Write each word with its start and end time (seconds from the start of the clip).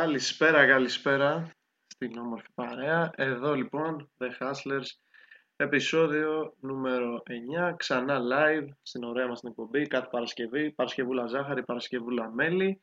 Καλησπέρα, 0.00 0.66
καλησπέρα 0.66 1.50
στην 1.86 2.18
όμορφη 2.18 2.46
παρέα. 2.54 3.10
Εδώ 3.14 3.54
λοιπόν, 3.54 4.10
The 4.18 4.28
Hustlers, 4.38 4.86
επεισόδιο 5.56 6.54
νούμερο 6.60 7.22
9, 7.70 7.74
ξανά 7.76 8.20
live 8.32 8.68
στην 8.82 9.04
ωραία 9.04 9.26
μας 9.26 9.40
την 9.40 9.48
εκπομπή, 9.48 9.86
κάθε 9.86 10.08
Παρασκευή, 10.10 10.70
Παρασκευούλα 10.72 11.26
Ζάχαρη, 11.26 11.62
Παρασκευούλα 11.64 12.30
Μέλη. 12.30 12.80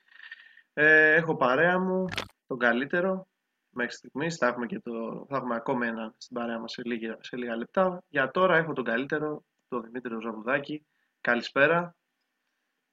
Ε, 0.73 1.13
έχω 1.13 1.35
παρέα 1.35 1.79
μου 1.79 2.05
τον 2.47 2.57
καλύτερο, 2.57 3.27
μέχρι 3.69 3.93
στιγμής, 3.93 4.37
θα 4.37 4.47
έχουμε, 4.47 4.65
και 4.65 4.79
το, 4.79 5.25
θα 5.29 5.37
έχουμε 5.37 5.55
ακόμα 5.55 5.85
ένα 5.85 6.13
στην 6.17 6.35
παρέα 6.35 6.59
μας 6.59 6.71
σε 6.71 6.81
λίγα, 6.85 7.17
σε 7.19 7.37
λίγα 7.37 7.55
λεπτά. 7.55 8.03
Για 8.07 8.31
τώρα 8.31 8.57
έχω 8.57 8.73
τον 8.73 8.83
καλύτερο, 8.83 9.43
τον 9.67 9.81
Δημήτρη 9.81 10.17
Ζαβουδάκη. 10.21 10.85
Καλησπέρα. 11.21 11.95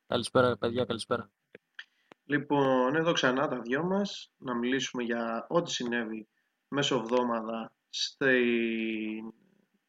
Καλησπέρα 0.06 0.56
παιδιά, 0.56 0.84
καλησπέρα. 0.84 1.33
Λοιπόν, 2.26 2.94
εδώ 2.94 3.12
ξανά 3.12 3.48
τα 3.48 3.60
δυο 3.60 3.84
μας 3.84 4.32
να 4.36 4.54
μιλήσουμε 4.54 5.02
για 5.02 5.46
ό,τι 5.48 5.70
συνέβη 5.70 6.28
μέσω 6.68 6.96
εβδόμαδα 6.96 7.72
στην 7.88 9.32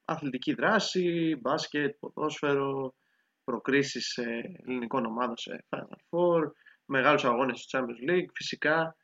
αθλητική 0.06 0.54
δράση, 0.54 1.38
μπάσκετ, 1.42 1.96
ποδόσφαιρο, 2.00 2.96
προκρίσεις 3.44 4.08
σε 4.08 4.24
ελληνικών 4.66 5.06
ομάδων 5.06 5.38
σε 5.38 5.66
Final 5.70 5.98
Four, 6.10 6.52
μεγάλους 6.86 7.26
αγώνες 7.26 7.60
στο 7.60 7.80
Champions 7.80 8.12
League. 8.12 8.30
Φυσικά 8.34 8.96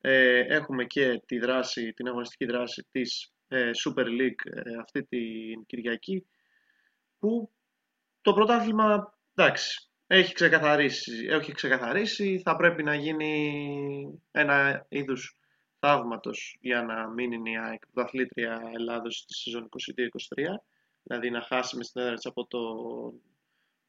ε, 0.00 0.38
έχουμε 0.38 0.84
και 0.84 1.22
τη 1.26 1.38
δράση, 1.38 1.92
την 1.92 2.08
αγωνιστική 2.08 2.44
δράση 2.44 2.86
της 2.90 3.32
ε, 3.48 3.70
Super 3.84 4.06
League 4.06 4.52
ε, 4.52 4.76
αυτή 4.80 5.04
την 5.04 5.66
Κυριακή 5.66 6.26
που 7.18 7.52
το 8.20 8.32
πρωτάθλημα, 8.32 9.18
εντάξει, 9.34 9.90
έχει 10.06 10.34
ξεκαθαρίσει, 10.34 11.26
έχει 11.30 11.52
ξεκαθαρίσει, 11.52 12.40
θα 12.44 12.56
πρέπει 12.56 12.82
να 12.82 12.94
γίνει 12.94 14.22
ένα 14.30 14.86
είδους 14.88 15.38
θαύματος 15.78 16.56
για 16.60 16.82
να 16.82 17.08
μείνει 17.08 17.50
η 17.50 17.58
ΑΕΚ 17.58 17.82
πρωταθλήτρια 17.92 18.70
Ελλάδος 18.74 19.16
στη 19.16 19.34
σεζόν 19.34 19.68
22-23, 19.68 20.44
δηλαδή 21.02 21.30
να 21.30 21.42
χάσει 21.42 21.76
με 21.76 21.84
στην 21.84 22.00
έδρα 22.00 22.14
από 22.22 22.46
το 22.46 22.58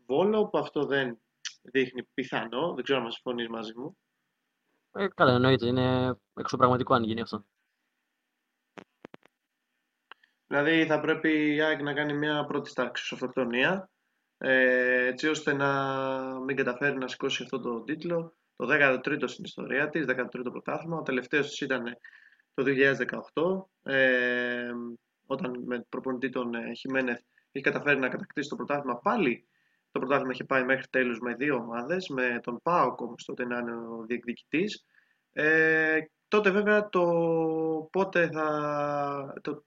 Βόλο, 0.05 0.47
που 0.47 0.57
αυτό 0.57 0.85
δεν 0.85 1.17
δείχνει 1.61 2.03
πιθανό, 2.03 2.73
δεν 2.73 2.83
ξέρω 2.83 2.99
αν 3.03 3.11
συμφωνείς 3.11 3.47
μαζί 3.47 3.73
μου. 3.75 3.97
Ε, 4.91 5.07
καλά, 5.07 5.33
εννοείται, 5.33 5.67
είναι 5.67 6.17
εξωπραγματικό 6.33 6.93
αν 6.93 7.03
γίνει 7.03 7.21
αυτό. 7.21 7.45
Δηλαδή 10.47 10.85
θα 10.85 10.99
πρέπει 10.99 11.55
η 11.55 11.61
ΑΕΚ 11.61 11.81
να 11.81 11.93
κάνει 11.93 12.13
μια 12.13 12.45
πρώτη 12.45 12.69
στάξη 12.69 13.13
αυτοκτονία 13.13 13.89
ε, 14.37 15.05
έτσι 15.05 15.27
ώστε 15.27 15.53
να 15.53 15.69
μην 16.39 16.55
καταφέρει 16.55 16.97
να 16.97 17.07
σηκώσει 17.07 17.43
αυτό 17.43 17.59
το 17.59 17.81
τίτλο. 17.81 18.35
Το 18.55 18.67
13ο 18.69 19.23
στην 19.25 19.43
ιστορία 19.43 19.89
της, 19.89 20.05
13ο 20.07 20.51
πρωτάθλημα. 20.51 20.97
Ο 20.97 21.01
τελευταίος 21.01 21.49
της 21.49 21.61
ήταν 21.61 21.97
το 22.53 22.63
2018, 22.63 23.91
ε, 23.91 24.71
όταν 25.25 25.63
με 25.65 25.85
προπονητή 25.89 26.29
τον 26.29 26.53
ε, 26.53 26.73
Χιμένεθ 26.73 27.19
είχε 27.51 27.69
καταφέρει 27.69 27.99
να 27.99 28.09
κατακτήσει 28.09 28.49
το 28.49 28.55
πρωτάθλημα 28.55 28.97
πάλι. 28.99 29.47
Το 29.91 29.99
πρωτάθλημα 29.99 30.31
είχε 30.33 30.43
πάει 30.43 30.63
μέχρι 30.63 30.87
τέλους 30.89 31.19
με 31.19 31.35
δύο 31.35 31.55
ομάδες, 31.55 32.07
με 32.07 32.39
τον 32.43 32.61
ΠΑΟΚ 32.61 33.01
όμως 33.01 33.25
τότε 33.25 33.45
να 33.45 33.57
είναι 33.57 33.75
ο 33.75 34.05
διεκδικητής. 34.07 34.85
Ε, 35.33 35.99
τότε 36.35 36.49
βέβαια 36.49 36.89
το 36.89 37.03
πότε 37.91 38.29
θα, 38.29 39.39
το, 39.41 39.65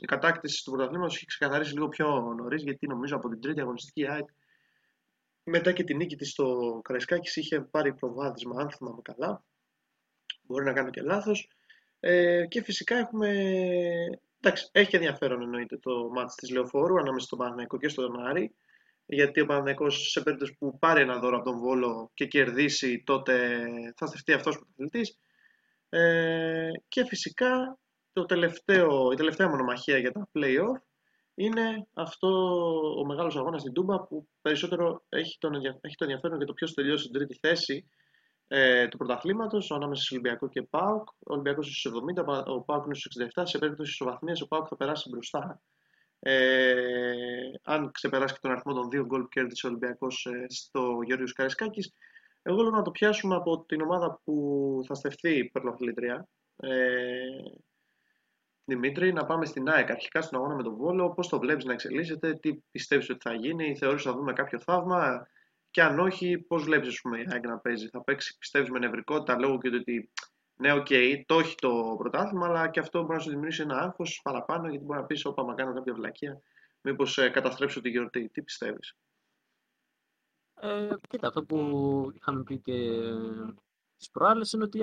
η 0.00 0.04
κατάκτηση 0.04 0.64
του 0.64 0.70
πρωταθλήματος 0.70 1.14
έχει 1.16 1.26
ξεκαθαρίσει 1.26 1.72
λίγο 1.72 1.88
πιο 1.88 2.34
νωρίς, 2.36 2.62
γιατί 2.62 2.86
νομίζω 2.86 3.16
από 3.16 3.28
την 3.28 3.40
τρίτη 3.40 3.60
αγωνιστική 3.60 4.10
ΑΕΚ 4.10 4.28
μετά 5.44 5.72
και 5.72 5.84
την 5.84 5.96
νίκη 5.96 6.16
της 6.16 6.30
στο 6.30 6.80
Καραϊσκάκης 6.84 7.36
είχε 7.36 7.60
πάρει 7.60 7.94
προβάδισμα, 7.94 8.60
αν 8.60 8.70
θυμάμαι 8.70 9.00
καλά. 9.02 9.44
Μπορεί 10.42 10.64
να 10.64 10.72
κάνω 10.72 10.90
και 10.90 11.02
λάθος. 11.02 11.48
Ε, 12.00 12.46
και 12.46 12.62
φυσικά 12.62 12.96
έχουμε... 12.96 13.28
Εντάξει, 14.40 14.68
έχει 14.72 14.96
ενδιαφέρον 14.96 15.42
εννοείται 15.42 15.78
το 15.78 16.10
μάτι 16.14 16.34
της 16.34 16.50
Λεωφόρου 16.50 16.98
ανάμεσα 16.98 17.26
στον 17.26 17.38
Παναθηναϊκό 17.38 17.78
και 17.78 17.88
στον 17.88 18.26
Άρη. 18.26 18.54
Γιατί 19.06 19.40
ο 19.40 19.46
Παναθηναϊκός 19.46 20.10
σε 20.10 20.20
περίπτωση 20.20 20.56
που 20.58 20.78
πάρει 20.78 21.02
ένα 21.02 21.18
δώρο 21.18 21.36
από 21.36 21.44
τον 21.44 21.58
Βόλο 21.58 22.10
και 22.14 22.26
κερδίσει, 22.26 23.02
τότε 23.06 23.64
θα 23.96 24.06
στεφτεί 24.06 24.32
αυτός 24.32 24.56
ο 24.56 24.58
πρωταθλητής. 24.58 25.18
Ε, 25.90 26.70
και 26.88 27.04
φυσικά 27.04 27.78
το 28.12 28.24
τελευταίο, 28.24 29.12
η 29.12 29.16
τελευταία 29.16 29.48
μονομαχία 29.48 29.98
για 29.98 30.12
τα 30.12 30.28
play-off 30.34 30.82
είναι 31.34 31.86
αυτό 31.94 32.28
ο 32.98 33.04
μεγάλος 33.06 33.36
αγώνας 33.36 33.60
στην 33.60 33.72
Τούμπα 33.72 34.00
που 34.06 34.28
περισσότερο 34.42 35.04
έχει 35.08 35.38
τον, 35.38 35.54
έχει 35.80 35.96
τον 35.96 36.08
ενδιαφέρον 36.08 36.36
για 36.36 36.46
το 36.46 36.52
ποιος 36.52 36.74
τελειώσει 36.74 37.04
στην 37.04 37.14
τρίτη 37.14 37.38
θέση 37.40 37.88
ε, 38.52 38.88
του 38.88 38.96
πρωταθλήματος 38.96 39.70
ανάμεσα 39.70 40.02
σε 40.02 40.14
Ολυμπιακό 40.14 40.48
και 40.48 40.62
ΠΑΟΚ. 40.62 41.08
Ο 41.08 41.14
Ολυμπιακός 41.18 41.66
στους 41.66 41.92
70, 42.16 42.44
ο 42.46 42.60
ΠΑΟΚ 42.62 42.84
είναι 42.84 42.94
στους 42.94 43.16
67. 43.34 43.42
Σε 43.44 43.58
περίπτωση 43.58 43.90
ισοβαθμίας 43.90 44.40
ο 44.40 44.46
ΠΑΟΚ 44.46 44.66
θα 44.68 44.76
περάσει 44.76 45.08
μπροστά. 45.08 45.62
Ε, 46.18 46.74
αν 47.62 47.90
ξεπεράσει 47.90 48.34
και 48.34 48.40
τον 48.42 48.50
αριθμό 48.50 48.72
των 48.72 48.88
δύο 48.90 49.04
γκολ 49.06 49.20
που 49.20 49.28
κέρδισε 49.28 49.66
ο 49.66 49.68
Ολυμπιακός 49.68 50.26
ε, 50.26 50.46
στο 50.48 50.98
Γιώργος 51.04 51.32
Καρισκάκης. 51.32 51.94
Εγώ 52.42 52.62
λέω 52.62 52.70
να 52.70 52.82
το 52.82 52.90
πιάσουμε 52.90 53.34
από 53.34 53.64
την 53.64 53.80
ομάδα 53.80 54.20
που 54.24 54.80
θα 54.86 54.94
στεφθεί 54.94 55.44
πρωταθλήτρια. 55.44 56.28
Ε, 56.56 56.70
Δημήτρη, 58.64 59.12
να 59.12 59.26
πάμε 59.26 59.46
στην 59.46 59.68
ΑΕΚ 59.68 59.90
αρχικά 59.90 60.22
στον 60.22 60.38
αγώνα 60.38 60.54
με 60.54 60.62
τον 60.62 60.74
Βόλο. 60.74 61.10
Πώς 61.10 61.28
το 61.28 61.38
βλέπεις 61.38 61.64
να 61.64 61.72
εξελίσσεται, 61.72 62.34
τι 62.34 62.54
πιστεύεις 62.70 63.10
ότι 63.10 63.28
θα 63.28 63.34
γίνει, 63.34 63.76
θεωρείς 63.76 64.06
ότι 64.06 64.12
θα 64.12 64.18
δούμε 64.18 64.32
κάποιο 64.32 64.58
θαύμα; 64.58 65.26
Και 65.70 65.82
αν 65.82 65.98
όχι, 65.98 66.38
πώς 66.38 66.64
βλέπεις 66.64 66.96
η 66.96 67.00
ΑΕΚ 67.32 67.46
να 67.46 67.58
παίζει; 67.58 67.88
Θα 67.88 68.02
παίξει, 68.02 68.38
πιστεύεις, 68.38 68.70
με 68.70 68.78
νευρικότητα 68.78 69.38
λόγω 69.38 69.58
και 69.58 69.68
ότι 69.68 70.10
ναι, 70.56 70.72
ok, 70.72 70.86
okay, 70.90 71.22
το 71.26 71.38
έχει 71.38 71.54
το 71.54 71.94
πρωτάθλημα, 71.98 72.46
αλλά 72.46 72.68
και 72.68 72.80
αυτό 72.80 73.00
μπορεί 73.00 73.12
να 73.12 73.18
σου 73.18 73.30
δημιουργήσει 73.30 73.62
ένα 73.62 73.78
άγχος 73.78 74.20
παραπάνω, 74.22 74.68
γιατί 74.68 74.84
μπορεί 74.84 74.98
να 74.98 75.04
πεις: 75.06 75.24
Όπα, 75.24 75.44
μα 75.44 75.54
κάνω 75.54 75.74
κάποια 75.74 75.94
βλακεία. 75.94 76.40
Μήπως 76.80 77.18
ε, 77.18 77.28
καταστρέψω 77.28 77.80
τη 77.80 77.88
γιορτή. 77.88 78.28
Τι 78.28 78.42
πιστεύεις; 78.42 78.96
Ε, 80.60 80.94
κοίτα, 81.08 81.26
αυτό 81.26 81.44
που 81.44 82.10
είχαμε 82.14 82.42
πει 82.42 82.58
και 82.58 83.00
τι 83.96 84.06
προάλλες 84.12 84.52
είναι 84.52 84.64
ότι 84.64 84.80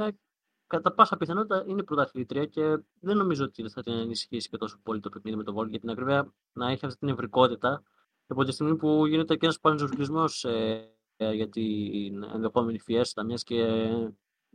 κατά 0.67 0.93
πάσα 0.93 1.17
πιθανότητα 1.17 1.63
είναι 1.67 1.83
πρωταθλήτρια 1.83 2.45
και 2.45 2.61
δεν 2.99 3.17
νομίζω 3.17 3.43
ότι 3.43 3.69
θα 3.69 3.83
την 3.83 3.93
ενισχύσει 3.93 4.49
και 4.49 4.57
τόσο 4.57 4.79
πολύ 4.83 4.99
το 4.99 5.09
παιχνίδι 5.09 5.37
με 5.37 5.43
τον 5.43 5.53
Βόλ 5.53 5.69
για 5.69 5.79
την 5.79 5.89
ακριβία 5.89 6.33
να 6.53 6.71
έχει 6.71 6.85
αυτή 6.85 6.99
την 6.99 7.09
ευρικότητα. 7.09 7.83
Από 8.27 8.43
τη 8.43 8.51
στιγμή 8.51 8.75
που 8.75 9.05
γίνεται 9.05 9.35
και 9.35 9.45
ένας 9.45 9.59
πανεζορισμό 9.59 10.25
ε, 10.41 10.81
ε, 11.17 11.31
για 11.31 11.49
την 11.49 12.23
ενδεχόμενη 12.23 12.79
φιέστα, 12.79 13.23
μιας 13.23 13.43
και 13.43 13.61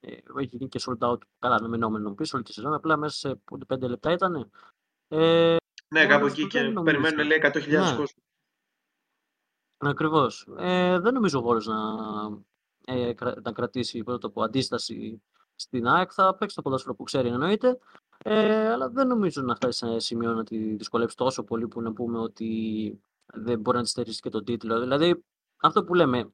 ε, 0.00 0.16
έχει 0.38 0.56
γίνει 0.56 0.68
και 0.68 0.80
sold 0.82 1.08
out 1.08 1.18
καλά 1.38 1.54
αναμενόμενο 1.54 2.14
πίσω 2.14 2.36
όλη 2.36 2.44
τη 2.44 2.52
σεζόν. 2.52 2.74
Απλά 2.74 2.96
μέσα 2.96 3.16
σε 3.28 3.40
5 3.68 3.80
λεπτά 3.80 4.12
ήταν. 4.12 4.50
Ε, 5.08 5.56
ναι, 5.88 6.06
κάπου 6.06 6.26
εκεί 6.26 6.46
και 6.46 6.72
περιμένουν 6.84 7.26
λέει 7.26 7.40
100.000 7.42 7.68
ναι. 7.68 7.78
κόσμος. 7.78 8.14
Ακριβώς. 9.84 10.48
Ε, 10.56 10.98
δεν 10.98 11.14
νομίζω 11.14 11.38
ο 11.38 11.42
Βόλος 11.42 11.66
να, 11.66 11.76
ε, 12.84 13.12
να 13.42 13.52
κρατήσει 13.52 14.02
πρώτο 14.02 14.26
από 14.26 14.42
αντίσταση 14.42 15.22
στην 15.54 15.86
ΑΕΚ 15.86 16.10
θα 16.14 16.34
παίξει 16.34 16.56
το 16.56 16.62
ποδόσφαιρο 16.62 16.94
που 16.94 17.02
ξέρει 17.02 17.28
εννοείται. 17.28 17.78
Ε, 18.24 18.70
αλλά 18.70 18.88
δεν 18.88 19.06
νομίζω 19.06 19.42
να 19.42 19.54
φτάσει 19.54 19.78
σε 19.78 19.86
ένα 19.86 20.00
σημείο 20.00 20.32
να 20.32 20.44
τη 20.44 20.74
δυσκολεύσει 20.74 21.16
τόσο 21.16 21.42
πολύ 21.42 21.68
που 21.68 21.80
να 21.80 21.92
πούμε 21.92 22.18
ότι 22.18 23.00
δεν 23.34 23.60
μπορεί 23.60 23.76
να 23.76 23.82
τη 23.82 23.88
στερήσει 23.88 24.20
και 24.20 24.28
τον 24.28 24.44
τίτλο. 24.44 24.80
Δηλαδή, 24.80 25.24
αυτό 25.56 25.84
που 25.84 25.94
λέμε, 25.94 26.32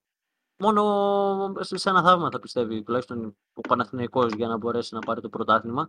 μόνο 0.58 1.52
σε 1.60 1.88
ένα 1.88 2.02
θαύμα 2.02 2.30
θα 2.30 2.38
πιστεύει 2.38 2.82
τουλάχιστον 2.82 3.36
ο 3.54 3.60
Παναθηναϊκός 3.60 4.32
για 4.32 4.48
να 4.48 4.56
μπορέσει 4.56 4.94
να 4.94 5.00
πάρει 5.00 5.20
το 5.20 5.28
πρωτάθλημα. 5.28 5.88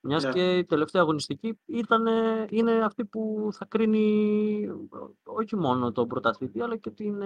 Μιας 0.00 0.22
yeah. 0.22 0.26
Ναι. 0.26 0.32
και 0.32 0.58
η 0.58 0.64
τελευταία 0.64 1.02
αγωνιστική 1.02 1.58
ήταν, 1.66 2.06
είναι 2.50 2.84
αυτή 2.84 3.04
που 3.04 3.48
θα 3.52 3.64
κρίνει 3.64 4.68
όχι 5.24 5.56
μόνο 5.56 5.92
τον 5.92 6.08
πρωταθλητή, 6.08 6.60
αλλά 6.60 6.76
και 6.76 6.90
την, 6.90 7.22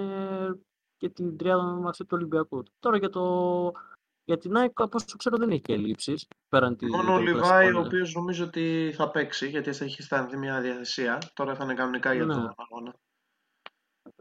και 0.97 1.09
την 1.09 1.37
τριάδα 1.37 1.91
του 1.91 2.07
Ολυμπιακού. 2.11 2.63
Τώρα 2.79 2.97
για 2.97 3.11
το 3.11 3.73
για 4.25 4.39
την 4.39 4.57
ΑΕΚ, 4.57 4.81
από 4.81 4.97
όσο 4.97 5.17
ξέρω, 5.17 5.37
δεν 5.37 5.51
έχει 5.51 5.61
και 5.61 5.73
ελλείψεις. 5.73 6.27
Μόνο 6.91 7.15
ο 7.15 7.19
Λιβάη, 7.19 7.73
ο 7.73 7.81
οποίος 7.81 8.15
νομίζω 8.15 8.45
ότι 8.45 8.93
θα 8.97 9.11
παίξει, 9.11 9.49
γιατί 9.49 9.73
θα 9.73 9.85
έχει 9.85 10.03
σταθεί 10.03 10.37
μια 10.37 10.61
διαδικασία. 10.61 11.19
Τώρα 11.35 11.55
θα 11.55 11.65
είναι 11.65 11.75
κανονικά 11.75 12.15
για 12.15 12.25
ναι. 12.25 12.35
τον 12.35 12.55
αγώνα. 12.57 12.95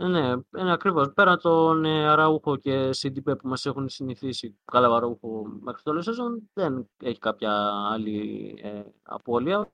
Ναι, 0.07 0.30
είναι 0.57 0.72
ακριβώς. 0.72 1.13
Πέρα 1.13 1.38
τον 1.38 1.86
ε, 1.86 2.07
Αραούχο 2.07 2.57
και 2.57 2.94
Σιντιπέ 2.94 3.36
που 3.36 3.48
μας 3.48 3.66
έχουν 3.66 3.90
συνηθίσει, 3.90 4.60
καλά 4.66 4.96
Αραούχο 4.96 5.46
μέχρι 5.62 5.84
το 5.84 6.01
σεζόν, 6.01 6.50
δεν 6.54 6.90
έχει 7.04 7.19
κάποια 7.19 7.51
άλλη 7.92 8.54
ε, 8.63 8.84
απώλεια. 9.04 9.72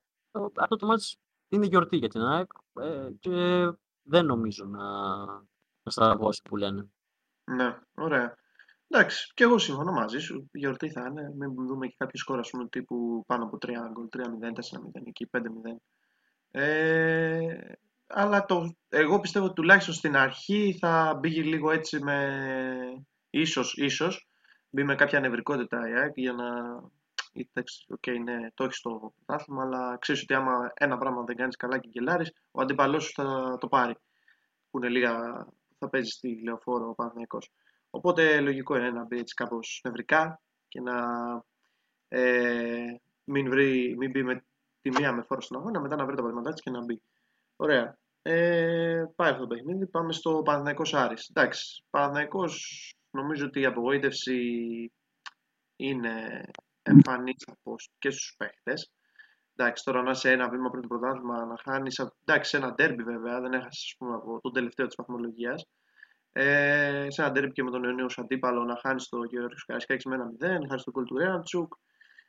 Αυτό 0.55 0.75
το 0.75 0.85
μάτι 0.85 1.15
είναι 1.47 1.65
γιορτή 1.65 1.97
για 1.97 2.09
την 2.09 2.21
ΑΕΚ 2.21 2.51
ε, 2.73 3.09
και 3.19 3.67
δεν 4.01 4.25
νομίζω 4.25 4.65
να, 4.65 5.15
να 5.83 5.91
στραβώσει 5.91 6.41
που 6.49 6.57
λένε. 6.57 6.89
Ναι, 7.43 7.79
ωραία. 7.95 8.35
Εντάξει, 8.87 9.31
και 9.33 9.43
εγώ 9.43 9.57
συμφωνώ 9.57 9.91
μαζί 9.91 10.19
σου. 10.19 10.49
Η 10.51 10.57
γιορτή 10.57 10.89
θα 10.89 11.07
είναι. 11.09 11.33
Μην 11.37 11.67
δούμε 11.67 11.87
και 11.87 11.95
κάποιο 11.97 12.19
σκορ 12.19 12.39
πούμε, 12.51 12.67
τύπου 12.67 13.23
πάνω 13.27 13.43
από 13.43 13.57
3 13.61 13.69
γκολ, 13.91 14.07
3-0, 14.17 14.21
4-0 14.21 15.01
εκεί, 15.05 15.29
5-0. 15.31 15.41
Ε, 16.51 17.57
αλλά 18.07 18.45
το, 18.45 18.75
εγώ 18.89 19.19
πιστεύω 19.19 19.45
ότι 19.45 19.55
τουλάχιστον 19.55 19.93
στην 19.93 20.15
αρχή 20.15 20.77
θα 20.79 21.17
μπει 21.19 21.29
λίγο 21.29 21.71
έτσι 21.71 21.99
με 21.99 23.03
ίσως, 23.29 23.73
ίσως 23.77 24.27
μπει 24.69 24.83
με 24.83 24.95
κάποια 24.95 25.19
νευρικότητα 25.19 25.89
η 25.89 25.93
ΑΕΚ 25.93 26.11
για 26.15 26.33
να 26.33 26.45
ή 27.35 27.49
okay, 27.99 28.19
ναι, 28.23 28.51
το 28.53 28.63
έχεις 28.63 28.77
στο 28.77 29.13
πρωτάθλημα, 29.15 29.63
αλλά 29.63 29.97
ξέρεις 29.97 30.21
ότι 30.21 30.33
άμα 30.33 30.71
ένα 30.73 30.97
πράγμα 30.97 31.23
δεν 31.23 31.35
κάνεις 31.35 31.55
καλά 31.55 31.77
και 31.77 31.89
γελάρεις, 31.91 32.33
ο 32.51 32.61
αντίπαλό 32.61 32.99
σου 32.99 33.11
θα 33.13 33.57
το 33.59 33.67
πάρει. 33.67 33.95
Που 34.69 34.77
είναι 34.77 34.89
λίγα, 34.89 35.45
θα 35.77 35.89
παίζει 35.89 36.09
στη 36.09 36.41
λεωφόρο 36.43 36.89
ο 36.89 36.93
Παναθυναϊκό. 36.93 37.37
Οπότε 37.89 38.39
λογικό 38.39 38.75
είναι 38.75 38.91
να 38.91 39.05
μπει 39.05 39.17
έτσι 39.17 39.33
κάπως 39.33 39.81
νευρικά 39.83 40.41
και 40.67 40.81
να 40.81 40.95
ε, 42.07 42.95
μην, 43.23 43.49
βρει, 43.49 43.95
μην 43.97 44.09
μπει 44.11 44.23
με 44.23 44.45
τη 44.81 44.89
μία 44.89 45.11
με 45.11 45.21
φόρο 45.21 45.41
στον 45.41 45.57
αγώνα, 45.57 45.79
μετά 45.81 45.95
να 45.95 46.05
βρει 46.05 46.15
τα 46.15 46.21
πατήματά 46.21 46.53
και 46.53 46.69
να 46.69 46.83
μπει. 46.83 47.01
Ωραία. 47.55 47.97
Ε, 48.21 49.03
πάει 49.15 49.29
αυτό 49.29 49.41
το 49.41 49.47
παιχνίδι. 49.47 49.87
Πάμε 49.87 50.13
στο 50.13 50.41
Παναθηναϊκός 50.45 50.93
Άρης. 50.93 51.29
Εντάξει, 51.29 51.83
Παναθηναϊκός 51.89 52.93
νομίζω 53.11 53.45
ότι 53.45 53.59
η 53.59 53.65
απογοήτευση 53.65 54.39
είναι 55.75 56.41
εμφανής 56.81 57.45
και 57.99 58.09
στους 58.09 58.35
παίχτε. 58.37 58.73
Εντάξει, 59.55 59.83
τώρα 59.83 60.01
να 60.01 60.11
είσαι 60.11 60.31
ένα 60.31 60.49
βήμα 60.49 60.69
πριν 60.69 60.81
το 60.81 60.87
πρωτάθλημα, 60.87 61.45
να 61.45 61.55
χάνεις. 61.63 62.05
Εντάξει, 62.25 62.57
ένα 62.57 62.73
ντέρμπι 62.73 63.03
βέβαια, 63.03 63.41
δεν 63.41 63.53
έχασες 63.53 63.95
από 63.99 64.39
τον 64.41 64.53
τελευταίο 64.53 64.85
της 64.85 64.95
βαθμολογίας. 64.97 65.65
Ε, 66.31 67.07
σε 67.09 67.21
ένα 67.21 67.31
ντέρμπι 67.31 67.51
και 67.51 67.63
με 67.63 67.71
τον 67.71 67.83
Ιωνίους 67.83 68.17
αντίπαλο 68.17 68.63
να 68.63 68.77
χάνεις 68.77 69.09
το 69.09 69.23
Γεωργιό 69.23 69.57
Καρισκάκη 69.65 70.07
με 70.09 70.15
ένα 70.15 70.31
0, 70.39 70.67
χάνεις 70.67 70.83
τον 70.83 70.93
κόλ 70.93 71.03
του 71.03 71.17
Ρέαντσουκ. 71.17 71.73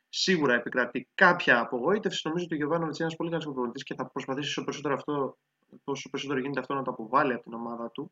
Σίγουρα 0.09 0.53
επικρατεί 0.53 1.07
κάποια 1.13 1.59
απογοήτευση. 1.59 2.21
Νομίζω 2.23 2.45
ότι 2.45 2.53
ο 2.53 2.57
Γιωβάνοβιτς 2.57 2.97
είναι 2.97 3.05
ένας 3.05 3.17
πολύ 3.17 3.29
καλός 3.29 3.45
προπονητής 3.45 3.83
και 3.83 3.93
θα 3.93 4.05
προσπαθήσει 4.05 4.49
όσο 4.49 4.63
περισσότερο, 4.63 4.93
αυτό, 4.93 5.37
όσο 5.83 6.09
περισσότερο 6.09 6.39
γίνεται 6.39 6.59
αυτό 6.59 6.73
να 6.73 6.81
το 6.81 6.91
αποβάλει 6.91 7.33
από 7.33 7.43
την 7.43 7.53
ομάδα 7.53 7.91
του 7.91 8.11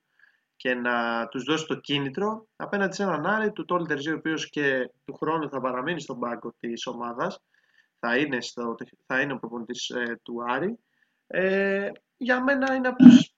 και 0.55 0.73
να 0.73 1.27
τους 1.27 1.43
δώσει 1.43 1.65
το 1.65 1.75
κίνητρο 1.75 2.47
απέναντι 2.55 2.95
σε 2.95 3.03
έναν 3.03 3.25
Άρη 3.25 3.51
του 3.51 3.65
Τόλ 3.65 3.85
Τερζή, 3.85 4.11
ο 4.11 4.15
οποίος 4.15 4.49
και 4.49 4.91
του 5.05 5.13
χρόνου 5.13 5.49
θα 5.49 5.61
παραμείνει 5.61 6.01
στον 6.01 6.19
πάγκο 6.19 6.53
της 6.59 6.85
ομάδας, 6.85 7.39
θα 7.99 8.17
είναι, 8.17 8.41
στο, 8.41 8.75
θα 9.05 9.21
είναι 9.21 9.33
ο 9.33 9.37
προπονητής 9.37 9.89
ε, 9.89 10.19
του 10.23 10.43
Άρη. 10.47 10.79
Ε, 11.27 11.91
για 12.17 12.43
μένα 12.43 12.75
είναι 12.75 12.87
από 12.87 13.03
τις 13.03 13.34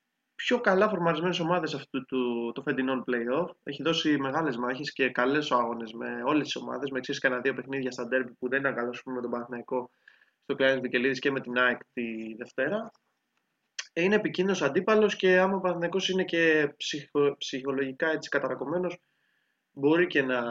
πιο 0.48 0.62
καλά 0.62 0.90
φορμαρισμένες 0.90 1.40
ομάδες 1.40 1.74
αυτού 1.74 2.06
του 2.06 2.52
το 2.56 2.62
φετινών 2.62 3.04
play-off. 3.08 3.50
Έχει 3.64 3.84
δώσει 3.84 4.18
μεγάλες 4.18 4.58
μάχες 4.58 4.94
και 4.94 5.10
καλές 5.10 5.52
αγώνες 5.52 5.94
με 5.94 6.24
όλες 6.26 6.44
τις 6.44 6.56
ομάδες, 6.56 6.90
με 6.90 6.98
εξής 6.98 7.20
κανένα 7.20 7.42
δύο 7.42 7.54
παιχνίδια 7.54 7.92
στα 7.92 8.08
derby 8.12 8.32
που 8.40 8.50
δεν 8.50 8.60
ήταν 8.60 8.76
καλό 8.76 8.94
με 9.06 9.22
τον 9.22 9.32
Παναθηναϊκό 9.32 9.90
στο 10.44 10.56
Κλάιν 10.56 10.82
Βικελίδης 10.82 11.20
και 11.20 11.32
με 11.32 11.42
την 11.42 11.58
ΑΕΚ 11.58 11.80
τη 11.94 12.36
Δευτέρα 12.38 12.92
είναι 13.94 14.16
επικίνδυνος 14.16 14.62
αντίπαλος 14.62 15.16
και 15.16 15.38
άμα 15.38 15.56
ο 15.56 15.60
Παναθηναϊκός 15.60 16.10
είναι 16.10 16.24
και 16.24 16.74
ψυχο, 16.78 17.36
ψυχολογικά 17.38 18.12
έτσι 18.12 18.30
καταρακωμένος 18.30 18.98
μπορεί 19.72 20.08
και 20.08 20.22
να 20.22 20.42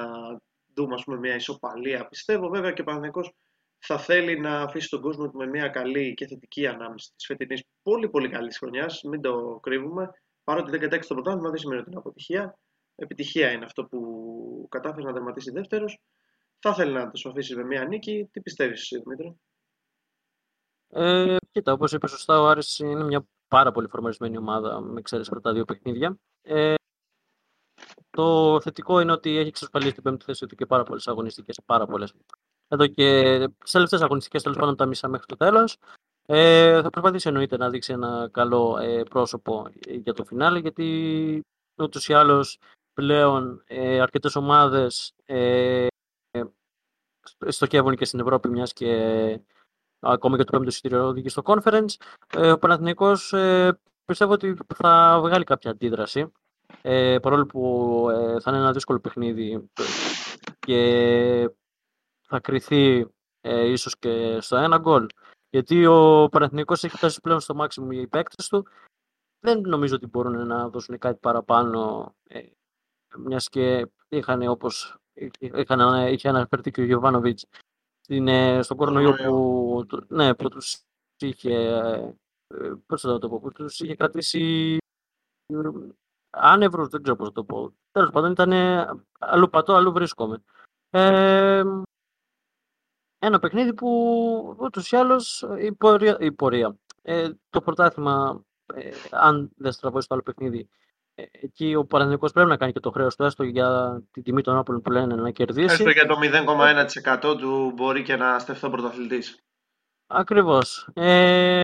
δούμε 0.74 0.94
ας 0.94 1.04
πούμε, 1.04 1.18
μια 1.18 1.34
ισοπαλία. 1.34 2.08
Πιστεύω 2.08 2.48
βέβαια 2.48 2.72
και 2.72 2.80
ο 2.80 2.84
Παναθηναϊκός 2.84 3.32
θα 3.86 3.98
θέλει 3.98 4.40
να 4.40 4.60
αφήσει 4.60 4.88
τον 4.88 5.00
κόσμο 5.00 5.30
του 5.30 5.36
με 5.36 5.46
μια 5.46 5.68
καλή 5.68 6.14
και 6.14 6.26
θετική 6.26 6.66
ανάμεση 6.66 7.12
της 7.16 7.26
φετινής 7.26 7.62
πολύ 7.82 8.08
πολύ 8.08 8.28
καλής 8.28 8.58
χρονιάς. 8.58 9.02
Μην 9.02 9.20
το 9.20 9.58
κρύβουμε. 9.62 10.10
Παρότι 10.44 10.70
δεν 10.70 10.80
κατέξει 10.80 11.08
το 11.08 11.14
πρωτάθλημα, 11.14 11.48
δεν 11.48 11.58
σημαίνει 11.58 11.80
ότι 11.80 11.90
είναι 11.90 11.98
αποτυχία. 11.98 12.58
Επιτυχία 12.94 13.50
είναι 13.50 13.64
αυτό 13.64 13.84
που 13.84 14.68
κατάφερε 14.70 15.06
να 15.06 15.12
τερματίσει 15.12 15.50
δεύτερος. 15.50 15.98
Θα 16.58 16.74
θέλει 16.74 16.92
να 16.92 17.10
το 17.10 17.28
αφήσει 17.28 17.56
με 17.56 17.64
μια 17.64 17.84
νίκη. 17.84 18.28
Τι 18.32 18.40
πιστεύεις, 18.40 18.88
Δημήτρη; 19.04 19.40
Ε, 20.88 21.36
κοίτα, 21.50 21.72
όπως 21.72 21.92
είπε 21.92 22.08
σωστά, 22.08 22.40
ο 22.40 22.46
Άρης 22.46 22.78
είναι 22.78 23.04
μια 23.04 23.26
πάρα 23.48 23.72
πολύ 23.72 23.88
φορμαρισμένη 23.88 24.36
ομάδα 24.36 24.80
με 24.80 24.98
εξαίρεση 24.98 25.30
από 25.32 25.40
τα 25.40 25.52
δύο 25.52 25.64
παιχνίδια. 25.64 26.18
Ε, 26.42 26.74
το 28.10 28.60
θετικό 28.60 29.00
είναι 29.00 29.12
ότι 29.12 29.36
έχει 29.36 29.48
εξασφαλίσει 29.48 29.92
την 29.92 30.02
πέμπτη 30.02 30.24
θέση 30.24 30.46
του 30.46 30.54
και 30.54 30.66
πάρα 30.66 30.82
πολλές 30.82 31.08
αγωνιστικές. 31.08 31.60
Πάρα 31.66 31.86
πολλές. 31.86 32.14
Εδώ 32.68 32.86
και 32.86 33.38
τις 33.58 33.70
τελευταίες 33.70 34.02
αγωνιστικές, 34.02 34.42
τέλος 34.42 34.58
πάντων 34.58 34.76
τα 34.76 34.86
μισά 34.86 35.08
μέχρι 35.08 35.26
το 35.26 35.36
τέλος. 35.36 35.76
Ε, 36.26 36.82
θα 36.82 36.90
προσπαθήσει 36.90 37.28
εννοείται 37.28 37.56
να 37.56 37.70
δείξει 37.70 37.92
ένα 37.92 38.28
καλό 38.32 38.78
ε, 38.78 39.02
πρόσωπο 39.02 39.66
για 39.86 40.12
το 40.12 40.24
φινάλε, 40.24 40.58
γιατί 40.58 41.44
ούτως 41.76 42.08
ή 42.08 42.14
άλλως 42.14 42.58
πλέον 42.94 43.62
ε, 43.66 44.00
αρκετές 44.00 44.36
ομάδες 44.36 45.12
ε, 45.24 45.86
στοχεύουν 47.46 47.96
και 47.96 48.04
στην 48.04 48.20
Ευρώπη, 48.20 48.48
μιας 48.48 48.72
και 48.72 49.40
ακόμα 50.00 50.36
και 50.36 50.44
το 50.44 50.50
πέμπτο 50.50 50.68
εισιτήριο 50.68 51.06
οδηγεί 51.06 51.28
στο 51.28 51.42
conference. 51.44 51.94
Ε, 52.34 52.50
ο 52.50 52.58
Παναθηναϊκός 52.58 53.32
ε, 53.32 53.78
πιστεύω 54.04 54.32
ότι 54.32 54.56
θα 54.74 55.18
βγάλει 55.20 55.44
κάποια 55.44 55.70
αντίδραση. 55.70 56.32
Ε, 56.82 57.18
παρόλο 57.18 57.46
που 57.46 58.06
ε, 58.10 58.40
θα 58.40 58.50
είναι 58.50 58.60
ένα 58.60 58.72
δύσκολο 58.72 58.98
παιχνίδι 58.98 59.70
και 60.58 61.50
θα 62.26 62.40
κρυθεί 62.40 63.06
ε, 63.40 63.66
ίσως 63.66 63.98
και 63.98 64.40
στο 64.40 64.56
ένα 64.56 64.78
γκολ. 64.78 65.06
Γιατί 65.50 65.86
ο 65.86 66.28
Παναθηναϊκός 66.30 66.84
έχει 66.84 66.96
φτάσει 66.96 67.20
πλέον 67.20 67.40
στο 67.40 67.54
μάξιμο 67.54 67.88
οι 67.90 68.06
παίκτες 68.06 68.48
του. 68.48 68.66
Δεν 69.40 69.60
νομίζω 69.60 69.94
ότι 69.94 70.06
μπορούν 70.06 70.46
να 70.46 70.68
δώσουν 70.68 70.98
κάτι 70.98 71.18
παραπάνω, 71.20 72.12
ε, 72.28 72.42
μιας 73.16 73.48
και 73.48 73.86
είχαν 74.08 74.48
όπως 74.48 74.96
είχαν, 75.38 76.12
είχε 76.12 76.28
αναφερθεί 76.28 76.70
και 76.70 76.80
ο 76.80 76.84
Γιωβάνοβιτς 76.84 77.46
είναι 78.08 78.62
στον 78.62 78.76
κορονοϊό 78.76 79.14
που, 79.14 79.86
ναι, 80.08 80.34
που 80.34 80.48
τους 80.48 80.80
είχε, 81.18 81.54
ε, 82.46 82.72
πώς 82.86 83.00
θα 83.00 83.18
το 83.18 83.28
πω, 83.28 83.40
που 83.40 83.52
τους 83.52 83.80
είχε 83.80 83.96
κρατήσει 83.96 84.76
άνευρους, 86.30 86.88
δεν 86.88 87.02
ξέρω 87.02 87.16
πώς 87.16 87.26
θα 87.26 87.32
το 87.32 87.44
πω. 87.44 87.74
Τέλος 87.90 88.10
πάντων 88.10 88.30
ήταν 88.30 88.52
αλλού 89.18 89.50
πατώ, 89.50 89.74
αλλού 89.74 89.92
βρίσκομαι. 89.92 90.42
Ε, 90.90 91.62
ένα 93.18 93.38
παιχνίδι 93.38 93.74
που 93.74 94.56
ούτως 94.58 94.90
ή 94.90 94.96
άλλως 94.96 95.46
η 95.58 95.72
πορεία, 95.72 96.16
η 96.20 96.32
πορεία. 96.32 96.76
Ε, 97.02 97.28
το 97.50 97.60
πρωτάθλημα, 97.60 98.44
ε, 98.74 98.90
αν 99.10 99.50
δεν 99.56 99.72
στραβώσει 99.72 100.08
το 100.08 100.14
άλλο 100.14 100.22
παιχνίδι, 100.22 100.68
εκεί 101.14 101.74
ο 101.74 101.84
Παναθηναϊκός 101.84 102.32
πρέπει 102.32 102.48
να 102.48 102.56
κάνει 102.56 102.72
και 102.72 102.80
το 102.80 102.90
χρέος 102.90 103.16
του, 103.16 103.24
έστω 103.24 103.42
για 103.42 104.00
την 104.10 104.22
τιμή 104.22 104.42
των 104.42 104.56
Άπολων 104.56 104.82
που 104.82 104.90
λένε 104.90 105.14
να 105.14 105.30
κερδίσει. 105.30 105.74
Έστω 105.74 105.90
για 105.90 106.06
το 106.06 106.18
0,1% 107.22 107.36
του 107.38 107.72
μπορεί 107.74 108.02
και 108.02 108.16
να 108.16 108.38
στεφτεί 108.38 108.66
ο 108.66 108.70
πρωταθλητής. 108.70 109.38
Ακριβώς. 110.06 110.88
Ε, 110.94 111.60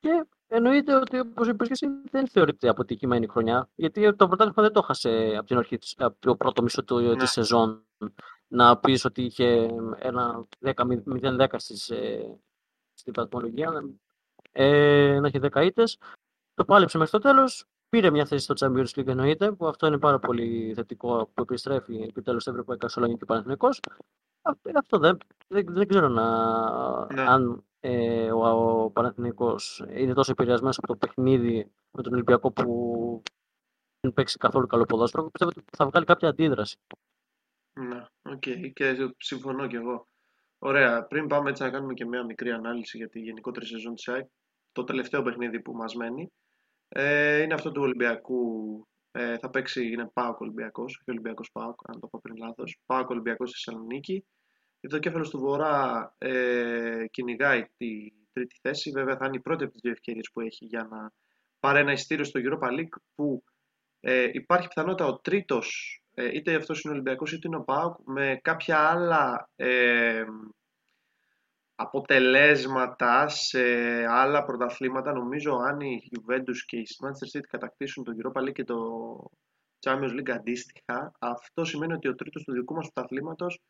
και 0.00 0.26
εννοείται 0.46 0.94
ότι 0.94 1.18
όπως 1.18 1.48
είπες 1.48 1.66
και 1.66 1.72
εσύ, 1.72 1.86
δεν 2.10 2.28
θεωρείται 2.28 2.68
αποτυχημένη 2.68 3.26
χρονιά. 3.26 3.68
Γιατί 3.74 4.14
το 4.14 4.26
πρωτάθλημα 4.26 4.62
δεν 4.62 4.72
το 4.72 4.80
έχασε 4.82 5.34
από 5.36 5.46
την 5.46 5.58
αρχή, 5.58 5.78
από 5.96 6.16
το 6.18 6.36
πρώτο 6.36 6.62
μισό 6.62 6.84
του, 6.84 6.98
ναι. 6.98 7.16
της 7.16 7.30
σεζόν. 7.30 7.86
Να 8.48 8.78
πεις 8.78 9.04
ότι 9.04 9.22
είχε 9.22 9.68
ένα 9.98 10.46
0-10 10.60 11.46
στις, 11.56 11.90
ε, 11.90 12.38
στην 12.94 13.12
βαθμολογία, 13.16 13.84
ε, 14.52 15.18
να 15.20 15.26
έχει 15.26 15.38
10 15.38 15.62
ήττες. 15.62 15.98
Το 16.54 16.64
πάλεψε 16.64 16.98
μέχρι 16.98 17.12
το 17.12 17.28
τέλος, 17.28 17.66
Πήρε 17.94 18.10
μια 18.10 18.24
θέση 18.26 18.44
στο 18.44 18.54
Champions 18.58 18.98
League 18.98 19.06
εννοείται, 19.06 19.52
που 19.52 19.66
αυτό 19.66 19.86
είναι 19.86 19.98
πάρα 19.98 20.18
πολύ 20.18 20.72
θετικό 20.74 21.30
που 21.34 21.42
επιστρέφει 21.42 22.02
επιτέλους 22.02 22.42
στο 22.42 22.50
Ευρωπαϊκό 22.50 22.88
Σαλόνι 22.88 23.16
και 23.16 23.24
Παναθηναϊκό. 23.24 23.68
Αυτό 24.74 24.98
δεν, 24.98 25.18
δεν, 25.48 25.66
δεν 25.68 25.88
ξέρω 25.88 26.08
να, 26.08 27.14
ναι. 27.14 27.22
αν 27.22 27.64
ε, 27.80 28.32
ο, 28.32 28.82
ο 28.82 28.90
Παναθηναϊκός 28.90 29.84
είναι 29.94 30.12
τόσο 30.12 30.30
επηρεασμένος 30.30 30.78
από 30.78 30.86
το 30.86 30.96
παιχνίδι 30.96 31.70
με 31.90 32.02
τον 32.02 32.12
Ολυμπιακό 32.12 32.50
που 32.50 33.22
δεν 34.00 34.12
παίξει 34.12 34.38
καθόλου 34.38 34.66
καλό 34.66 34.84
ποδόσφαιρο. 34.84 35.30
Πιστεύω 35.30 35.50
ότι 35.56 35.64
θα 35.76 35.86
βγάλει 35.86 36.04
κάποια 36.04 36.28
αντίδραση. 36.28 36.78
Ναι, 37.74 38.04
OK. 38.22 38.42
Okay. 38.46 38.72
Και 38.72 38.96
συμφωνώ 39.16 39.66
κι 39.66 39.76
εγώ. 39.76 40.08
Ωραία. 40.58 41.04
Πριν 41.04 41.26
πάμε 41.26 41.50
έτσι 41.50 41.62
να 41.62 41.70
κάνουμε 41.70 41.94
και 41.94 42.06
μια 42.06 42.24
μικρή 42.24 42.50
ανάλυση 42.50 42.96
για 42.96 43.08
τη 43.08 43.20
γενικότερη 43.20 43.66
σεζόν 43.66 43.94
της 43.94 44.08
ΑΕΚ, 44.08 44.26
το 44.72 44.84
τελευταίο 44.84 45.22
παιχνίδι 45.22 45.60
που 45.60 45.72
μας 45.72 45.94
μένει 45.94 46.32
ε, 46.88 47.42
είναι 47.42 47.54
αυτό 47.54 47.72
του 47.72 47.82
Ολυμπιακού. 47.82 48.86
Ε, 49.10 49.38
θα 49.38 49.50
παίξει, 49.50 49.86
είναι 49.86 50.10
Πάοκ 50.12 50.40
Ολυμπιακός, 50.40 50.96
όχι 50.96 51.10
Ολυμπιακός 51.10 51.50
Πάοκ, 51.52 51.80
αν 51.88 52.00
το 52.00 52.06
πω 52.06 52.18
πριν 52.22 52.36
λάθος. 52.36 52.80
Πάοκ 52.86 53.10
Ολυμπιακός 53.10 53.50
στη 53.50 53.58
Θεσσαλονίκη. 53.64 54.26
Το 54.88 54.98
κέφαλος 54.98 55.30
του 55.30 55.38
Βορρά 55.38 56.14
ε, 56.18 57.04
κυνηγάει 57.10 57.64
τη 57.76 58.12
τρίτη 58.32 58.58
θέση. 58.62 58.90
Βέβαια, 58.90 59.16
θα 59.16 59.26
είναι 59.26 59.36
η 59.36 59.40
πρώτη 59.40 59.62
από 59.62 59.72
τις 59.72 59.80
δύο 59.80 59.90
ευκαιρίες 59.90 60.30
που 60.32 60.40
έχει 60.40 60.64
για 60.64 60.86
να 60.90 61.12
πάρει 61.60 61.78
ένα 61.78 61.92
ειστήριο 61.92 62.24
στο 62.24 62.40
Europa 62.44 62.68
League 62.78 62.96
που 63.14 63.44
ε, 64.00 64.28
υπάρχει 64.32 64.68
πιθανότητα 64.68 65.06
ο 65.06 65.18
τρίτος, 65.18 65.98
ε, 66.00 66.03
είτε 66.16 66.54
αυτός 66.54 66.82
είναι 66.82 66.92
ο 66.92 66.96
Ολυμπιακός 66.96 67.32
είτε 67.32 67.48
είναι 67.48 67.56
ο 67.56 67.62
Πάοκ, 67.62 67.98
με 68.04 68.40
κάποια 68.42 68.78
άλλα 68.78 69.48
ε, 69.56 70.24
αποτελέσματα 71.74 73.28
σε 73.28 73.62
άλλα 74.08 74.44
πρωταθλήματα. 74.44 75.12
Νομίζω 75.12 75.54
αν 75.54 75.80
η 75.80 76.10
Juventus 76.10 76.56
και 76.66 76.76
η 76.76 76.86
Manchester 77.04 77.38
City 77.38 77.46
κατακτήσουν 77.48 78.04
τον 78.04 78.16
Europa 78.22 78.40
League 78.40 78.52
και 78.52 78.64
το 78.64 78.76
Champions 79.80 80.10
League 80.10 80.30
αντίστοιχα, 80.30 81.12
αυτό 81.18 81.64
σημαίνει 81.64 81.92
ότι 81.92 82.08
ο 82.08 82.14
τρίτος 82.14 82.42
του 82.42 82.52
δικού 82.52 82.74
μας 82.74 82.92
πρωταθλήματος 82.92 83.60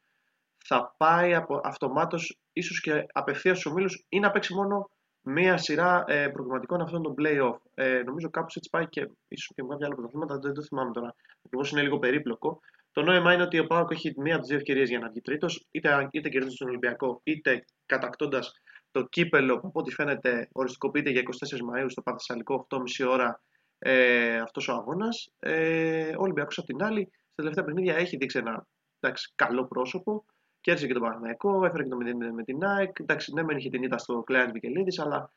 θα 0.66 0.94
πάει 0.96 1.34
από, 1.34 1.60
αυτομάτως 1.64 2.38
ίσως 2.52 2.80
και 2.80 3.06
απευθείας 3.12 3.58
στους 3.58 3.72
ομίλους 3.72 4.04
ή 4.08 4.18
να 4.18 4.30
παίξει 4.30 4.54
μόνο 4.54 4.90
μία 5.24 5.56
σειρά 5.56 6.04
ε, 6.06 6.28
προγραμματικών 6.28 6.80
αυτών 6.80 7.02
των 7.02 7.14
play-off. 7.18 7.56
Ε, 7.74 8.02
νομίζω 8.06 8.30
κάπως 8.30 8.56
έτσι 8.56 8.70
πάει 8.70 8.88
και 8.88 9.08
ίσως 9.28 9.52
και 9.54 9.62
με 9.62 9.68
κάποια 9.68 9.86
άλλα 9.86 9.94
πρωταθλήματα, 9.94 10.38
δεν 10.38 10.52
το 10.52 10.62
θυμάμαι 10.62 10.92
τώρα. 10.92 11.14
Ακριβώς 11.44 11.70
είναι 11.70 11.82
λίγο 11.82 11.98
περίπλοκο. 11.98 12.60
Το 12.92 13.02
νόημα 13.02 13.32
είναι 13.32 13.42
ότι 13.42 13.58
ο 13.58 13.66
Πάοκ 13.66 13.90
έχει 13.90 14.14
μία 14.16 14.32
από 14.32 14.40
τις 14.40 14.48
δύο 14.48 14.58
ευκαιρίες 14.58 14.88
για 14.88 14.98
να 14.98 15.08
βγει 15.08 15.20
τρίτος, 15.20 15.66
είτε, 15.70 16.08
είτε 16.10 16.28
κερδίζει 16.28 16.56
τον 16.56 16.68
Ολυμπιακό, 16.68 17.20
είτε 17.22 17.64
κατακτώντας 17.86 18.52
το 18.90 19.02
κύπελο 19.02 19.60
που 19.60 19.66
από 19.66 19.80
ό,τι 19.80 19.90
φαίνεται 19.94 20.48
οριστικοποιείται 20.52 21.10
για 21.10 21.22
24 21.22 21.60
Μαου 21.64 21.90
στο 21.90 22.02
Παθεσσαλικό 22.02 22.66
8.30 22.70 23.08
ώρα 23.08 23.40
ε, 23.78 24.36
αυτός 24.36 24.68
ο 24.68 24.72
αγώνας. 24.72 25.28
Ε, 25.38 26.08
ο 26.16 26.20
Ολυμπιακός 26.22 26.58
απ' 26.58 26.66
την 26.66 26.82
άλλη, 26.82 27.10
στα 27.10 27.42
τελευταία 27.42 27.64
παιχνίδια 27.64 27.96
έχει 27.96 28.16
δείξει 28.16 28.38
ένα 28.38 28.66
εντάξει, 29.00 29.32
καλό 29.34 29.66
πρόσωπο. 29.66 30.24
Κέρδισε 30.64 30.86
και 30.86 30.92
τον 30.92 31.02
Παναγενικό, 31.02 31.64
έφερε 31.64 31.82
και 31.82 31.88
το 31.88 31.96
0 31.96 32.32
με 32.34 32.42
την 32.42 32.64
ΑΕΚ. 32.64 32.98
Εντάξει, 33.00 33.32
ναι, 33.32 33.42
μεν 33.42 33.56
είχε 33.56 33.68
την 33.68 33.82
ήττα 33.82 33.98
στο 33.98 34.22
Κλέαν 34.22 34.52
Βικελίδης, 34.52 34.98
αλλά 34.98 35.30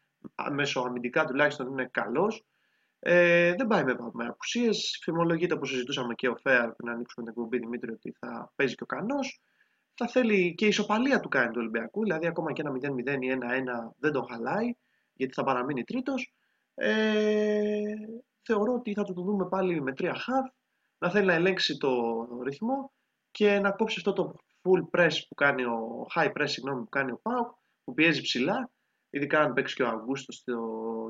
μέσω 0.52 0.80
αμυντικά 0.80 1.26
τουλάχιστον 1.26 1.68
είναι 1.68 1.90
καλός. 1.92 2.46
Ε, 3.00 3.54
δεν 3.54 3.68
πάει 3.68 3.84
με, 3.84 3.96
με 4.14 4.26
απουσίες. 4.26 5.00
Φημολογείται 5.04 5.54
όπως 5.54 5.70
συζητούσαμε 5.70 6.14
και 6.14 6.28
ο 6.28 6.36
Φέαρ 6.36 6.72
πριν 6.72 6.90
ανοίξουμε 6.90 7.26
την 7.26 7.28
εκπομπή 7.28 7.58
Δημήτρη 7.58 7.92
ότι 7.92 8.16
θα 8.20 8.52
παίζει 8.56 8.76
και 8.76 8.84
ο 8.84 8.86
Κανός. 8.86 9.42
Θα 9.94 10.08
θέλει 10.08 10.56
και 10.56 10.66
η 10.66 10.68
ισοπαλία 10.68 11.20
του 11.20 11.30
κάνει 11.30 11.48
του 11.48 11.60
Ολυμπιακού, 11.60 12.04
δηλαδή 12.04 12.28
ακόμα 12.28 12.54
και 12.54 12.62
ένα 12.62 12.72
0-0 12.72 13.22
ή 13.22 13.38
1-1 13.42 13.94
δεν 13.98 14.12
τον 14.12 14.26
χαλάει, 14.30 14.74
γιατί 15.14 15.34
θα 15.34 15.44
παραμείνει 15.44 15.84
τρίτος. 15.84 16.34
Ε, 16.74 17.94
θεωρώ 18.42 18.74
ότι 18.74 18.94
θα 18.94 19.04
το 19.04 19.14
δούμε 19.14 19.48
πάλι 19.48 19.82
με 19.82 19.94
τρία 19.94 20.14
χαβ, 20.14 20.46
να 20.98 21.10
θέλει 21.10 21.26
να 21.26 21.34
ελέγξει 21.34 21.78
το 21.78 21.92
ρυθμό 22.44 22.92
και 23.32 23.60
να 23.60 23.72
κόψει 23.72 23.96
αυτό 23.98 24.14
το 24.14 24.36
full 24.68 25.00
press 25.00 25.14
που 25.30 25.36
κάνει 25.36 25.64
ο 25.64 26.08
high 26.16 26.32
press 26.32 26.48
συγγνώμη, 26.48 26.84
που 26.84 26.90
κάνει 26.90 27.12
ο 27.12 27.20
Πάουκ, 27.22 27.48
που 27.84 27.94
πιέζει 27.94 28.22
ψηλά, 28.22 28.72
ειδικά 29.10 29.40
αν 29.40 29.54
παίξει 29.54 29.76
και 29.76 29.84
ο 29.84 29.88
Αυγούστος 29.88 30.36
στο 30.36 30.58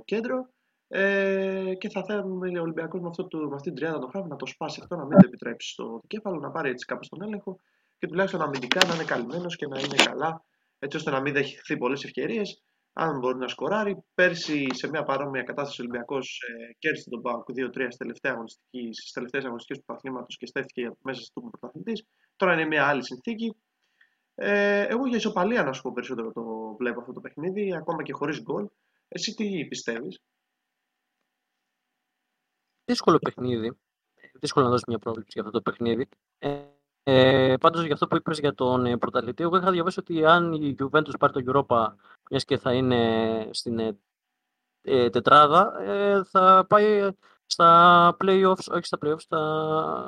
κέντρο. 0.05 0.49
Ε, 0.89 1.73
και 1.77 1.89
θα 1.89 2.03
θέλουμε 2.03 2.59
ο 2.59 2.61
Ολυμπιακός 2.61 3.01
με, 3.01 3.09
με 3.47 3.55
αυτή 3.55 3.67
την 3.67 3.75
τριάδα 3.75 3.99
το 3.99 4.07
χάβι 4.07 4.29
να 4.29 4.35
το 4.35 4.45
σπάσει 4.45 4.79
αυτό, 4.81 4.95
να 4.95 5.05
μην 5.05 5.17
το 5.17 5.27
επιτρέψει 5.27 5.69
στο 5.69 5.99
δικέφαλο, 6.01 6.39
να 6.39 6.51
πάρει 6.51 6.69
έτσι 6.69 6.85
κάπως 6.85 7.07
τον 7.07 7.21
έλεγχο 7.21 7.59
και 7.97 8.07
τουλάχιστον 8.07 8.41
αμυντικά 8.41 8.87
να 8.87 8.93
είναι 8.93 9.03
καλυμμένος 9.03 9.55
και 9.55 9.67
να 9.67 9.79
είναι 9.79 9.95
καλά, 10.03 10.45
έτσι 10.79 10.97
ώστε 10.97 11.11
να 11.11 11.21
μην 11.21 11.33
δεχθεί 11.33 11.77
πολλές 11.77 12.03
ευκαιρίες. 12.03 12.61
Αν 12.93 13.19
μπορεί 13.19 13.37
να 13.37 13.47
σκοράρει. 13.47 14.03
Πέρσι 14.13 14.67
σε 14.73 14.89
μια 14.89 15.03
παρόμοια 15.03 15.43
κατάσταση 15.43 15.81
ο 15.81 15.83
Ολυμπιακός 15.83 16.41
ε, 16.47 16.73
κέρδισε 16.79 17.09
τον 17.09 17.21
Πάουκ 17.21 17.49
2-3 17.49 17.87
στις 18.91 19.11
τελευταίες 19.11 19.43
αγωνιστικές 19.43 19.77
του 19.77 19.85
παθλήματο 19.85 20.25
και 20.27 20.45
στέφθηκε 20.45 20.91
μέσα 21.01 21.21
στο 21.21 21.41
πρωταθλητής. 21.41 22.05
Τώρα 22.37 22.53
είναι 22.53 22.65
μια 22.65 22.87
άλλη 22.87 23.03
συνθήκη. 23.03 23.55
Ε, 24.35 24.81
εγώ 24.81 25.07
για 25.07 25.17
ισοπαλία 25.17 25.63
να 25.63 25.73
σου 25.73 25.81
πω 25.81 25.91
περισσότερο 25.93 26.31
το 26.31 26.75
βλέπω 26.77 26.99
αυτό 26.99 27.13
το 27.13 27.19
παιχνίδι, 27.21 27.75
ακόμα 27.75 28.03
και 28.03 28.13
χωρίς 28.13 28.41
γκολ. 28.41 28.67
Εσύ 29.07 29.33
τι 29.33 29.65
πιστεύεις; 29.65 30.21
Δύσκολο 32.85 33.19
παιχνίδι. 33.19 33.77
Δύσκολο 34.33 34.65
να 34.65 34.71
δώσεις 34.71 34.85
μια 34.87 34.99
πρόβληψη 34.99 35.31
για 35.33 35.41
αυτό 35.41 35.53
το 35.53 35.61
παιχνίδι. 35.61 36.09
Ε, 36.37 36.63
ε, 37.03 37.57
Πάντως 37.57 37.83
για 37.83 37.93
αυτό 37.93 38.07
που 38.07 38.15
είπες 38.15 38.39
για 38.39 38.53
τον 38.53 38.85
ε, 38.85 38.97
πρωταθλητή, 38.97 39.43
εγώ 39.43 39.57
είχα 39.57 39.71
διαβάσει 39.71 39.99
ότι 39.99 40.25
αν 40.25 40.53
η 40.53 40.75
Juventus 40.79 41.19
πάρει 41.19 41.43
το 41.43 41.65
Europa, 41.67 41.95
μιας 42.29 42.45
και 42.45 42.57
θα 42.57 42.73
είναι 42.73 43.49
στην 43.51 43.79
ε, 43.79 43.97
ε, 44.81 45.09
τετράδα, 45.09 45.81
ε, 45.81 46.23
θα 46.23 46.65
πάει 46.69 47.09
στα 47.57 48.17
playoffs, 48.23 48.67
όχι 48.71 48.85
στα 48.85 48.97
playoffs, 49.01 49.21
στα... 49.21 49.37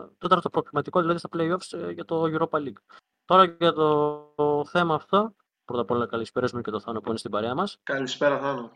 το 0.09 0.17
τέταρτο 0.17 0.49
προκριματικό, 0.49 1.01
δηλαδή 1.01 1.19
στα 1.19 1.29
playoffs 1.33 1.77
ε, 1.77 1.91
για 1.91 2.05
το 2.05 2.23
Europa 2.23 2.57
League. 2.57 2.81
Τώρα 3.25 3.43
για 3.45 3.73
το, 3.73 4.65
θέμα 4.65 4.95
αυτό, 4.95 5.35
πρώτα 5.65 5.81
απ' 5.81 5.91
όλα 5.91 6.07
καλησπέρα 6.07 6.61
και 6.61 6.71
το 6.71 6.79
Θάνο 6.79 6.99
που 7.01 7.09
είναι 7.09 7.17
στην 7.17 7.31
παρέα 7.31 7.55
μας. 7.55 7.77
Καλησπέρα 7.83 8.39
Θάνο. 8.39 8.71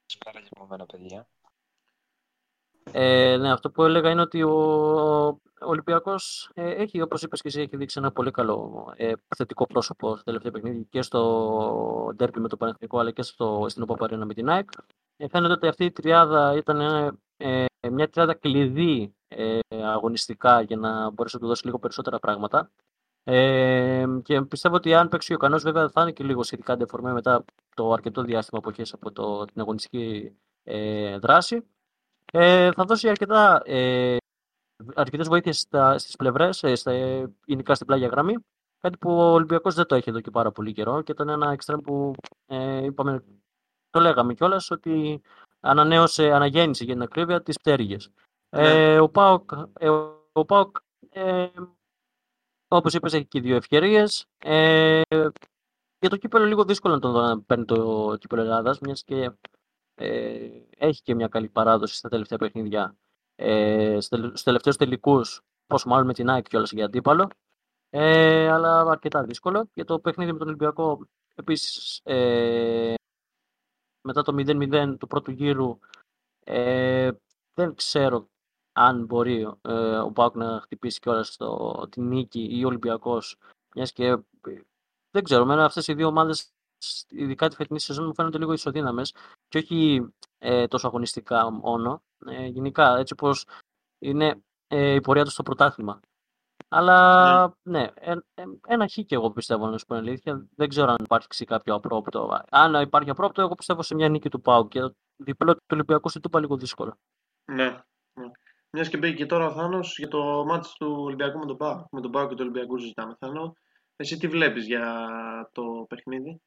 Καλησπέρα 0.00 0.40
και 0.40 0.48
από 0.56 0.66
μένα 0.66 0.86
παιδιά. 0.86 1.28
Ε, 2.92 3.36
ναι, 3.36 3.52
αυτό 3.52 3.70
που 3.70 3.82
έλεγα 3.82 4.10
είναι 4.10 4.20
ότι 4.20 4.42
ο, 4.42 4.52
ο 5.28 5.40
Ολυμπιακός 5.60 6.50
ε, 6.54 6.70
έχει, 6.70 7.00
όπως 7.00 7.22
είπες 7.22 7.40
και 7.40 7.48
εσύ, 7.48 7.60
έχει 7.60 7.76
δείξει 7.76 7.98
ένα 7.98 8.12
πολύ 8.12 8.30
καλό 8.30 8.92
ε, 8.96 9.12
θετικό 9.36 9.66
πρόσωπο 9.66 10.14
στο 10.14 10.24
τελευταίο 10.24 10.50
παιχνίδι 10.50 10.84
και 10.84 11.02
στο 11.02 12.12
ντέρπι 12.14 12.40
με 12.40 12.48
το 12.48 12.56
Πανεθνικό 12.56 12.98
αλλά 12.98 13.10
και 13.10 13.22
στο, 13.22 13.66
στην 13.68 13.82
Οπαπαρίνα 13.82 14.24
με 14.24 14.34
την 14.34 14.48
ΑΕΚ. 14.48 14.70
Ε, 15.16 15.28
φαίνεται 15.28 15.52
ότι 15.52 15.66
αυτή 15.66 15.84
η 15.84 15.92
τριάδα 15.92 16.56
ήταν 16.56 16.80
ε, 17.36 17.64
μια 17.90 18.08
τριάδα 18.08 18.34
κλειδί 18.34 19.14
ε, 19.28 19.58
αγωνιστικά 19.70 20.60
για 20.60 20.76
να 20.76 21.10
μπορέσει 21.10 21.34
να 21.34 21.40
του 21.40 21.46
δώσει 21.46 21.64
λίγο 21.64 21.78
περισσότερα 21.78 22.18
πράγματα. 22.18 22.70
Ε, 23.26 24.06
και 24.22 24.42
πιστεύω 24.42 24.74
ότι 24.74 24.94
αν 24.94 25.08
παίξει 25.08 25.34
ο 25.34 25.36
Κανός 25.36 25.62
βέβαια 25.62 25.88
θα 25.88 26.02
είναι 26.02 26.12
και 26.12 26.24
λίγο 26.24 26.42
σχετικά 26.42 26.72
αντεφορμέ 26.72 27.12
μετά 27.12 27.44
το 27.74 27.92
αρκετό 27.92 28.22
διάστημα 28.22 28.60
που 28.60 28.68
έχεις 28.68 28.92
από 28.92 29.12
το, 29.12 29.44
την 29.44 29.60
αγωνιστική 29.60 30.36
ε, 30.62 31.18
δράση. 31.18 31.66
Ε, 32.32 32.72
θα 32.72 32.84
δώσει 32.84 33.08
αρκετά, 33.08 33.62
ε, 33.64 34.16
αρκετές 34.94 35.28
βοήθειες 35.28 35.58
στα, 35.58 35.98
στις 35.98 36.16
πλευρές, 36.16 36.62
ε, 36.62 36.74
στα, 36.74 36.92
γενικά 37.44 37.74
στην 37.74 37.86
πλάγια 37.86 38.08
γραμμή. 38.08 38.36
Κάτι 38.80 38.98
που 38.98 39.10
ο 39.10 39.32
Ολυμπιακός 39.32 39.74
δεν 39.74 39.86
το 39.86 39.94
έχει 39.94 40.10
εδώ 40.10 40.20
και 40.20 40.30
πάρα 40.30 40.52
πολύ 40.52 40.72
καιρό 40.72 41.02
και 41.02 41.12
ήταν 41.12 41.28
ένα 41.28 41.50
εξτρέμ 41.50 41.80
που 41.80 42.12
ε, 42.46 42.84
είπαμε, 42.84 43.24
το 43.90 44.00
λέγαμε 44.00 44.34
κιόλας 44.34 44.70
ότι 44.70 45.22
ανανέωσε, 45.64 46.32
αναγέννησε 46.32 46.84
για 46.84 46.92
την 46.92 47.02
ακρίβεια 47.02 47.42
τις 47.42 47.58
πτέρυγες. 47.58 48.10
Ε, 48.48 48.62
ναι. 48.62 49.00
ο 49.00 49.08
Πάοκ, 49.08 49.50
ε, 49.78 49.88
ο 50.32 50.44
Πάοκ 50.44 50.76
ε, 51.10 51.48
όπως 52.68 52.94
είπες, 52.94 53.12
έχει 53.12 53.26
και 53.26 53.40
δύο 53.40 53.56
ευκαιρίες. 53.56 54.26
Ε, 54.38 55.00
για 55.98 56.10
το 56.10 56.16
κύπελο 56.16 56.44
λίγο 56.44 56.64
δύσκολο 56.64 56.94
να 56.94 57.00
τον 57.00 57.44
παίρνει 57.46 57.64
το 57.64 58.16
κύπελο 58.20 58.42
Ελλάδας, 58.42 58.78
μιας 58.78 59.04
και 59.04 59.30
ε, 59.94 60.48
έχει 60.78 61.02
και 61.02 61.14
μια 61.14 61.28
καλή 61.28 61.48
παράδοση 61.48 61.94
στα 61.94 62.08
τελευταία 62.08 62.38
παιχνίδια. 62.38 62.96
Ε, 63.34 64.00
στους 64.00 64.42
τελευταίους 64.42 64.76
τελικούς, 64.76 65.40
πόσο 65.66 65.88
μάλλον 65.88 66.06
με 66.06 66.12
την 66.12 66.30
ΑΕΚ 66.30 66.48
κιόλας 66.48 66.72
για 66.72 66.84
αντίπαλο. 66.84 67.28
Ε, 67.90 68.50
αλλά 68.50 68.80
αρκετά 68.80 69.22
δύσκολο. 69.22 69.68
Για 69.74 69.84
το 69.84 69.98
παιχνίδι 69.98 70.32
με 70.32 70.38
τον 70.38 70.46
Ολυμπιακό, 70.46 71.08
επίσης, 71.34 72.00
ε, 72.04 72.94
μετά 74.04 74.22
το 74.22 74.34
0-0 74.36 74.96
του 74.98 75.06
πρώτου 75.06 75.30
γύρου, 75.30 75.78
ε, 76.44 77.10
δεν 77.54 77.74
ξέρω 77.74 78.28
αν 78.72 79.04
μπορεί 79.04 79.48
ε, 79.62 79.96
ο 79.98 80.10
Πάουκ 80.12 80.34
να 80.34 80.60
χτυπήσει 80.60 81.00
κιόλας 81.00 81.36
την 81.88 82.08
νίκη 82.08 82.48
ή 82.50 82.64
ο 82.64 82.66
Ολυμπιακός, 82.66 83.36
μιας 83.74 83.92
και 83.92 84.06
ε, 84.06 84.20
δεν 85.10 85.24
ξέρω, 85.24 85.44
μένα 85.44 85.64
αυτές 85.64 85.88
οι 85.88 85.94
δύο 85.94 86.06
ομάδες 86.06 86.54
ειδικά 87.08 87.48
τη 87.48 87.54
φετινή 87.56 87.80
σεζόν 87.80 88.06
μου 88.06 88.14
φαίνονται 88.14 88.38
λίγο 88.38 88.52
ισοδύναμες 88.52 89.14
και 89.48 89.58
όχι 89.58 90.08
ε, 90.38 90.66
τόσο 90.66 90.86
αγωνιστικά 90.86 91.50
μόνο. 91.50 92.02
Ε, 92.26 92.46
γενικά, 92.46 92.96
έτσι 92.96 93.14
πως 93.14 93.46
είναι 93.98 94.42
ε, 94.66 94.94
η 94.94 95.00
πορεία 95.00 95.24
τους 95.24 95.32
στο 95.32 95.42
πρωτάθλημα. 95.42 96.00
Αλλά 96.76 97.56
ναι, 97.62 97.80
ναι 97.80 97.88
ε, 97.94 98.10
ε, 98.34 98.42
ένα 98.66 98.88
χ 98.88 98.92
και 98.92 99.14
εγώ 99.14 99.30
πιστεύω 99.30 99.66
να 99.66 99.78
σου 99.78 99.86
πω 99.86 99.94
αλήθεια. 99.94 100.46
Δεν 100.56 100.68
ξέρω 100.68 100.90
αν 100.90 100.96
υπάρχει 101.04 101.44
κάποιο 101.44 101.74
απρόπτο. 101.74 102.40
Αν 102.50 102.74
υπάρχει 102.74 103.10
απρόπτο, 103.10 103.40
εγώ 103.40 103.54
πιστεύω 103.54 103.82
σε 103.82 103.94
μια 103.94 104.08
νίκη 104.08 104.28
του 104.28 104.40
Πάου 104.40 104.68
και 104.68 104.80
διπλό 105.16 105.54
του 105.54 105.64
Ολυμπιακού 105.72 106.08
σε 106.08 106.20
τούπα 106.20 106.40
λίγο 106.40 106.56
δύσκολο. 106.56 106.98
Ναι. 107.44 107.64
ναι. 108.12 108.30
Μιας 108.70 108.88
και 108.88 108.96
μπήκε 108.96 109.14
και 109.14 109.26
τώρα 109.26 109.46
ο 109.46 109.50
Θάνος 109.50 109.98
για 109.98 110.08
το 110.08 110.44
μάτι 110.44 110.68
του 110.78 110.96
Ολυμπιακού 110.98 111.38
με 111.38 111.46
τον 111.46 111.56
Πάου. 111.56 111.86
Με 111.90 112.00
τον 112.00 112.10
Πάου 112.10 112.28
και 112.28 112.34
του 112.34 112.40
Ολυμπιακού 112.42 112.78
συζητάμε. 112.78 113.16
Θάνο, 113.18 113.56
εσύ 113.96 114.18
τι 114.18 114.28
βλέπεις 114.28 114.66
για 114.66 115.08
το 115.52 115.86
παιχνίδι; 115.88 116.40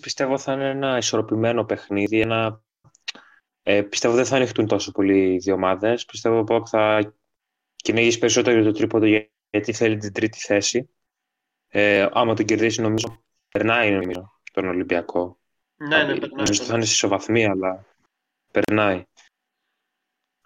Πιστεύω 0.00 0.38
θα 0.38 0.52
είναι 0.52 0.68
ένα 0.68 0.96
ισορροπημένο 0.96 1.64
παιχνίδι. 1.64 2.20
Ένα... 2.20 2.62
Ε, 3.62 3.82
πιστεύω 3.82 4.14
δεν 4.14 4.24
θα 4.24 4.36
ανοιχτούν 4.36 4.66
τόσο 4.66 4.92
πολύ 4.92 5.32
οι 5.32 5.38
δύο 5.38 5.54
ομάδες. 5.54 6.04
Πιστεύω 6.04 6.44
ότι 6.48 6.68
θα 6.68 7.12
κυνηγήσει 7.82 8.18
περισσότερο 8.18 8.56
για 8.56 8.64
το 8.64 8.78
τρίποδο 8.78 9.06
γιατί 9.50 9.72
θέλει 9.72 9.96
την 9.96 10.12
τρίτη 10.12 10.38
θέση. 10.38 10.88
Ε, 11.68 12.08
άμα 12.12 12.34
τον 12.34 12.44
κερδίσει, 12.44 12.80
νομίζω 12.80 13.22
περνάει 13.48 13.90
νομίζω, 13.90 14.40
τον 14.52 14.68
Ολυμπιακό. 14.68 15.38
Ναι, 15.76 15.96
ναι, 15.96 16.18
περνάει. 16.18 16.28
Νομίζω 16.30 16.62
θα 16.62 16.74
είναι 16.74 16.84
σε 16.84 16.92
ισοβαθμία, 16.92 17.50
αλλά 17.50 17.84
περνάει. 18.50 19.04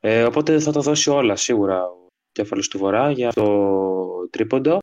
Ε, 0.01 0.25
οπότε 0.25 0.61
θα 0.61 0.73
το 0.73 0.81
δώσει 0.81 1.11
όλα 1.11 1.37
σίγουρα 1.37 1.85
ο 1.85 2.07
κέφαλος 2.33 2.69
του 2.69 2.79
Βορρά 2.79 3.11
για 3.11 3.33
το 3.33 4.29
τρίποντο. 4.31 4.79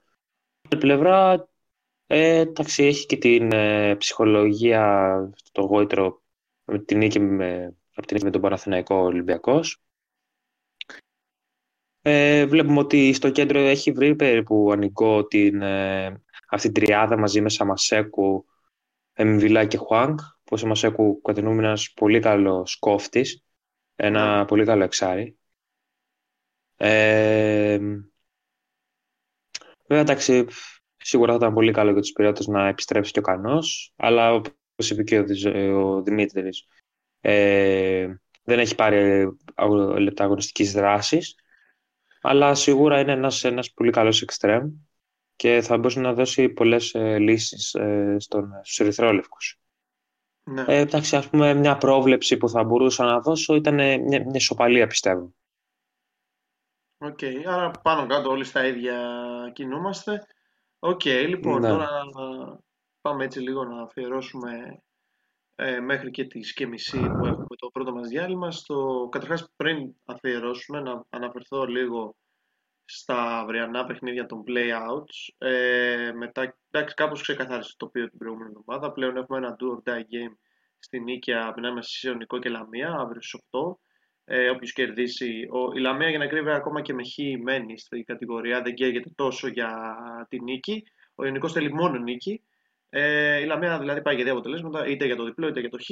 Από 0.61 0.77
πλευρά 0.77 1.49
ε, 2.11 2.39
εντάξει, 2.39 2.83
έχει 2.83 3.05
και 3.05 3.17
την 3.17 3.51
ε, 3.51 3.95
ψυχολογία 3.95 5.31
το 5.51 5.61
γόητρο 5.61 6.21
με 6.65 6.79
την 6.79 6.97
νίκη 6.97 7.19
με, 7.19 7.75
από 7.95 8.07
την 8.07 8.15
νίκη 8.15 8.25
με 8.25 8.31
τον 8.31 8.41
Παναθηναϊκό 8.41 8.95
Ολυμπιακός. 8.95 9.81
Ε, 12.01 12.45
βλέπουμε 12.45 12.79
ότι 12.79 13.13
στο 13.13 13.29
κέντρο 13.29 13.59
έχει 13.59 13.91
βρει 13.91 14.15
περίπου 14.15 14.71
ανικό 14.71 15.25
την, 15.25 15.61
ε, 15.61 16.21
αυτή 16.49 16.71
την 16.71 16.83
τριάδα 16.83 17.17
μαζί 17.17 17.41
με 17.41 17.49
Σαμασέκου, 17.49 18.45
Εμβιλά 19.13 19.65
και 19.65 19.77
Χουάνκ. 19.77 20.19
Που 20.19 20.55
ο 20.55 20.57
Σαμασέκου 20.57 21.21
κατενούμε 21.21 21.63
ένας 21.63 21.93
πολύ 21.93 22.19
καλός 22.19 22.75
κόφτης, 22.79 23.43
ένα 23.95 24.37
ναι. 24.37 24.45
πολύ 24.45 24.65
καλό 24.65 24.83
εξάρι. 24.83 25.37
Ε, 26.77 27.77
βέβαια, 29.87 30.01
εντάξει, 30.01 30.45
Σίγουρα 31.01 31.31
θα 31.31 31.37
ήταν 31.37 31.53
πολύ 31.53 31.71
καλό 31.71 31.91
για 31.91 32.01
τους 32.01 32.11
πειράτε 32.11 32.43
να 32.47 32.67
επιστρέψει 32.67 33.11
και 33.11 33.19
ο 33.19 33.21
Κανός. 33.21 33.93
Αλλά 33.95 34.33
όπως 34.33 34.89
είπε 34.89 35.03
και 35.03 35.19
ο, 35.19 35.25
ο 35.79 36.01
Δημήτρης, 36.01 36.67
ε, 37.21 38.13
δεν 38.43 38.59
έχει 38.59 38.75
πάρει 38.75 39.27
λεπτά 39.97 40.23
αγωνιστικής 40.23 40.71
δράσης, 40.71 41.35
αλλά 42.21 42.55
σίγουρα 42.55 42.99
είναι 42.99 43.11
ένας, 43.11 43.43
ένας 43.43 43.71
πολύ 43.71 43.91
καλός 43.91 44.21
εξτρέμ 44.21 44.69
και 45.35 45.61
θα 45.61 45.77
μπορούσε 45.77 45.99
να 45.99 46.13
δώσει 46.13 46.49
πολλές 46.49 46.93
ε, 46.93 47.17
λύσεις 47.19 47.73
ε, 47.73 48.15
στον, 48.19 48.51
στους 48.63 48.79
ερυθρόλευκους. 48.79 49.59
Ναι. 50.43 50.63
Ε, 50.67 50.77
εντάξει, 50.77 51.15
ας 51.15 51.29
πούμε, 51.29 51.53
μια 51.53 51.77
πρόβλεψη 51.77 52.37
που 52.37 52.49
θα 52.49 52.63
μπορούσα 52.63 53.05
να 53.05 53.19
δώσω 53.19 53.55
ήταν 53.55 53.75
μια, 53.75 53.99
μια 53.99 54.31
ισοπαλία, 54.33 54.87
πιστεύω. 54.87 55.33
OK, 56.97 57.17
okay, 57.21 57.43
άρα 57.45 57.71
πάνω 57.71 58.07
κάτω 58.07 58.29
όλοι 58.29 58.43
στα 58.43 58.65
ίδια 58.67 58.97
κινούμαστε. 59.53 60.25
OK, 60.79 61.01
okay, 61.03 61.25
λοιπόν, 61.27 61.61
ναι. 61.61 61.67
τώρα 61.67 61.89
πάμε 63.01 63.23
έτσι 63.23 63.39
λίγο 63.39 63.63
να 63.63 63.81
αφιερώσουμε 63.81 64.81
ε, 65.61 65.79
μέχρι 65.79 66.11
και 66.11 66.25
τις 66.25 66.53
και 66.53 66.67
μισή 66.67 66.99
που 66.99 67.25
έχουμε 67.25 67.55
το 67.57 67.69
πρώτο 67.73 67.91
μας 67.91 68.07
διάλειμμα. 68.07 68.51
Στο, 68.51 69.07
καταρχάς 69.11 69.51
πριν 69.55 69.93
αφιερώσουμε 70.05 70.79
να 70.79 71.05
αναφερθώ 71.09 71.65
λίγο 71.65 72.15
στα 72.85 73.39
αυριανά 73.39 73.85
παιχνίδια 73.85 74.25
των 74.25 74.43
play-outs. 74.47 75.33
Ε, 75.37 76.11
μετά, 76.15 76.57
εντάξει, 76.71 76.95
κάπως 76.95 77.21
ξεκαθάρισε 77.21 77.73
το 77.77 77.85
οποίο 77.85 78.09
την 78.09 78.17
προηγούμενη 78.17 78.49
εβδομάδα. 78.49 78.91
Πλέον 78.91 79.17
έχουμε 79.17 79.37
ένα 79.37 79.55
do 79.59 79.65
or 79.65 79.91
die 79.91 80.01
game 80.01 80.35
στην 80.79 81.03
Νίκαια 81.03 81.53
ανάμεσα 81.57 81.89
σε 81.89 82.09
Ιωνικό 82.09 82.39
και 82.39 82.49
Λαμία, 82.49 82.93
αύριο 82.93 83.21
στις 83.21 83.41
8. 83.51 83.79
Ε, 84.23 84.49
όποιος 84.49 84.73
κερδίσει, 84.73 85.47
ο, 85.51 85.71
η 85.75 85.79
Λαμία 85.79 86.09
για 86.09 86.19
να 86.19 86.27
κρύβει 86.27 86.49
ακόμα 86.49 86.81
και 86.81 86.93
με 86.93 87.03
χ 87.03 87.41
μένει 87.43 87.79
στην 87.79 88.05
κατηγορία, 88.05 88.61
δεν 88.61 88.73
καίγεται 88.73 89.09
τόσο 89.15 89.47
για 89.47 89.95
τη 90.29 90.41
νίκη. 90.41 90.83
Ο 91.15 91.25
Ιωνικός 91.25 91.51
θέλει 91.51 91.73
μόνο 91.73 91.97
νίκη. 91.97 92.43
Ε, 92.89 93.39
η 93.39 93.45
Λαμία 93.45 93.79
δηλαδή 93.79 94.01
πάει 94.01 94.15
για 94.15 94.23
δύο 94.23 94.33
αποτελέσματα, 94.33 94.87
είτε 94.87 95.05
για 95.05 95.15
το 95.15 95.23
διπλό 95.23 95.47
είτε 95.47 95.59
για 95.59 95.69
το 95.69 95.77
χ. 95.77 95.87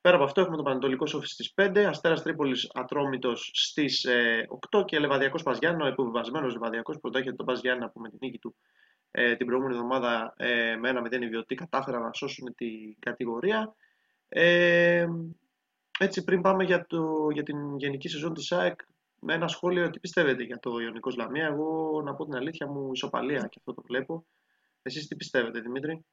Πέρα 0.00 0.14
από 0.14 0.24
αυτό 0.24 0.40
έχουμε 0.40 0.56
το 0.56 0.62
Πανετολικό 0.62 1.06
Σόφι 1.06 1.26
στις 1.26 1.52
5, 1.56 1.78
Αστέρας 1.78 2.22
Τρίπολης 2.22 2.70
Ατρόμητος 2.74 3.50
στις 3.54 4.06
8 4.70 4.84
και 4.84 4.98
Λεβαδιακός 4.98 5.42
Παζιάννο, 5.42 5.86
επιβεβασμένο 5.86 6.46
Λεβαδιακός 6.46 6.98
που 7.00 7.10
έχετε 7.14 7.32
τον 7.32 7.46
Παζιάννο 7.46 7.90
που 7.94 8.00
με 8.00 8.08
την 8.08 8.18
νίκη 8.20 8.38
του 8.38 8.56
ε, 9.10 9.36
την 9.36 9.46
προηγούμενη 9.46 9.76
εβδομάδα 9.76 10.34
ε, 10.36 10.76
με 10.76 10.88
ένα 10.88 11.00
μηδέν 11.00 11.22
ιδιωτή 11.22 11.54
κατάφεραν 11.54 12.02
να 12.02 12.12
σώσουν 12.12 12.54
την 12.54 12.98
κατηγορία. 12.98 13.74
Ε, 14.28 15.06
έτσι 15.98 16.24
πριν 16.24 16.40
πάμε 16.40 16.64
για, 16.64 16.86
το, 16.86 17.28
για 17.32 17.42
την 17.42 17.76
γενική 17.76 18.08
σεζόν 18.08 18.34
της 18.34 18.52
ΑΕΚ 18.52 18.80
με 19.18 19.34
ένα 19.34 19.48
σχόλιο 19.48 19.90
τι 19.90 20.00
πιστεύετε 20.00 20.42
για 20.42 20.58
το 20.58 20.78
Ιωνικός 20.78 21.16
Λαμία; 21.16 21.46
Εγώ 21.46 22.00
να 22.04 22.14
πω 22.14 22.24
την 22.24 22.34
αλήθεια 22.34 22.66
μου 22.66 22.92
ισοπαλία 22.92 23.40
και 23.40 23.56
αυτό 23.58 23.74
το 23.74 23.82
βλέπω. 23.82 24.26
Εσείς 24.82 25.06
τι 25.06 25.16
πιστεύετε 25.16 25.60
Δημήτρη; 25.60 26.04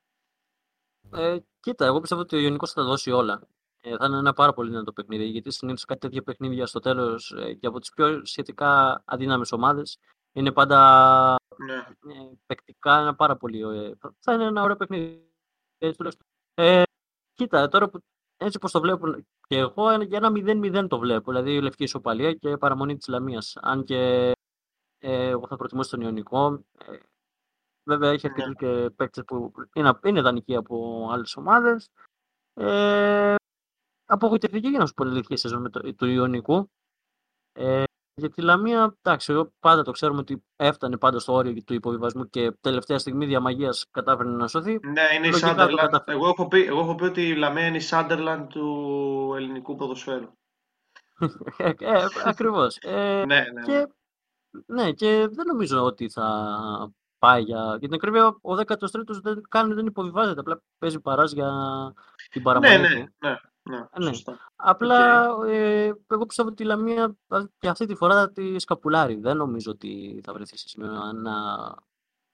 Ε, 1.14 1.38
κοίτα, 1.60 1.86
εγώ 1.86 2.00
πιστεύω 2.00 2.22
ότι 2.22 2.36
ο 2.36 2.40
Ιωνικό 2.40 2.68
θα 2.68 2.74
τα 2.74 2.84
δώσει 2.84 3.12
όλα. 3.12 3.48
Ε, 3.82 3.96
θα 3.98 4.06
είναι 4.06 4.18
ένα 4.18 4.34
πάρα 4.34 4.54
πολύ 4.54 4.70
δυνατό 4.70 4.94
παιχνίδι. 4.94 5.26
Γιατί 5.26 5.52
συνήθως 5.52 5.86
κάτι 5.86 6.00
τέτοια 6.00 6.24
παιχνίδια 6.24 6.66
στο 6.66 6.80
τέλος 6.80 7.32
ε, 7.32 7.54
και 7.54 7.68
από 7.68 7.80
τις 7.80 7.90
πιο 7.90 8.26
σχετικά 8.26 9.02
αδύναμες 9.06 9.52
ομάδες 9.52 10.00
είναι 10.32 10.52
πάντα 10.52 11.36
ναι. 11.66 11.76
ε, 12.14 12.32
παικτικά 12.46 13.00
ένα 13.00 13.16
πάρα 13.16 13.38
πολύ. 13.38 13.62
Ε, 13.62 13.94
θα 14.20 14.34
είναι 14.34 14.44
ένα 14.44 14.62
ωραίο 14.62 14.76
παιχνίδι. 14.76 15.32
Ε, 16.54 16.84
κοίτα, 17.34 17.68
τώρα 17.68 17.90
που 17.90 18.00
έτσι 18.38 18.58
όπω 18.58 18.72
το 18.72 18.82
βλέπω 18.82 19.08
και 19.48 19.58
εγώ, 19.58 20.02
για 20.02 20.18
ένα 20.18 20.32
0-0 20.36 20.88
το 20.88 21.00
βλέπω. 21.00 21.32
Δηλαδή 21.32 21.56
η 21.56 21.62
λευκή 21.62 21.84
ισοπαλία 21.84 22.34
και 22.34 22.58
παραμονή 22.58 22.98
της 22.98 23.08
Λαμίας. 23.08 23.58
Αν 23.62 23.84
και 23.84 24.32
ε, 25.00 25.28
εγώ 25.28 25.48
θα 25.48 25.56
προτιμούσα 25.56 25.90
τον 25.90 26.02
Ιωνικό. 26.06 26.66
Ε, 27.88 27.94
Βέβαια 27.94 28.12
έχει 28.12 28.28
αρκετού 28.28 28.54
και 28.54 28.90
παίκτες 28.96 29.24
που 29.28 29.52
είναι, 29.74 30.00
είναι 30.04 30.22
δανεικοί 30.22 30.56
από 30.56 31.08
άλλες 31.12 31.36
ομάδες. 31.36 31.90
Ε, 32.54 33.36
απογοητευτική 34.06 34.68
για 34.68 34.80
να 34.80 34.86
σου 34.86 34.94
πω 34.94 35.04
αλήθεια 35.04 35.38
σεζόν 35.38 35.62
με 35.62 35.70
το, 35.70 35.94
του 35.96 36.06
Ιωνικού. 36.06 36.70
Ε, 37.54 37.84
για 38.20 38.30
τη 38.30 38.42
Λαμία, 38.42 38.98
εντάξει, 39.02 39.52
πάντα 39.60 39.82
το 39.82 39.92
ξέρουμε 39.92 40.20
ότι 40.20 40.44
έφτανε 40.56 40.98
πάντα 40.98 41.20
στο 41.20 41.34
όριο 41.34 41.64
του 41.64 41.74
υποβιβασμού 41.74 42.30
και 42.30 42.52
τελευταία 42.62 43.00
στιγμή 43.00 43.26
διαμαγεία 43.26 43.70
κατάφερε 43.92 44.30
να 44.30 44.48
σωθεί. 44.48 44.80
Ναι, 44.84 45.04
είναι 45.16 45.28
η 45.28 45.32
Σάντερλαντ. 45.32 45.96
Εγώ, 46.06 46.28
έχω 46.28 46.48
πει, 46.48 46.66
εγώ 46.66 46.80
έχω 46.80 46.96
πει 46.96 47.04
ότι 47.04 47.28
η 47.28 47.36
Λαμία 47.36 47.68
είναι 47.68 47.78
η 47.78 47.80
Σάντερλαντ 47.80 48.50
του 48.50 49.34
ελληνικού 49.36 49.76
ποδοσφαίρου. 49.76 50.32
ε, 51.58 51.72
ε, 51.80 52.06
Ακριβώς. 52.24 52.78
Ε, 52.82 53.24
ναι, 53.26 53.40
ναι, 53.54 53.62
και, 53.62 53.88
ναι. 54.68 54.84
ναι, 54.84 54.92
και 54.92 55.28
δεν 55.32 55.46
νομίζω 55.46 55.84
ότι 55.84 56.10
θα 56.10 56.28
πάει 57.20 57.42
για, 57.42 57.66
για 57.66 57.80
την 57.80 57.94
ακρίβεια, 57.94 58.26
ο 58.28 58.54
13ο 58.54 59.22
δεν, 59.22 59.42
κάνει, 59.50 59.74
δεν 59.74 59.86
υποβιβάζεται. 59.86 60.40
Απλά 60.40 60.62
παίζει 60.78 61.00
παράς 61.00 61.32
για 61.32 61.52
την 62.30 62.44
παραμονή. 62.44 62.78
Ναι, 62.78 62.90
ναι, 62.90 63.06
ναι. 63.18 63.38
Ναι, 63.70 63.78
ε, 63.78 64.00
ναι. 64.00 64.12
Απλά 64.56 65.30
okay. 65.36 65.48
ε, 65.48 65.92
εγώ 66.08 66.26
πιστεύω 66.26 66.50
ότι 66.50 66.64
η 66.64 66.66
Λαμία 66.66 67.16
και 67.58 67.68
αυτή 67.68 67.86
τη 67.86 67.96
φορά 67.96 68.14
θα 68.14 68.32
τη 68.32 68.60
σκαπουλάρει. 68.60 69.16
Δεν 69.16 69.38
νομίζω 69.38 69.72
ότι 69.72 70.22
θα 70.24 70.34
βρεθεί 70.34 70.58
σε 70.58 70.70
σημείο 70.70 70.92
να 71.14 71.34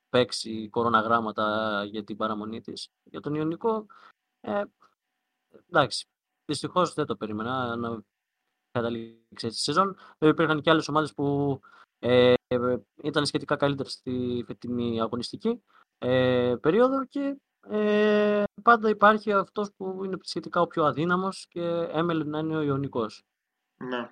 παίξει 0.09 0.69
κοροναγράμματα 0.69 1.83
για 1.83 2.03
την 2.03 2.17
παραμονή 2.17 2.61
της. 2.61 2.89
Για 3.03 3.19
τον 3.19 3.35
Ιωνικό, 3.35 3.85
ε, 4.41 4.61
εντάξει, 5.69 6.07
δυστυχώς 6.45 6.93
δεν 6.93 7.05
το 7.05 7.15
περίμενα 7.15 7.75
να 7.75 8.01
καταλήξει 8.71 9.47
τη 9.47 9.57
σεζόν. 9.57 9.97
Υπήρχαν 10.17 10.61
και 10.61 10.69
άλλες 10.69 10.87
ομάδες 10.87 11.13
που 11.13 11.59
ε, 11.99 12.33
ήταν 13.03 13.25
σχετικά 13.25 13.55
καλύτερη 13.55 13.89
στη 13.89 14.43
φετινή 14.47 15.01
αγωνιστική 15.01 15.63
ε, 15.97 16.55
περίοδο 16.61 17.05
και 17.05 17.37
ε, 17.69 18.43
πάντα 18.63 18.89
υπάρχει 18.89 19.31
αυτός 19.31 19.73
που 19.77 20.03
είναι 20.03 20.17
σχετικά 20.21 20.61
ο 20.61 20.67
πιο 20.67 20.83
αδύναμος 20.83 21.47
και 21.49 21.61
έμελε 21.91 22.23
να 22.23 22.39
είναι 22.39 22.57
ο 22.57 22.61
Ιωνικός. 22.61 23.23
Ναι. 23.77 24.11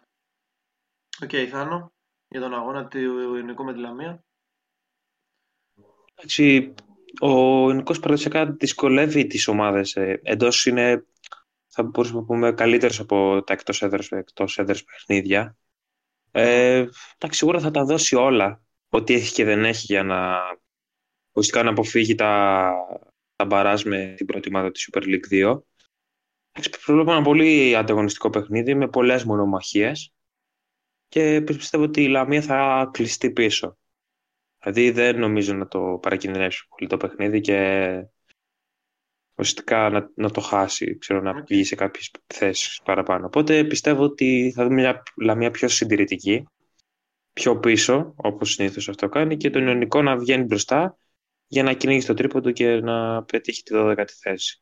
OK, 1.24 1.30
okay, 1.32 1.46
Θάνο, 1.46 1.94
για 2.28 2.42
τον 2.42 2.54
αγώνα 2.54 2.88
του 2.88 2.98
Ιωνικού 3.00 3.64
με 3.64 3.74
τη 3.74 3.80
Λαμία. 3.80 4.24
Εντάξει, 6.14 6.74
ο 7.22 7.30
Ιωνικός 7.68 8.00
παραδοσιακά 8.00 8.46
δυσκολεύει 8.46 9.28
τις 9.28 9.48
ομάδες. 9.48 9.96
Ε, 9.96 10.20
εντός 10.24 10.66
είναι, 10.66 11.06
θα 11.68 11.84
μπορούσαμε 11.84 12.20
να 12.20 12.26
πούμε, 12.26 12.52
καλύτερος 12.52 13.00
από 13.00 13.44
τα 13.44 13.54
εκτός 13.54 13.82
έδρας, 13.82 14.12
εκτός 14.12 14.58
έδρας 14.58 14.84
παιχνίδια. 14.84 15.58
Ε, 16.32 16.78
εντάξει, 17.18 17.38
σίγουρα 17.38 17.60
θα 17.60 17.72
τα 17.72 17.84
δώσει 17.84 18.16
όλα, 18.16 18.62
ό,τι 18.90 19.14
έχει 19.14 19.34
και 19.34 19.44
δεν 19.44 19.66
έχει 19.66 19.86
για 19.86 20.04
να 20.04 20.40
ουσιαστικά 21.32 21.64
να 21.64 21.70
αποφύγει 21.70 22.16
τα, 22.16 22.74
τα 23.36 23.46
μπαράζ 23.46 23.84
με 23.84 24.14
την 24.18 24.26
πρώτη 24.26 24.48
ομάδα 24.48 24.72
της 24.72 24.90
Super 24.92 25.04
League 25.04 25.32
2. 25.32 25.60
Προβλέπω 26.86 27.12
ένα 27.12 27.22
πολύ 27.22 27.76
ανταγωνιστικό 27.76 28.30
παιχνίδι 28.30 28.76
με 28.76 28.88
πολλές 28.88 29.24
μονομαχίες 29.24 30.14
και 31.08 31.42
πιστεύω 31.42 31.84
ότι 31.84 32.04
η 32.04 32.08
Λαμία 32.08 32.42
θα 32.42 32.90
κλειστεί 32.94 33.32
πίσω. 33.32 33.78
Δηλαδή 34.60 34.92
δεν 34.92 35.20
νομίζω 35.20 35.54
να 35.54 35.68
το 35.68 36.00
παρακινδυνεύσει 36.02 36.68
πολύ 36.68 36.90
το 36.90 36.98
παιχνίδι 36.98 37.42
και 37.42 37.90
ουσιαστικά 39.36 39.90
να, 39.90 40.12
να 40.16 40.30
το 40.30 40.42
χάσει, 40.42 40.98
ξέρω, 40.98 41.22
να 41.22 41.34
βγει 41.34 41.64
σε 41.64 41.76
κάποιες 41.76 42.12
θέσεις 42.28 42.82
παραπάνω. 42.84 43.26
Οπότε 43.26 43.64
πιστεύω 43.64 44.04
ότι 44.04 44.52
θα 44.56 44.64
δούμε 44.64 44.76
μια 44.76 45.04
Λαμία 45.22 45.52
πιο 45.52 45.68
συντηρητική, 45.68 46.48
πιο 47.34 47.60
πίσω, 47.60 48.14
όπως 48.16 48.52
συνήθως 48.52 48.90
αυτό 48.90 49.10
κάνει, 49.10 49.38
και 49.38 49.50
τον 49.50 49.68
Ιωνικό 49.68 50.02
να 50.02 50.18
βγαίνει 50.18 50.44
μπροστά 50.44 50.98
για 51.48 51.64
να 51.64 51.74
κυνηγήσει 51.74 52.08
το 52.08 52.14
τρίποντο 52.14 52.52
και 52.52 52.80
να 52.80 53.24
πετύχει 53.24 53.64
τη 53.64 53.72
12η 53.76 54.06
θέση. 54.22 54.62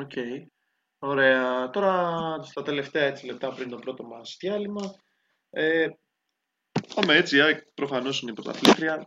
OK. 0.00 0.10
Okay. 0.14 0.46
Ωραία. 0.98 1.70
Τώρα 1.70 2.16
στα 2.42 2.62
τελευταία 2.62 3.04
έτσι, 3.04 3.26
λεπτά 3.26 3.52
πριν 3.52 3.68
το 3.68 3.76
πρώτο 3.76 4.04
μας 4.04 4.36
διάλειμμα. 4.40 4.94
Ε, 5.50 5.88
πάμε 6.94 7.14
έτσι, 7.16 7.38
προφανώς 7.74 8.20
είναι 8.20 8.30
η 8.30 8.34
πρωταθλήτρια. 8.34 9.04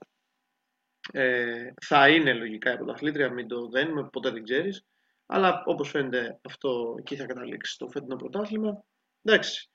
Ε, 1.11 1.71
θα 1.81 2.09
είναι 2.09 2.33
λογικά 2.33 2.73
η 2.73 2.77
πρωταθλήτρια, 2.77 3.31
μην 3.31 3.47
το 3.47 3.67
δένουμε, 3.67 4.09
ποτέ 4.11 4.29
δεν 4.29 4.43
ξέρεις. 4.43 4.85
Αλλά 5.25 5.63
όπως 5.65 5.89
φαίνεται 5.89 6.39
αυτό 6.43 6.95
εκεί 6.99 7.15
θα 7.15 7.25
καταλήξει 7.25 7.77
το 7.77 7.87
φετινό 7.87 8.15
πρωτάθλημα. 8.15 8.83
Εντάξει. 9.23 9.71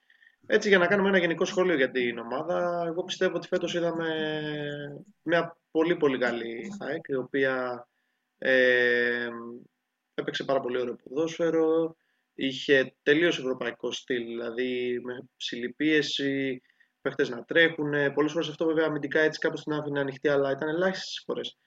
Έτσι 0.46 0.68
για 0.68 0.78
να 0.78 0.86
κάνουμε 0.86 1.08
ένα 1.08 1.18
γενικό 1.18 1.44
σχόλιο 1.44 1.74
για 1.74 1.90
την 1.90 2.18
ομάδα, 2.18 2.84
εγώ 2.86 3.04
πιστεύω 3.04 3.36
ότι 3.36 3.46
φέτος 3.46 3.74
είδαμε 3.74 4.08
μια 5.22 5.58
πολύ 5.70 5.96
πολύ 5.96 6.18
καλή 6.18 6.72
ΑΕΚ, 6.78 7.04
η 7.08 7.14
οποία 7.14 7.86
ε, 8.38 9.28
έπαιξε 10.14 10.44
πάρα 10.44 10.60
πολύ 10.60 10.80
ωραίο 10.80 10.96
ποδόσφαιρο, 10.96 11.96
είχε 12.34 12.94
τελείως 13.02 13.38
ευρωπαϊκό 13.38 13.92
στυλ, 13.92 14.24
δηλαδή 14.24 15.00
με 15.04 15.28
ψηλή 15.36 15.72
πίεση, 15.72 16.62
παίχτες 17.06 17.28
να 17.28 17.44
τρέχουν. 17.44 18.12
Πολλές 18.14 18.32
φορές 18.32 18.48
αυτό 18.48 18.66
βέβαια 18.66 18.86
αμυντικά 18.86 19.20
έτσι 19.20 19.38
κάπως 19.38 19.62
την 19.62 19.72
άφηνε 19.72 20.00
ανοιχτή, 20.00 20.28
αλλά 20.28 20.50
ήταν 20.50 20.68
ελάχιστες 20.68 21.22
φορές 21.26 21.58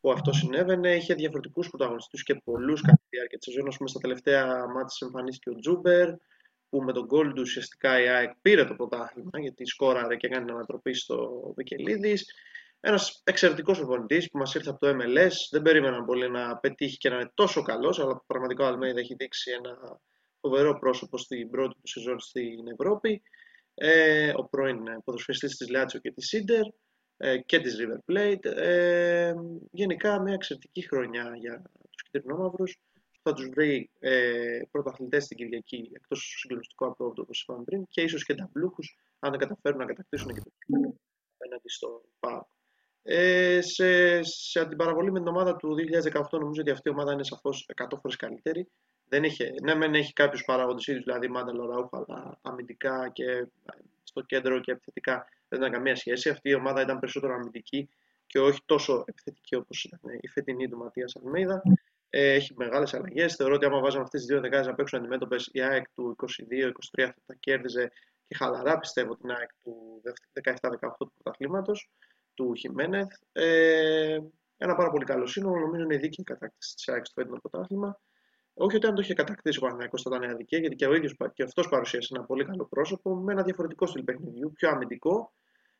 που 0.00 0.12
αυτό 0.12 0.32
συνέβαινε. 0.32 0.94
Είχε 0.94 1.14
διαφορετικούς 1.14 1.68
πρωταγωνιστές 1.68 2.22
και 2.22 2.34
πολλούς 2.34 2.80
κατά 2.80 2.96
τη 2.96 3.06
διάρκεια 3.08 3.38
της 3.38 3.52
σεζόν. 3.52 3.88
στα 3.88 4.00
τελευταία 4.00 4.46
μάτια 4.46 5.06
εμφανίστηκε 5.06 5.50
ο 5.50 5.54
Τζούμπερ, 5.54 6.08
που 6.68 6.82
με 6.82 6.92
τον 6.92 7.04
γκολ 7.04 7.32
του 7.32 7.40
ουσιαστικά 7.40 8.02
η 8.02 8.08
ΑΕΚ 8.08 8.30
πήρε 8.42 8.64
το 8.64 8.74
πρωτάθλημα, 8.74 9.40
γιατί 9.40 9.66
σκόραρε 9.66 10.16
και 10.16 10.26
έκανε 10.26 10.44
την 10.44 10.54
ανατροπή 10.54 10.94
στο 10.94 11.52
Βικελίδης. 11.56 12.26
Ένας 12.80 13.20
εξαιρετικός 13.24 13.78
προπονητή 13.78 14.28
που 14.32 14.38
μας 14.38 14.54
ήρθε 14.54 14.70
από 14.70 14.78
το 14.78 14.88
MLS. 14.88 15.32
Δεν 15.50 15.62
περίμεναν 15.62 16.04
πολύ 16.04 16.30
να 16.30 16.56
πετύχει 16.56 16.96
και 16.96 17.08
να 17.08 17.14
είναι 17.14 17.30
τόσο 17.34 17.62
καλός, 17.62 17.98
αλλά 17.98 18.22
πραγματικά 18.26 18.64
ο 18.64 18.66
Αλμέιδα 18.66 19.00
έχει 19.00 19.14
δείξει 19.14 19.50
ένα 19.50 20.00
φοβερό 20.40 20.78
πρόσωπο 20.78 21.18
στην 21.18 21.50
πρώτη 21.50 21.74
του 21.80 21.88
σεζόν 21.88 22.20
στην 22.20 22.68
Ευρώπη. 22.72 23.22
Ε, 23.80 24.32
ο 24.36 24.44
πρώην 24.44 25.02
ποδοσφαιριστής 25.04 25.56
της 25.56 25.68
Λάτσιο 25.68 26.00
και 26.00 26.12
της 26.12 26.26
Σίντερ 26.26 26.62
ε, 27.16 27.38
και 27.38 27.60
της 27.60 27.76
River 27.80 28.12
Plate. 28.12 28.44
Ε, 28.44 29.34
γενικά 29.70 30.20
μια 30.20 30.34
εξαιρετική 30.34 30.86
χρονιά 30.86 31.32
για 31.36 31.62
τους 31.90 32.02
κυτρινόμαυρους. 32.02 32.78
Θα 33.22 33.32
τους 33.32 33.48
βρει 33.48 33.90
ε, 33.98 34.60
πρωταθλητές 34.70 35.24
στην 35.24 35.36
Κυριακή 35.36 35.90
εκτός 35.94 36.18
του 36.18 36.38
συγκλονιστικού 36.38 36.86
απρόβδου 36.86 37.22
όπως 37.22 37.42
είπαμε 37.42 37.64
πριν 37.64 37.86
και 37.88 38.00
ίσως 38.00 38.24
και 38.24 38.34
ταμπλούχους 38.34 38.96
αν 39.18 39.30
δεν 39.30 39.40
καταφέρουν 39.40 39.78
να 39.78 39.84
κατακτήσουν 39.84 40.34
και 40.34 40.40
το 40.40 40.50
απέναντι 41.34 41.68
στο 41.68 42.04
ΠΑΟΚ. 42.18 42.46
Ε, 43.10 43.60
σε, 43.60 44.22
σε 44.22 44.60
αντιπαραβολή 44.60 45.12
με 45.12 45.18
την 45.18 45.28
ομάδα 45.28 45.56
του 45.56 45.76
2018 46.12 46.22
νομίζω 46.30 46.60
ότι 46.60 46.70
αυτή 46.70 46.88
η 46.88 46.92
ομάδα 46.92 47.12
είναι 47.12 47.24
σαφώς 47.24 47.68
100 47.76 47.86
φορές 48.00 48.16
καλύτερη. 48.16 48.68
Δεν 49.08 49.24
είχε, 49.24 49.54
ναι, 49.62 49.74
μεν 49.74 49.94
έχει 49.94 50.12
κάποιους 50.12 50.44
παράγοντες 50.44 50.86
ίδιους, 50.86 51.04
δηλαδή 51.04 51.28
Μάντα 51.28 51.52
Λοραούχ, 51.52 51.88
αλλά 51.92 52.38
αμυντικά 52.42 53.10
και 53.12 53.46
στο 54.02 54.20
κέντρο 54.20 54.60
και 54.60 54.72
επιθετικά 54.72 55.28
δεν 55.48 55.60
ήταν 55.60 55.72
καμία 55.72 55.96
σχέση. 55.96 56.28
Αυτή 56.28 56.48
η 56.48 56.54
ομάδα 56.54 56.80
ήταν 56.80 56.98
περισσότερο 56.98 57.34
αμυντική 57.34 57.88
και 58.26 58.40
όχι 58.40 58.60
τόσο 58.64 59.04
επιθετική 59.06 59.54
όπως 59.54 59.84
ήταν 59.84 60.00
η 60.20 60.28
φετινή 60.28 60.68
του 60.68 60.76
Ματίας 60.76 61.16
Αλμέιδα. 61.16 61.62
Ε, 62.10 62.32
έχει 62.32 62.54
μεγάλες 62.56 62.94
αλλαγές. 62.94 63.34
Θεωρώ 63.34 63.54
ότι 63.54 63.66
άμα 63.66 63.80
βάζαμε 63.80 64.02
αυτές 64.02 64.20
τις 64.20 64.28
δύο 64.28 64.40
δεκάδες 64.40 64.66
να 64.66 64.74
παίξουν 64.74 64.98
αντιμέτωπες, 64.98 65.48
η 65.52 65.60
ΑΕΚ 65.60 65.84
του 65.94 66.16
22-23 66.18 66.32
θα 66.94 67.14
τα 67.26 67.34
κέρδιζε 67.40 67.90
και 68.28 68.34
χαλαρά 68.34 68.78
πιστεύω 68.78 69.16
την 69.16 69.30
ΑΕΚ 69.30 69.50
του 69.62 70.02
17-18 70.44 70.78
του 70.98 71.12
πρωταθλήματος 71.12 71.90
του 72.38 72.54
Χιμένεθ. 72.54 73.12
Ε, 73.32 74.18
ένα 74.56 74.74
πάρα 74.74 74.90
πολύ 74.90 75.04
καλό 75.04 75.26
σύνολο. 75.26 75.60
Νομίζω 75.60 75.82
είναι 75.82 75.96
δίκαιη 75.96 76.16
η 76.18 76.22
κατάκτηση 76.22 76.74
της 76.74 76.88
ΑΕΚ 76.88 77.06
στο 77.06 77.20
φετινό 77.20 77.38
πρωτάθλημα. 77.40 78.00
Όχι 78.54 78.76
ότι 78.76 78.86
αν 78.86 78.94
το 78.94 79.00
είχε 79.00 79.14
κατακτήσει 79.14 79.58
ο 79.58 79.60
Παναγιακό 79.60 79.98
θα 79.98 80.16
ήταν 80.16 80.30
αδικία, 80.30 80.58
γιατί 80.58 80.76
και 80.76 80.86
ο 80.86 80.94
ίδιος 80.94 81.16
και 81.32 81.42
αυτός 81.42 81.68
παρουσίασε 81.68 82.08
ένα 82.16 82.24
πολύ 82.24 82.44
καλό 82.44 82.66
πρόσωπο 82.66 83.14
με 83.14 83.32
ένα 83.32 83.42
διαφορετικό 83.42 83.86
στυλ 83.86 84.02
παιχνιδιού, 84.02 84.52
πιο 84.52 84.68
αμυντικό. 84.68 85.32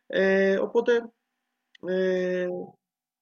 Ε, 0.06 0.58
οπότε 0.58 1.12
ε, 1.86 2.48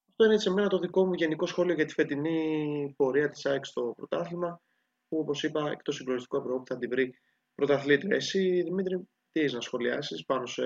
αυτό 0.09 0.25
είναι 0.25 0.39
σε 0.39 0.51
μένα 0.51 0.69
το 0.69 0.79
δικό 0.79 1.07
μου 1.07 1.13
γενικό 1.13 1.47
σχόλιο 1.47 1.75
για 1.75 1.85
τη 1.85 1.93
φετινή 1.93 2.95
πορεία 2.97 3.29
της 3.29 3.47
ΑΕΚ 3.47 3.65
στο 3.65 3.93
πρωτάθλημα, 3.97 4.61
που 5.09 5.19
όπως 5.19 5.43
είπα, 5.43 5.71
εκτός 5.71 5.95
συγκλονιστικού 5.95 6.37
απρόπου 6.37 6.67
θα 6.67 6.79
την 6.79 6.89
βρει 6.89 7.15
πρωταθλήτρια. 7.55 8.17
Εσύ, 8.17 8.63
Δημήτρη, 8.63 9.09
τι 9.37 9.43
έχει 9.43 9.55
να 9.55 9.61
σχολιάσεις 9.61 10.25
πάνω 10.25 10.47
σε, 10.47 10.65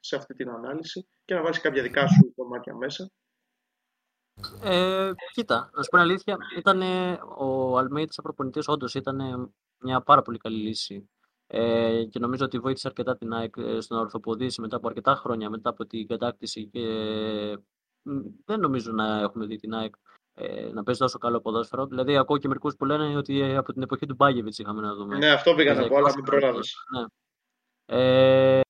σε 0.00 0.16
αυτή 0.16 0.34
την 0.34 0.48
ανάλυση 0.48 1.08
και 1.24 1.34
να 1.34 1.42
βάλεις 1.42 1.60
κάποια 1.60 1.82
δικά 1.82 2.08
σου 2.08 2.32
κομμάτια 2.34 2.74
μέσα. 2.74 3.10
Ε, 4.62 5.10
κοίτα, 5.32 5.70
να 5.74 5.82
σου 5.82 5.88
πω 5.90 5.98
αλήθεια, 5.98 6.36
ήταν 6.56 6.82
ο 7.38 7.78
Αλμέιτ 7.78 8.12
σαν 8.12 8.24
προπονητής 8.24 8.68
όντως 8.68 8.94
ήταν 8.94 9.18
μια 9.78 10.00
πάρα 10.00 10.22
πολύ 10.22 10.38
καλή 10.38 10.56
λύση. 10.56 11.10
Ε, 11.46 12.04
και 12.04 12.18
νομίζω 12.18 12.44
ότι 12.44 12.58
βοήθησε 12.58 12.88
αρκετά 12.88 13.16
την 13.16 13.32
ΑΕΚ 13.32 13.54
ε, 13.56 13.80
στο 13.80 13.94
να 13.94 14.00
ορθοποδήσει 14.00 14.60
μετά 14.60 14.76
από 14.76 14.88
αρκετά 14.88 15.14
χρόνια 15.14 15.50
μετά 15.50 15.70
από 15.70 15.86
την 15.86 16.06
κατάκτηση. 16.06 16.66
Και 16.66 16.86
δεν 18.44 18.60
νομίζω 18.60 18.92
να 18.92 19.20
έχουμε 19.20 19.46
δει 19.46 19.56
την 19.56 19.74
ΑΕΚ 19.74 19.94
ε, 20.34 20.70
να 20.72 20.82
παίζει 20.82 21.00
τόσο 21.00 21.18
καλό 21.18 21.40
ποδόσφαιρο. 21.40 21.86
Δηλαδή, 21.86 22.16
ακούω 22.16 22.38
και 22.38 22.48
μερικούς 22.48 22.76
που 22.76 22.84
λένε 22.84 23.16
ότι 23.16 23.56
από 23.56 23.72
την 23.72 23.82
εποχή 23.82 24.06
του 24.06 24.14
Μπάγεβιτ 24.14 24.58
είχαμε 24.58 24.80
να 24.80 24.94
δούμε. 24.94 25.16
Ναι, 25.16 25.30
αυτό 25.30 25.54
πήγα 25.54 25.74
να 25.74 25.88
πω, 25.88 25.96
αλλά 25.96 26.12
μην 26.14 26.24
προλάβεις. 26.24 26.74
Ναι. 26.96 27.04
Ε, 27.86 28.60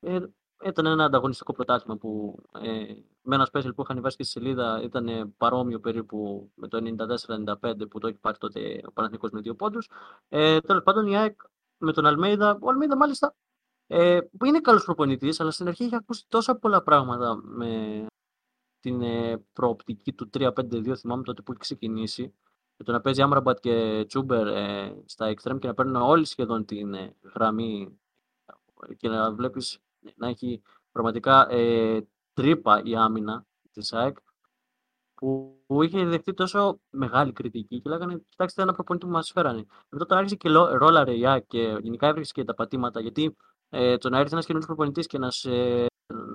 ε, 0.00 0.18
ήταν 0.64 0.86
ένα 0.86 1.04
ανταγωνιστικό 1.04 1.52
πρωτάθλημα 1.52 1.96
που 1.96 2.42
ε, 2.62 2.94
με 3.22 3.34
ένα 3.34 3.48
special 3.52 3.74
που 3.74 3.82
είχαν 3.82 4.00
βάσει 4.00 4.14
στη 4.14 4.24
σελίδα 4.24 4.82
ήταν 4.82 5.34
παρόμοιο 5.36 5.80
περίπου 5.80 6.50
με 6.54 6.68
το 6.68 6.94
94-95 7.62 7.90
που 7.90 7.98
το 7.98 8.06
έχει 8.06 8.18
πάρει 8.18 8.38
τότε 8.38 8.80
ο 8.86 8.92
Παναθηνικός 8.92 9.30
με 9.30 9.40
δύο 9.40 9.54
πόντους. 9.54 9.90
Ε, 10.28 10.60
Τέλος 10.60 10.82
πάντων 10.82 11.06
η 11.06 11.16
ΑΕΚ 11.16 11.40
με 11.78 11.92
τον 11.92 12.06
Αλμέιδα, 12.06 12.58
ο 12.60 12.68
Αλμέιδα 12.68 12.96
μάλιστα 12.96 13.34
ε, 13.86 14.20
που 14.38 14.44
είναι 14.44 14.60
καλός 14.60 14.84
προπονητής 14.84 15.40
αλλά 15.40 15.50
στην 15.50 15.68
αρχή 15.68 15.84
είχε 15.84 15.96
ακούσει 15.96 16.24
τόσα 16.28 16.56
πολλά 16.56 16.82
πράγματα 16.82 17.36
με 17.42 18.06
την 18.80 19.02
ε, 19.02 19.44
προοπτική 19.52 20.12
του 20.12 20.30
3-5-2 20.38 20.96
θυμάμαι 20.96 21.22
τότε 21.22 21.42
που 21.42 21.52
έχει 21.52 21.60
ξεκινήσει 21.60 22.34
με 22.76 22.84
το 22.84 22.92
να 22.92 23.00
παίζει 23.00 23.22
Άμραμπατ 23.22 23.58
και 23.60 24.04
Τσούμπερ 24.08 24.46
ε, 24.46 25.02
στα 25.04 25.34
extreme 25.34 25.58
και 25.58 25.66
να 25.66 25.74
παίρνουν 25.74 25.96
όλοι 25.96 26.24
σχεδόν 26.24 26.64
την 26.64 26.94
ε, 26.94 27.16
γραμμή 27.34 28.00
και 28.96 29.08
να 29.08 29.32
βλέπεις 29.32 29.78
να 30.16 30.28
έχει 30.28 30.62
πραγματικά 30.92 31.50
ε, 31.50 32.06
τρύπα 32.32 32.82
η 32.84 32.96
άμυνα 32.96 33.46
της 33.72 33.92
ΑΕΚ 33.92 34.16
που, 35.14 35.60
που 35.66 35.82
είχε 35.82 36.04
δεχτεί 36.04 36.34
τόσο 36.34 36.80
μεγάλη 36.90 37.32
κριτική 37.32 37.80
και 37.80 37.88
λέγανε 37.88 38.20
κοιτάξτε 38.28 38.62
ένα 38.62 38.72
προπονητή 38.72 39.06
που 39.06 39.12
μας 39.12 39.30
φέρανε. 39.30 39.66
Μετά 39.88 40.06
τώρα 40.06 40.20
άρχισε 40.20 40.36
και 40.36 40.48
ρόλαρε 40.48 41.16
η 41.16 41.26
ΑΕΚ 41.26 41.46
και 41.46 41.78
γενικά 41.80 42.06
έβρισκε 42.06 42.40
και 42.40 42.46
τα 42.46 42.54
πατήματα 42.54 43.00
γιατί 43.00 43.36
ε, 43.68 43.96
το 43.96 44.08
να 44.08 44.18
έρθει 44.18 44.32
ένας 44.32 44.46
καινούριο 44.46 44.66
προπονητής 44.66 45.06
και 45.06 45.18
να, 45.18 45.30
σε, 45.30 45.50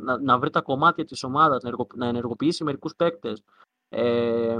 να, 0.03 0.19
να, 0.21 0.39
βρει 0.39 0.49
τα 0.49 0.61
κομμάτια 0.61 1.05
της 1.05 1.23
ομάδας, 1.23 1.63
να, 1.63 1.71
να 1.95 2.05
ενεργοποιήσει 2.07 2.63
μερικούς 2.63 2.95
παίκτες, 2.95 3.43
ε, 3.89 4.57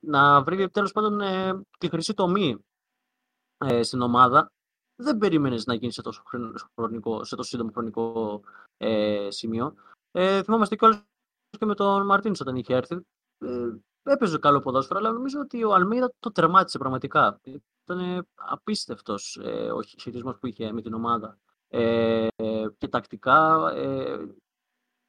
να 0.00 0.42
βρει 0.42 0.70
τέλος 0.70 0.92
πάντων 0.92 1.20
ε, 1.20 1.60
τη 1.78 1.88
χρυσή 1.88 2.14
τομή 2.14 2.64
ε, 3.58 3.82
στην 3.82 4.00
ομάδα, 4.00 4.52
δεν 5.02 5.18
περίμενες 5.18 5.66
να 5.66 5.74
γίνεις 5.74 5.94
σε 5.94 6.02
τόσο, 6.02 6.22
χρονικό, 6.74 7.24
σε 7.24 7.36
τόσο 7.36 7.48
σύντομο 7.48 7.70
χρονικό 7.72 8.40
ε, 8.76 9.28
σημείο. 9.30 9.74
Ε, 10.10 10.42
θυμόμαστε 10.42 10.76
κιόλας 10.76 11.02
και 11.58 11.64
με 11.64 11.74
τον 11.74 12.06
Μαρτίνς 12.06 12.40
όταν 12.40 12.56
είχε 12.56 12.74
έρθει. 12.74 13.06
Ε, 13.38 13.68
έπαιζε 14.02 14.38
καλό 14.38 14.60
ποδόσφαιρο, 14.60 14.98
αλλά 14.98 15.10
νομίζω 15.10 15.40
ότι 15.40 15.64
ο 15.64 15.74
Αλμίδα 15.74 16.12
το 16.18 16.32
τερμάτισε 16.32 16.78
πραγματικά. 16.78 17.40
Ήταν 17.42 18.26
απίστευτος 18.34 19.40
ε, 19.42 19.70
ο 19.70 19.82
χειρισμός 19.82 20.38
που 20.38 20.46
είχε 20.46 20.72
με 20.72 20.82
την 20.82 20.94
ομάδα. 20.94 21.38
Ε, 21.68 22.28
και 22.78 22.88
τακτικά. 22.88 23.70
Ε, 23.74 24.34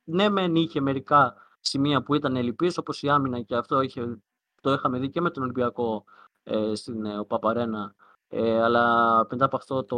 ναι, 0.04 0.30
μεν 0.30 0.56
είχε 0.56 0.82
μερικά 0.82 1.36
σημεία 1.60 2.04
που 2.04 2.16
ήταν 2.16 2.36
ελλειπή, 2.36 2.72
όπως 2.78 3.04
η 3.04 3.10
άμυνα 3.10 3.42
και 3.42 3.56
αυτό 3.56 3.82
είχε, 3.82 4.20
το 4.62 4.74
είχαμε 4.74 5.00
δει 5.00 5.10
και 5.10 5.22
με 5.22 5.30
τον 5.30 5.44
Ολυμπιακό 5.44 6.06
ε, 6.44 6.76
στην 6.76 7.06
ε, 7.06 7.24
Παπαρένα 7.24 7.96
ε, 8.34 8.62
αλλά 8.62 9.16
μετά 9.30 9.46
από 9.46 9.56
αυτό 9.56 9.84
το, 9.84 9.98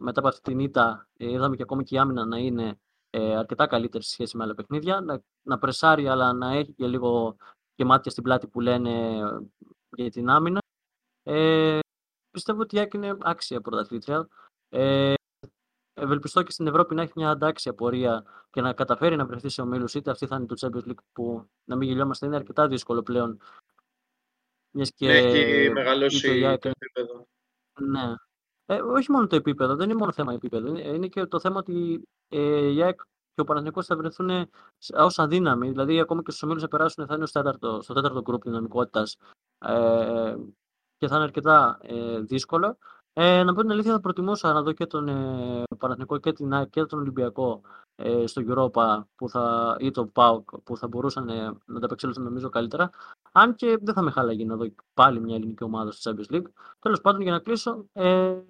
μετά 0.00 0.20
από 0.20 0.28
αυτή 0.28 0.40
την 0.40 0.58
ήττα 0.58 1.08
ε, 1.16 1.30
είδαμε 1.30 1.56
και 1.56 1.62
ακόμη 1.62 1.84
και 1.84 1.94
η 1.94 1.98
άμυνα 1.98 2.24
να 2.24 2.38
είναι 2.38 2.78
ε, 3.10 3.36
αρκετά 3.36 3.66
καλύτερη 3.66 4.04
σε 4.04 4.10
σχέση 4.10 4.36
με 4.36 4.44
άλλα 4.44 4.54
παιχνίδια. 4.54 5.00
Να, 5.00 5.22
να 5.42 5.58
πρεσάρει, 5.58 6.08
αλλά 6.08 6.32
να 6.32 6.52
έχει 6.52 6.72
και 6.72 6.86
λίγο 6.86 7.36
και 7.74 7.84
μάτια 7.84 8.10
στην 8.10 8.22
πλάτη 8.22 8.46
που 8.46 8.60
λένε 8.60 9.22
για 9.96 10.10
την 10.10 10.28
άμυνα. 10.28 10.60
Ε, 11.22 11.78
πιστεύω 12.30 12.60
ότι 12.60 12.76
η 12.76 12.80
Άκη 12.80 12.96
είναι 12.96 13.16
άξια 13.20 13.60
πρωταθλήτρια. 13.60 14.28
Ε, 14.68 15.14
ευελπιστώ 15.94 16.42
και 16.42 16.50
στην 16.50 16.66
Ευρώπη 16.66 16.94
να 16.94 17.02
έχει 17.02 17.12
μια 17.16 17.30
αντάξια 17.30 17.74
πορεία 17.74 18.24
και 18.50 18.60
να 18.60 18.72
καταφέρει 18.72 19.16
να 19.16 19.26
βρεθεί 19.26 19.48
σε 19.48 19.60
ομίλους. 19.60 19.94
Είτε 19.94 20.10
αυτή 20.10 20.26
θα 20.26 20.36
είναι 20.36 20.46
το 20.46 20.54
Champions 20.60 20.88
League 20.90 21.04
που, 21.12 21.48
να 21.64 21.76
μην 21.76 21.88
γελιόμαστε, 21.88 22.26
είναι 22.26 22.36
αρκετά 22.36 22.68
δύσκολο 22.68 23.02
πλέον 23.02 23.40
Μιας 24.76 24.92
και 24.94 25.10
έχει 25.10 25.70
μεγαλώσει 25.70 26.58
το 26.58 26.68
επίπεδο. 26.68 27.26
Ναι. 27.80 28.14
Ε, 28.66 28.80
όχι 28.80 29.10
μόνο 29.10 29.26
το 29.26 29.36
επίπεδο, 29.36 29.76
δεν 29.76 29.90
είναι 29.90 29.98
μόνο 29.98 30.12
θέμα 30.12 30.32
επίπεδο. 30.32 30.76
Είναι 30.76 31.06
και 31.06 31.26
το 31.26 31.40
θέμα 31.40 31.58
ότι 31.58 32.08
ε, 32.28 32.72
η 32.72 32.82
ΑΕΚ 32.82 33.00
και 33.34 33.40
ο 33.40 33.44
Παναθηναϊκός 33.44 33.86
θα 33.86 33.96
βρεθούν 33.96 34.50
ως 34.94 35.18
αδύναμοι. 35.18 35.70
Δηλαδή, 35.70 36.00
ακόμα 36.00 36.22
και 36.22 36.30
στους 36.30 36.42
ομίλους 36.42 36.62
θα 36.62 36.68
περάσουν, 36.68 37.06
θα 37.06 37.14
είναι 37.14 37.26
στο 37.26 37.40
τέταρτο, 37.40 37.82
στο 37.82 37.94
τέταρτο 37.94 38.20
γκρουπ 38.20 38.42
δυναμικότητας 38.42 39.16
ε, 39.58 40.36
και 40.96 41.08
θα 41.08 41.14
είναι 41.14 41.24
αρκετά 41.24 41.78
ε, 41.82 42.20
δύσκολο. 42.20 42.78
Ε, 43.16 43.42
να 43.42 43.54
πω 43.54 43.60
την 43.60 43.70
αλήθεια, 43.70 43.92
θα 43.92 44.00
προτιμούσα 44.00 44.52
να 44.52 44.62
δω 44.62 44.72
και 44.72 44.86
τον 44.86 45.08
ε, 45.08 45.62
Παναθηναϊκό 45.78 46.18
και, 46.18 46.32
την, 46.32 46.52
ΑΕΚ 46.52 46.70
και 46.70 46.84
τον 46.84 46.98
Ολυμπιακό 46.98 47.60
ε, 47.96 48.26
στο 48.26 48.42
Europa 48.46 49.02
που 49.16 49.28
θα, 49.28 49.76
ή 49.80 49.90
το 49.90 50.06
ΠΑΟΚ 50.06 50.60
που 50.60 50.76
θα 50.76 50.88
μπορούσαν 50.88 51.28
ε, 51.28 51.44
να 51.64 51.80
τα 51.80 51.86
απεξέλθουν 51.86 52.24
νομίζω 52.24 52.48
καλύτερα. 52.48 52.90
Αν 53.32 53.54
και 53.54 53.78
δεν 53.82 53.94
θα 53.94 54.02
με 54.02 54.10
χάλαγε 54.10 54.44
να 54.44 54.56
δω 54.56 54.66
πάλι 54.94 55.20
μια 55.20 55.34
ελληνική 55.36 55.64
ομάδα 55.64 55.92
στο 55.92 56.10
Champions 56.10 56.34
League. 56.34 56.46
Τέλος 56.78 57.00
πάντων, 57.00 57.20
για 57.20 57.32
να 57.32 57.38
κλείσω, 57.38 57.86
ε, 57.92 58.42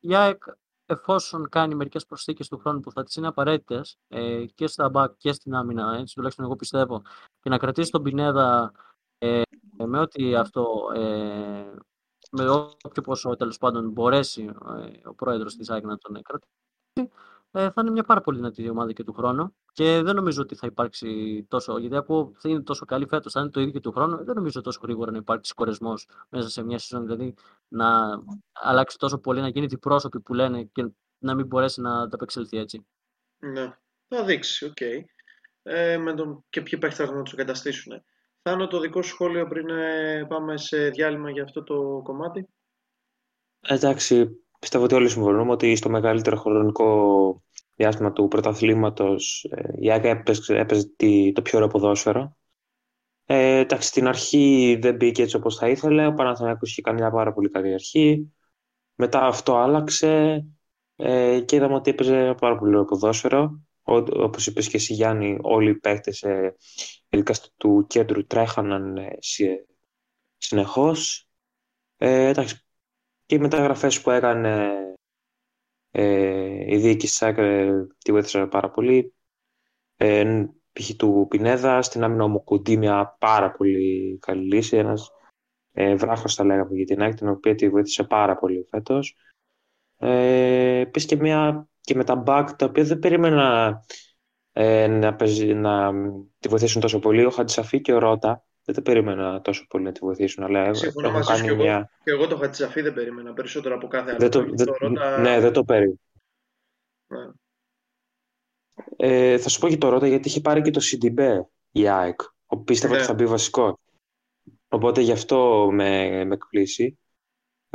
η 0.00 0.14
ΑΕΚ 0.14 0.42
εφόσον 0.86 1.48
κάνει 1.48 1.74
μερικές 1.74 2.06
προσθήκες 2.06 2.48
του 2.48 2.58
χρόνου 2.58 2.80
που 2.80 2.92
θα 2.92 3.02
τις 3.02 3.14
είναι 3.14 3.26
απαραίτητες 3.26 3.98
ε, 4.08 4.44
και 4.54 4.66
στα 4.66 4.88
μπακ 4.88 5.16
και 5.16 5.32
στην 5.32 5.54
άμυνα, 5.54 5.96
έτσι 5.96 6.14
τουλάχιστον 6.14 6.44
εγώ 6.44 6.56
πιστεύω, 6.56 7.02
και 7.40 7.50
να 7.50 7.58
κρατήσει 7.58 7.90
τον 7.90 8.02
Πινέδα 8.02 8.72
ε, 9.18 9.42
με 9.86 9.98
ό,τι 9.98 10.34
αυτό, 10.34 10.90
ε, 10.94 11.74
με 12.36 12.48
όποιο 12.82 13.02
πόσο 13.02 13.36
τέλος 13.36 13.58
πάντων 13.58 13.90
μπορέσει 13.90 14.42
ε, 14.42 15.08
ο 15.08 15.14
πρόεδρος 15.14 15.56
της 15.56 15.70
ΑΕΚ 15.70 15.84
να 15.84 15.98
τον 15.98 16.22
κρατήσει, 16.22 17.10
ε, 17.50 17.70
θα 17.70 17.80
είναι 17.80 17.90
μια 17.90 18.04
πάρα 18.04 18.20
πολύ 18.20 18.36
δυνατή 18.36 18.68
ομάδα 18.68 18.92
και 18.92 19.04
του 19.04 19.12
χρόνου. 19.12 19.54
Και 19.72 20.02
δεν 20.02 20.14
νομίζω 20.14 20.42
ότι 20.42 20.54
θα 20.54 20.66
υπάρξει 20.66 21.42
τόσο. 21.48 21.78
Γιατί 21.78 21.96
ακούω 21.96 22.32
θα 22.36 22.48
είναι 22.48 22.60
τόσο 22.60 22.84
καλή 22.84 23.06
φέτος, 23.06 23.32
θα 23.32 23.40
είναι 23.40 23.50
το 23.50 23.60
ίδιο 23.60 23.72
και 23.72 23.80
του 23.80 23.92
χρόνου. 23.92 24.24
Δεν 24.24 24.34
νομίζω 24.34 24.60
τόσο 24.60 24.80
γρήγορα 24.82 25.10
να 25.10 25.16
υπάρξει 25.16 25.54
κορεσμό 25.54 25.94
μέσα 26.28 26.48
σε 26.48 26.62
μια 26.62 26.78
σεζόν. 26.78 27.06
Δηλαδή 27.06 27.34
να 27.68 28.18
αλλάξει 28.52 28.98
τόσο 28.98 29.18
πολύ, 29.18 29.40
να 29.40 29.48
γίνει 29.48 29.66
διπρόσωπη 29.66 30.20
που 30.20 30.34
λένε 30.34 30.62
και 30.62 30.88
να 31.18 31.34
μην 31.34 31.46
μπορέσει 31.46 31.80
να 31.80 32.08
ανταπεξέλθει 32.08 32.58
έτσι. 32.58 32.86
Ναι, 33.38 33.78
θα 34.08 34.24
δείξει, 34.24 34.64
οκ. 34.64 34.80
Ε, 35.62 35.98
με 35.98 36.14
τον... 36.14 36.44
Και 36.50 36.60
ποιοι 36.60 36.78
παίχτες 36.78 37.08
θα 37.08 37.14
να 37.14 37.22
τους 37.22 37.32
αντικαταστήσουν. 37.32 37.92
Θάνο, 38.48 38.66
το 38.66 38.80
δικό 38.80 39.02
σου 39.02 39.08
σχόλιο 39.08 39.46
πριν 39.46 39.68
ε, 39.68 40.24
πάμε 40.28 40.56
σε 40.56 40.88
διάλειμμα 40.88 41.30
για 41.30 41.42
αυτό 41.42 41.62
το 41.62 42.00
κομμάτι. 42.02 42.48
Εντάξει, 43.60 44.28
πιστεύω 44.58 44.84
ότι 44.84 44.94
όλοι 44.94 45.08
συμφωνούμε 45.08 45.50
ότι 45.52 45.76
στο 45.76 45.88
μεγαλύτερο 45.88 46.36
χρονικό 46.36 47.42
διάστημα 47.74 48.12
του 48.12 48.28
πρωταθλήματος 48.28 49.46
ε, 49.50 49.68
η 49.78 49.90
ΑΕΚ 49.90 50.04
έπαιζε, 50.04 50.58
έπαιζε 50.58 50.94
το 51.32 51.42
πιο 51.42 51.58
ωραίο 51.58 51.68
ποδόσφαιρο. 51.68 52.36
Ε, 53.24 53.58
εντάξει, 53.58 53.88
στην 53.88 54.06
αρχή 54.06 54.78
δεν 54.80 54.94
μπήκε 54.94 55.22
έτσι 55.22 55.36
όπως 55.36 55.56
θα 55.56 55.68
ήθελε. 55.68 56.06
Ο 56.06 56.14
Παναθηναϊκός 56.14 56.70
είχε 56.70 56.80
κάνει 56.80 57.00
μια 57.00 57.10
πάρα 57.10 57.32
πολύ 57.32 57.50
καλή 57.50 57.72
αρχή. 57.72 58.32
Μετά 58.94 59.26
αυτό 59.26 59.56
άλλαξε 59.56 60.44
ε, 60.96 61.40
και 61.40 61.56
είδαμε 61.56 61.74
ότι 61.74 61.90
έπαιζε 61.90 62.34
πάρα 62.40 62.56
πολύ 62.56 62.70
ωραίο 62.70 62.84
ποδόσφαιρο. 62.84 63.60
Όπως 63.82 64.46
είπες 64.46 64.68
και 64.68 64.76
εσύ 64.76 64.92
Γιάννη, 64.92 65.38
όλοι 65.42 65.70
οι 65.70 65.74
παίκτες, 65.74 66.22
ε, 66.22 66.54
ειδικά 67.10 67.34
του 67.56 67.86
κέντρου, 67.88 68.26
τρέχαναν 68.26 68.96
ε, 68.96 69.18
συνεχώς. 70.36 71.28
Ε, 71.96 72.28
εντάξει, 72.28 72.66
και 73.26 73.34
οι 73.34 73.38
μεταγραφές 73.38 74.00
που 74.02 74.10
έκανε 74.10 74.72
ε, 75.90 76.74
η 76.74 76.76
διοίκηση 76.76 77.26
ε, 77.26 77.72
τη 77.98 78.12
βοήθησε 78.12 78.46
πάρα 78.46 78.70
πολύ. 78.70 79.14
Ε, 79.96 80.44
π.χ. 80.72 80.90
του 80.96 81.26
Πινέδα, 81.28 81.82
στην 81.82 82.04
άμυνα 82.04 82.24
ο 82.24 82.28
Μοκουντή, 82.28 82.76
μια 82.76 83.16
πάρα 83.20 83.52
πολύ 83.52 84.18
καλή 84.20 84.54
λύση. 84.54 84.76
Ένας 84.76 85.10
ε, 85.72 85.94
βράχος 85.94 86.34
θα 86.34 86.44
λέγαμε 86.44 86.74
για 86.74 86.84
την 86.84 87.02
ΑΕΚ, 87.02 87.14
την 87.14 87.28
οποία 87.28 87.54
τη 87.54 87.68
βοήθησε 87.68 88.04
πάρα 88.04 88.36
πολύ 88.36 88.66
φέτος. 88.70 89.16
Ε, 89.98 90.78
Επίσης 90.78 91.08
και, 91.08 91.16
μια, 91.16 91.68
και 91.80 91.94
με 91.94 92.04
τα 92.04 92.22
back, 92.26 92.48
τα 92.58 92.66
οποία 92.66 92.84
δεν 92.84 92.98
περίμενα 92.98 93.80
ε, 94.58 94.86
να, 94.86 95.16
να 95.54 95.92
τη 96.38 96.48
βοηθήσουν 96.48 96.80
τόσο 96.80 96.98
πολύ. 96.98 97.24
Ο 97.24 97.30
Χατζησαφή 97.30 97.80
και 97.80 97.92
ο 97.92 97.98
Ρότα 97.98 98.44
δεν 98.64 98.74
τα 98.74 98.82
περίμενα 98.82 99.40
τόσο 99.40 99.66
πολύ 99.68 99.84
να 99.84 99.92
τη 99.92 100.00
βοηθήσουν. 100.02 100.44
Αλλά 100.44 100.74
Συμφωνώ 100.74 101.10
μαζί 101.10 101.28
κάνει 101.28 101.42
και, 101.42 101.48
εγώ, 101.48 101.62
μια... 101.62 101.90
και 102.04 102.10
εγώ 102.10 102.26
το 102.26 102.36
Χατζησαφή 102.36 102.80
δεν 102.80 102.94
περίμενα 102.94 103.32
περισσότερο 103.32 103.74
από 103.74 103.86
κάθε 103.86 104.10
άλλο. 104.10 104.18
Δεν 104.18 104.30
το, 104.30 104.44
δεν, 104.50 104.74
Ρώτα... 104.78 105.18
Ναι, 105.18 105.40
δεν 105.40 105.52
το 105.52 105.64
περίμενα. 105.64 105.98
Ναι. 107.06 107.30
Ε, 108.96 109.38
θα 109.38 109.48
σου 109.48 109.60
πω 109.60 109.68
και 109.68 109.76
το 109.76 109.88
Ρότα 109.88 110.06
γιατί 110.06 110.28
είχε 110.28 110.40
πάρει 110.40 110.62
και 110.62 110.70
το 110.70 110.80
CDB 110.82 111.40
η 111.70 111.88
ΑΕΚ. 111.88 112.20
Πίστευα 112.64 112.92
ναι. 112.92 112.98
ότι 112.98 113.08
θα 113.08 113.14
μπει 113.14 113.26
βασικό. 113.26 113.78
Οπότε 114.68 115.00
γι' 115.00 115.12
αυτό 115.12 115.68
με, 115.72 116.24
με 116.24 116.34
εκπλήσει. 116.34 116.98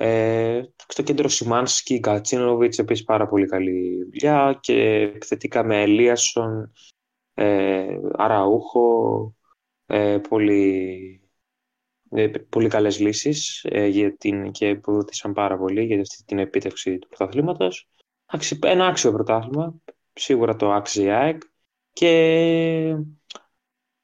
Ε, 0.04 0.62
στο 0.88 1.04
κέντρο 1.04 1.28
Σιμάνσκι, 1.28 2.00
Γκατσίνοβιτς 2.00 2.78
επίσης 2.78 3.06
πάρα 3.06 3.28
πολύ 3.28 3.46
καλή 3.46 4.04
δουλειά 4.04 4.58
και 4.62 4.74
επιθετικά 5.16 5.64
με 5.64 5.82
Ελίασον, 5.82 6.72
ε, 7.34 7.98
Αραούχο, 8.14 9.36
ε, 9.86 10.18
πολύ, 10.30 11.22
ε, 12.10 12.28
πολύ 12.28 12.68
καλές 12.68 13.00
λύσεις 13.00 13.64
ε, 13.70 13.86
για 13.86 14.18
την, 14.18 14.52
και 14.52 14.76
που 14.76 14.92
βοήθησαν 14.92 15.34
πάρα 15.34 15.58
πολύ 15.58 15.84
για 15.84 16.02
αυτή 16.02 16.24
την 16.26 16.40
επίτευξη 16.40 17.00
του 17.00 17.08
πρωταθλήματος. 17.08 17.90
Ένα 18.62 18.86
άξιο 18.86 19.12
πρωτάθλημα, 19.12 19.76
σίγουρα 20.14 20.56
το 20.56 20.72
άξιζε 20.72 21.04
η 21.04 21.10
ΑΕΚ 21.10 21.42
και 21.94 22.08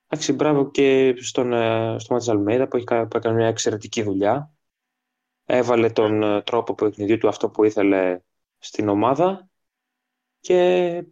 εντάξει, 0.07 0.33
μπράβο 0.33 0.71
και 0.71 1.15
στον, 1.19 1.53
ε, 1.53 1.95
στο 1.99 2.13
Μάτς 2.13 2.29
Αλμέιδα 2.29 2.67
που, 2.67 2.77
έχει, 2.77 2.85
που 2.85 3.17
έκανε 3.17 3.35
μια 3.35 3.47
εξαιρετική 3.47 4.03
δουλειά 4.03 4.51
έβαλε 5.49 5.89
τον 5.89 6.23
ε, 6.23 6.41
τρόπο 6.41 6.73
παιχνιδιού 6.73 7.17
του 7.17 7.27
αυτό 7.27 7.49
που 7.49 7.63
ήθελε 7.63 8.19
στην 8.57 8.89
ομάδα 8.89 9.49
και 10.39 11.03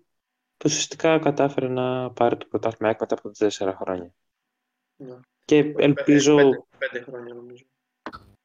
ουσιαστικά 0.66 1.20
κατάφερε 1.20 1.68
να 1.68 2.12
πάρει 2.12 2.38
το 2.38 2.46
πρωτάθλημα 2.46 2.96
μετά 3.00 3.16
από 3.16 3.32
τέσσερα 3.32 3.76
χρόνια. 3.76 4.14
Ναι. 4.96 5.20
Και 5.46 5.74
ελπίζω... 5.78 6.36
Πέντε, 6.36 6.64
πέντε, 6.78 7.02
χρόνια 7.04 7.34
νομίζω. 7.34 7.66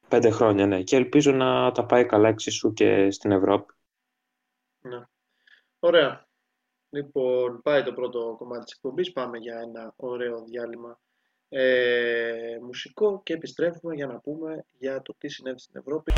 Πέντε 0.07 0.29
χρόνια, 0.29 0.67
ναι. 0.67 0.83
Και 0.83 0.95
ελπίζω 0.95 1.31
να 1.31 1.71
τα 1.71 1.85
πάει 1.85 2.05
καλά 2.05 2.27
εξίσου 2.27 2.73
και 2.73 3.11
στην 3.11 3.31
Ευρώπη. 3.31 3.73
Ναι. 4.81 5.01
Ωραία. 5.79 6.27
Λοιπόν, 6.89 7.61
πάει 7.61 7.83
το 7.83 7.93
πρώτο 7.93 8.35
κομμάτι 8.37 8.63
της 8.63 8.73
εκπομπής. 8.73 9.11
Πάμε 9.11 9.37
για 9.37 9.59
ένα 9.59 9.93
ωραίο 9.95 10.43
διάλειμμα 10.43 10.99
ε, 11.53 12.57
μουσικό 12.61 13.21
και 13.23 13.33
επιστρέφουμε 13.33 13.95
για 13.95 14.07
να 14.07 14.19
πούμε 14.19 14.65
για 14.77 15.01
το 15.01 15.15
τι 15.17 15.29
συνέβη 15.29 15.59
στην 15.59 15.79
Ευρώπη. 15.79 16.13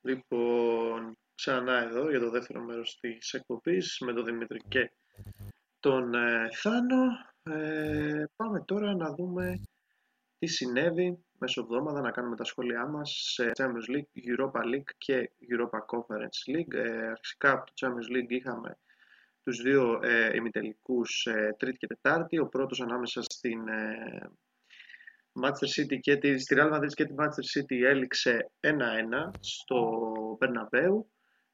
Λοιπόν, 0.00 1.18
ξανά 1.34 1.82
εδώ 1.82 2.10
για 2.10 2.20
το 2.20 2.30
δεύτερο 2.30 2.60
μέρος 2.60 2.98
της 3.00 3.32
εκπομπής 3.32 3.96
με 4.00 4.12
τον 4.12 4.24
Δημήτρη 4.24 4.60
και 4.68 4.92
τον 5.80 6.14
ε, 6.14 6.48
Θάνο. 6.52 7.04
Ε, 7.42 8.24
πάμε 8.36 8.64
τώρα 8.64 8.94
να 8.94 9.14
δούμε 9.14 9.60
τι 10.38 10.46
συνέβη 10.46 11.24
μέσω 11.40 11.60
εβδομάδα 11.60 12.00
να 12.00 12.10
κάνουμε 12.10 12.36
τα 12.36 12.44
σχόλιά 12.44 12.86
μας 12.86 13.10
σε 13.32 13.52
Champions 13.58 13.96
League, 13.96 14.30
Europa 14.32 14.60
League 14.74 14.90
και 14.98 15.30
Europa 15.50 15.78
Conference 15.78 16.56
League. 16.56 16.74
Ε, 16.74 17.06
αρχικά 17.06 17.52
από 17.52 17.64
το 17.66 17.72
Champions 17.74 18.16
League 18.16 18.30
είχαμε 18.30 18.78
τους 19.42 19.62
δύο 19.62 20.00
ε, 20.02 20.36
ημιτελικούς 20.36 21.26
ε, 21.26 21.54
Τρίτη 21.58 21.78
και 21.78 21.86
Τετάρτη. 21.86 22.38
Ο 22.38 22.46
πρώτος 22.46 22.80
ανάμεσα 22.80 23.22
στην 23.22 23.68
ε, 23.68 24.30
Manchester 25.42 25.80
City 25.80 25.98
και 26.00 26.16
τη, 26.16 26.38
στη 26.38 26.56
Real 26.58 26.72
Madrid 26.72 26.92
και 26.94 27.04
τη 27.04 27.14
Manchester 27.18 27.60
City 27.60 27.82
έληξε 27.84 28.50
1-1 28.60 28.70
στο 29.40 30.02
Bernabeu. 30.40 31.04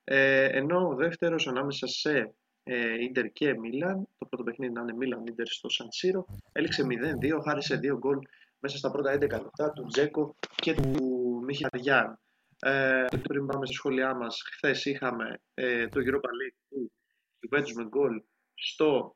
Ε, 0.04 0.44
ενώ 0.44 0.88
ο 0.88 0.94
δεύτερος 0.94 1.46
ανάμεσα 1.46 1.86
σε 1.86 2.34
ε, 2.62 2.94
Inter 3.08 3.24
και 3.32 3.50
Milan, 3.50 4.02
το 4.18 4.26
πρώτο 4.26 4.42
παιχνίδι 4.44 4.72
να 4.72 4.80
είναι 4.80 4.94
Milan 5.00 5.30
Inter 5.30 5.44
στο 5.44 5.68
San 5.78 5.86
Siro, 5.86 6.24
έληξε 6.52 6.86
0-2, 6.86 7.40
χάρισε 7.44 7.76
δύο 7.76 7.98
γκολ 7.98 8.18
μέσα 8.66 8.78
στα 8.78 8.90
πρώτα 8.90 9.14
11 9.14 9.20
λεπτά 9.20 9.72
του 9.72 9.86
Τζέκο 9.86 10.36
και 10.54 10.74
του 10.74 11.40
Μιχαριάν. 11.44 12.18
Ε, 12.60 13.04
πριν 13.22 13.46
πάμε 13.46 13.66
στα 13.66 13.74
σχόλιά 13.74 14.14
μας, 14.14 14.42
χθες 14.52 14.84
είχαμε 14.84 15.40
ε, 15.54 15.88
το 15.88 16.00
Europa 16.00 16.28
League 16.28 16.56
του 16.68 16.92
Juventus 17.40 17.72
με 17.74 17.84
γκολ 17.84 18.22
στο 18.54 19.14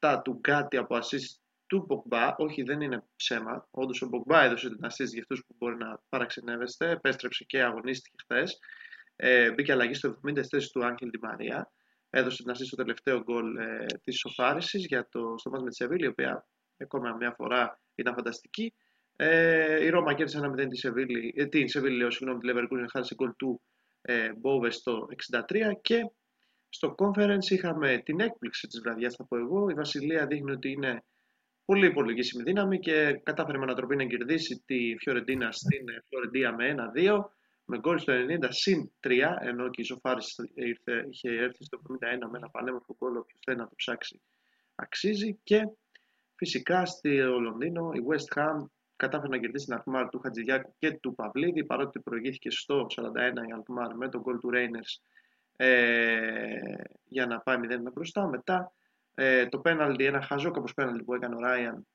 97 0.00 0.20
του 0.24 0.40
Γκάτι 0.40 0.76
από 0.76 0.96
assist 0.96 1.38
του 1.66 1.86
Ποκμπά. 1.86 2.34
Όχι, 2.36 2.62
δεν 2.62 2.80
είναι 2.80 3.04
ψέμα. 3.16 3.68
Όντως 3.70 4.02
ο 4.02 4.08
Ποκμπά 4.08 4.42
έδωσε 4.42 4.68
την 4.68 4.86
assist 4.86 5.08
για 5.12 5.20
αυτούς 5.20 5.44
που 5.46 5.54
μπορεί 5.58 5.76
να 5.76 6.02
παραξενεύεστε. 6.08 6.90
Επέστρεψε 6.90 7.44
και 7.44 7.62
αγωνίστηκε 7.62 8.16
χθες. 8.22 8.58
Ε, 9.16 9.52
μπήκε 9.52 9.72
αλλαγή 9.72 9.94
στο 9.94 10.20
70 10.26 10.42
θέση 10.48 10.72
του 10.72 10.84
Άγγελ 10.84 11.10
Τη 11.10 11.18
Μαρία. 11.18 11.72
Έδωσε 12.10 12.42
την 12.42 12.52
assist 12.52 12.66
στο 12.66 12.76
τελευταίο 12.76 13.22
γκολ 13.22 13.56
ε, 13.56 13.86
της 14.02 14.18
Σοφάρισης 14.18 14.86
για 14.86 15.08
το 15.08 15.34
στο 15.38 15.50
με 15.50 15.68
τη 15.68 15.74
Σεβίλη, 15.74 16.04
η 16.04 16.08
οποία 16.08 16.46
ακόμα 16.76 17.12
μια 17.12 17.34
φορά 17.36 17.78
ήταν 17.94 18.14
φανταστική. 18.14 18.74
Ε, 19.16 19.84
η 19.84 19.88
Ρώμα 19.88 20.14
κέρδισε 20.14 20.38
ένα 20.38 20.54
0 20.54 20.68
τη 20.68 20.76
Σεβίλη, 20.76 21.34
ε, 21.36 21.46
την 21.46 21.68
Σεβίλη, 21.68 21.96
λέω, 21.96 22.10
συγγνώμη, 22.10 22.40
τη 22.40 22.48
Leverkusen 22.50 22.86
χάρισε 22.90 23.14
γκολ 23.14 23.32
του 23.36 23.60
ε, 24.02 24.32
Μπόβε 24.32 24.70
στο 24.70 25.08
63 25.30 25.40
και 25.80 26.10
στο 26.68 26.94
conference 26.98 27.50
είχαμε 27.50 28.02
την 28.04 28.20
έκπληξη 28.20 28.66
της 28.66 28.80
βραδιάς, 28.80 29.14
θα 29.14 29.24
πω 29.24 29.36
εγώ. 29.36 29.68
Η 29.68 29.74
Βασιλεία 29.74 30.26
δείχνει 30.26 30.50
ότι 30.50 30.70
είναι 30.70 31.04
πολύ 31.64 31.86
υπολογίσιμη 31.86 32.42
δύναμη 32.42 32.78
και 32.78 33.20
κατάφερε 33.22 33.58
με 33.58 33.64
ανατροπή 33.64 33.96
να 33.96 34.04
κερδίσει 34.04 34.62
τη 34.66 34.94
Φιωρεντίνα 34.98 35.52
στην 35.52 35.84
Φλωρεντία 36.08 36.54
με 36.54 36.74
1-2 36.96 37.18
με 37.64 37.78
γκολ 37.78 37.98
στο 37.98 38.12
90 38.12 38.46
συν 38.48 38.92
3 39.00 39.10
ενώ 39.40 39.70
και 39.70 39.80
η 39.80 39.84
Ζωφάρης 39.84 40.34
είχε 41.10 41.30
έρθει 41.30 41.64
στο 41.64 41.80
71 41.88 42.30
με 42.30 42.38
ένα 42.38 42.50
πανέμορφο 42.50 42.96
γκολ 42.98 43.16
όποιος 43.16 43.40
θέλει 43.44 43.56
να 43.58 43.68
το 43.68 43.74
ψάξει 43.76 44.20
αξίζει 44.74 45.40
και 45.42 45.68
Φυσικά 46.36 46.86
στη 46.86 47.16
Λονδίνο 47.18 47.90
η 47.94 48.00
West 48.08 48.38
Ham 48.38 48.64
κατάφερε 48.96 49.28
να 49.28 49.38
κερδίσει 49.38 49.64
την 49.64 49.74
Αλκμάρ 49.74 50.08
του 50.08 50.18
Χατζηδιάκου 50.18 50.74
και 50.78 50.92
του 50.92 51.14
Παυλίδη 51.14 51.64
παρότι 51.64 52.00
προηγήθηκε 52.00 52.50
στο 52.50 52.86
41 52.96 53.48
η 53.48 53.52
Αλκμάρ 53.52 53.94
με 53.94 54.08
τον 54.08 54.20
γκολ 54.20 54.38
του 54.38 54.50
Ρέινερς 54.50 55.00
ε, 55.56 56.58
για 57.04 57.26
να 57.26 57.40
πάει 57.40 57.56
0 57.62 57.92
μπροστά. 57.92 58.26
Μετά 58.26 58.72
ε, 59.14 59.46
το 59.46 59.58
πέναλτι, 59.58 60.04
ένα 60.04 60.20
χαζό 60.20 60.50
κάπως 60.50 60.74
πέναλτι 60.74 61.04
που 61.04 61.14
έκανε 61.14 61.34
ο 61.34 61.38
Ράιαν 61.38 61.86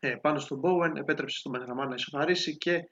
ε, 0.00 0.14
πάνω 0.14 0.38
στον 0.38 0.60
Bowen 0.64 0.96
επέτρεψε 0.96 1.38
στον 1.38 1.52
Μπενζαμά 1.52 1.86
να 1.86 1.94
ισοφαρίσει 1.94 2.56
και 2.56 2.88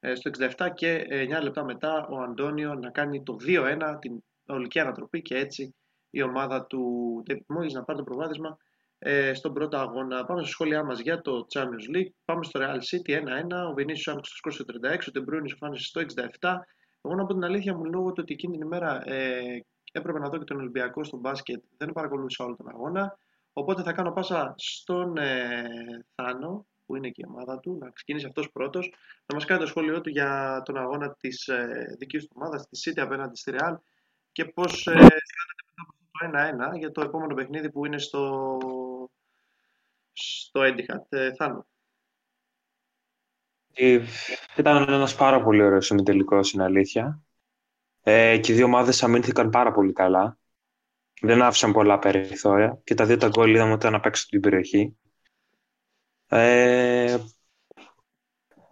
ε, 0.00 0.14
στο 0.14 0.30
67 0.58 0.70
και 0.74 1.06
9 1.10 1.42
λεπτά 1.42 1.64
μετά 1.64 2.06
ο 2.06 2.20
Αντώνιο 2.20 2.74
να 2.74 2.90
κάνει 2.90 3.22
το 3.22 3.36
2-1 3.46 3.96
την 4.00 4.24
ολική 4.46 4.80
ανατροπή 4.80 5.22
και 5.22 5.36
έτσι 5.36 5.74
η 6.10 6.22
ομάδα 6.22 6.66
του 6.66 7.22
David 7.26 7.56
Moyes 7.56 7.72
να 7.72 7.84
πάρει 7.84 7.98
το 7.98 8.04
προβάδισμα 8.04 8.58
ε, 9.06 9.34
στον 9.34 9.52
πρώτο 9.52 9.76
αγώνα. 9.78 10.24
Πάμε 10.24 10.40
στο 10.40 10.50
σχόλιά 10.50 10.84
μας 10.84 11.00
για 11.00 11.20
το 11.20 11.46
Champions 11.52 11.96
League. 11.96 12.10
Πάμε 12.24 12.44
στο 12.44 12.60
Real 12.62 12.76
City 12.76 13.12
1-1. 13.12 13.20
Ο 13.70 13.74
Vinicius 13.76 14.06
άνοιξε 14.06 14.30
στο 14.30 14.36
σκορ 14.36 14.52
στο 14.52 14.64
36, 14.64 14.98
ο 15.08 15.10
Τεμπρούνι 15.10 15.50
εμφάνισε 15.50 15.84
στο 15.84 16.00
67. 16.40 16.54
Εγώ 17.00 17.14
να 17.14 17.26
πω 17.26 17.32
την 17.32 17.44
αλήθεια 17.44 17.74
μου 17.74 17.84
λόγω 17.84 18.06
του 18.06 18.18
ότι 18.18 18.32
εκείνη 18.32 18.52
την 18.52 18.66
ημέρα 18.66 19.08
ε, 19.08 19.64
έπρεπε 19.92 20.18
να 20.18 20.28
δω 20.28 20.38
και 20.38 20.44
τον 20.44 20.58
Ολυμπιακό 20.58 21.04
στο 21.04 21.16
μπάσκετ. 21.16 21.62
Δεν 21.76 21.92
παρακολούθησα 21.92 22.44
όλο 22.44 22.56
τον 22.56 22.68
αγώνα. 22.68 23.18
Οπότε 23.52 23.82
θα 23.82 23.92
κάνω 23.92 24.12
πάσα 24.12 24.54
στον 24.56 25.16
ε, 25.16 25.64
Θάνο 26.14 26.66
που 26.86 26.96
είναι 26.96 27.08
και 27.08 27.22
η 27.24 27.28
ομάδα 27.28 27.60
του, 27.60 27.76
να 27.80 27.90
ξεκινήσει 27.90 28.26
αυτός 28.26 28.50
πρώτος, 28.52 28.92
να 29.26 29.34
μας 29.34 29.44
κάνει 29.44 29.60
το 29.60 29.66
σχόλιο 29.66 30.00
του 30.00 30.08
για 30.08 30.62
τον 30.64 30.76
αγώνα 30.76 31.16
της 31.20 31.48
ε, 31.48 31.96
δικής 31.98 32.24
του 32.24 32.32
ομάδας, 32.34 32.68
της 32.68 32.88
City 32.88 33.00
απέναντι 33.00 33.36
στη 33.36 33.52
Real 33.54 33.74
και 34.32 34.44
πώς 34.44 34.86
ε, 34.86 34.92
το 34.94 36.30
1-1 36.74 36.78
για 36.78 36.90
το 36.90 37.00
επόμενο 37.00 37.34
παιχνίδι 37.34 37.70
που 37.70 37.86
είναι 37.86 37.98
στο, 37.98 38.58
στο 40.14 40.60
Etihad. 40.64 41.06
Ε, 41.08 41.34
Θάνο. 41.34 41.66
Ε, 43.74 44.00
ήταν 44.56 44.88
ένας 44.88 45.14
πάρα 45.14 45.42
πολύ 45.42 45.62
ωραίος 45.62 45.88
ημιτελικός, 45.88 46.52
είναι 46.52 46.64
αλήθεια. 46.64 47.22
Ε, 48.02 48.38
και 48.38 48.52
οι 48.52 48.54
δύο 48.54 48.64
ομάδες 48.64 49.02
αμήνθηκαν 49.02 49.50
πάρα 49.50 49.72
πολύ 49.72 49.92
καλά. 49.92 50.38
Δεν 51.20 51.42
άφησαν 51.42 51.72
πολλά 51.72 51.98
περιθώρια 51.98 52.80
και 52.84 52.94
τα 52.94 53.06
δύο 53.06 53.16
τα 53.16 53.28
γκολ 53.28 53.54
είδαμε 53.54 53.72
ότι 53.72 53.86
ήταν 53.86 53.94
απ' 53.94 54.06
έξω 54.06 54.26
την 54.28 54.40
περιοχή. 54.40 54.96
Ε, 56.28 57.16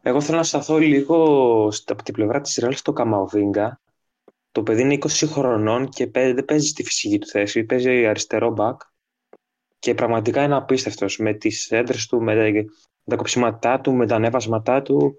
εγώ 0.02 0.20
θέλω 0.20 0.37
να 0.37 0.42
σταθώ 0.42 0.78
λίγο 0.78 1.16
από 1.87 2.02
την 2.02 2.14
πλευρά 2.14 2.40
της 2.40 2.57
Ρεάλ 2.57 2.74
στο 2.74 2.92
Καμαοβίγκα. 2.92 3.81
Το 4.52 4.62
παιδί 4.62 4.81
είναι 4.81 4.98
20 5.00 5.26
χρονών 5.26 5.88
και 5.88 6.11
δεν 6.11 6.44
παίζει 6.44 6.66
στη 6.66 6.85
φυσική 6.85 7.18
του 7.18 7.26
θέση, 7.26 7.64
παίζει 7.64 8.07
αριστερό 8.07 8.50
μπακ 8.50 8.81
και 9.83 9.95
πραγματικά 9.95 10.42
είναι 10.42 10.55
απίστευτος 10.55 11.18
με 11.18 11.33
τις 11.33 11.71
έντρες 11.71 12.07
του, 12.07 12.23
με 12.23 12.64
τα 13.05 13.16
κοψίματά 13.16 13.81
του, 13.81 13.95
με 13.95 14.07
τα 14.07 14.14
ανέβασματά 14.14 14.83
του. 14.83 15.14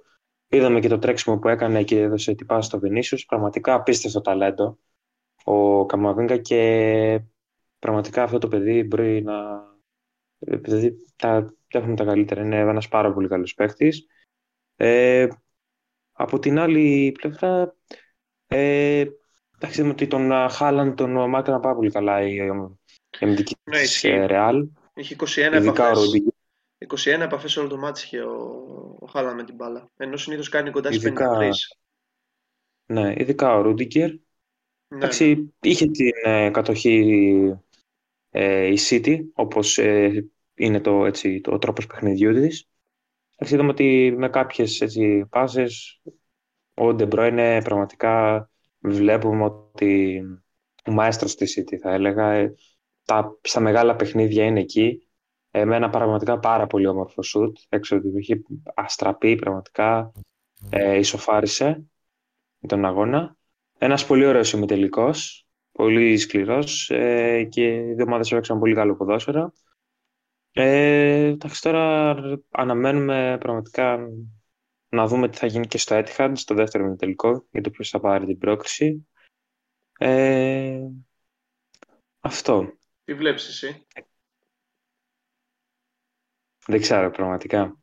Είδαμε 0.48 0.80
και 0.80 0.88
το 0.88 1.00
τρέξιμο 1.00 1.40
που 1.40 1.48
έκανε 1.48 1.84
και 1.84 2.00
έδωσε 2.00 2.36
την 2.36 2.46
πάση 2.46 2.68
στο 2.68 2.80
Βενίσιος. 2.80 3.26
Πραγματικά 3.26 3.74
απίστευτο 3.74 4.22
ταλέντο 4.22 4.80
ο 5.44 5.86
Καμαβίνκα 5.86 6.38
και 6.38 7.22
πραγματικά 7.80 8.24
αυτό 8.24 8.38
το 8.38 8.48
παιδί 8.48 8.84
μπορεί 8.84 9.22
να... 9.22 9.64
Δηλαδή 10.38 10.96
τα 11.16 11.54
έχουμε 11.68 11.96
τα 11.96 12.04
καλύτερα. 12.04 12.42
Είναι 12.42 12.58
ένας 12.58 12.88
πάρα 12.88 13.14
πολύ 13.14 13.28
καλός 13.28 13.54
παίκτης. 13.54 14.08
Ε, 14.76 15.28
από 16.12 16.40
την 16.40 16.60
άλλη 16.60 17.12
πλευρά, 17.22 17.76
ε, 18.48 19.06
εντάξει, 19.56 19.82
ότι 19.82 20.08
τον 20.08 20.50
Χάλαν 20.50 20.96
τον 20.96 21.30
μάκρυνα 21.30 21.60
πάρα 21.60 21.76
πολύ 21.76 21.92
καλά 21.92 22.22
η, 22.22 22.40
αμυντική 23.20 23.56
ναι, 23.64 23.80
της 23.80 24.02
Ρεάλ. 24.02 24.68
Είχε 24.94 25.16
21 25.20 25.26
επαφές. 25.38 26.12
21 26.88 27.20
επαφές 27.20 27.58
όλο 27.58 27.68
το 27.68 27.78
ματς 27.78 28.02
είχε 28.04 28.22
ο, 28.22 28.98
ο 29.00 29.06
Χάαλαντ 29.06 29.36
με 29.36 29.44
την 29.44 29.56
μπάλα. 29.56 29.92
Ενώ 29.98 30.18
συνήθως 30.18 30.50
κάνει 30.50 30.72
κοντά 30.72 30.92
στις 30.92 31.14
53. 31.18 31.50
Ναι, 32.86 33.14
ειδικά 33.18 33.56
ο 33.56 33.62
Ρούντιγκερ. 33.62 34.10
Ναι. 34.10 34.18
Εντάξει, 34.98 35.54
είχε 35.62 35.88
την 35.88 36.12
ε, 36.24 36.50
κατοχή 36.50 37.58
ε, 38.30 38.66
η 38.66 38.78
City, 38.90 39.20
όπως 39.34 39.78
ε, 39.78 40.30
είναι 40.54 40.80
το, 40.80 41.06
έτσι, 41.06 41.42
το 41.42 41.58
τρόπος 41.58 41.88
παιχνιδιού 41.88 42.34
της. 42.34 42.68
είδαμε 43.38 43.70
ότι 43.70 44.14
με 44.18 44.30
κάποιες 44.30 44.82
έτσι, 44.82 45.26
πάσες 45.30 46.02
ο 46.74 46.94
Ντε 46.94 47.26
Μπρόινε 47.26 47.62
πραγματικά 47.62 48.50
βλέπουμε 48.80 49.44
ότι 49.44 50.22
ο 50.86 50.92
μαέστρος 50.92 51.36
της 51.36 51.60
City 51.60 51.76
θα 51.76 51.94
έλεγα 51.94 52.32
ε, 52.32 52.54
τα, 53.06 53.38
στα 53.42 53.60
μεγάλα 53.60 53.96
παιχνίδια 53.96 54.46
είναι 54.46 54.60
εκεί. 54.60 55.08
Με 55.52 55.76
ένα 55.76 55.90
πραγματικά 55.90 56.40
πάρα 56.40 56.68
πολύ 56.68 56.88
όμορφο 56.88 57.22
σουτ. 57.22 57.58
Έξω 57.70 57.96
ότι 57.96 58.08
είχε 58.16 58.42
αστραπεί 58.76 59.36
πραγματικά. 59.36 60.12
Ε, 60.70 60.98
ισοφάρισε 60.98 61.84
τον 62.68 62.86
αγώνα. 62.86 63.38
Ένας 63.78 64.06
πολύ 64.06 64.26
ωραίος 64.26 64.52
ημιτελικός 64.52 65.44
πολύ 65.74 66.18
σκληρός 66.18 66.90
ε, 66.90 67.44
και 67.44 67.76
οι 67.76 67.94
δύο 67.94 68.06
ομάδες 68.06 68.32
έπαιξαν 68.32 68.60
πολύ 68.60 68.76
καλό 68.76 68.96
ποδόσφαιρο. 68.96 69.54
Ε, 70.52 71.26
εντάξει, 71.26 71.62
τώρα 71.62 72.16
αναμένουμε 72.52 73.38
πραγματικά 73.40 74.10
να 74.90 75.08
δούμε 75.08 75.30
τι 75.30 75.38
θα 75.38 75.48
γίνει 75.48 75.68
και 75.68 75.78
στο 75.78 76.04
Etihad, 76.04 76.32
στο 76.36 76.56
δεύτερο 76.56 76.86
ημιτελικό, 76.86 77.46
για 77.52 77.62
το 77.62 77.70
ποιος 77.70 77.90
θα 77.90 78.00
πάρει 78.00 78.26
την 78.26 78.38
πρόκριση. 78.38 79.08
Ε, 79.98 80.80
αυτό. 82.20 82.74
Τι 83.04 83.14
βλέπεις 83.14 83.48
εσύ; 83.48 83.88
Δεν 86.68 86.82
ξέρω 86.82 87.12
πραγματικά. 87.12 87.78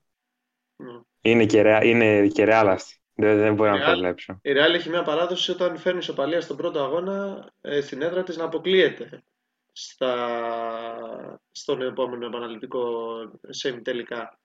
Mm. 0.76 1.04
Είναι, 1.20 1.46
και 1.46 1.62
ρεά, 1.62 1.85
είναι 1.85 2.26
και 2.26 2.44
ρεάλ 2.44 2.68
αυτή. 2.68 3.00
Δεν, 3.14 3.38
δεν 3.38 3.54
μπορεί 3.54 3.70
να 3.70 3.85
προβλέψω. 3.85 4.38
Η 4.42 4.52
Real 4.52 4.74
έχει 4.74 4.88
μια 4.88 5.02
παράδοση 5.02 5.50
όταν 5.50 5.78
φέρνει 5.78 5.98
ισοπαλία 5.98 6.40
στον 6.40 6.56
πρώτο 6.56 6.83
αγώνα 6.83 7.48
ε, 7.61 7.80
στην 7.80 8.02
έδρα 8.02 8.22
της 8.22 8.37
να 8.37 8.44
αποκλείεται 8.44 9.22
στα... 9.72 11.40
στον 11.50 11.83
επόμενο 11.83 12.26
επαναληπτικό 12.26 13.06
σεμι 13.48 13.83
τελικά. 13.83 14.38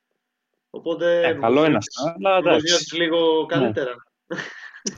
Οπότε. 0.69 1.27
Ε, 1.27 1.33
καλό 1.33 1.65
είναι 1.65 1.77
αυτό. 1.77 2.13
Αλλά 2.15 2.38
εντάξει. 2.38 2.95
λίγο 2.95 3.45
καλύτερα. 3.45 3.93
Ναι. 4.25 4.38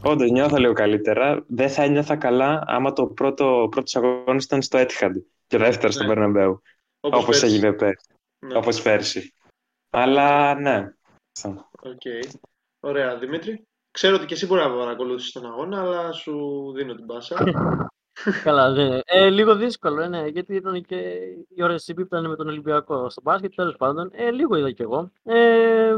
Όντως, 0.04 0.30
νιώθω 0.30 0.58
λίγο 0.58 0.74
καλύτερα. 0.74 1.44
Δεν 1.48 1.70
θα 1.70 1.84
ένιωθα 1.84 2.16
καλά 2.16 2.64
άμα 2.68 2.94
το 2.94 3.08
πρώτο 3.08 3.68
πρώτος 3.72 3.96
αγώνας 3.96 4.44
ήταν 4.44 4.62
στο 4.62 4.80
Etihad 4.80 5.12
και 5.48 5.56
ο 5.56 5.60
δεύτερος 5.60 5.96
ναι. 5.96 6.04
στο 6.04 6.14
Bernabeu. 6.14 6.54
Όπως 7.00 7.44
έγινε 7.44 7.74
πέρσι. 7.74 8.14
Ναι. 8.40 8.58
Όπως 8.58 8.82
πέρσι. 8.82 9.34
Αλλά 9.90 10.56
ναι. 10.56 10.94
Okay. 11.82 12.38
Ωραία, 12.80 13.18
Δημήτρη. 13.18 13.68
Ξέρω 13.92 14.16
ότι 14.16 14.26
και 14.26 14.34
εσύ 14.34 14.46
μπορεί 14.46 14.62
να 14.62 14.76
παρακολούθει 14.76 15.32
τον 15.32 15.46
αγώνα, 15.46 15.82
αλλά 15.82 16.12
σου 16.12 16.72
δίνω 16.76 16.96
την 16.96 17.06
πάσα. 17.06 17.44
Καλά, 18.44 18.70
ναι. 18.70 19.00
Ε, 19.06 19.30
λίγο 19.30 19.56
δύσκολο, 19.56 20.08
ναι, 20.08 20.28
γιατί 20.28 20.56
ήταν 20.56 20.84
και 20.84 20.96
οι 21.50 21.64
ώρες 21.64 21.92
που 21.96 22.02
ήταν 22.02 22.30
με 22.30 22.36
τον 22.36 22.48
Ολυμπιακό 22.48 23.10
στο 23.10 23.22
μπάσκετ, 23.22 23.54
τέλος 23.56 23.76
πάντων. 23.76 24.10
Ε, 24.14 24.32
λίγο 24.32 24.56
είδα 24.56 24.72
κι 24.72 24.82
εγώ. 24.82 25.12
Ε, 25.24 25.96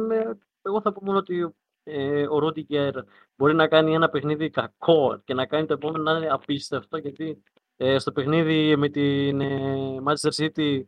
εγώ 0.61 0.81
θα 0.81 0.91
πω 0.91 1.03
μόνο 1.03 1.17
ότι 1.17 1.55
ε, 1.83 2.27
ο 2.27 2.39
Ρούντιγκερ 2.39 2.93
μπορεί 3.35 3.53
να 3.53 3.67
κάνει 3.67 3.93
ένα 3.93 4.09
παιχνίδι 4.09 4.49
κακό 4.49 5.21
και 5.25 5.33
να 5.33 5.45
κάνει 5.45 5.65
το 5.65 5.73
επόμενο 5.73 6.03
να 6.03 6.17
είναι 6.17 6.27
απίστευτο, 6.27 6.97
γιατί 6.97 7.43
ε, 7.81 7.99
στο 7.99 8.11
παιχνίδι 8.11 8.75
με 8.75 8.89
την 8.89 9.41
ε, 9.41 9.97
Manchester 10.05 10.31
City 10.35 10.81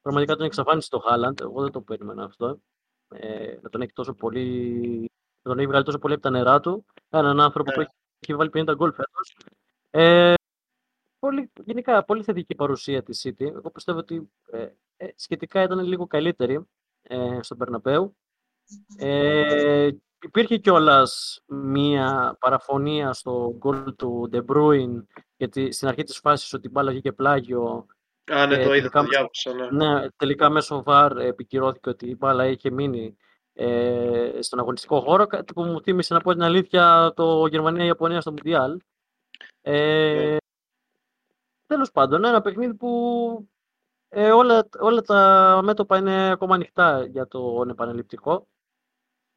πραγματικά 0.00 0.36
τον 0.36 0.46
εξαφάνισε 0.46 0.88
το 0.88 0.98
Χάλαντ. 0.98 1.40
Εγώ 1.40 1.62
δεν 1.62 1.70
το 1.70 1.80
περίμενα 1.80 2.24
αυτό. 2.24 2.60
Ε, 3.08 3.58
να 3.62 3.68
τον 3.70 3.80
έχει 3.80 3.92
τόσο 3.92 4.14
πολύ. 4.14 5.10
τον 5.42 5.58
έχει 5.58 5.66
βγάλει 5.66 5.84
τόσο 5.84 5.98
πολύ 5.98 6.14
από 6.14 6.22
τα 6.22 6.30
νερά 6.30 6.60
του. 6.60 6.84
Έναν 7.10 7.40
άνθρωπο 7.40 7.72
που 7.72 7.80
ναι. 7.80 7.86
έχει 8.18 8.34
βάλει 8.34 8.50
50 8.54 8.74
γκολ 8.76 8.92
φέτος. 8.92 9.36
Ε, 9.90 10.34
πολύ, 11.18 11.50
γενικά 11.64 12.04
πολύ 12.04 12.22
θετική 12.22 12.54
παρουσία 12.54 13.02
της 13.02 13.26
City. 13.26 13.40
Εγώ 13.40 13.70
πιστεύω 13.70 13.98
ότι 13.98 14.30
ε, 14.50 14.68
ε, 14.96 15.08
σχετικά 15.16 15.62
ήταν 15.62 15.78
λίγο 15.78 16.06
καλύτερη 16.06 16.66
ε, 17.02 17.38
στον 17.42 17.58
Περναπέου. 17.58 18.16
Ε, 18.96 19.90
υπήρχε 20.24 20.56
κιόλας 20.56 21.42
μία 21.46 22.36
παραφωνία 22.40 23.12
στο 23.12 23.54
γκολ 23.58 23.94
του 23.94 24.30
De 24.32 24.40
Bruyne 24.48 25.02
γιατί 25.36 25.72
στην 25.72 25.88
αρχή 25.88 26.02
της 26.02 26.18
φάσης 26.18 26.52
ότι 26.52 26.66
η 26.66 26.70
μπάλα 26.72 26.90
βγήκε 26.90 27.12
πλάγιο 27.12 27.86
Α, 28.32 28.46
ναι, 28.46 28.54
ε, 28.54 28.64
το 28.64 28.74
είδα, 28.74 28.88
το 28.88 29.02
διάβασα, 29.02 29.52
ναι. 29.52 29.68
ναι. 29.70 30.08
τελικά 30.16 30.50
μέσω 30.50 30.82
VAR 30.86 31.10
επικυρώθηκε 31.18 31.88
ότι 31.88 32.08
η 32.08 32.16
μπάλα 32.18 32.46
είχε 32.46 32.70
μείνει 32.70 33.16
ε, 33.52 34.38
στον 34.40 34.58
αγωνιστικό 34.58 35.00
χώρο, 35.00 35.26
κάτι 35.26 35.52
που 35.52 35.62
μου 35.62 35.80
θύμισε 35.80 36.14
να 36.14 36.20
πω 36.20 36.32
την 36.32 36.42
αλήθεια 36.42 37.12
το 37.16 37.46
Γερμανία-Ιαπωνία 37.46 38.20
στο 38.20 38.30
Μουντιάλ. 38.30 38.78
Ε, 39.60 40.30
ναι. 40.30 40.36
Τέλος 41.66 41.90
πάντων, 41.90 42.24
ένα 42.24 42.40
παιχνίδι 42.40 42.74
που 42.74 43.48
ε, 44.08 44.30
όλα, 44.30 44.68
όλα 44.78 45.00
τα 45.00 45.60
μέτωπα 45.64 45.98
είναι 45.98 46.30
ακόμα 46.30 46.54
ανοιχτά 46.54 47.06
για 47.06 47.26
το 47.26 47.64
επαναληπτικό. 47.70 48.46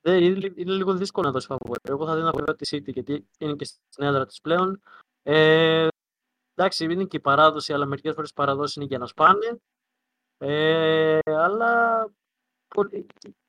Ε, 0.01 0.23
είναι, 0.23 0.53
είναι 0.55 0.71
λίγο 0.71 0.93
δύσκολο 0.93 1.27
να 1.27 1.33
δώσει 1.33 1.47
φαβορή. 1.47 1.79
Εγώ 1.83 2.05
θα 2.05 2.15
δίνω 2.15 2.31
βέβαια 2.31 2.55
τη 2.55 2.77
City 2.77 2.93
γιατί 2.93 3.27
είναι 3.37 3.55
και 3.55 3.65
στην 3.65 4.03
έδρα 4.03 4.25
της 4.25 4.41
πλέον. 4.41 4.81
Ε, 5.23 5.87
εντάξει, 6.53 6.83
είναι 6.83 7.05
και 7.05 7.17
η 7.17 7.19
παράδοση, 7.19 7.73
αλλά 7.73 7.85
μερικές 7.85 8.13
φορές 8.13 8.29
οι 8.29 8.33
παραδόσεις 8.33 8.75
είναι 8.75 8.85
για 8.85 8.97
να 8.97 9.05
σπάνε. 9.05 9.59
Ε, 10.37 11.19
αλλά 11.25 12.03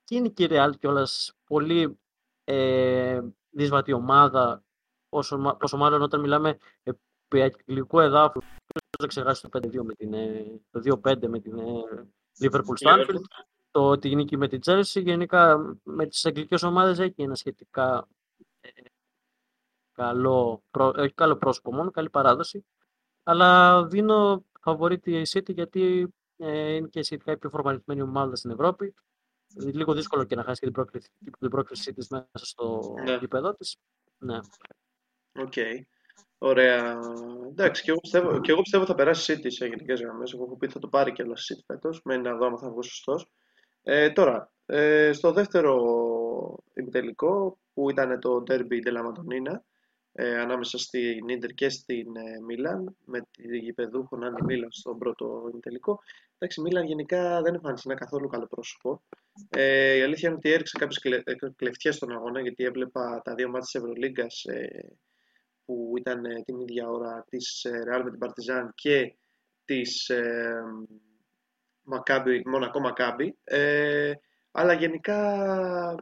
και 0.05 0.15
είναι 0.15 0.29
και 0.29 0.45
η 0.45 0.49
Real 0.51 0.71
κιόλας 0.79 1.33
πολύ 1.47 1.99
ε, 2.45 3.21
δύσβατη 3.51 3.93
ομάδα, 3.93 4.65
όσο, 5.09 5.57
πόσο 5.59 5.77
μάλλον 5.77 6.03
όταν 6.03 6.21
μιλάμε 6.21 6.59
επί 6.83 7.43
αγγλικού 7.43 8.01
εδάφου 8.01 8.41
δεν 8.99 9.09
ξεχάσεις 9.09 9.49
το 9.49 9.59
5-2 9.59 9.83
με 9.83 9.95
την, 9.95 10.15
ε, 10.15 10.61
το 10.71 11.01
2-5 11.03 11.29
με 11.29 11.41
την 11.41 11.59
ε, 11.59 12.09
Liverpool 12.41 12.77
Stanfield, 12.85 13.21
το 13.71 13.89
ότι 13.89 14.15
νίκη 14.15 14.37
με 14.37 14.49
την 14.49 14.61
Chelsea, 14.65 15.03
γενικά 15.03 15.59
με 15.83 16.07
τις 16.07 16.27
αγγλικές 16.27 16.63
ομάδες 16.63 16.99
έχει 16.99 17.23
ένα 17.23 17.35
σχετικά 17.35 18.09
ε, 18.61 18.71
καλό, 19.93 20.63
προ, 20.71 20.93
όχι 20.97 21.13
καλό 21.13 21.37
πρόσωπο 21.37 21.73
μόνο, 21.73 21.91
καλή 21.91 22.11
παράδοση. 22.11 22.65
Αλλά 23.23 23.85
δίνω 23.87 24.45
φαβορήτη 24.61 25.21
η 25.21 25.27
City 25.29 25.55
γιατί 25.55 26.15
ε, 26.37 26.75
είναι 26.75 26.89
και 26.89 27.03
σχετικά 27.03 27.33
η 27.33 27.37
πιο 27.37 27.51
φορμαρισμένη 27.51 28.03
ομάδα 28.03 28.37
στην 28.37 28.51
Ευρώπη. 28.51 28.95
Λίγο 29.55 29.95
δύσκολο 29.95 30.25
και 30.25 30.35
να 30.35 30.43
χάσει 30.43 30.61
και 30.61 30.67
την 30.67 30.75
πρόκριση, 30.75 31.11
την 31.39 31.51
πρόκρισή 31.51 31.93
της 31.93 32.09
μέσα 32.09 32.29
στο 32.33 32.95
ναι. 33.05 33.17
γήπεδο 33.17 33.55
της. 33.55 33.77
Ναι. 34.19 34.39
OK. 35.33 35.53
Okay. 35.57 35.81
Ωραία. 36.39 37.01
Εντάξει, 37.49 37.83
και 37.83 37.91
εγώ 37.91 38.01
πιστεύω, 38.01 38.41
και 38.41 38.51
εγώ 38.51 38.61
πιστεύω 38.61 38.87
θα 38.87 38.95
περάσει 38.95 39.35
City 39.35 39.47
σε 39.47 39.67
γενικές 39.67 40.01
γραμμές. 40.01 40.33
Εγώ 40.33 40.45
έχω 40.45 40.57
πει 40.57 40.69
θα 40.69 40.79
το 40.79 40.89
πάρει 40.89 41.13
και 41.13 41.23
η 41.23 41.27
City 41.29 41.63
φέτος. 41.67 42.01
Μένει 42.05 42.23
να 42.23 42.37
δω 42.37 42.47
αν 42.47 42.59
θα 42.59 42.71
βγω 42.71 42.83
σωστός. 42.83 43.31
Ε, 43.91 44.11
τώρα, 44.11 44.53
Ε, 44.67 45.13
στο 45.13 45.33
δεύτερο 45.33 45.75
ημιτελικό, 46.75 47.59
που 47.75 47.91
ήταν 47.91 48.21
το 48.21 48.43
Derby 48.49 48.79
della 48.87 49.03
Madonnina, 49.07 49.57
ε, 50.13 50.41
ανάμεσα 50.41 50.79
στην 50.79 51.29
Ίντερ 51.29 51.51
και 51.51 51.69
στην 51.69 52.17
ε, 52.17 52.41
Μίλαν, 52.47 52.97
με 53.05 53.21
τη 53.31 53.59
γηπεδούχο 53.59 54.17
να 54.17 54.27
είναι 54.27 54.39
Μίλαν 54.45 54.73
στον 54.73 54.99
πρώτο 54.99 55.49
ημιτελικό. 55.51 56.01
Εντάξει, 56.39 56.61
η 56.61 56.63
Μίλαν 56.63 56.85
γενικά 56.85 57.43
δεν 57.43 57.55
εμφάνισε 57.55 57.89
ένα 57.89 57.99
καθόλου 57.99 58.29
καλό 58.29 58.47
πρόσωπο. 58.47 59.03
Ε, 59.49 59.97
η 59.97 60.03
αλήθεια 60.03 60.29
είναι 60.29 60.37
ότι 60.37 60.53
έριξε 60.53 60.79
κάποιες 60.79 60.99
κλε, 60.99 61.17
ε, 61.25 61.35
κλεφτιές 61.57 61.95
στον 61.95 62.13
αγώνα, 62.13 62.41
γιατί 62.41 62.65
έβλεπα 62.65 63.23
τα 63.25 63.35
δύο 63.35 63.47
μάτια 63.47 63.61
της 63.61 63.75
Ευρωλίγκας 63.75 64.45
ε, 64.45 64.97
που 65.65 65.93
ήταν 65.99 66.25
ε, 66.25 66.43
την 66.45 66.61
ίδια 66.61 66.89
ώρα 66.89 67.25
της 67.29 67.67
Real 67.69 68.01
με 68.05 68.11
την 68.11 68.19
Παρτιζάν 68.19 68.73
και 68.75 69.17
της 69.65 70.09
ε, 70.09 70.63
Μακάμπι, 71.89 72.43
Μονακό 72.47 72.81
Μακάμπι. 72.81 73.37
Ε, 73.45 74.13
αλλά 74.51 74.73
γενικά, 74.73 75.21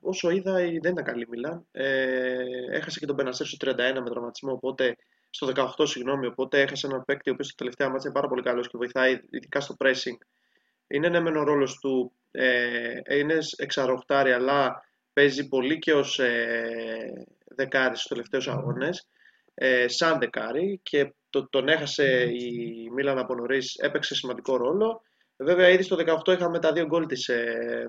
όσο 0.01 0.31
είδα, 0.31 0.53
δεν 0.55 0.75
ήταν 0.75 1.05
καλή 1.05 1.27
Μίλαν. 1.29 1.67
Ε, 1.73 2.45
έχασε 2.71 2.99
και 2.99 3.07
τον 3.07 3.15
Μπενασέρ 3.15 3.47
στο 3.47 3.71
31 3.71 3.75
με 3.77 4.11
τραυματισμό, 4.11 4.53
οπότε 4.53 4.97
στο 5.31 5.53
18, 5.79 5.87
συγγνώμη, 5.87 6.27
οπότε 6.27 6.61
έχασε 6.61 6.87
έναν 6.87 7.05
παίκτη 7.05 7.31
ο 7.31 7.33
οποίος 7.33 7.47
στο 7.47 7.57
τελευταία 7.57 7.89
μάτσα 7.89 8.09
είναι 8.09 8.17
πάρα 8.17 8.29
πολύ 8.29 8.43
καλός 8.43 8.69
και 8.69 8.77
βοηθάει 8.77 9.21
ειδικά 9.31 9.61
στο 9.61 9.75
pressing. 9.79 10.19
Είναι 10.87 11.09
ναι, 11.09 11.21
μεν 11.21 11.37
ο 11.37 11.43
ρόλος 11.43 11.79
του, 11.79 12.13
ε, 12.31 13.19
είναι 13.19 13.39
εξαρροχτάρι, 13.57 14.33
αλλά 14.33 14.85
παίζει 15.13 15.49
πολύ 15.49 15.79
και 15.79 15.93
ως 15.93 16.19
ε, 16.19 17.27
δεκάρι 17.57 17.95
στους 17.97 18.09
τελευταίους 18.09 18.49
αγώνες. 18.49 19.09
Ε, 19.55 19.89
σαν 19.89 20.19
δεκάρι 20.19 20.81
και 20.83 21.15
το, 21.31 21.49
τον 21.49 21.69
έχασε 21.69 22.29
η 22.33 22.91
Μίλαν 22.95 23.19
από 23.19 23.35
νωρίς, 23.35 23.75
έπαιξε 23.75 24.15
σημαντικό 24.15 24.57
ρόλο. 24.57 25.03
Βέβαια, 25.37 25.69
ήδη 25.69 25.83
στο 25.83 25.97
18 26.27 26.33
είχαμε 26.33 26.59
τα 26.59 26.73
δύο 26.73 26.87
γκολ 26.87 27.07
της 27.07 27.29
ε, 27.29 27.89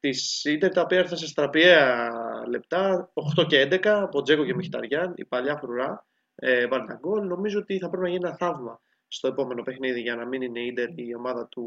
της 0.00 0.44
Ίντερ, 0.44 0.72
τα 0.72 0.80
οποία 0.80 0.98
έρθαν 0.98 1.18
σε 1.18 1.26
στραπιαία 1.26 2.10
λεπτά, 2.48 3.12
8 3.38 3.46
και 3.46 3.68
11, 3.70 3.86
από 3.86 4.22
Τζέκο 4.22 4.44
και 4.44 4.54
Μιχταριάν, 4.54 5.12
η 5.16 5.24
παλιά 5.24 5.56
φρουρά, 5.56 6.06
ε, 6.34 6.66
βάλει 6.66 6.84
γκολ. 7.00 7.26
Νομίζω 7.26 7.58
ότι 7.58 7.78
θα 7.78 7.88
πρέπει 7.88 8.02
να 8.02 8.10
γίνει 8.10 8.26
ένα 8.26 8.36
θαύμα 8.36 8.80
στο 9.08 9.28
επόμενο 9.28 9.62
παιχνίδι 9.62 10.00
για 10.00 10.16
να 10.16 10.26
μην 10.26 10.42
είναι 10.42 10.60
η 10.60 10.66
Ίντερ 10.66 10.98
η 10.98 11.14
ομάδα 11.14 11.48
του 11.48 11.64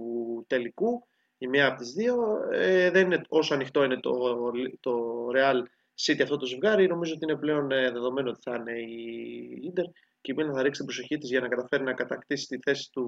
τελικού, 0.48 1.08
η 1.38 1.48
μία 1.48 1.68
από 1.68 1.78
τις 1.78 1.92
δύο. 1.92 2.16
Ε, 2.52 2.90
δεν 2.92 3.06
είναι 3.06 3.22
όσο 3.28 3.54
ανοιχτό 3.54 3.84
είναι 3.84 4.00
το, 4.00 4.12
το 4.80 5.28
Real 5.36 5.62
City 6.06 6.22
αυτό 6.22 6.38
το 6.38 6.46
ζευγάρι, 6.46 6.88
νομίζω 6.88 7.14
ότι 7.14 7.24
είναι 7.24 7.40
πλέον 7.40 7.72
ε, 7.72 7.92
δεδομένο 7.92 8.30
ότι 8.30 8.40
θα 8.42 8.56
είναι 8.56 8.80
η 8.80 9.62
Ίντερ 9.64 9.86
και 10.22 10.32
η 10.32 10.34
Μίλαν 10.36 10.54
θα 10.54 10.62
ρίξει 10.62 10.78
την 10.84 10.86
προσοχή 10.86 11.18
της 11.18 11.30
για 11.30 11.40
να 11.40 11.48
καταφέρει 11.48 11.84
να 11.84 11.94
κατακτήσει 11.94 12.48
τη 12.48 12.58
θέση 12.62 12.92
του, 12.92 13.06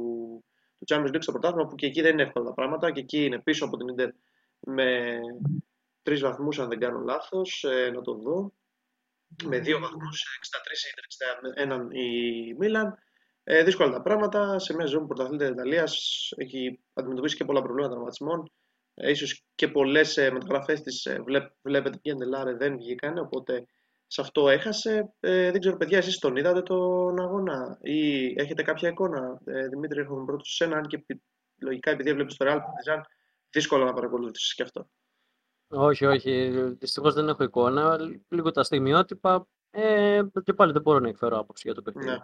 του 0.84 0.96
Champions 0.96 1.16
League 1.16 1.22
στο 1.22 1.32
πρωτάθλημα 1.32 1.68
που 1.68 1.76
και 1.76 1.86
εκεί 1.86 2.02
δεν 2.02 2.12
είναι 2.12 2.24
εύκολα 2.24 2.46
τα 2.46 2.54
πράγματα 2.54 2.92
και 2.92 3.00
εκεί 3.00 3.26
είναι 3.26 3.40
πίσω 3.40 3.66
από 3.66 3.78
την 3.78 3.88
Ίντερ 3.88 4.10
με 4.60 5.20
τρεις 6.04 6.22
βαθμούς 6.22 6.60
αν 6.60 6.70
δεν 6.70 6.80
κάνω 6.80 7.00
λάθος, 7.00 7.64
ε, 7.64 7.92
να 7.94 8.02
το 8.02 8.14
δω. 8.14 8.54
Με 9.44 9.60
δύο 9.60 9.80
βαθμούς, 9.80 10.40
63 10.40 10.86
ή 10.86 10.94
61 11.64 11.88
η 11.92 12.54
Μίλαν. 12.54 12.98
Ε, 13.44 13.64
δύσκολα 13.64 13.92
τα 13.92 14.02
πράγματα. 14.02 14.60
Σε 14.60 14.76
μια 14.76 14.86
ζωή 14.86 15.00
που 15.00 15.08
πρωταθλείται 15.08 15.44
της 15.44 15.54
Ιταλίας 15.54 16.30
έχει 16.36 16.80
αντιμετωπίσει 16.94 17.36
και 17.36 17.46
πολλά 17.46 17.62
προβλήματα 17.62 17.92
τραυματισμών. 17.92 18.52
Ε, 18.94 19.10
ίσως 19.10 19.46
και 19.56 19.68
πολλές 19.68 20.18
ε, 20.18 20.32
μεταγραφές 20.32 20.82
της 20.82 21.06
ε, 21.06 21.22
βλέπ, 21.26 21.52
βλέπετε 21.62 21.98
και 22.02 22.14
Ντελάρε 22.14 22.56
δεν 22.56 22.78
βγήκαν, 22.78 23.18
οπότε 23.18 23.66
σε 24.08 24.22
αυτό 24.22 24.50
έχασε. 24.50 25.14
Ε, 25.20 25.52
δεν 25.52 25.60
ξέρω, 25.60 25.78
παιδιά, 25.78 25.98
εσείς 25.98 26.20
τον 26.20 26.36
είδατε 26.36 26.62
τον 26.62 27.20
αγώνα 27.20 27.78
ή 27.82 28.26
έχετε 28.26 28.64
κάποια 28.64 28.90
εικόνα; 28.90 29.42
Ε, 29.46 29.68
Δημήτρη, 29.68 30.00
έχουμε 30.00 30.26
πρώτος 30.26 30.56
σε 30.56 30.64
ένα, 30.64 30.78
αν 30.78 30.88
και 30.88 31.06
λογικά 31.62 31.92
επειδή 31.92 32.10
έβλεπες 32.10 32.38
το 32.38 32.46
Real 32.48 32.58
Partizan, 32.58 33.02
δύσκολο 33.50 33.86
να 33.86 33.94
παρακολουθήσεις 33.94 34.56
και 34.56 34.64
αυτό. 34.64 34.88
Όχι, 35.68 36.06
όχι. 36.06 36.50
Δυστυχώς 36.80 37.14
δεν 37.14 37.28
έχω 37.28 37.44
εικόνα. 37.44 37.98
Λίγο 38.30 38.52
τα 38.52 38.64
στιγμιότυπα. 38.64 39.48
Ε, 39.70 40.22
και 40.44 40.54
πάλι 40.54 40.72
δεν 40.72 40.82
μπορώ 40.82 41.00
να 41.00 41.08
εκφέρω 41.10 41.38
άποψη 41.38 41.62
για 41.66 41.74
το 41.76 41.82
παιχνίδι. 41.82 42.10
Ναι. 42.10 42.18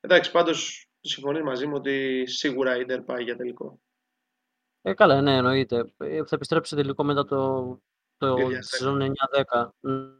Εντάξει, 0.00 0.30
πάντως 0.30 0.88
συμφωνεί 1.00 1.42
μαζί 1.42 1.66
μου 1.66 1.74
ότι 1.76 2.24
σίγουρα 2.26 2.76
η 2.76 2.80
Ιντερ 2.80 3.00
πάει 3.02 3.22
για 3.22 3.36
τελικό. 3.36 3.80
Ε, 4.82 4.94
καλά, 4.94 5.20
ναι, 5.20 5.36
εννοείται. 5.36 5.92
Ε, 5.96 6.24
θα 6.24 6.36
επιστρέψει 6.36 6.76
τελικό 6.76 7.04
μετά 7.04 7.24
το, 7.24 7.80
το 8.16 8.36
σεζόν 8.58 9.12
9-10. 9.54 9.68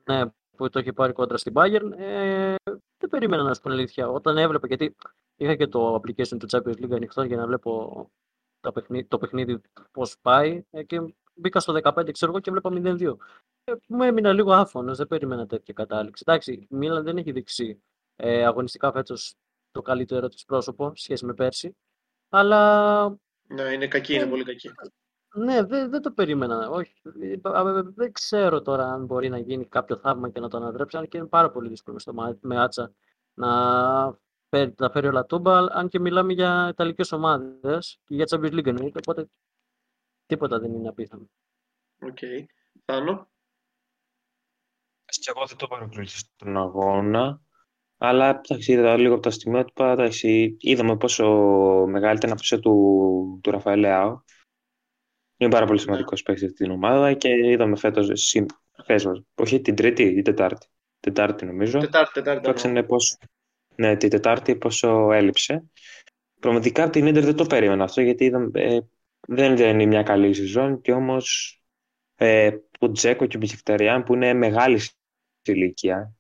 Ναι, 0.05 0.23
που 0.63 0.69
το 0.69 0.79
έχει 0.79 0.93
πάρει 0.93 1.13
κόντρα 1.13 1.37
στην 1.37 1.53
Bayern. 1.57 1.91
Ε, 1.97 2.55
δεν 2.99 3.11
περίμενα 3.11 3.43
να 3.43 3.55
σου 3.55 3.61
πω 3.61 3.71
αλήθεια. 3.71 4.09
Όταν 4.09 4.39
έβλεπα, 4.39 4.67
γιατί 4.67 4.95
είχα 5.37 5.55
και 5.55 5.67
το 5.67 5.95
application 5.95 6.39
του 6.39 6.47
Champions 6.51 6.85
League 6.85 6.93
ανοιχτό 6.93 7.23
για 7.23 7.37
να 7.37 7.47
βλέπω 7.47 8.11
το 8.61 8.73
παιχνίδι, 8.73 9.05
το 9.05 9.19
παιχνίδι 9.19 9.61
πώς 9.91 10.19
πάει 10.23 10.65
ε, 10.71 10.83
και 10.83 11.15
μπήκα 11.35 11.61
στο 11.61 11.81
15 11.83 12.13
ξέρω 12.13 12.31
εγώ 12.31 12.41
και 12.41 12.51
βλέπα 12.51 12.71
0-2. 12.73 13.17
Ε, 13.65 13.73
μου 13.89 14.03
έμεινα 14.03 14.33
λίγο 14.33 14.53
άφωνος, 14.53 14.97
δεν 14.97 15.07
περίμενα 15.07 15.47
τέτοια 15.47 15.75
κατάληξη. 15.75 16.25
Εντάξει, 16.27 16.53
η 16.53 16.67
Μίλαν 16.71 17.05
δεν 17.05 17.17
έχει 17.17 17.33
δείξει 17.33 17.83
ε, 18.17 18.45
αγωνιστικά 18.45 18.93
φέτος 18.93 19.35
το 19.71 19.83
καλύτερο 19.83 20.29
της 20.29 20.45
πρόσωπο 20.45 20.93
σχέση 20.95 21.25
με 21.25 21.35
πέρσι, 21.35 21.77
αλλά... 22.29 23.09
Ναι, 23.49 23.63
είναι 23.63 23.89
κακή, 23.89 24.15
είναι 24.15 24.27
πολύ 24.27 24.45
κακή. 24.45 24.71
Ναι, 25.35 25.63
δεν, 25.63 25.91
δεν 25.91 26.03
το 26.03 26.11
περίμενα. 26.11 26.69
Όχι. 26.69 26.93
Δεν 27.95 28.13
ξέρω 28.13 28.63
τώρα 28.63 28.85
αν 28.85 29.05
μπορεί 29.05 29.29
να 29.29 29.39
γίνει 29.39 29.67
κάποιο 29.67 29.97
θαύμα 29.97 30.31
και 30.31 30.41
να 30.41 30.49
το 30.49 30.57
ανατρέψει, 30.57 30.97
αν 30.97 31.09
και 31.09 31.17
είναι 31.17 31.27
πάρα 31.27 31.51
πολύ 31.51 31.69
δύσκολο 31.69 31.99
στο 31.99 32.37
Μεάτσα 32.41 32.93
να 33.35 33.49
τα 34.75 34.91
φέρει 34.91 35.07
όλα 35.07 35.27
τούμπα, 35.27 35.59
αν 35.59 35.89
και 35.89 36.01
μιλάμε 36.01 36.33
για 36.33 36.69
Ιταλικές 36.71 37.13
ομάδες 37.13 38.01
και 38.05 38.15
για 38.15 38.27
Champions 38.31 38.53
League 38.53 38.67
εννοείται, 38.67 38.99
οπότε 38.99 39.29
τίποτα 40.27 40.59
δεν 40.59 40.73
είναι 40.73 40.89
απίθανο. 40.89 41.31
OK. 42.03 42.19
Okay. 42.21 42.45
Θάνο. 42.85 43.31
Και 45.05 45.33
εγώ 45.35 45.47
δεν 45.47 45.57
τον 45.57 45.67
παρακολούθησα 45.67 46.19
τον 46.19 46.57
αγώνα, 46.57 47.41
αλλά 47.97 48.29
εντάξει, 48.29 48.73
είδα 48.73 48.97
λίγο 48.97 49.15
από 49.15 49.23
τα 49.23 49.31
στιγμιότυπα, 49.31 49.91
εντάξει, 49.93 50.57
είδαμε 50.59 50.97
πόσο 50.97 51.27
μεγάλη 51.89 52.17
ήταν 52.17 52.31
η 52.31 52.33
απουσία 52.33 52.61
του, 52.61 53.41
του 53.43 53.51
Ραφαέλ 53.51 53.81
Λεάου. 53.81 54.25
Είναι 55.43 55.51
πάρα 55.51 55.67
πολύ 55.67 55.79
σημαντικός 55.79 56.21
yeah. 56.21 56.25
παίκτης 56.25 56.49
στην 56.49 56.71
ομάδα 56.71 57.13
και 57.13 57.29
είδαμε 57.29 57.77
φέτος. 57.77 58.35
Όχι 59.35 59.61
την 59.61 59.75
Τρίτη 59.75 60.03
ή 60.03 60.15
την 60.15 60.25
Τετάρτη. 60.25 60.67
Τετάρτη 61.01 61.45
νομίζω. 61.45 61.79
Τετάρτη, 61.79 62.13
Τετάρτη. 62.23 62.69
Ναι. 62.69 62.83
Πώς, 62.83 63.19
ναι, 63.75 63.97
την 63.97 64.11
Τετάρτη 64.11 64.57
πόσο 64.57 65.13
έλειψε. 65.13 65.65
Πραγματικά 66.41 66.91
την 66.91 67.07
Ίντερ 67.07 67.25
δεν 67.25 67.37
το 67.37 67.45
περίμενα 67.45 67.85
αυτό 67.85 68.01
γιατί 68.01 68.25
είδα, 68.25 68.51
ε, 68.53 68.79
δεν 69.29 69.57
είναι 69.57 69.87
μια 69.87 70.03
καλή 70.03 70.35
σεζόν 70.35 70.81
και 70.81 70.93
όμως 70.93 71.57
ε, 72.17 72.51
ο 72.79 72.91
Τζέκο 72.91 73.27
και 73.27 73.37
ο 73.37 73.41
Μπιχευταριάν 73.41 74.03
που 74.03 74.15
είναι 74.15 74.33
μεγάλη 74.33 74.81
ηλικία 75.43 76.15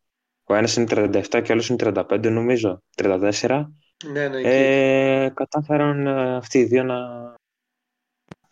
ο 0.44 0.54
ένας 0.54 0.76
είναι 0.76 0.86
37 0.90 1.22
και 1.28 1.36
ο 1.36 1.46
άλλος 1.48 1.68
είναι 1.68 1.92
35 1.94 2.30
νομίζω, 2.30 2.82
34 2.94 3.64
ναι, 4.12 4.28
ναι, 4.28 4.40
ε, 4.40 5.28
κατάφεραν 5.28 6.06
ε, 6.06 6.36
αυτοί 6.36 6.58
οι 6.58 6.64
δύο 6.64 6.82
να, 6.82 6.96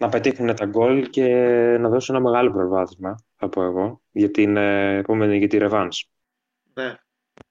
να 0.01 0.09
πετύχουν 0.09 0.55
τα 0.55 0.67
γκολ 0.67 1.11
και 1.11 1.27
να 1.81 1.89
δώσουν 1.89 2.15
ένα 2.15 2.25
μεγάλο 2.25 2.53
προβάδισμα 2.53 3.15
θα 3.37 3.49
πω 3.49 3.63
εγώ 3.63 4.03
για 4.11 4.31
την 4.31 4.57
ε, 4.57 4.97
επόμενη 4.97 5.39
για 5.39 5.49
τη 5.49 5.59
Revans. 5.61 5.89
Ναι. 6.75 6.95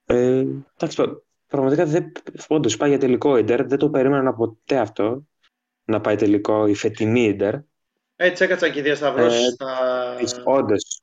Ε, 0.06 0.46
εντάξει, 0.76 1.04
Πραγματικά 1.50 1.86
δεν, 1.86 2.12
όντως 2.48 2.78
πάει 2.78 2.90
για 2.90 3.00
τελικό 3.00 3.38
Ιντερ. 3.38 3.66
Δεν 3.66 3.78
το 3.78 3.90
περίμενα 3.90 4.34
ποτέ 4.34 4.78
αυτό. 4.78 5.28
Να 5.84 6.02
πάει 6.02 6.16
τελικό 6.16 6.68
η 6.68 6.74
φετινή 6.74 7.24
Ιντερ. 7.24 7.56
Έτσι 8.16 8.44
έκατσαν 8.44 8.72
και 8.72 8.80
οι 8.80 8.82
διασταυρώσεις 8.82 9.48
ε, 10.20 10.26
στα... 10.26 10.44
Όντως. 10.44 11.02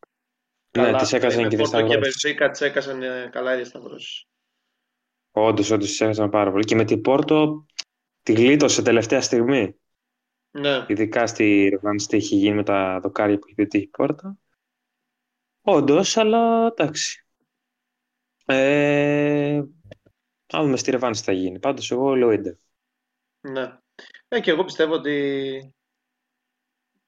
ναι, 0.79 0.97
τις 0.97 1.13
έκατσαν 1.13 1.49
και 1.49 1.55
οι 1.55 1.59
διασταυρώσεις. 1.59 2.21
Και 2.23 2.35
με 2.39 2.51
τις 2.51 2.61
έκασαν 2.61 3.03
ε, 3.03 3.29
καλά 3.33 3.53
οι 3.53 3.57
διασταυρώσεις. 3.57 4.27
Όντως, 5.31 5.71
όντως 5.71 5.89
τις 5.89 6.01
έκατσαν 6.01 6.31
πάρα 6.31 6.51
πολύ. 6.51 6.65
Και 6.65 6.75
με 6.75 6.85
την 6.85 7.01
Πόρτο 7.01 7.67
τη 8.23 8.33
γλίτωσε 8.33 8.83
τελευταία 8.83 9.21
στιγμή. 9.21 9.77
Ναι. 10.61 10.85
Ειδικά 10.89 11.27
στη 11.27 11.69
Ρεβάνς 11.69 12.07
τι 12.07 12.17
έχει 12.17 12.35
γίνει 12.35 12.55
με 12.55 12.63
τα 12.63 13.01
δοκάρια 13.01 13.39
που 13.39 13.47
έχει 13.47 13.55
πετύχει 13.55 13.85
η 13.85 13.89
Πόρτα. 13.89 14.39
Όντως, 15.63 16.17
αλλά 16.17 16.67
εντάξει. 16.67 17.27
Ε, 18.47 19.63
να 20.53 20.63
δούμε 20.63 20.77
στη 20.77 20.91
Ρεβάνση 20.91 21.23
θα 21.23 21.33
γίνει. 21.33 21.59
Πάντως 21.59 21.91
εγώ 21.91 22.15
λέω 22.15 22.31
Ιντερ. 22.31 22.55
Ναι. 23.41 23.79
Ε, 24.29 24.41
και 24.41 24.51
εγώ 24.51 24.65
πιστεύω 24.65 24.95
ότι 24.95 25.75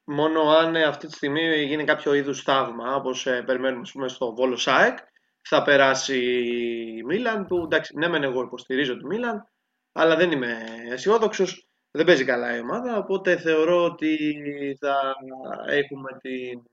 μόνο 0.03 0.41
αν 0.41 0.75
αυτή 0.75 1.07
τη 1.07 1.13
στιγμή 1.13 1.63
γίνει 1.63 1.83
κάποιο 1.83 2.13
είδους 2.13 2.41
θαύμα, 2.41 2.95
όπως 2.95 3.27
ε, 3.27 3.43
περιμένουμε 3.43 3.87
πούμε, 3.91 4.07
στο 4.07 4.33
Βόλο 4.33 4.55
ΣΑΕΚ, 4.55 4.97
θα 5.41 5.63
περάσει 5.63 6.17
η 6.97 7.03
Μίλαν, 7.03 7.45
που 7.45 7.55
εντάξει, 7.63 7.97
ναι, 7.97 8.07
μεν 8.07 8.23
εγώ 8.23 8.41
υποστηρίζω 8.41 8.97
τη 8.97 9.05
Μίλαν, 9.05 9.49
αλλά 9.91 10.15
δεν 10.15 10.31
είμαι 10.31 10.57
αισιόδοξος. 10.89 11.68
Δεν 11.91 12.05
παίζει 12.05 12.25
καλά 12.25 12.57
η 12.57 12.59
ομάδα, 12.59 12.97
οπότε 12.97 13.37
θεωρώ 13.37 13.83
ότι 13.83 14.17
θα 14.79 15.15
έχουμε 15.67 16.17
την, 16.21 16.63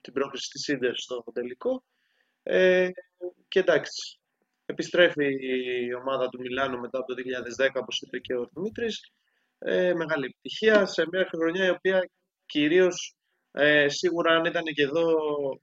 την 0.00 0.12
πρόκληση 0.12 0.50
της 0.50 0.68
Ίντερ 0.68 0.96
στο 0.96 1.24
τελικό. 1.32 1.84
Ε, 2.42 2.88
και 3.48 3.58
εντάξει, 3.58 4.18
Επιστρέφει 4.66 5.26
η 5.86 5.94
ομάδα 5.94 6.28
του 6.28 6.40
Μιλάνου 6.40 6.80
μετά 6.80 6.98
από 6.98 7.06
το 7.06 7.22
2010, 7.64 7.68
όπως 7.74 8.00
είπε 8.00 8.18
και 8.18 8.34
ο 8.34 8.48
Δημήτρης. 8.52 9.12
Ε, 9.58 9.94
μεγάλη 9.94 10.24
επιτυχία 10.24 10.86
σε 10.86 11.06
μια 11.12 11.28
χρονιά 11.34 11.66
η 11.66 11.70
οποία 11.70 12.10
κυρίως 12.46 13.16
Ε, 13.56 13.88
σίγουρα 13.88 14.34
αν 14.34 14.44
ήταν 14.44 14.62
και 14.62 14.82
εδώ 14.82 15.06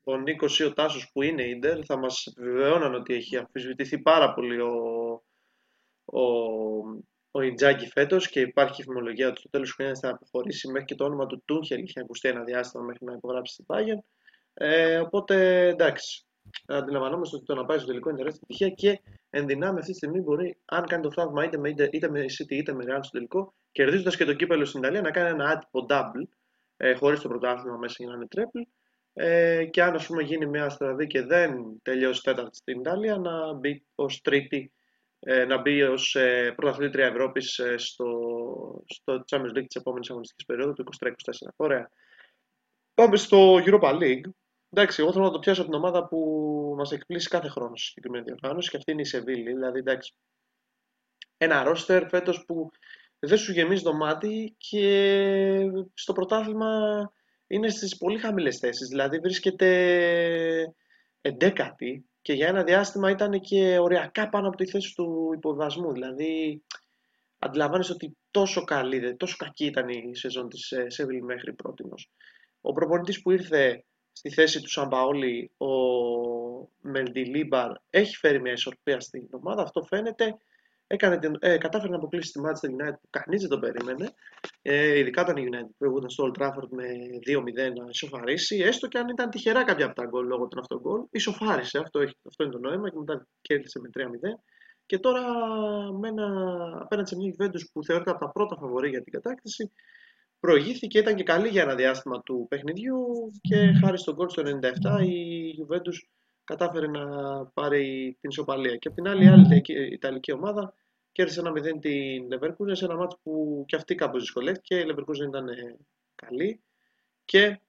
ο 0.04 0.18
Νίκος 0.18 0.60
ή 0.60 0.64
ο 0.64 0.74
Τάσος 0.74 1.10
που 1.14 1.22
είναι 1.22 1.44
Ίντερ 1.44 1.80
θα 1.86 1.98
μας 1.98 2.26
επιβεβαιώναν 2.26 2.94
ότι 2.94 3.14
έχει 3.14 3.38
αμφισβητηθεί 3.38 4.00
πάρα 4.00 4.34
πολύ 4.34 4.62
ο, 4.62 4.76
ο, 6.06 6.22
ο 7.32 7.42
Ιτζάκη 7.42 7.88
φέτος 7.88 8.30
και 8.30 8.40
υπάρχει 8.40 8.84
φημολογία 8.84 9.28
ότι 9.28 9.40
στο 9.40 9.50
τέλος 9.50 9.70
του 9.70 9.76
χρόνια 9.76 9.96
θα 9.96 10.10
αποχωρήσει 10.10 10.68
μέχρι 10.68 10.86
και 10.86 10.96
το 10.96 11.04
όνομα 11.06 11.26
του 11.26 11.44
Τούχελ 11.46 11.84
είχε 11.84 12.00
ακουστεί 12.00 12.30
ένα 12.30 12.44
διάστημα 12.44 12.84
μέχρι 12.84 13.06
να 13.06 13.14
υπογράψει 13.14 13.54
στην 13.54 13.66
Πάγεν. 13.66 14.04
Ε, 14.54 15.00
οπότε 15.00 15.68
εντάξει. 15.68 16.26
Αντιλαμβανόμαστε 16.66 17.36
ότι 17.36 17.46
το 17.46 17.56
να 17.56 17.66
πάει 17.66 17.78
στο 17.78 17.88
τελικό 17.88 18.10
είναι 18.10 18.18
τεράστια 18.18 18.42
επιτυχία 18.44 18.70
και 18.70 19.02
εν 19.30 19.48
δυνάμει 19.48 19.80
αυτή 19.80 19.92
τη 19.92 19.98
στιγμή 19.98 20.20
μπορεί, 20.20 20.58
αν 20.66 20.86
κάνει 20.86 21.04
το 21.04 21.12
θαύμα 21.12 21.44
είτε 21.44 21.58
με, 21.58 21.70
είτε, 21.70 21.90
είτε 21.92 22.10
με 22.10 22.20
City 22.20 22.52
είτε 22.52 22.74
με 22.74 22.84
Real 22.88 23.00
στο 23.02 23.12
τελικό, 23.12 23.54
κερδίζοντας 23.72 24.16
και 24.16 24.26
το 24.26 24.34
κύπελο 24.34 24.66
στην 24.66 24.80
Ιταλία, 24.80 25.02
να 25.02 25.12
κάνει 25.12 25.30
ένα 25.30 25.46
άτυπο 25.50 25.86
double, 25.90 26.28
ε, 26.78 26.94
χωρίς 26.94 27.20
το 27.20 27.28
πρωτάθλημα 27.28 27.78
μέσα 27.78 27.96
για 27.98 28.08
να 28.08 28.14
είναι 28.14 28.28
triple. 28.36 28.72
Ε, 29.14 29.66
και 29.66 29.84
αν 29.84 29.96
ας 29.96 30.06
πούμε 30.08 30.24
γίνει 30.24 30.46
μια 30.46 30.70
στραβή 30.70 31.08
και 31.08 31.22
δεν 31.22 31.80
τελειώσει 31.82 32.24
τέταρτη 32.24 32.56
στην 32.56 32.80
Ιταλία, 32.80 33.18
να 33.18 33.54
μπει 33.54 33.86
ως 33.96 34.22
τρίτη 34.22 34.58
ε, 34.58 34.81
να 35.28 35.58
μπει 35.58 35.82
ως 35.82 36.16
ε, 36.16 36.54
πρωταθλήτρια 36.56 37.06
Ευρώπης 37.06 37.60
ε, 37.60 37.78
στο, 37.78 38.06
στο 38.88 39.24
Champions 39.32 39.58
League 39.58 39.66
της 39.68 39.76
επόμενης 39.76 40.10
αγωνιστικής 40.10 40.46
περίοδου 40.46 40.74
του 40.74 40.84
23-24. 41.06 41.10
Ωραία. 41.56 41.90
Πάμε 42.94 43.18
στο 43.18 43.56
Europa 43.66 44.00
League. 44.02 44.30
Εντάξει, 44.70 45.02
εγώ 45.02 45.12
θέλω 45.12 45.24
να 45.26 45.32
το 45.32 45.40
πιάσω 45.40 45.62
από 45.62 45.70
την 45.70 45.80
ομάδα 45.80 46.08
που 46.08 46.20
μας 46.78 46.92
εκπλήσει 46.92 47.28
κάθε 47.28 47.48
χρόνο 47.48 47.76
στη 47.76 47.86
συγκεκριμένη 47.86 48.24
διοργάνωση 48.24 48.70
και 48.70 48.78
αυτή 48.78 48.92
είναι 48.92 49.02
η 49.02 49.06
Σεβίλη. 49.06 49.54
Δηλαδή, 49.54 49.80
εντάξει, 49.80 50.14
ένα 51.38 51.64
ρόστερ 51.64 52.08
φέτος 52.08 52.46
που 52.46 52.70
δεν 53.20 53.38
σου 53.38 53.52
γεμίζει 53.52 53.84
το 53.84 53.94
μάτι 53.94 54.56
και 54.58 55.72
στο 55.94 56.14
πρωτάθλημα 56.14 57.12
είναι 57.48 57.70
στις 57.70 57.98
πολύ 57.98 58.18
χαμηλές 58.18 58.58
θέσεις. 58.58 58.88
Δηλαδή 58.88 59.20
βρίσκεται 59.20 59.68
εντέκατη 61.22 62.11
και 62.22 62.34
για 62.34 62.48
ένα 62.48 62.64
διάστημα 62.64 63.10
ήταν 63.10 63.40
και 63.40 63.78
οριακά 63.80 64.30
πάνω 64.30 64.48
από 64.48 64.58
τη 64.58 64.66
θέση 64.66 64.96
του 64.96 65.32
υποβασμού. 65.34 65.94
Δηλαδή, 65.94 66.64
αντιλαμβάνεσαι 67.40 67.92
ότι 67.92 68.18
τόσο 68.32 68.64
καλή, 68.64 69.16
τόσο 69.16 69.36
κακή 69.38 69.66
ήταν 69.66 69.90
η 69.90 70.16
σεζόν 70.16 70.50
της 70.50 70.72
ε, 70.72 70.90
Σέβιλ 70.90 71.24
μέχρι 71.24 71.54
πρώτη. 71.54 71.84
Ο 72.62 72.74
προπονητής 72.74 73.22
που 73.22 73.32
ήρθε 73.32 73.84
στη 74.12 74.30
θέση 74.30 74.62
του 74.62 74.70
Σαμπαόλη, 74.70 75.52
ο 75.58 75.68
Μελντιλίμπαρ, 76.82 77.72
έχει 77.90 78.16
φέρει 78.16 78.42
μια 78.42 78.52
ισορροπία 78.52 79.00
στην 79.00 79.28
ομάδα. 79.32 79.62
Αυτό 79.62 79.84
φαίνεται 79.84 80.38
έκανε 80.92 81.18
την, 81.18 81.36
ε, 81.40 81.58
κατάφερε 81.58 81.92
να 81.92 81.98
αποκλείσει 81.98 82.32
τη 82.32 82.40
Manchester 82.44 82.70
United 82.70 82.98
που 83.02 83.10
κανείς 83.10 83.42
δεν 83.42 83.50
τον 83.50 83.60
περίμενε. 83.60 84.14
Ε, 84.62 84.98
ειδικά 85.00 85.24
τον 85.24 85.36
United 85.36 85.70
που 85.78 85.86
έβγαινε 85.86 86.10
στο 86.10 86.32
Old 86.32 86.42
Trafford 86.42 86.70
με 86.70 86.86
2-0 87.26 87.74
να 87.76 87.86
ισοφαρίσει. 87.90 88.58
Έστω 88.58 88.88
και 88.88 88.98
αν 88.98 89.08
ήταν 89.10 89.30
τυχερά 89.30 89.64
κάποια 89.64 89.86
από 89.86 89.96
τα 89.96 90.06
γκολ 90.06 90.28
λόγω 90.28 90.48
των 90.48 90.60
αυτών 90.60 90.80
γκολ, 90.80 91.02
ισοφάρισε. 91.12 91.78
Αυτό, 91.78 92.00
αυτό 92.28 92.44
είναι 92.44 92.52
το 92.52 92.60
νόημα 92.60 92.90
και 92.90 92.98
μετά 92.98 93.28
κέρδισε 93.42 93.80
με 93.80 93.90
3-0. 93.94 94.40
Και 94.86 95.00
τώρα 95.00 95.22
με 96.00 96.08
ένα, 96.08 96.28
απέναντι 96.82 97.10
σε 97.10 97.16
μια 97.16 97.34
Juventus 97.38 97.64
που 97.74 97.84
θεωρείται 97.84 98.12
από 98.12 98.20
τα 98.20 98.32
πρώτα 98.32 98.56
φαβορή 98.56 98.90
για 98.90 99.02
την 99.02 99.12
κατάκτηση, 99.12 99.72
προηγήθηκε, 100.40 101.00
ήταν 101.00 101.16
και 101.16 101.24
καλή 101.24 101.48
για 101.48 101.62
ένα 101.62 101.76
διάστημα 101.76 102.22
του 102.22 102.46
παιχνιδιού 102.50 103.32
και 103.42 103.74
χάρη 103.84 103.98
στον 103.98 104.16
γκολ 104.16 104.30
στο 104.30 104.44
97 104.46 105.06
η 105.06 105.56
Juventus 105.60 105.98
κατάφερε 106.44 106.88
να 106.88 107.06
πάρει 107.46 108.18
την 108.22 108.30
ισοπαλία. 108.30 108.76
Και 108.76 108.88
από 108.88 108.98
την 108.98 109.08
άλλη, 109.08 109.24
η 109.24 109.28
άλλη 109.28 109.62
Ιταλική 109.92 110.32
ομάδα 110.32 110.74
κέρδισε 111.12 111.40
ένα 111.40 111.52
0 111.52 111.80
την 111.80 112.28
Leverkusen 112.32 112.72
σε 112.72 112.86
ένα 112.86 112.96
μάτσο 112.96 113.20
που 113.24 113.64
και 113.68 113.76
αυτή 113.76 113.96
κάπως 113.96 114.22
δυσκολεύτηκε. 114.22 114.76
Η 114.80 114.86
Leverkusen 114.88 115.28
ήταν 115.28 115.48
ε, 115.48 115.78
καλή 116.16 116.64
και 117.26 117.62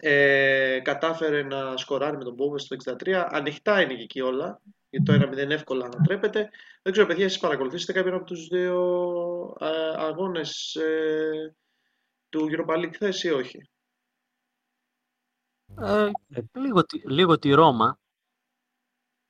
ε, 0.00 0.80
κατάφερε 0.80 1.42
να 1.42 1.76
σκοράρει 1.76 2.16
με 2.16 2.24
τον 2.24 2.34
Μπόβε 2.34 2.58
στο 2.58 2.76
63. 2.84 3.26
Ανοιχτά 3.30 3.80
είναι 3.80 3.94
και 3.94 4.02
εκεί 4.02 4.20
όλα, 4.20 4.62
γιατί 4.90 5.04
το 5.04 5.28
1-0 5.30 5.50
εύκολα 5.50 5.84
ανατρέπεται. 5.84 6.50
Δεν 6.82 6.92
ξέρω, 6.92 7.06
παιδιά, 7.06 7.24
εσείς 7.24 7.38
παρακολουθήσετε 7.38 7.92
κάποιον 7.92 8.14
από 8.14 8.24
τους 8.24 8.46
δύο 8.46 9.56
ε, 9.60 9.94
αγώνες 9.96 10.74
ε, 10.74 11.54
του 12.28 12.48
Europa 12.50 12.76
League 12.76 12.94
θες 12.94 13.22
ή 13.22 13.30
όχι; 13.30 13.70
Ε, 15.80 16.10
λίγο, 16.52 16.82
λίγο 17.04 17.38
τη 17.38 17.50
Ρώμα, 17.50 17.98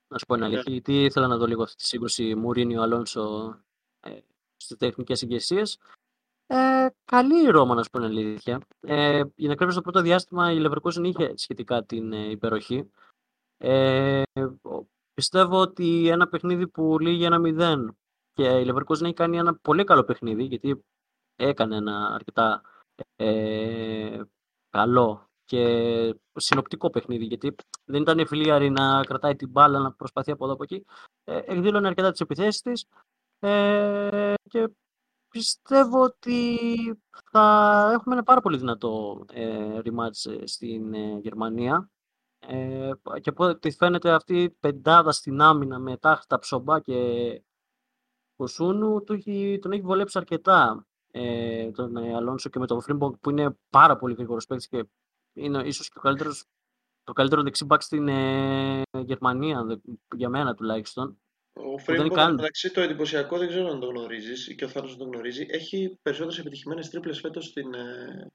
να 0.07 0.17
σου 0.17 0.25
πω 0.25 0.33
ένα 0.33 0.47
ναι. 0.47 0.53
αλήθεια, 0.53 0.73
γιατί 0.73 1.03
ήθελα 1.03 1.27
να 1.27 1.37
δω 1.37 1.45
λίγο 1.45 1.63
αυτή 1.63 1.75
τη 1.75 1.85
σύγκρουση 1.85 2.35
Μουρίνιο 2.35 2.81
Αλόνσο 2.81 3.57
ε, 3.99 4.19
στις 4.55 4.77
τεχνικές 4.77 5.21
ηγεσίες. 5.21 5.79
Ε, 6.47 6.87
καλή 7.05 7.45
η 7.45 7.49
Ρώμα, 7.49 7.75
να 7.75 7.83
σου 7.83 7.89
πω 7.89 7.97
την 7.97 8.07
αλήθεια. 8.07 8.61
Ε, 8.79 9.23
για 9.35 9.49
να 9.49 9.55
κρύβω 9.55 9.71
στο 9.71 9.81
πρώτο 9.81 10.01
διάστημα, 10.01 10.51
η 10.51 10.65
Leverkusen 10.65 11.03
είχε 11.03 11.37
σχετικά 11.37 11.83
την 11.83 12.13
ε, 12.13 12.29
υπεροχή. 12.29 12.91
Ε, 13.57 14.21
πιστεύω 15.13 15.59
ότι 15.59 16.07
ένα 16.07 16.27
παιχνίδι 16.27 16.67
που 16.67 16.99
λύγει 16.99 17.23
ένα 17.23 17.39
0 17.43 17.87
και 18.33 18.59
η 18.59 18.71
Leverkusen 18.71 19.01
έχει 19.01 19.13
κάνει 19.13 19.37
ένα 19.37 19.55
πολύ 19.55 19.83
καλό 19.83 20.03
παιχνίδι, 20.03 20.43
γιατί 20.43 20.83
έκανε 21.35 21.75
ένα 21.75 22.07
αρκετά 22.07 22.61
ε, 23.15 24.21
καλό 24.69 25.26
και 25.47 26.15
συνοπτικό 26.33 26.89
παιχνίδι, 26.89 27.25
γιατί 27.25 27.55
δεν 27.85 28.01
ήταν 28.01 28.19
η 28.19 28.69
να 28.69 29.03
κρατάει 29.03 29.35
την 29.35 29.49
μπάλα, 29.49 29.79
να 29.79 29.93
προσπαθεί 29.93 30.31
από 30.31 30.43
εδώ 30.43 30.53
από 30.53 30.63
εκεί. 30.63 30.85
Ε, 31.23 31.41
εκδήλωνε 31.45 31.87
αρκετά 31.87 32.11
τις 32.11 32.19
επιθέσεις 32.19 32.61
της 32.61 32.85
ε, 33.39 34.33
και 34.49 34.69
πιστεύω 35.29 36.03
ότι 36.03 36.57
θα 37.31 37.89
έχουμε 37.93 38.15
ένα 38.15 38.23
πάρα 38.23 38.41
πολύ 38.41 38.57
δυνατό 38.57 39.25
ε, 39.31 39.79
rematch 39.83 40.31
ε, 40.31 40.45
στην 40.45 40.93
ε, 40.93 41.19
Γερμανία. 41.21 41.89
Ε, 42.39 42.91
και 43.21 43.29
από 43.29 43.45
ό,τι 43.45 43.71
φαίνεται 43.71 44.11
αυτή 44.11 44.41
η 44.41 44.49
πεντάδα 44.49 45.11
στην 45.11 45.41
άμυνα 45.41 45.79
με 45.79 45.97
τάχτα 45.97 46.39
ψωμπά 46.39 46.79
και 46.79 46.95
Κοσουνού 48.35 49.03
τον 49.03 49.71
έχει 49.71 49.81
βολέψει 49.81 50.17
αρκετά 50.17 50.87
ε, 51.11 51.71
τον 51.71 51.97
Αλόνσο 51.97 52.49
και 52.49 52.59
με 52.59 52.67
τον 52.67 52.81
Φρίμπονγκ 52.81 53.13
που 53.21 53.29
είναι 53.29 53.57
πάρα 53.69 53.97
πολύ 53.97 54.13
γρήγορος 54.13 54.45
παίκτης 54.45 54.67
και 54.67 54.85
είναι 55.37 55.63
ίσως 55.65 55.89
και 55.89 55.97
ο 55.97 56.01
καλύτερος, 56.01 56.45
το 57.03 57.13
καλύτερο 57.13 57.41
δεξί 57.41 57.61
μπακ 57.61 57.81
στην 57.81 58.07
ε, 58.07 58.81
Γερμανία, 59.05 59.81
για 60.15 60.29
μένα 60.29 60.55
τουλάχιστον. 60.55 61.21
Ο 61.53 61.77
Φρίμπο, 61.77 62.09
καν... 62.09 62.33
μεταξύ 62.33 62.71
το 62.71 62.81
εντυπωσιακό, 62.81 63.37
δεν 63.37 63.47
ξέρω 63.47 63.69
αν 63.69 63.79
το 63.79 63.87
γνωρίζεις 63.87 64.55
και 64.55 64.65
ο 64.65 64.67
Θάνος 64.67 64.89
δεν 64.89 64.99
το 64.99 65.05
γνωρίζει, 65.05 65.45
έχει 65.49 65.99
περισσότερες 66.01 66.39
επιτυχημένες 66.39 66.89
τρίπλες 66.89 67.19
φέτος 67.19 67.45
στην, 67.45 67.73
ε, 67.73 68.31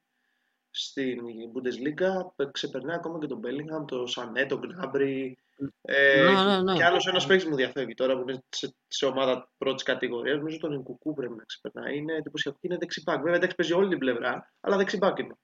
στην 0.71 1.19
Bundesliga. 1.55 2.47
Ξεπερνάει 2.51 2.97
ακόμα 2.97 3.19
και 3.19 3.27
τον 3.27 3.41
Bellingham, 3.45 3.87
τον 3.87 4.07
Σανέ, 4.09 4.47
τον 4.47 4.59
Γκνάμπρι. 4.59 5.39
Ε, 5.83 6.23
ναι, 6.23 6.45
ναι, 6.45 6.63
ναι. 6.63 6.75
Και 6.75 6.85
άλλος 6.85 7.07
ένας 7.07 7.27
παίκτης 7.27 7.49
μου 7.49 7.57
διαφεύγει 7.57 7.95
τώρα 7.95 8.17
που 8.17 8.29
είναι 8.29 8.45
σε, 8.49 8.75
σε 8.89 9.07
ομάδα 9.07 9.51
πρώτης 9.59 9.83
κατηγορίας. 9.83 10.39
Νομίζω 10.39 10.59
τον 10.59 10.73
Ινκουκού 10.73 11.15
πρέπει 11.15 11.35
να 11.35 11.45
ξεπερνάει. 11.45 11.97
Είναι 11.97 12.15
εντυπωσιακό. 12.15 12.59
Είναι 12.61 12.77
δεξιμπάκ. 12.77 13.21
Βέβαια 13.21 13.37
εντάξει 13.37 13.57
παίζει 13.57 13.73
όλη 13.73 13.89
την 13.89 13.99
πλευρά, 13.99 14.53
αλλά 14.61 14.77
δεξιμπάκ 14.77 15.19
είναι. 15.19 15.35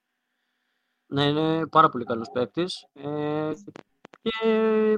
Ναι, 1.11 1.25
είναι 1.25 1.67
πάρα 1.67 1.89
πολύ 1.89 2.05
καλός 2.05 2.31
παίκτης. 2.31 2.87
Ε, 2.93 3.53
και 4.23 4.31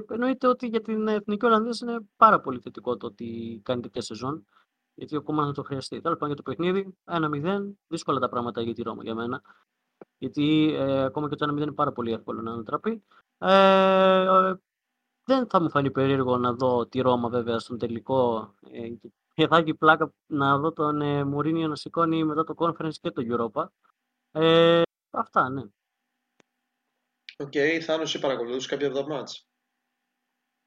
εννοείται 0.09 0.47
ότι 0.47 0.67
για 0.67 0.81
την 0.81 1.07
εθνική 1.07 1.45
Ολλανδίας 1.45 1.79
είναι 1.79 1.99
πάρα 2.17 2.39
πολύ 2.41 2.59
θετικό 2.59 2.97
το 2.97 3.05
ότι 3.05 3.61
κάνει 3.63 3.81
τέτοια 3.81 4.01
σεζόν. 4.01 4.45
Γιατί 4.93 5.15
ο 5.15 5.21
Κόμμα 5.21 5.45
θα 5.45 5.51
το 5.51 5.63
χρειαστεί. 5.63 6.01
Τέλος 6.01 6.17
πάντων 6.17 6.35
για 6.35 6.43
το 6.43 6.51
παιχνίδι, 6.51 6.97
1-0, 7.03 7.75
δύσκολα 7.87 8.19
τα 8.19 8.29
πράγματα 8.29 8.61
για 8.61 8.73
τη 8.73 8.81
Ρώμα 8.81 9.03
για 9.03 9.15
μένα. 9.15 9.41
Γιατί 10.17 10.73
ε, 10.73 11.03
ακόμα 11.03 11.29
και 11.29 11.35
το 11.35 11.53
1-0 11.53 11.57
είναι 11.57 11.71
πάρα 11.71 11.91
πολύ 11.91 12.11
εύκολο 12.11 12.41
να 12.41 12.51
ανατραπεί. 12.51 13.03
Ε, 13.37 14.53
δεν 15.23 15.47
θα 15.49 15.61
μου 15.61 15.69
φανεί 15.69 15.91
περίεργο 15.91 16.37
να 16.37 16.53
δω 16.53 16.87
τη 16.87 17.01
Ρώμα 17.01 17.29
βέβαια 17.29 17.59
στον 17.59 17.77
τελικό. 17.77 18.53
Ε, 18.71 18.89
και 19.33 19.47
θα 19.47 19.57
έχει 19.57 19.73
πλάκα 19.73 20.13
να 20.27 20.57
δω 20.57 20.71
τον 20.71 21.01
ε, 21.01 21.23
Μουρίνιο 21.23 21.67
να 21.67 21.75
σηκώνει 21.75 22.23
μετά 22.23 22.43
το 22.43 22.53
conference 22.57 22.95
και 23.01 23.11
το 23.11 23.23
Europa. 23.25 23.65
Ε, 24.31 24.81
αυτά, 25.09 25.49
ναι. 25.49 25.63
OK, 27.41 27.51
okay, 27.53 27.79
Θάνος, 27.81 28.13
εσύ 28.13 28.19
παρακολουθούσε 28.19 28.67
κάποια 28.67 28.87
από 28.87 28.95
τα 28.95 29.07
ματς; 29.07 29.47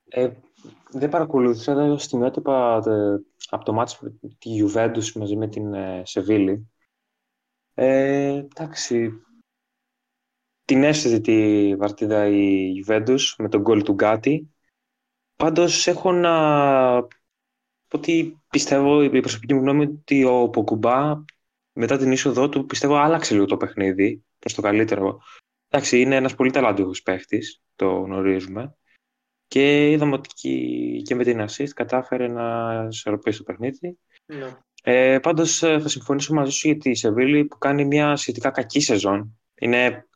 Ε, 0.04 0.30
δεν 0.90 1.08
παρακολούθησα, 1.08 1.74
δεν 1.74 1.98
στιγμιότυπα 1.98 2.82
ε, 2.86 3.16
από 3.50 3.64
το 3.64 3.72
ματς 3.72 4.02
της 4.38 4.50
Juventus 4.62 5.12
μαζί 5.14 5.36
με 5.36 5.48
την 5.48 5.74
ε, 5.74 6.02
Σεβίλη. 6.04 6.70
Ε, 7.74 8.26
εντάξει, 8.26 9.22
την 10.64 10.82
έσυζε 10.82 11.20
τη 11.20 11.76
βαρτίδα 11.76 12.26
η 12.26 12.72
Juventus 12.86 13.20
με 13.38 13.48
τον 13.48 13.60
γκολ 13.60 13.82
του 13.82 13.92
Γκάτι. 13.92 14.54
Πάντως 15.36 15.86
έχω 15.86 16.12
να 16.12 16.34
ότι 17.92 18.42
πιστεύω, 18.50 19.02
η 19.02 19.20
προσωπική 19.20 19.54
μου 19.54 19.60
γνώμη, 19.60 19.84
ότι 19.84 20.24
ο 20.24 20.48
Ποκουμπά 20.48 21.24
μετά 21.72 21.96
την 21.96 22.12
είσοδό 22.12 22.48
του 22.48 22.66
πιστεύω 22.66 22.94
άλλαξε 22.94 23.34
λίγο 23.34 23.46
το 23.46 23.56
παιχνίδι 23.56 24.24
προς 24.38 24.54
το 24.54 24.62
καλύτερο. 24.62 25.20
Εντάξει, 25.74 26.00
είναι 26.00 26.16
ένας 26.16 26.34
πολύ 26.34 26.50
ταλαντούχος 26.50 27.02
παίχτης, 27.02 27.62
το 27.76 27.90
γνωρίζουμε. 27.90 28.74
Και 29.46 29.90
είδαμε 29.90 30.14
ότι 30.14 31.02
και 31.04 31.14
με 31.14 31.24
την 31.24 31.44
assist 31.44 31.68
κατάφερε 31.74 32.28
να 32.28 32.86
ισορροπήσει 32.90 33.38
το 33.38 33.44
παιχνίδι. 33.44 33.98
Ναι. 34.26 34.56
Ε, 34.82 35.18
πάντως 35.18 35.62
ε, 35.62 35.80
θα 35.80 35.88
συμφωνήσω 35.88 36.34
μαζί 36.34 36.50
σου 36.50 36.68
για 36.68 36.76
τη 36.76 36.94
Σεβίλη 36.94 37.44
που 37.44 37.58
κάνει 37.58 37.84
μια 37.84 38.16
σχετικά 38.16 38.50
κακή 38.50 38.80
σεζόν. 38.80 39.38
Είναι 39.54 40.08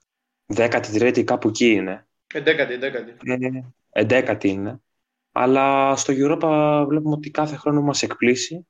δέκατη, 0.46 0.98
τρίτη, 0.98 1.24
κάπου 1.24 1.48
εκεί 1.48 1.70
είναι. 1.70 2.06
Εντέκατη, 2.34 2.72
εντέκατη. 2.72 3.16
Ε, 3.24 3.36
εντέκατη 3.90 4.48
είναι. 4.48 4.80
Αλλά 5.32 5.96
στο 5.96 6.12
Europa 6.16 6.84
βλέπουμε 6.88 7.14
ότι 7.14 7.30
κάθε 7.30 7.56
χρόνο 7.56 7.80
μας 7.80 8.02
εκπλήσει 8.02 8.66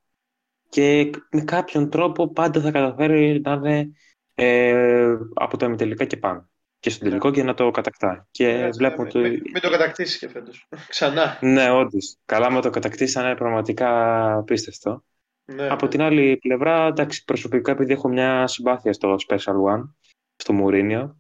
και 0.69 1.11
με 1.31 1.41
κάποιον 1.41 1.91
τρόπο 1.91 2.29
πάντα 2.29 2.61
θα 2.61 2.71
καταφέρει 2.71 3.41
να 3.41 3.53
είναι 3.53 3.93
ε, 4.35 5.17
από 5.35 5.57
τα 5.57 5.67
ημιτελικά 5.67 6.05
και 6.05 6.17
πάνω. 6.17 6.49
Και 6.81 6.91
στο 6.91 7.05
τελικό 7.05 7.31
και 7.31 7.43
να 7.43 7.55
το 7.55 7.71
κατακτά. 7.71 8.27
Και 8.31 8.49
Έτσι, 8.49 8.79
βλέπουμε 8.79 9.09
μην, 9.13 9.23
ότι... 9.23 9.31
μην, 9.31 9.51
μην 9.53 9.63
το 9.63 9.71
κατακτήσει 9.71 10.19
και 10.19 10.29
φέτος. 10.29 10.69
Ξανά. 10.89 11.39
Ναι, 11.41 11.71
όντως. 11.71 12.17
Καλά 12.25 12.51
με 12.51 12.61
το 12.61 12.71
κατακτήσει 12.71 13.13
θα 13.13 13.23
είναι 13.23 13.37
πραγματικά 13.37 14.33
απίστευτο. 14.35 15.05
Ναι, 15.45 15.69
Από 15.69 15.85
ναι. 15.85 15.91
την 15.91 16.01
άλλη 16.01 16.37
πλευρά, 16.37 16.87
εντάξει, 16.87 17.25
προσωπικά 17.25 17.73
επειδή 17.73 17.93
έχω 17.93 18.09
μια 18.09 18.47
συμπάθεια 18.47 18.93
στο 18.93 19.17
Special 19.29 19.55
One, 19.75 19.91
στο 20.37 20.53
Μουρίνιο, 20.53 21.19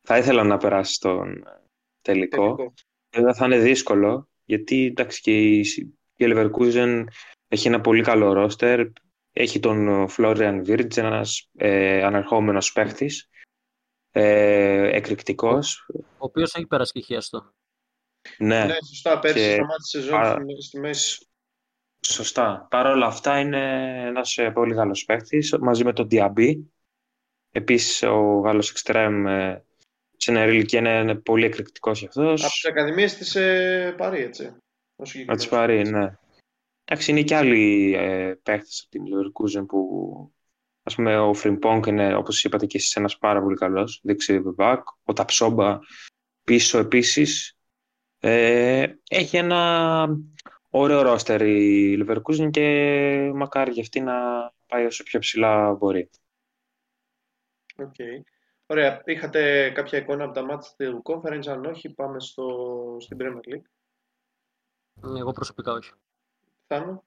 θα 0.00 0.18
ήθελα 0.18 0.44
να 0.44 0.56
περάσει 0.56 0.92
στον 0.92 1.44
τελικό. 2.02 2.54
Τελικό. 2.54 2.74
Βέβαια 3.16 3.34
θα 3.34 3.44
είναι 3.44 3.58
δύσκολο, 3.58 4.28
γιατί 4.44 4.84
εντάξει 4.84 5.20
και 5.20 5.38
η, 5.38 5.58
η 6.16 6.26
Leverkusen 6.26 7.04
έχει 7.48 7.68
ένα 7.68 7.80
πολύ 7.80 8.02
καλό 8.02 8.32
ρόστερ. 8.32 8.86
Έχει 9.32 9.60
τον 9.60 10.08
Florian 10.16 10.62
Wirtz, 10.66 10.96
ένας 10.96 11.50
ε, 11.56 12.02
ανερχόμενος 12.02 12.72
παίχτης, 12.72 13.28
ε, 14.10 14.96
εκρηκτικός. 14.96 15.86
Ο 15.94 16.02
οποίος 16.18 16.54
έχει 16.54 16.66
περάσει 16.66 16.92
και 16.92 17.00
χιαστό. 17.00 17.52
Ναι, 18.38 18.64
Ναι, 18.64 18.74
σωστά. 18.88 19.18
Πέρσι 19.18 19.38
Και- 19.38 19.52
σταμάτησε 19.54 19.98
η 19.98 20.00
σεζόν 20.00 20.20
Α, 20.20 20.30
στη- 20.42 20.62
στη 20.62 20.78
μέση. 20.80 21.26
σωστά. 22.06 22.66
Παρ' 22.70 22.86
όλα 22.86 23.06
αυτά 23.06 23.38
είναι 23.40 23.60
ένας 24.06 24.36
ε, 24.38 24.50
πολύ 24.50 24.74
Γάλλος 24.74 25.04
παίχτης, 25.04 25.56
μαζί 25.60 25.84
με 25.84 25.92
τον 25.92 26.08
Diaby. 26.10 26.60
Επίσης 27.50 28.02
ο 28.02 28.38
Γάλλος 28.38 28.72
Extreme 28.76 29.24
ε, 29.26 29.58
σε 30.16 30.32
νεαρή 30.32 30.54
ηλικία 30.54 30.78
είναι, 30.78 30.98
είναι 30.98 31.14
πολύ 31.14 31.44
εκρηκτικός 31.44 31.98
κι 31.98 32.06
αυτός. 32.06 32.42
Από 32.44 32.52
τις 32.52 32.64
ακαδημίες 32.64 33.14
της 33.16 33.34
ε, 33.34 33.94
Παρή, 33.98 34.22
έτσι. 34.22 34.44
Ο 34.46 34.54
Να 34.96 35.04
συγκεκριμένος. 35.04 35.42
τις 35.42 35.50
πάρει, 35.52 35.82
ναι. 35.90 36.14
Εντάξει, 36.84 37.10
είναι 37.10 37.22
και 37.22 37.36
άλλοι 37.36 37.94
ε, 37.94 38.34
παίχτες 38.42 38.80
από 38.82 38.90
την 38.90 39.02
Leverkusen 39.14 39.66
που 39.66 40.32
ας 40.82 40.94
πούμε 40.94 41.18
ο 41.18 41.34
Φρίμπονγκ 41.34 41.86
είναι 41.86 42.14
όπως 42.14 42.44
είπατε 42.44 42.66
και 42.66 42.76
εσείς 42.76 42.96
ένας 42.96 43.18
πάρα 43.18 43.40
πολύ 43.42 43.56
καλός 43.56 44.00
δεξί 44.02 44.40
μπακ, 44.40 44.86
ο 45.04 45.12
Ταψόμπα 45.12 45.78
πίσω 46.44 46.78
επίσης 46.78 47.58
ε, 48.18 48.86
έχει 49.08 49.36
ένα 49.36 50.08
ωραίο 50.70 51.02
ρόστερ 51.02 51.42
η 51.42 52.04
Leverkusen 52.04 52.50
και 52.50 53.30
μακάρι 53.34 53.72
για 53.72 53.82
αυτή 53.82 54.00
να 54.00 54.14
πάει 54.66 54.84
όσο 54.84 55.02
πιο 55.02 55.18
ψηλά 55.18 55.72
μπορεί. 55.72 56.10
Οκ. 57.76 57.94
Ωραία. 58.66 59.02
Είχατε 59.04 59.70
κάποια 59.70 59.98
εικόνα 59.98 60.24
από 60.24 60.32
τα 60.32 60.44
ματς 60.44 60.90
του 60.90 61.02
conference, 61.04 61.46
αν 61.46 61.64
όχι, 61.64 61.94
πάμε 61.94 62.20
στο, 62.20 62.96
στην 63.00 63.16
Premier 63.20 63.54
League. 63.54 63.66
Εγώ 65.16 65.32
προσωπικά 65.32 65.72
όχι. 65.72 65.92
Θάνο; 66.66 67.04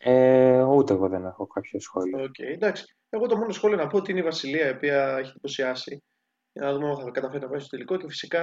Ε, 0.00 0.62
ούτε 0.62 0.92
εγώ 0.92 1.08
δεν 1.08 1.24
έχω 1.24 1.46
κάποιο 1.46 1.80
σχόλιο. 1.80 2.22
Οκ, 2.22 2.38
εντάξει. 2.38 2.96
Εγώ 3.08 3.26
το 3.26 3.36
μόνο 3.36 3.52
σχόλιο 3.52 3.76
να 3.76 3.86
πω 3.86 3.96
ότι 3.96 4.10
είναι 4.10 4.20
η 4.20 4.24
Βασιλεία, 4.24 4.66
η 4.66 4.70
οποία 4.70 5.16
έχει 5.18 5.30
εντυπωσιάσει. 5.30 6.02
Για 6.52 6.66
να 6.66 6.72
δούμε 6.72 6.88
αν 6.88 6.96
θα 6.96 7.10
καταφέρει 7.10 7.42
να 7.42 7.48
πάει 7.48 7.58
στον 7.58 7.68
τελικό 7.68 7.96
και 7.96 8.08
φυσικά 8.08 8.40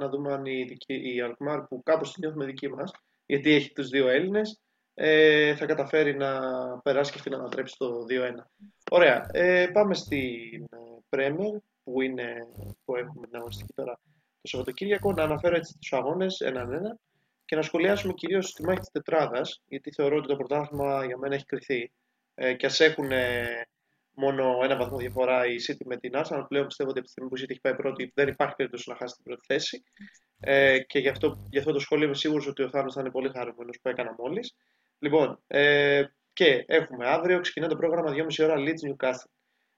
να 0.00 0.08
δούμε 0.08 0.32
αν 0.32 0.44
η, 0.44 0.64
δική, 0.64 1.14
η 1.14 1.20
Αλκμάρ 1.20 1.62
που 1.62 1.82
κάπως 1.82 2.12
την 2.12 2.22
νιώθουμε 2.22 2.44
δική 2.44 2.68
μας, 2.68 2.90
γιατί 3.26 3.54
έχει 3.54 3.72
τους 3.72 3.88
δύο 3.88 4.08
Έλληνες, 4.08 4.60
ε, 4.94 5.54
θα 5.54 5.66
καταφέρει 5.66 6.16
να 6.16 6.40
περάσει 6.78 7.10
και 7.12 7.18
αυτή 7.18 7.30
να 7.30 7.36
ανατρέψει 7.36 7.74
το 7.78 8.04
2-1. 8.08 8.46
Ωραία. 8.90 9.26
Ε, 9.32 9.66
πάμε 9.72 9.94
στην 9.94 10.62
ε, 10.62 10.78
Premier 11.08 11.60
που, 11.82 12.00
είναι, 12.00 12.46
που 12.84 12.96
έχουμε 12.96 13.26
την 13.26 13.36
αγωνιστική 13.36 13.72
τώρα 13.72 14.00
το 14.40 14.48
Σαββατοκύριακο. 14.48 15.12
Να 15.12 15.22
αναφέρω 15.22 15.56
έτσι 15.56 15.78
τους 15.80 15.92
αγώνες 15.92 16.40
έναν-ένα 16.40 16.98
και 17.50 17.56
να 17.56 17.62
σχολιάσουμε 17.62 18.12
κυρίως 18.12 18.52
τη 18.52 18.64
μάχη 18.64 18.78
της 18.80 18.90
τετράδας, 18.90 19.62
γιατί 19.66 19.92
θεωρώ 19.92 20.16
ότι 20.16 20.28
το 20.28 20.36
πρωτάθλημα 20.36 21.04
για 21.04 21.18
μένα 21.18 21.34
έχει 21.34 21.44
κρυθεί. 21.44 21.92
Ε, 22.34 22.54
και 22.54 22.66
ας 22.66 22.80
έχουν 22.80 23.10
μόνο 24.10 24.58
ένα 24.62 24.76
βαθμό 24.76 24.96
διαφορά 24.96 25.46
η 25.46 25.56
City 25.68 25.84
με 25.84 25.96
την 25.96 26.12
Arsenal. 26.14 26.44
Πλέον 26.48 26.66
πιστεύω 26.66 26.90
ότι 26.90 26.98
από 26.98 27.06
τη 27.06 27.08
στιγμή 27.08 27.30
που 27.30 27.36
η 27.36 27.40
City 27.42 27.50
έχει 27.50 27.60
πάει 27.60 27.74
πρώτη 27.74 28.12
δεν 28.14 28.28
υπάρχει 28.28 28.54
περίπτωση 28.54 28.90
να 28.90 28.96
χάσει 28.96 29.14
την 29.14 29.24
πρώτη 29.24 29.40
θέση. 29.46 29.82
Ε, 30.40 30.78
και 30.78 30.98
γι' 30.98 31.08
αυτό, 31.08 31.46
γι' 31.50 31.58
αυτό 31.58 31.72
το 31.72 31.78
σχόλιο 31.78 32.04
είμαι 32.06 32.14
σίγουρος 32.14 32.46
ότι 32.46 32.62
ο 32.62 32.68
Θάνος 32.68 32.94
θα 32.94 33.00
είναι 33.00 33.10
πολύ 33.10 33.30
χαρούμενος 33.34 33.78
που 33.82 33.88
έκανα 33.88 34.14
μόλις. 34.18 34.54
Λοιπόν, 34.98 35.42
ε, 35.46 36.04
και 36.32 36.64
έχουμε 36.66 37.06
αύριο, 37.06 37.40
ξεκινά 37.40 37.68
το 37.68 37.76
πρόγραμμα 37.76 38.10
2,5 38.10 38.44
ώρα 38.44 38.54
Leeds 38.58 38.90
Newcastle. 38.90 39.30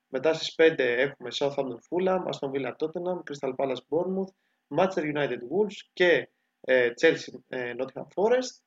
Μετά 0.07 0.35
στις 0.35 0.55
5 0.55 0.75
έχουμε 0.79 1.29
Southampton 1.39 1.79
Fulham, 1.89 2.21
Aston 2.31 2.51
Villa 2.51 2.73
Tottenham, 2.79 3.19
Crystal 3.23 3.55
Palace 3.57 3.83
Bournemouth, 3.89 4.33
Manchester 4.77 5.15
United 5.15 5.39
Wolves 5.39 5.77
και 5.93 6.09
ε, 6.09 6.25
Chelsea 6.69 7.33
ε, 7.49 7.75
Nottingham 7.79 8.07
Forest. 8.15 8.61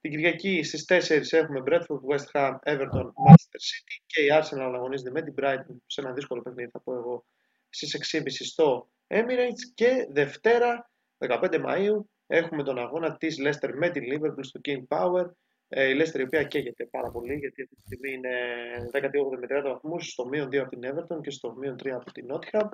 Την 0.00 0.10
Κυριακή 0.10 0.62
στις 0.62 0.84
4 0.88 1.38
έχουμε 1.38 1.62
Bradford, 1.66 2.00
West 2.10 2.26
Ham, 2.32 2.54
Everton, 2.62 3.06
Manchester 3.26 3.60
City 3.68 3.96
και 4.06 4.22
η 4.22 4.28
Arsenal 4.32 4.72
αγωνίζεται 4.74 5.10
με 5.10 5.22
την 5.22 5.34
Brighton 5.36 5.76
σε 5.86 6.00
ένα 6.00 6.12
δύσκολο 6.12 6.42
παιχνίδι 6.42 6.70
θα 6.70 6.80
πω 6.80 6.94
εγώ 6.94 7.24
στις 7.68 8.12
6.30 8.12 8.22
στο 8.28 8.90
Emirates 9.06 9.72
και 9.74 10.06
Δευτέρα 10.10 10.90
15 11.18 11.64
Μαΐου 11.66 12.00
έχουμε 12.26 12.62
τον 12.62 12.78
αγώνα 12.78 13.16
της 13.16 13.36
Leicester 13.40 13.70
με 13.74 13.90
την 13.90 14.02
Liverpool 14.12 14.44
στο 14.44 14.60
King 14.68 14.86
Power 14.88 15.24
ε, 15.74 15.88
η 15.88 15.96
Leicester 15.98 16.18
η 16.18 16.22
οποία 16.22 16.42
καίγεται 16.42 16.84
πάρα 16.84 17.10
πολύ 17.10 17.34
γιατί 17.34 17.62
αυτή 17.62 17.74
τη 17.74 17.82
στιγμή 17.82 18.12
είναι 18.12 18.30
18 18.92 19.00
με 19.40 19.60
30 19.60 19.62
βαθμούς 19.72 20.10
στο 20.10 20.26
μείον 20.28 20.48
2 20.48 20.56
από 20.56 20.68
την 20.68 20.80
Everton 20.84 21.20
και 21.20 21.30
στο 21.30 21.54
μείον 21.54 21.76
3 21.82 21.88
από 21.88 22.12
την 22.12 22.26
Nottingham 22.32 22.68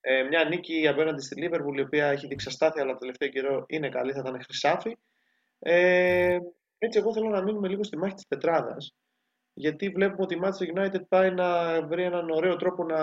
ε, 0.00 0.22
μια 0.22 0.44
νίκη 0.44 0.88
απέναντι 0.88 1.22
στη 1.22 1.42
Liverpool 1.42 1.76
η 1.76 1.80
οποία 1.80 2.06
έχει 2.06 2.26
δείξει 2.26 2.48
αστάθεια 2.48 2.82
αλλά 2.82 2.92
το 2.92 2.98
τελευταίο 2.98 3.28
καιρό 3.28 3.64
είναι 3.68 3.88
καλή, 3.88 4.12
θα 4.12 4.20
ήταν 4.20 4.42
χρυσάφι 4.42 4.96
ε, 5.58 6.38
έτσι 6.78 6.98
εγώ 6.98 7.12
θέλω 7.12 7.28
να 7.28 7.42
μείνουμε 7.42 7.68
λίγο 7.68 7.84
στη 7.84 7.96
μάχη 7.96 8.14
της 8.14 8.26
τετράδας 8.26 8.94
γιατί 9.58 9.88
βλέπουμε 9.88 10.22
ότι 10.22 10.34
η 10.34 10.40
Manchester 10.42 10.78
United 10.78 11.08
πάει 11.08 11.30
να 11.30 11.80
βρει 11.86 12.02
έναν 12.02 12.30
ωραίο 12.30 12.56
τρόπο 12.56 12.84
να, 12.84 13.00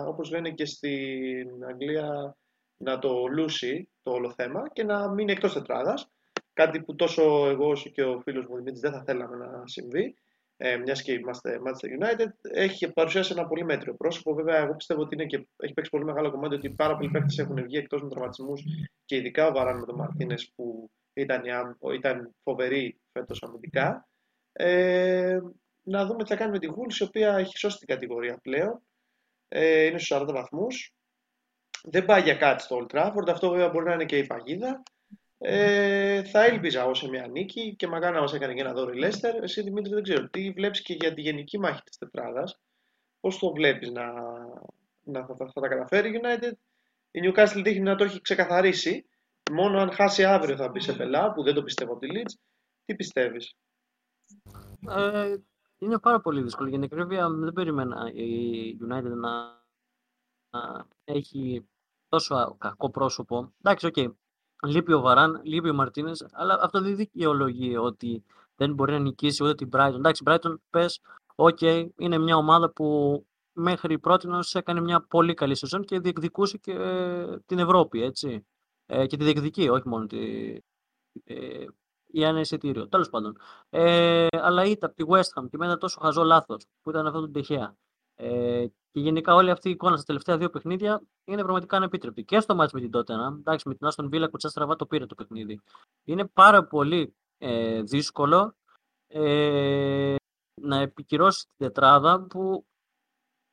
όπως 0.00 0.30
λένε 0.30 0.50
και 0.50 0.64
στην 0.64 1.64
Αγγλία, 1.68 2.36
να 2.76 2.98
το 2.98 3.26
λούσει 3.26 3.88
το 4.02 4.10
όλο 4.10 4.32
θέμα 4.32 4.68
και 4.72 4.84
να 4.84 5.08
μείνει 5.08 5.32
εκτός 5.32 5.52
τετράδας. 5.52 6.10
Κάτι 6.58 6.80
που 6.80 6.94
τόσο 6.94 7.22
εγώ 7.48 7.68
όσο 7.68 7.90
και 7.90 8.02
ο 8.02 8.20
φίλος 8.20 8.46
μου 8.46 8.56
Δημήτρης 8.56 8.80
δεν 8.80 8.92
θα 8.92 9.02
θέλαμε 9.02 9.36
να 9.36 9.66
συμβεί, 9.66 10.16
ε, 10.56 10.76
μιας 10.76 11.02
και 11.02 11.12
είμαστε 11.12 11.60
Manchester 11.64 11.86
United, 11.86 12.28
έχει 12.52 12.92
παρουσιάσει 12.92 13.32
ένα 13.36 13.46
πολύ 13.46 13.64
μέτριο 13.64 13.94
πρόσωπο. 13.94 14.34
Βέβαια, 14.34 14.56
εγώ 14.56 14.74
πιστεύω 14.76 15.00
ότι 15.00 15.14
είναι 15.14 15.24
και, 15.24 15.48
έχει 15.56 15.72
παίξει 15.72 15.90
πολύ 15.90 16.04
μεγάλο 16.04 16.30
κομμάτι 16.30 16.54
ότι 16.54 16.70
πάρα 16.70 16.96
πολλοί 16.96 17.10
παίκτες 17.10 17.38
έχουν 17.38 17.62
βγει 17.62 17.76
εκτός 17.76 18.02
με 18.02 18.08
τραυματισμούς 18.08 18.62
και 19.04 19.16
ειδικά 19.16 19.46
ο 19.46 19.52
Βαράν 19.52 19.78
με 19.78 19.86
τον 19.86 19.94
Μαρτίνες 19.94 20.52
που 20.56 20.90
ήταν, 21.12 21.42
ήταν 21.94 22.34
φοβερή 22.42 23.00
φέτος 23.12 23.42
αμυντικά. 23.42 24.08
Ε, 24.52 25.38
να 25.82 26.06
δούμε 26.06 26.22
τι 26.22 26.28
θα 26.28 26.36
κάνει 26.36 26.50
με 26.50 26.58
τη 26.58 26.68
Wolves, 26.70 27.00
η 27.00 27.02
οποία 27.02 27.36
έχει 27.36 27.58
σώσει 27.58 27.78
την 27.78 27.86
κατηγορία 27.86 28.38
πλέον. 28.42 28.82
Ε, 29.48 29.84
είναι 29.84 29.98
στους 29.98 30.18
40 30.20 30.32
βαθμούς. 30.32 30.94
Δεν 31.82 32.04
πάει 32.04 32.22
για 32.22 32.34
κάτι 32.34 32.62
στο 32.62 32.80
Old 32.80 32.96
Trafford, 32.96 33.28
αυτό 33.28 33.50
βέβαια 33.50 33.68
μπορεί 33.68 33.84
να 33.84 33.92
είναι 33.92 34.04
και 34.04 34.18
η 34.18 34.26
παγίδα. 34.26 34.82
Ε, 35.40 36.22
θα 36.24 36.44
έλπιζα 36.44 36.80
εγώ 36.80 36.94
σε 36.94 37.08
μια 37.08 37.26
νίκη 37.26 37.74
και 37.76 37.86
μακάρι 37.86 38.14
να 38.14 38.20
μας 38.20 38.32
έκανε 38.32 38.54
και 38.54 38.60
ένα 38.60 38.72
δώρο 38.72 38.92
η 38.92 38.98
Leicester. 39.02 39.42
Εσύ 39.42 39.62
Δημήτρη 39.62 39.94
δεν 39.94 40.02
ξέρω, 40.02 40.28
τι 40.28 40.50
βλέπεις 40.50 40.82
και 40.82 40.94
για 40.94 41.14
τη 41.14 41.20
γενική 41.20 41.58
μάχη 41.58 41.82
της 41.82 41.98
τετράδας. 41.98 42.60
Πώς 43.20 43.38
το 43.38 43.52
βλέπεις 43.52 43.90
να, 43.90 44.12
να 45.02 45.26
θα, 45.26 45.36
θα, 45.36 45.50
θα 45.54 45.60
τα 45.60 45.68
καταφέρει 45.68 46.14
η 46.14 46.20
United; 46.22 46.52
Η 47.10 47.20
Newcastle 47.24 47.62
δείχνει 47.64 47.82
να 47.82 47.96
το 47.96 48.04
έχει 48.04 48.20
ξεκαθαρίσει. 48.20 49.06
Μόνο 49.52 49.78
αν 49.78 49.92
χάσει 49.92 50.24
αύριο 50.24 50.56
θα 50.56 50.68
μπει 50.68 50.80
σε 50.80 50.92
πελά, 50.92 51.32
που 51.32 51.42
δεν 51.42 51.54
το 51.54 51.62
πιστεύω 51.62 51.92
από 51.92 52.00
τη 52.00 52.08
Leeds. 52.12 52.32
Τι 52.84 52.94
πιστεύεις; 52.94 53.54
Ε, 54.88 55.36
είναι 55.78 55.98
πάρα 55.98 56.20
πολύ 56.20 56.42
δύσκολο. 56.42 56.68
Για 56.68 56.78
την 56.78 56.88
ακρίβεια 56.92 57.30
δεν 57.30 57.52
περίμενα 57.52 58.10
η 58.14 58.76
United 58.80 59.02
να, 59.02 59.62
να 60.50 60.86
έχει 61.04 61.68
τόσο 62.08 62.56
κακό 62.58 62.90
πρόσωπο. 62.90 63.52
Εντάξει, 63.62 63.86
OK. 63.86 63.94
Okay. 63.96 64.12
Λείπει 64.66 64.92
ο 64.92 65.00
Βαράν, 65.00 65.40
λείπει 65.44 65.68
ο 65.68 65.74
Μαρτίνες, 65.74 66.26
αλλά 66.32 66.58
αυτό 66.62 66.80
δεν 66.80 66.96
δικαιολογεί 66.96 67.76
ότι 67.76 68.24
δεν 68.56 68.74
μπορεί 68.74 68.92
να 68.92 68.98
νικήσει 68.98 69.44
ούτε 69.44 69.54
την 69.54 69.68
Brighton. 69.72 69.94
Εντάξει, 69.94 70.22
Brighton 70.26 70.54
πες, 70.70 71.00
OK, 71.34 71.58
okay, 71.60 71.88
είναι 71.96 72.18
μια 72.18 72.36
ομάδα 72.36 72.70
που 72.70 73.26
μέχρι 73.52 73.98
πρότινος 73.98 74.28
έκανε 74.52 74.80
μια 74.80 75.00
πολύ 75.00 75.34
καλή 75.34 75.54
σεζόν 75.54 75.84
και 75.84 76.00
διεκδικούσε 76.00 76.58
και 76.58 76.72
ε, 76.72 77.38
την 77.46 77.58
Ευρώπη, 77.58 78.02
έτσι. 78.02 78.46
Ε, 78.86 79.06
και 79.06 79.16
τη 79.16 79.24
διεκδικεί, 79.24 79.68
όχι 79.68 79.88
μόνο 79.88 80.06
τη, 80.06 80.56
ε, 81.24 81.64
για 82.06 82.28
ένα 82.28 82.40
εισιτήριο. 82.40 82.88
Τέλος 82.88 83.08
πάντων. 83.08 83.38
Ε, 83.70 84.26
αλλά 84.30 84.64
ήταν 84.64 84.90
από 84.90 85.04
τη 85.04 85.04
West 85.12 85.40
Ham 85.40 85.48
και 85.50 85.56
με 85.56 85.64
ένα 85.64 85.78
τόσο 85.78 86.00
χαζό 86.00 86.22
λάθος 86.22 86.64
που 86.82 86.90
ήταν 86.90 87.06
αυτό 87.06 87.20
του 87.20 87.30
Ντε 87.30 87.47
Χέα. 87.47 87.76
Ε, 88.14 88.66
και 88.90 89.00
γενικά 89.00 89.34
όλη 89.34 89.50
αυτή 89.50 89.68
η 89.68 89.70
εικόνα 89.70 89.96
στα 89.96 90.04
τελευταία 90.04 90.38
δύο 90.38 90.50
παιχνίδια 90.50 91.02
είναι 91.24 91.42
πραγματικά 91.42 91.76
ανεπίτρεπτη. 91.76 92.24
Και 92.24 92.40
στο 92.40 92.54
μάτι 92.54 92.74
με 92.74 92.80
την 92.80 92.90
Τότενα, 92.90 93.34
εντάξει, 93.38 93.68
με 93.68 93.74
την 93.74 93.86
Άστον 93.86 94.08
Βίλα 94.08 94.28
κουτσά 94.28 94.48
στραβά 94.48 94.76
το 94.76 94.86
πήρε 94.86 95.06
το 95.06 95.14
παιχνίδι. 95.14 95.60
Είναι 96.04 96.26
πάρα 96.26 96.64
πολύ 96.64 97.14
ε, 97.38 97.82
δύσκολο 97.82 98.54
ε, 99.06 100.14
να 100.60 100.76
επικυρώσει 100.76 101.46
την 101.46 101.66
τετράδα 101.66 102.20
που 102.20 102.66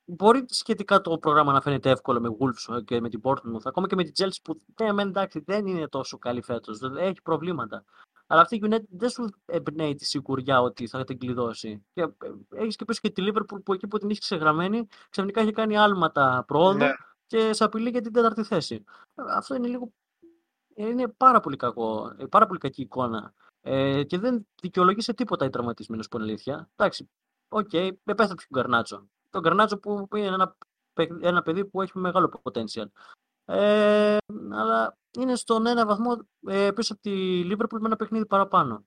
μπορεί 0.05 0.45
σχετικά 0.47 1.01
το 1.01 1.17
πρόγραμμα 1.17 1.53
να 1.53 1.61
φαίνεται 1.61 1.89
εύκολο 1.89 2.19
με 2.19 2.29
Wolves 2.39 2.85
και 2.85 3.01
με 3.01 3.09
την 3.09 3.21
Portmouth, 3.23 3.61
ακόμα 3.63 3.87
και 3.87 3.95
με 3.95 4.03
την 4.03 4.13
Chelsea 4.17 4.37
που 4.43 4.61
ναι, 4.81 5.01
εντάξει, 5.01 5.39
δεν 5.39 5.65
είναι 5.65 5.87
τόσο 5.87 6.17
καλή 6.17 6.41
φέτος, 6.41 6.79
έχει 6.97 7.21
προβλήματα. 7.21 7.85
Αλλά 8.27 8.41
αυτή 8.41 8.55
η 8.55 8.61
United 8.63 8.87
δεν 8.89 9.09
σου 9.09 9.29
εμπνέει 9.45 9.95
τη 9.95 10.05
σιγουριά 10.05 10.61
ότι 10.61 10.87
θα 10.87 11.03
την 11.03 11.19
κλειδώσει. 11.19 11.85
Και 11.93 12.01
ε, 12.01 12.09
έχεις 12.49 12.75
και 12.75 12.85
πίσω 12.85 12.99
και 13.03 13.09
τη 13.09 13.23
Liverpool 13.25 13.63
που 13.63 13.73
εκεί 13.73 13.87
που 13.87 13.97
την 13.97 14.09
έχει 14.09 14.19
ξεγραμμένη, 14.19 14.87
ξαφνικά 15.09 15.41
έχει 15.41 15.51
κάνει 15.51 15.77
άλματα 15.77 16.43
προόδου 16.47 16.85
ναι. 16.85 16.91
και 17.27 17.53
σε 17.53 17.63
απειλεί 17.63 17.89
για 17.89 18.01
την 18.01 18.13
τέταρτη 18.13 18.43
θέση. 18.43 18.83
Αυτό 19.15 19.55
είναι 19.55 19.67
λίγο. 19.67 19.91
Είναι 20.75 21.07
πάρα 21.07 21.39
πολύ 21.39 21.55
κακό, 21.55 22.15
πάρα 22.29 22.45
πολύ 22.45 22.59
κακή 22.59 22.81
εικόνα. 22.81 23.33
Ε, 23.61 24.03
και 24.03 24.17
δεν 24.17 24.47
δικαιολογεί 24.61 25.01
σε 25.01 25.13
τίποτα 25.13 25.45
η 25.45 25.49
τραυματισμένος 25.49 26.07
που 26.07 26.17
είναι 26.17 26.25
αλήθεια. 26.25 26.69
Εντάξει, 26.75 27.09
OK, 27.47 27.69
okay, 27.71 27.89
επέστρεψε 28.03 28.47
τον 28.49 28.61
Γκαρνάτσο. 28.61 29.07
Τον 29.29 29.41
Γκαρνάτσο 29.41 29.77
που 29.77 30.07
είναι 30.15 30.25
ένα, 30.25 30.57
ένα 31.21 31.41
παιδί 31.41 31.65
που 31.65 31.81
έχει 31.81 31.97
μεγάλο 31.97 32.41
potential. 32.43 32.85
Ε, 33.45 34.17
αλλά 34.51 34.97
είναι 35.19 35.35
στον 35.35 35.65
ένα 35.65 35.85
βαθμό 35.85 36.17
ε, 36.47 36.71
πίσω 36.71 36.93
από 36.93 37.01
τη 37.01 37.43
Liverpool 37.45 37.79
με 37.79 37.85
ένα 37.85 37.95
παιχνίδι 37.95 38.25
παραπάνω. 38.25 38.85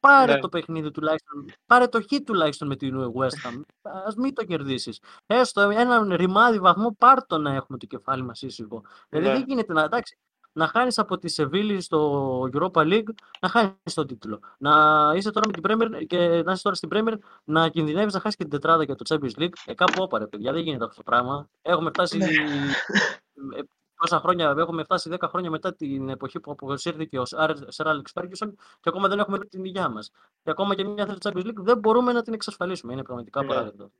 Πάρε 0.00 0.32
ναι. 0.32 0.38
το 0.38 0.48
παιχνίδι 0.48 0.90
τουλάχιστον. 0.90 1.44
Πάρε 1.66 1.86
το 1.86 2.00
χ 2.00 2.06
τουλάχιστον 2.24 2.68
με 2.68 2.76
την 2.76 3.12
West 3.14 3.48
Ham. 3.48 3.60
Α 3.82 4.12
μην 4.16 4.34
το 4.34 4.44
κερδίσεις. 4.44 5.00
Έστω 5.26 5.60
έναν 5.60 6.14
ρημάδι 6.14 6.58
βαθμό, 6.58 6.94
πάρ 6.98 7.26
το 7.26 7.38
να 7.38 7.54
έχουμε 7.54 7.78
το 7.78 7.86
κεφάλι 7.86 8.22
μας 8.22 8.42
ήσυχο. 8.42 8.82
Δηλαδή 9.08 9.28
ναι. 9.28 9.34
δεν 9.34 9.44
γίνεται 9.46 9.72
να. 9.72 9.82
Εντάξει, 9.82 10.18
να 10.52 10.66
χάνεις 10.66 10.98
από 10.98 11.18
τη 11.18 11.28
Σεβίλη 11.28 11.80
στο 11.80 12.40
Europa 12.52 12.82
League, 12.82 13.14
να 13.40 13.48
χάνεις 13.48 13.94
τον 13.94 14.06
τίτλο. 14.06 14.40
Να 14.58 15.12
είσαι 15.16 15.30
τώρα 15.30 15.46
με 15.46 15.52
την 15.52 15.62
Premier 15.66 16.06
και 16.06 16.18
να 16.18 16.52
είσαι 16.52 16.62
τώρα 16.62 16.76
στην 16.76 16.88
Premier, 16.92 17.14
να 17.44 17.68
κινδυνεύεις 17.68 18.14
να 18.14 18.20
χάσεις 18.20 18.36
και 18.36 18.42
την 18.42 18.52
τετράδα 18.52 18.84
για 18.84 18.94
το 18.94 19.04
Champions 19.08 19.42
League. 19.42 19.52
Ε, 19.64 19.74
κάπου 19.74 20.02
όπαρε, 20.02 20.26
παιδιά, 20.26 20.52
δεν 20.52 20.62
γίνεται 20.62 20.84
αυτό 20.84 20.96
το 20.96 21.02
πράγμα. 21.02 21.48
Έχουμε 21.62 21.90
φτάσει 21.90 22.16
ναι. 22.18 22.26
Πόσα 24.04 24.20
χρόνια, 24.20 24.54
έχουμε 24.58 24.82
φτάσει 24.82 25.10
10 25.12 25.28
χρόνια 25.28 25.50
μετά 25.50 25.74
την 25.74 26.08
εποχή 26.08 26.40
που 26.40 26.50
αποσύρθηκε 26.50 27.18
ο 27.18 27.24
Σερ 27.68 27.88
Άλεξ 27.88 28.12
Φέργκισον 28.12 28.56
και 28.56 28.88
ακόμα 28.88 29.08
δεν 29.08 29.18
έχουμε 29.18 29.36
βρει 29.36 29.48
την 29.48 29.64
υγειά 29.64 29.88
μας. 29.88 30.10
Και 30.42 30.50
ακόμα 30.50 30.74
και 30.74 30.84
μια 30.84 31.06
θέση 31.06 31.18
Champions 31.22 31.46
League 31.46 31.62
δεν 31.62 31.78
μπορούμε 31.78 32.12
να 32.12 32.22
την 32.22 32.32
εξασφαλίσουμε. 32.32 32.92
Είναι 32.92 33.02
πραγματικά 33.02 33.42
ναι. 33.42 33.48
παράδειγμα. 33.48 33.90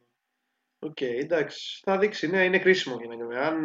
OK, 0.78 0.96
okay, 1.00 1.22
εντάξει. 1.22 1.80
Θα 1.84 1.98
δείξει. 1.98 2.26
Ναι, 2.26 2.44
είναι 2.44 2.58
κρίσιμο 2.58 2.96
για 2.96 3.08
να 3.08 3.14
γίνει. 3.14 3.36
Αν 3.36 3.56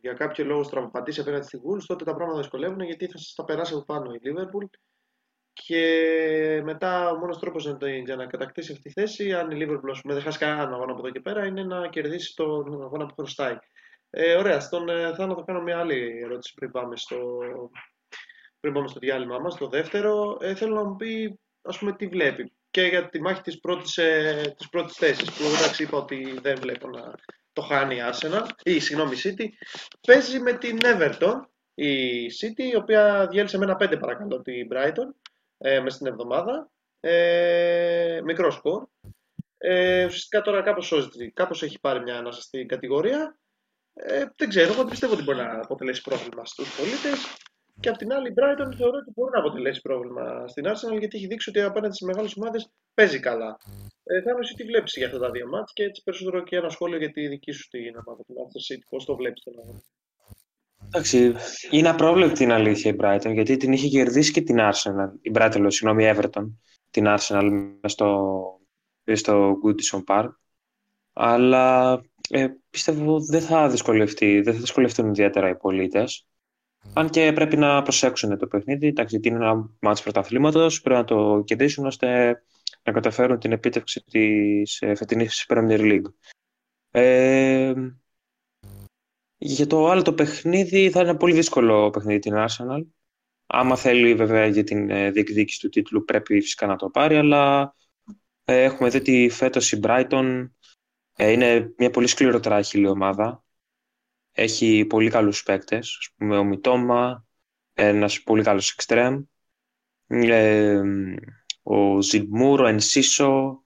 για 0.00 0.12
κάποιο 0.12 0.44
λόγο 0.44 0.62
στραβοπατήσει 0.62 1.20
απέναντι 1.20 1.44
στη 1.44 1.60
Wolves, 1.64 1.84
τότε 1.86 2.04
τα 2.04 2.14
πράγματα 2.14 2.38
δυσκολεύουν 2.38 2.80
γιατί 2.80 3.06
θα 3.06 3.18
σας 3.18 3.34
τα 3.34 3.44
περάσει 3.44 3.74
από 3.74 3.84
πάνω 3.84 4.12
η 4.12 4.20
Liverpool. 4.24 4.68
Και 5.52 6.60
μετά 6.64 7.10
ο 7.10 7.16
μόνος 7.16 7.38
τρόπος 7.38 7.76
για 8.04 8.16
να 8.16 8.26
κατακτήσει 8.26 8.72
αυτή 8.72 8.82
τη 8.82 8.90
θέση, 8.90 9.32
αν 9.32 9.50
η 9.50 9.56
Liverpool 9.60 10.00
δεν 10.04 10.20
χάσει 10.20 10.38
κανέναν 10.38 10.72
αγώνα 10.74 10.92
από 10.92 11.00
εδώ 11.00 11.10
και 11.10 11.20
πέρα, 11.20 11.46
είναι 11.46 11.62
να 11.62 11.88
κερδίσει 11.88 12.34
τον 12.36 12.82
αγώνα 12.82 13.06
που 13.06 13.14
χρωστάει. 13.14 13.58
Ε, 14.16 14.36
ωραία, 14.36 14.60
στον 14.60 14.88
ε, 14.88 15.14
Θάνο 15.14 15.34
θα 15.34 15.42
κάνω 15.46 15.62
μια 15.62 15.78
άλλη 15.78 16.20
ερώτηση 16.22 16.54
πριν 16.54 16.70
πάμε 16.70 16.96
στο, 16.96 17.38
πριν 18.60 18.72
πάμε 18.72 18.88
στο 18.88 18.98
διάλειμμα 18.98 19.38
μας, 19.38 19.56
το 19.56 19.68
δεύτερο. 19.68 20.38
Ε, 20.40 20.54
θέλω 20.54 20.74
να 20.74 20.84
μου 20.84 20.96
πει, 20.96 21.40
ας 21.62 21.78
πούμε, 21.78 21.92
τι 21.92 22.06
βλέπει 22.06 22.52
και 22.70 22.82
για 22.82 23.08
τη 23.08 23.20
μάχη 23.20 23.42
της 23.42 23.60
πρώτης, 23.60 23.98
ε, 23.98 24.54
της 24.56 24.68
πρώτης 24.68 24.96
θέσης, 24.96 25.32
που 25.32 25.42
εντάξει 25.58 25.82
είπα 25.82 25.98
ότι 25.98 26.38
δεν 26.42 26.58
βλέπω 26.60 26.88
να 26.88 27.14
το 27.52 27.62
χάνει 27.62 27.96
η 27.96 28.00
Arsenal, 28.10 28.46
ή 28.62 28.80
συγγνώμη 28.80 29.14
η 29.14 29.18
City, 29.22 29.44
παίζει 30.06 30.40
με 30.40 30.52
την 30.52 30.78
Everton, 30.82 31.40
η 31.74 32.26
City, 32.26 32.62
η 32.72 32.76
οποία 32.76 33.26
διέλυσε 33.30 33.58
με 33.58 33.64
ένα 33.64 33.76
5 33.76 33.98
παρακαλώ 34.00 34.42
την 34.42 34.68
Brighton, 34.72 35.14
ε, 35.58 35.80
μες 35.80 35.94
στην 35.94 36.06
εβδομάδα, 36.06 36.70
ε, 37.00 38.20
μικρό 38.24 38.50
σκορ. 38.50 38.86
Ε, 39.58 40.04
ουσιαστικά 40.04 40.40
τώρα 40.40 40.62
κάπως 40.62 40.86
σώζεται, 40.86 41.30
κάπως 41.34 41.62
έχει 41.62 41.80
πάρει 41.80 42.00
μια 42.00 42.16
ανάσταση 42.16 42.66
κατηγορία 42.66 43.38
ε, 43.94 44.24
δεν 44.36 44.48
ξέρω, 44.48 44.72
εγώ 44.72 44.84
πιστεύω 44.84 45.12
ότι 45.12 45.22
μπορεί 45.22 45.38
να 45.38 45.60
αποτελέσει 45.60 46.02
πρόβλημα 46.02 46.44
στους 46.44 46.76
πολίτες. 46.76 47.18
Και 47.80 47.88
απ' 47.88 47.96
την 47.96 48.12
άλλη, 48.12 48.28
η 48.28 48.34
Brighton 48.36 48.76
θεωρώ 48.76 48.96
ότι 49.02 49.12
μπορεί 49.14 49.30
να 49.32 49.38
αποτελέσει 49.38 49.80
πρόβλημα 49.80 50.48
στην 50.48 50.64
Arsenal 50.66 50.98
γιατί 50.98 51.16
έχει 51.16 51.26
δείξει 51.26 51.48
ότι 51.48 51.60
απέναντι 51.60 51.94
στις 51.94 52.06
μεγάλες 52.06 52.36
ομάδες 52.36 52.70
παίζει 52.94 53.20
καλά. 53.20 53.56
Ε, 54.04 54.22
θα 54.22 54.36
εσύ 54.40 54.54
τι 54.54 54.64
βλέπεις 54.64 54.94
για 54.96 55.06
αυτά 55.06 55.18
τα 55.18 55.30
δύο 55.30 55.46
μάτια 55.48 55.72
και 55.72 55.84
έτσι 55.84 56.02
περισσότερο 56.02 56.42
και 56.42 56.56
ένα 56.56 56.68
σχόλιο 56.68 56.98
για 56.98 57.10
τη 57.10 57.28
δική 57.28 57.52
σου 57.52 57.68
την 57.68 57.96
ομάδα 58.04 58.22
του 58.26 58.34
Manchester 58.38 58.74
City. 58.74 58.84
Πώς 58.88 59.04
το 59.04 59.16
βλέπεις 59.16 59.42
τον 59.42 59.54
αγώνα; 59.58 59.82
Εντάξει, 60.86 61.34
είναι 61.70 61.88
απρόβλεπτη 61.88 62.34
την 62.34 62.52
αλήθεια 62.52 62.90
η 62.90 62.96
Brighton 63.00 63.32
γιατί 63.32 63.56
την 63.56 63.72
είχε 63.72 63.88
κερδίσει 63.88 64.32
και 64.32 64.40
την 64.40 64.56
Arsenal. 64.60 65.10
Η 65.20 65.30
Brighton, 65.34 65.66
συγγνώμη, 65.66 66.12
Everton. 66.14 66.52
Την 66.90 67.04
Arsenal 67.08 67.78
στο, 67.84 68.40
στο 69.12 69.58
Goodison 69.64 70.02
Park. 70.06 70.28
Αλλά 71.12 72.00
ε, 72.28 72.48
πιστεύω 72.70 73.20
δεν 73.20 73.40
θα 73.40 73.68
δυσκολευτεί, 73.68 74.40
δεν 74.40 74.54
θα 74.54 74.60
δυσκολευτούν 74.60 75.08
ιδιαίτερα 75.08 75.48
οι 75.48 75.56
πολίτες. 75.56 76.26
Αν 76.92 77.10
και 77.10 77.32
πρέπει 77.32 77.56
να 77.56 77.82
προσέξουν 77.82 78.38
το 78.38 78.46
παιχνίδι, 78.46 78.86
εντάξει, 78.86 79.20
είναι 79.22 79.36
ένα 79.36 79.70
μάτι 79.80 80.02
πρωταθλήματος, 80.02 80.80
πρέπει 80.80 80.98
να 80.98 81.04
το 81.04 81.42
κερδίσουν 81.44 81.86
ώστε 81.86 82.42
να 82.82 82.92
καταφέρουν 82.92 83.38
την 83.38 83.52
επίτευξη 83.52 84.04
της 84.04 84.82
ε, 84.82 84.94
φετινής 84.94 85.46
Premier 85.48 85.80
League. 85.80 86.12
Ε, 86.90 87.72
για 89.36 89.66
το 89.66 89.88
άλλο 89.88 90.02
το 90.02 90.12
παιχνίδι 90.12 90.90
θα 90.90 91.00
είναι 91.00 91.08
ένα 91.08 91.18
πολύ 91.18 91.34
δύσκολο 91.34 91.90
παιχνίδι 91.90 92.18
την 92.18 92.34
Arsenal. 92.36 92.86
Άμα 93.46 93.76
θέλει 93.76 94.14
βέβαια 94.14 94.46
για 94.46 94.64
την 94.64 94.90
ε, 94.90 95.10
διεκδίκηση 95.10 95.60
του 95.60 95.68
τίτλου 95.68 96.04
πρέπει 96.04 96.40
φυσικά 96.40 96.66
να 96.66 96.76
το 96.76 96.90
πάρει, 96.90 97.16
αλλά 97.16 97.74
ε, 98.44 98.62
έχουμε 98.62 98.88
δει 98.88 98.96
ότι 98.96 99.28
φέτος 99.28 99.72
η 99.72 99.80
Brighton 99.82 100.48
ε, 100.50 100.53
είναι 101.16 101.74
μια 101.78 101.90
πολύ 101.90 102.06
σκληροτράχηλη 102.06 102.86
ομάδα. 102.86 103.44
Έχει 104.32 104.84
πολύ 104.84 105.10
καλούς 105.10 105.42
παίκτες, 105.42 105.96
ας 105.98 106.10
πούμε 106.16 106.38
ο 106.38 106.44
Μιτόμα, 106.44 107.26
ένας 107.72 108.22
πολύ 108.22 108.42
καλός 108.42 108.72
εξτρέμ, 108.72 109.22
ε, 110.06 110.80
ο 111.62 112.00
Ζιντμούρ, 112.00 112.60
ο 112.60 112.66
Ενσίσο, 112.66 113.64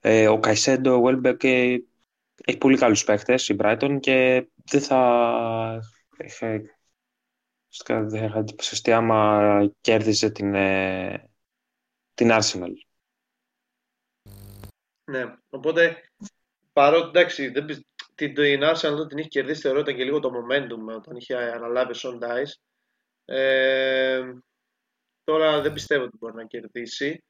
ε, 0.00 0.28
ο 0.28 0.40
Καϊσέντο, 0.40 0.94
ο 0.94 1.00
Βέλμπεκ, 1.00 1.44
έχει 1.44 2.58
πολύ 2.58 2.76
καλούς 2.76 3.04
παίκτες 3.04 3.48
η 3.48 3.56
Brighton 3.58 3.98
και 4.00 4.48
δεν 4.64 4.80
θα 4.80 5.80
είχα, 6.24 6.62
δεν 8.04 8.24
είχα 8.24 8.38
εντυπωσιαστεί 8.38 8.92
άμα 8.92 9.70
κέρδιζε 9.80 10.30
την, 10.30 10.52
την 12.14 12.28
Arsenal. 12.30 12.72
Ναι, 15.10 15.36
οπότε 15.48 16.05
Παρότι 16.76 17.08
εντάξει, 17.08 17.48
δεν, 17.48 17.66
την, 18.14 18.34
την 18.34 18.60
Arsenal 18.62 19.08
την 19.08 19.18
είχε 19.18 19.28
κερδίσει, 19.28 19.60
θεωρώ 19.60 19.80
ήταν 19.80 19.96
και 19.96 20.04
λίγο 20.04 20.20
το 20.20 20.30
momentum 20.30 20.94
όταν 20.96 21.16
είχε 21.16 21.36
αναλάβει 21.36 21.92
ο 21.92 21.94
Son 22.02 22.22
Dice. 22.22 22.52
Ε, 23.24 24.22
τώρα 25.24 25.60
δεν 25.60 25.72
πιστεύω 25.72 26.04
ότι 26.04 26.16
μπορεί 26.16 26.34
να 26.34 26.44
κερδίσει. 26.44 27.24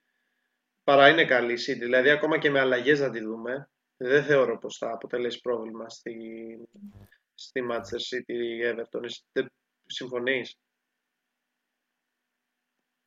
Παρά 0.84 1.08
είναι 1.08 1.24
καλή 1.24 1.52
η 1.52 1.56
City. 1.66 1.78
Δηλαδή, 1.78 2.10
ακόμα 2.10 2.38
και 2.38 2.50
με 2.50 2.60
αλλαγές 2.60 3.00
να 3.00 3.10
τη 3.10 3.20
δούμε, 3.20 3.70
δεν 3.96 4.24
θεωρώ 4.24 4.58
πως 4.58 4.76
θα 4.76 4.90
αποτελέσει 4.92 5.40
πρόβλημα 5.40 5.88
στη, 5.88 6.14
στη 7.34 7.60
Manchester 7.70 8.14
City 8.14 8.72
Everton. 8.72 9.08
Δεν 9.32 9.52
συμφωνείς; 9.86 10.56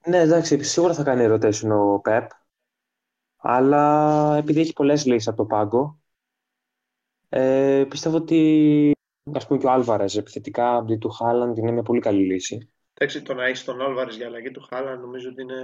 Ναι, 0.06 0.18
εντάξει, 0.18 0.64
σίγουρα 0.64 0.94
θα 0.94 1.04
κάνει 1.04 1.24
ερωτήσει 1.24 1.68
ο 1.68 2.02
Pep. 2.06 2.28
Αλλά 3.38 4.36
επειδή 4.38 4.60
έχει 4.60 4.74
πολλές 4.74 5.06
λύσεις 5.06 5.28
από 5.28 5.38
το 5.38 5.46
πάγκο, 5.46 6.00
ε, 7.30 7.86
πιστεύω 7.90 8.16
ότι 8.16 8.92
ας 9.34 9.48
πούμε 9.48 9.60
και 9.60 9.66
ο 9.66 9.72
Άλβαρες 9.72 10.18
επιθετικά 10.18 10.76
αντί 10.76 10.98
του 10.98 11.10
Χάλαντ 11.10 11.58
είναι 11.58 11.72
μια 11.72 11.84
πολύ 11.84 12.00
καλή 12.00 12.26
λύση. 12.26 12.72
Εντάξει, 12.94 13.22
το 13.22 13.34
να 13.34 13.46
έχεις 13.46 13.64
τον 13.64 13.82
Άλβαρες 13.82 14.16
για 14.16 14.28
αλλαγή 14.28 14.52
του 14.52 14.62
Χάλαντ 14.70 15.00
νομίζω 15.02 15.30
ότι 15.30 15.42
είναι 15.42 15.64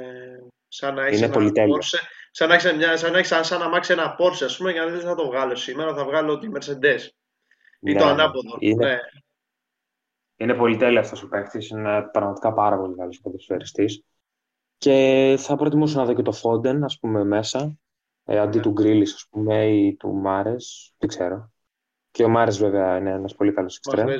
σαν 0.67 0.93
να 0.93 1.05
έχεις 1.05 1.21
ένα 1.21 1.33
Porsche, 1.35 1.99
σαν 2.31 2.47
να 2.47 2.53
έχεις 2.53 2.73
μια, 2.75 2.97
σαν 2.97 3.11
να 3.11 3.17
έχεις, 3.17 3.47
σαν 3.47 3.59
να 3.59 3.69
μάξεις 3.69 3.95
ένα 3.95 4.15
Porsche, 4.19 4.43
ας 4.43 4.57
πούμε, 4.57 4.71
για 4.71 4.85
να 4.85 4.91
δεν 4.91 4.99
θα 4.99 5.15
το 5.15 5.25
βγάλω 5.25 5.55
σήμερα, 5.55 5.95
θα 5.95 6.05
βγάλω 6.05 6.37
τη 6.37 6.47
Mercedes. 6.53 6.99
Ή 7.79 7.93
ναι, 7.93 7.99
το 7.99 8.05
ανάποδο. 8.05 8.57
Είναι, 8.59 8.85
ναι. 8.85 8.97
είναι 10.35 10.53
πολυτέλεια 10.53 10.99
αυτός 10.99 11.23
ο 11.23 11.27
παίκτης, 11.27 11.69
είναι 11.69 12.09
πραγματικά 12.11 12.53
πάρα 12.53 12.77
πολύ 12.77 12.95
καλός 12.95 13.21
ποδοσφαιριστής. 13.21 14.03
Και 14.77 15.35
θα 15.37 15.55
προτιμούσα 15.55 15.97
να 15.97 16.05
δω 16.05 16.13
και 16.13 16.21
το 16.21 16.31
Φόντεν, 16.31 16.83
ας 16.83 16.99
πούμε, 16.99 17.23
μέσα, 17.23 17.77
ε, 18.23 18.39
αντί 18.39 18.57
ναι. 18.57 18.63
του 18.63 18.71
Γκρίλης, 18.71 19.13
ας 19.13 19.27
πούμε, 19.29 19.65
ή 19.65 19.95
του 19.95 20.13
Μάρες, 20.13 20.93
δεν 20.97 21.09
ξέρω. 21.09 21.53
Και 22.15 22.23
ο 22.23 22.29
Μάρες 22.29 22.57
βέβαια 22.57 22.97
είναι 22.97 23.11
ένας 23.11 23.35
πολύ 23.35 23.53
καλός 23.53 23.77
εξτρέμ. 23.77 24.07
Ναι, 24.07 24.15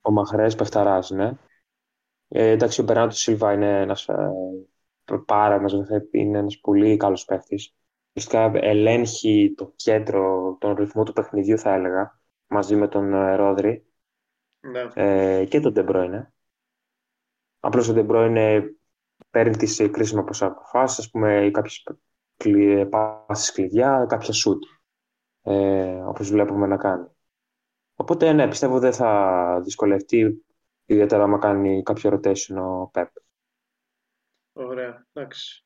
ο 0.00 0.10
Μαχρές 0.10 0.54
Πεχταράς, 0.54 1.10
ναι. 1.10 1.32
Ε, 2.28 2.48
εντάξει, 2.50 2.80
ο 2.80 2.84
Μπερνάτο 2.84 3.14
Σίλβα 3.14 3.52
είναι 3.52 3.80
ένας 3.80 4.08
ε, 4.08 4.32
πάρα 5.26 5.60
μας 5.60 5.72
είναι 6.10 6.38
ένας 6.38 6.60
πολύ 6.60 6.96
καλός 6.96 7.24
παίχτης. 7.24 7.74
Ουσιαστικά 8.12 8.66
ελέγχει 8.66 9.54
το 9.56 9.72
κέντρο, 9.76 10.56
τον 10.60 10.74
ρυθμό 10.74 11.02
του 11.02 11.12
παιχνιδιού 11.12 11.58
θα 11.58 11.74
έλεγα, 11.74 12.20
μαζί 12.46 12.76
με 12.76 12.88
τον 12.88 13.12
ε, 13.12 13.34
Ρόδρι 13.34 13.86
ναι. 14.60 14.88
ε, 14.94 15.44
και 15.44 15.60
τον 15.60 15.72
Ντεμπρόινε. 15.72 16.32
Απλώς 17.60 17.88
ο 17.88 17.92
Ντεμπρόινε 17.92 18.74
παίρνει 19.30 19.56
τις 19.56 19.88
κρίσιμες 19.90 20.24
αποφάσεις, 20.40 20.98
ας 20.98 21.10
πούμε, 21.10 21.50
κάποιες 21.52 21.84
πάσεις 22.90 23.52
κλειδιά, 23.52 24.06
κάποια 24.08 24.32
σουτ. 24.32 24.62
Ε, 25.44 26.00
όπως 26.00 26.30
βλέπουμε 26.30 26.66
να 26.66 26.76
κάνει. 26.76 27.06
Οπότε 27.94 28.32
ναι, 28.32 28.48
πιστεύω 28.48 28.78
δεν 28.78 28.92
θα 28.92 29.60
δυσκολευτεί 29.64 30.44
ιδιαίτερα 30.84 31.22
άμα 31.22 31.38
κάνει 31.38 31.82
κάποιο 31.82 32.10
rotation 32.10 32.56
ο 32.56 32.90
Pep. 32.94 33.06
Ωραία, 34.52 35.06
εντάξει. 35.12 35.64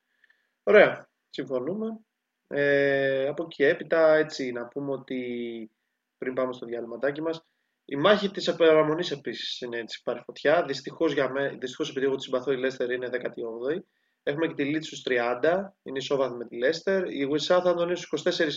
Ωραία, 0.63 1.09
συμφωνούμε. 1.29 1.99
Ε, 2.47 3.27
από 3.27 3.43
εκεί 3.43 3.63
έπειτα, 3.63 4.15
έτσι, 4.15 4.51
να 4.51 4.67
πούμε 4.67 4.91
ότι 4.91 5.71
πριν 6.17 6.33
πάμε 6.33 6.53
στο 6.53 6.65
διαλυματάκι 6.65 7.21
μας, 7.21 7.45
η 7.85 7.95
μάχη 7.95 8.31
της 8.31 8.47
παραμονής 8.47 9.11
επίσης 9.11 9.61
είναι 9.61 9.77
έτσι 9.77 10.01
πάρει 10.03 10.21
φωτιά. 10.25 10.63
Δυστυχώς, 10.63 11.13
για 11.13 11.29
με, 11.29 11.57
δυστυχώς 11.59 11.89
επειδή 11.89 12.05
εγώ 12.05 12.15
τη 12.15 12.23
συμπαθώ 12.23 12.51
η 12.51 12.57
Λέστερ 12.57 12.91
είναι 12.91 13.09
18η. 13.11 13.79
Έχουμε 14.23 14.47
και 14.47 14.53
τη 14.53 14.71
Leeds 14.75 14.83
στους 14.83 15.03
30, 15.09 15.73
είναι 15.83 15.97
ισόβαθμη 15.97 16.37
με 16.37 16.45
τη 16.45 16.57
Λέστερ. 16.57 17.11
Η 17.11 17.27
Southampton 17.31 17.81
είναι 17.81 17.95
στους 17.95 18.09
24. 18.09 18.47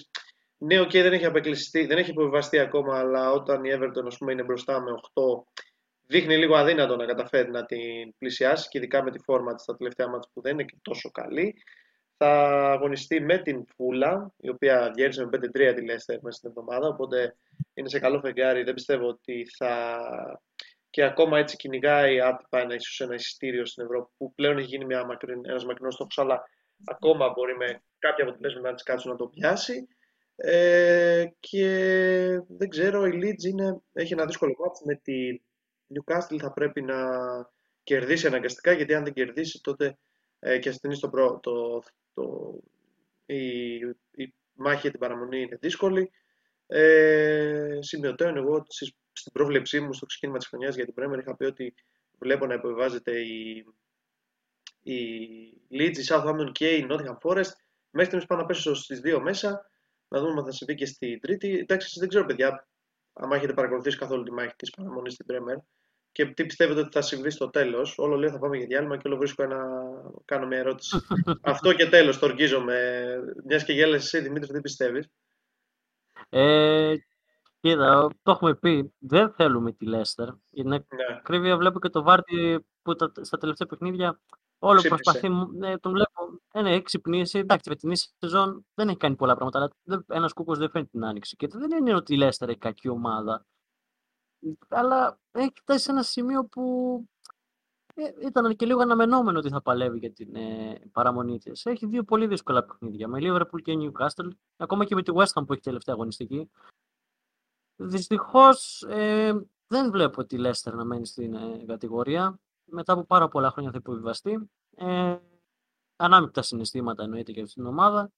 Ναι, 0.65 0.81
OK, 0.81 0.89
okay, 0.89 1.03
δεν 1.03 1.13
έχει 1.13 1.25
απεκλειστεί, 1.25 1.87
δεν 1.87 1.99
έχει 1.99 2.11
υποβιβαστεί 2.11 2.59
ακόμα, 2.59 2.99
αλλά 2.99 3.31
όταν 3.31 3.65
η 3.65 3.71
Everton 3.75 4.07
ας 4.07 4.19
πούμε, 4.19 4.33
είναι 4.33 4.43
μπροστά 4.43 4.81
με 4.81 4.91
8, 5.15 5.23
δείχνει 6.07 6.37
λίγο 6.37 6.57
αδύνατο 6.57 6.97
να 6.97 7.07
καταφέρει 7.07 7.51
να 7.51 7.65
την 7.65 8.15
πλησιάσει 8.19 8.69
και 8.69 8.79
ειδικά 8.79 9.03
με 9.03 9.11
τη 9.11 9.19
φόρμα 9.19 9.55
της 9.55 9.63
στα 9.63 9.77
τελευταία 9.77 10.09
μάτια 10.09 10.31
που 10.33 10.41
δεν 10.41 10.53
είναι 10.53 10.65
και 10.65 10.77
τόσο 10.83 11.11
καλή. 11.11 11.63
Θα 12.17 12.29
αγωνιστεί 12.73 13.21
με 13.21 13.39
την 13.39 13.65
Φούλα, 13.75 14.35
η 14.37 14.49
οποία 14.49 14.91
διέρχεται 14.95 15.25
με 15.25 15.71
5-3 15.71 15.75
τη 15.75 15.85
Λέστερ 15.85 16.21
μέσα 16.23 16.37
στην 16.37 16.49
εβδομάδα, 16.49 16.89
οπότε 16.89 17.37
είναι 17.75 17.89
σε 17.89 17.99
καλό 17.99 18.21
φεγγάρι. 18.21 18.63
Δεν 18.63 18.75
πιστεύω 18.75 19.07
ότι 19.07 19.47
θα. 19.59 20.01
και 20.91 21.03
ακόμα 21.03 21.39
έτσι 21.39 21.57
κυνηγάει 21.57 22.21
άτυπα 22.21 22.59
ένα, 22.59 22.75
ίσως 22.75 23.01
ένα 23.01 23.15
εισιτήριο 23.15 23.67
στην 23.67 23.85
Ευρώπη, 23.85 24.13
που 24.17 24.35
πλέον 24.35 24.59
έχει 24.59 24.67
γίνει 24.67 24.95
ένας 25.43 25.65
μακρινός 25.65 25.95
στόχος, 25.95 26.19
αλλά 26.19 26.43
ακόμα 26.85 27.29
μπορεί 27.29 27.57
με 27.57 27.83
κάποια 27.99 28.25
αποτελέσματα 28.25 28.69
να 28.69 28.75
της 28.75 28.83
κάτσουν 28.83 29.11
να 29.11 29.17
το 29.17 29.27
πιάσει. 29.27 29.89
Ε, 30.45 31.27
και 31.41 31.67
δεν 32.49 32.69
ξέρω, 32.69 33.07
η 33.07 33.11
Leeds 33.15 33.45
είναι, 33.45 33.81
έχει 33.93 34.13
ένα 34.13 34.27
δύσκολο 34.27 34.55
μάτι 34.59 34.85
με 34.85 34.95
τη 34.95 35.43
Newcastle 35.95 36.39
θα 36.39 36.53
πρέπει 36.53 36.83
να 36.83 36.97
κερδίσει 37.83 38.27
αναγκαστικά 38.27 38.73
γιατί 38.73 38.95
αν 38.95 39.05
δεν 39.05 39.13
κερδίσει 39.13 39.61
τότε 39.63 39.99
ε, 40.39 40.59
και 40.59 40.69
ασθενεί 40.69 40.99
το, 40.99 41.09
προ, 41.09 41.41
το, 41.43 41.83
το, 42.15 42.55
η, 43.27 43.75
η 44.11 44.35
μάχη 44.53 44.81
για 44.81 44.91
την 44.91 45.01
παραμονή 45.01 45.41
είναι 45.41 45.59
δύσκολη. 45.61 46.11
Ε, 46.67 47.79
σημειωτέων 47.81 48.37
εγώ 48.37 48.55
ότι 48.55 48.75
στην 49.13 49.33
πρόβλεψή 49.33 49.81
μου 49.81 49.93
στο 49.93 50.07
ξεκίνημα 50.07 50.39
της 50.39 50.47
χρονιάς 50.47 50.75
για 50.75 50.85
την 50.85 50.95
Πρέμερ 50.95 51.19
είχα 51.19 51.37
πει 51.37 51.45
ότι 51.45 51.75
βλέπω 52.19 52.47
να 52.47 52.55
υποβιβάζεται 52.55 53.21
η, 53.21 53.65
η 54.83 54.99
Leeds, 55.71 55.97
η 55.97 56.05
Southampton 56.09 56.53
και 56.53 56.75
η 56.77 56.87
Nottingham 56.91 57.19
Forest. 57.23 57.53
Μέχρι 57.91 58.05
στιγμής 58.05 58.27
πάω 58.27 58.39
να 58.39 58.47
πέσω 58.47 58.75
στις 58.75 59.01
δύο 59.01 59.21
μέσα, 59.21 59.71
να 60.13 60.21
δούμε 60.21 60.39
αν 60.39 60.45
θα 60.45 60.53
συμβεί 60.53 60.75
και 60.75 60.87
στη 60.87 61.19
τρίτη. 61.19 61.59
Εντάξει, 61.59 61.99
δεν 61.99 62.09
ξέρω 62.09 62.25
παιδιά, 62.25 62.69
αν 63.13 63.33
έχετε 63.33 63.53
παρακολουθήσει 63.53 63.99
καθόλου 63.99 64.23
τη 64.23 64.33
μάχη 64.33 64.55
της 64.57 64.71
παραμονής 64.71 65.13
στην 65.13 65.27
Πρέμερ 65.27 65.57
και 66.13 66.27
τι 66.27 66.47
πιστεύετε 66.47 66.81
ότι 66.81 66.91
θα 66.93 67.03
συμβεί 67.03 67.31
στο 67.31 67.51
τέλος. 67.51 67.99
Όλο 67.99 68.17
λέω 68.17 68.31
θα 68.31 68.39
πάμε 68.39 68.57
για 68.57 68.67
διάλειμμα 68.67 68.97
και 68.97 69.09
όλο 69.09 69.17
βρίσκω 69.17 69.43
ένα. 69.43 69.61
κάνω 70.25 70.47
μια 70.47 70.59
ερώτηση. 70.59 70.97
Αυτό 71.43 71.73
και 71.73 71.89
τέλος, 71.89 72.19
το 72.19 72.27
οργίζομαι. 72.27 73.17
Μιας 73.45 73.65
και 73.65 73.73
γέλασες 73.73 74.15
εσύ, 74.15 74.23
Δημήτρη, 74.25 74.53
τι 74.53 74.61
πιστεύεις; 74.61 75.09
Ε, 76.29 76.95
κοίτα, 77.61 78.09
το 78.23 78.31
έχουμε 78.31 78.55
πει. 78.55 78.95
Δεν 78.99 79.33
θέλουμε 79.33 79.73
τη 79.73 79.87
Λέστερ. 79.87 80.29
Για 80.51 80.63
την 80.63 80.71
ναι. 80.71 81.17
ακρίβεια 81.17 81.57
βλέπω 81.57 81.81
και 81.81 81.89
το 81.89 82.03
Βάρτι 82.03 82.67
που 82.83 82.95
τα, 82.95 83.13
στα 83.21 83.39
τελευταία 83.39 83.67
παιχνίδια 83.67 84.21
όλο 84.63 84.79
Ξύπνησε. 84.79 85.03
προσπαθεί. 85.03 85.29
Ναι, 85.59 85.79
τον 85.79 85.93
βλέπω. 85.93 86.41
Ε, 86.53 86.63
ναι, 86.63 86.71
έχει 86.73 86.83
ξυπνήσει. 86.83 87.39
Εντάξει, 87.39 87.69
φετινή 87.69 87.97
σεζόν 88.19 88.67
δεν 88.75 88.89
έχει 88.89 88.97
κάνει 88.97 89.17
πολλά 89.17 89.35
πράγματα. 89.35 89.59
Αλλά 89.59 90.05
ένας 90.09 90.33
κούκος 90.33 90.59
δεν 90.59 90.71
φαίνεται 90.71 90.91
την 90.93 91.05
άνοιξη. 91.05 91.37
Και 91.37 91.49
δεν 91.49 91.71
είναι 91.71 91.95
ότι 91.95 92.15
η 92.15 92.17
Λέστερ 92.17 92.49
έχει 92.49 92.59
κακή 92.59 92.89
ομάδα 92.89 93.47
αλλά 94.69 95.21
έχει 95.31 95.53
φτάσει 95.55 95.85
σε 95.85 95.91
ένα 95.91 96.03
σημείο 96.03 96.45
που 96.45 96.63
ε, 97.95 98.27
ήταν 98.27 98.57
και 98.57 98.67
λίγο 98.67 98.81
αναμενόμενο 98.81 99.39
ότι 99.39 99.49
θα 99.49 99.63
παλεύει 99.63 99.99
για 99.99 100.13
την 100.13 100.35
ε, 100.35 100.81
παραμονή 100.93 101.39
της. 101.39 101.67
Έχει 101.67 101.87
δύο 101.87 102.03
πολύ 102.03 102.27
δύσκολα 102.27 102.65
παιχνίδια 102.65 103.09
με 103.09 103.19
Liverpool 103.23 103.63
και 103.63 103.75
Newcastle, 103.79 104.29
ακόμα 104.57 104.85
και 104.85 104.95
με 104.95 105.03
τη 105.03 105.13
West 105.15 105.33
Ham 105.33 105.47
που 105.47 105.53
έχει 105.53 105.63
τελευταία 105.63 105.95
αγωνιστική. 105.95 106.51
Δυστυχώς 107.77 108.83
ε, 108.89 109.47
δεν 109.67 109.91
βλέπω 109.91 110.25
τη 110.25 110.37
Leicester 110.41 110.73
να 110.73 110.85
μένει 110.85 111.07
στην 111.07 111.35
ε, 111.35 111.65
κατηγορία. 111.67 112.41
Μετά 112.73 112.93
από 112.93 113.05
πάρα 113.05 113.29
πολλά 113.29 113.51
χρόνια 113.51 113.71
θα 113.71 113.79
υποβιβαστεί. 113.81 114.51
Ε, 114.77 115.17
ανάμεικτα 115.97 116.43
συναισθήματα 116.43 117.03
εννοείται 117.03 117.33
για 117.33 117.43
αυτήν 117.43 117.63
την 117.63 117.73
ομάδα. 117.73 118.11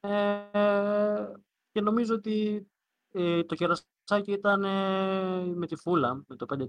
Ε, 0.00 1.32
και 1.70 1.80
νομίζω 1.80 2.14
ότι 2.14 2.66
ε, 3.12 3.44
το 3.44 3.54
κερασάκι 3.54 4.32
ήταν 4.32 4.64
ε, 4.64 5.44
με 5.44 5.66
τη 5.66 5.76
Φούλα, 5.76 6.24
με 6.28 6.36
το 6.36 6.46
5-3. 6.48 6.66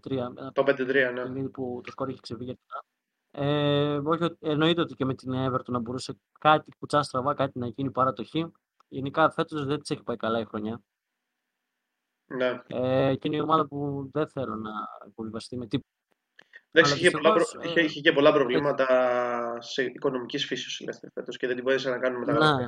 Το 0.54 0.64
5-3, 0.68 1.30
ναι. 1.30 1.50
που 1.50 1.82
το 1.84 1.92
σκορ 1.92 2.10
είχε 2.10 2.20
ξεφύγει. 2.22 2.60
Ε, 3.32 3.98
όχι, 4.04 4.38
εννοείται 4.40 4.82
ότι 4.82 4.94
και 4.94 5.06
με 5.06 5.16
την 5.16 5.32
Everton 5.36 5.66
να 5.66 5.80
μπορούσε 5.80 6.20
κάτι 6.40 6.72
κουτσά 6.80 7.04
στραβά, 7.04 7.34
κάτι 7.34 7.60
να 7.60 7.68
γίνει 7.68 7.92
παρατοχή. 7.92 8.52
Γενικά 8.88 9.32
φέτος 9.32 9.66
δεν 9.66 9.80
της 9.80 9.90
έχει 9.90 10.04
πάει 10.04 10.16
καλά 10.16 10.40
η 10.40 10.46
χρονιά. 10.46 10.82
Ναι. 12.26 12.62
Ε, 12.68 13.16
και 13.16 13.28
είναι 13.28 13.36
η 13.36 13.40
ομάδα 13.40 13.68
που 13.68 14.10
δεν 14.12 14.28
θέλω 14.28 14.56
να 14.56 14.72
υποβιβαστεί 15.08 15.58
με 15.58 15.68
τίποτα. 15.68 15.88
Εντάξει, 16.76 16.98
είχε, 16.98 17.10
πολλά 17.10 17.34
προ... 17.34 17.46
ε... 17.62 17.84
είχε, 17.84 18.02
και 18.02 18.12
πολλά 18.12 18.34
προβλήματα 18.34 18.88
σε 19.62 19.84
οικονομικής 19.84 20.46
φύσης 20.46 20.82
φέτος 21.14 21.38
και 21.38 21.48
δεν 21.48 21.56
την 21.56 21.66
μπορούσε 21.66 21.90
να 21.90 22.00
κάνουμε 22.00 22.26
μεταγραφέ. 22.26 22.62
Ναι. 22.62 22.68